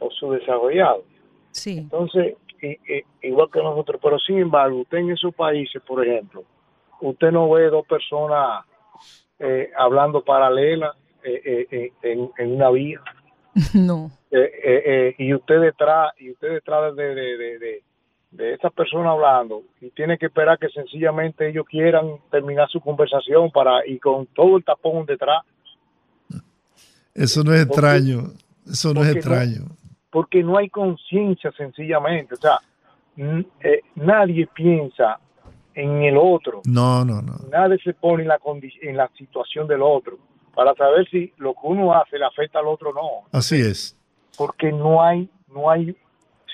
o 0.00 0.10
subdesarrollados. 0.10 1.04
Sí. 1.50 1.78
Entonces, 1.78 2.36
i- 2.62 2.78
igual 3.22 3.50
que 3.52 3.62
nosotros, 3.62 4.00
pero 4.02 4.18
sin 4.18 4.38
embargo, 4.38 4.78
usted 4.80 4.98
en 4.98 5.10
esos 5.10 5.34
países, 5.34 5.82
por 5.82 6.06
ejemplo, 6.06 6.44
usted 7.00 7.30
no 7.32 7.50
ve 7.50 7.64
dos 7.68 7.86
personas 7.86 8.64
eh, 9.38 9.70
hablando 9.76 10.22
paralelas 10.24 10.96
en, 12.02 12.30
en 12.38 12.52
una 12.54 12.70
vía. 12.70 13.00
No. 13.74 14.10
Eh, 14.30 14.50
eh, 14.64 14.82
eh, 14.84 15.14
y 15.18 15.32
usted 15.32 15.60
detrás 15.60 16.12
y 16.18 16.32
usted 16.32 16.48
detrás 16.54 16.94
de, 16.96 17.14
de, 17.14 17.36
de, 17.36 17.58
de, 17.60 17.82
de 18.32 18.54
esa 18.54 18.68
persona 18.70 19.10
hablando 19.12 19.62
y 19.80 19.90
tiene 19.90 20.18
que 20.18 20.26
esperar 20.26 20.58
que 20.58 20.68
sencillamente 20.70 21.48
ellos 21.48 21.64
quieran 21.68 22.16
terminar 22.32 22.68
su 22.68 22.80
conversación 22.80 23.52
para 23.52 23.86
y 23.86 24.00
con 24.00 24.26
todo 24.26 24.56
el 24.56 24.64
tapón 24.64 25.06
detrás 25.06 25.42
Eso 27.14 27.44
no 27.44 27.54
es 27.54 27.62
extraño. 27.62 28.32
Eso 28.66 28.92
no 28.92 29.02
es 29.04 29.14
extraño. 29.14 29.66
porque 30.10 30.42
no 30.42 30.56
hay 30.58 30.68
conciencia 30.68 31.52
sencillamente 31.52 32.34
o 32.34 32.36
sea 32.38 32.58
n- 33.16 33.46
eh, 33.60 33.82
nadie 33.96 34.48
piensa 34.52 35.18
en 35.74 36.02
el 36.02 36.16
otro 36.16 36.62
No, 36.66 37.04
no, 37.04 37.20
no. 37.22 37.34
nadie 37.50 37.78
se 37.84 37.94
pone 37.94 38.22
en 38.22 38.28
la 38.28 38.38
en 38.82 38.96
la 38.96 39.08
situación 39.16 39.68
del 39.68 39.82
otro 39.82 40.18
para 40.54 40.74
saber 40.74 41.08
si 41.10 41.32
lo 41.38 41.52
que 41.54 41.60
uno 41.64 41.92
hace 41.94 42.18
le 42.18 42.24
afecta 42.26 42.58
al 42.60 42.66
otro 42.68 42.90
o 42.90 42.94
no 42.94 43.38
Así 43.38 43.60
es. 43.60 43.96
porque 44.36 44.70
no 44.72 45.02
hay 45.02 45.28
no 45.52 45.70
hay 45.70 45.90
Es 45.90 45.96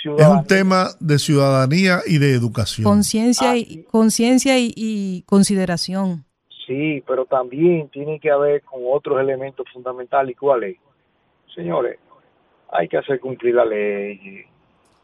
ciudadanía 0.03 0.39
un 0.41 0.47
tema 0.47 0.89
de 1.01 1.19
ciudadanía 1.19 1.99
y 2.07 2.19
de 2.19 2.33
educación. 2.35 2.85
Conciencia 2.85 3.57
y, 3.57 3.83
conciencia 3.85 4.59
y, 4.59 4.73
y 4.77 5.23
consideración. 5.27 6.25
Sí, 6.67 7.03
pero 7.07 7.25
también 7.25 7.89
tiene 7.89 8.21
que 8.21 8.31
haber 8.31 8.63
con 8.63 8.81
otros 8.91 9.21
elementos 9.21 9.67
fundamentales. 9.73 10.33
¿Y 10.33 10.39
cuál 10.39 10.65
es? 10.65 10.77
Señores, 11.55 11.99
hay 12.71 12.89
que 12.89 12.97
hacer 12.99 13.19
cumplir 13.21 13.55
la 13.57 13.65
ley. 13.65 14.45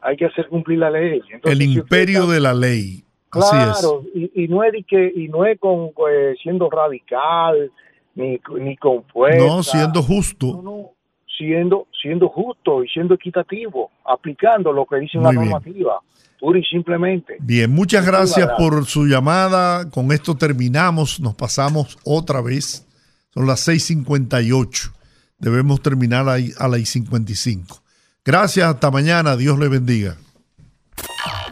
Hay 0.01 0.17
que 0.17 0.27
hacer 0.27 0.47
cumplir 0.49 0.79
la 0.79 0.91
ley. 0.91 1.21
Entonces, 1.31 1.61
El 1.61 1.67
si 1.67 1.73
imperio 1.79 2.21
está- 2.23 2.33
de 2.35 2.41
la 2.41 2.55
ley. 2.55 3.03
Así 3.33 3.57
es. 3.57 3.79
Claro, 3.81 4.03
y, 4.15 4.45
y 4.45 4.49
no 4.49 4.63
es 4.63 4.73
de 4.73 4.83
que 4.85 5.13
y 5.15 5.29
no 5.29 5.45
es 5.45 5.59
con 5.59 5.91
eh, 6.11 6.35
siendo 6.43 6.71
radical 6.71 7.71
ni, 8.17 8.41
ni 8.61 8.77
con 8.77 9.05
fuerza. 9.05 9.47
No, 9.47 9.63
siendo 9.63 10.03
justo. 10.03 10.47
No, 10.47 10.63
no, 10.63 10.91
siendo 11.39 11.87
siendo 12.03 12.29
justo 12.29 12.83
y 12.85 12.89
siendo 12.89 13.15
equitativo, 13.15 13.91
aplicando 14.05 14.73
lo 14.73 14.87
que 14.87 14.97
dice 14.97 15.19
Muy 15.19 15.25
la 15.25 15.31
bien. 15.31 15.51
normativa, 15.51 16.01
pura 16.41 16.59
y 16.59 16.65
simplemente. 16.65 17.37
Bien, 17.41 17.71
muchas 17.71 18.07
gracias. 18.07 18.49
por 18.59 18.85
su 18.87 19.07
llamada. 19.07 19.91
Con 19.91 20.11
esto 20.13 20.37
terminamos. 20.37 21.21
Nos 21.21 21.35
pasamos 21.35 21.99
otra 22.05 22.41
vez. 22.41 22.87
Son 23.35 23.47
las 23.47 23.61
6:58. 23.69 24.93
Debemos 25.39 25.83
terminar 25.83 26.29
ahí 26.29 26.51
a 26.59 26.69
las 26.69 26.89
55. 26.89 27.83
Gracias, 28.25 28.67
hasta 28.67 28.91
mañana. 28.91 29.37
Dios 29.37 29.59
le 29.59 29.69
bendiga. 29.69 30.17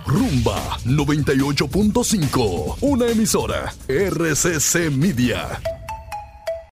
Rumba 0.07 0.79
98.5, 0.85 2.77
una 2.83 3.07
emisora 3.09 3.73
RCC 3.89 4.91
Media. 4.91 5.61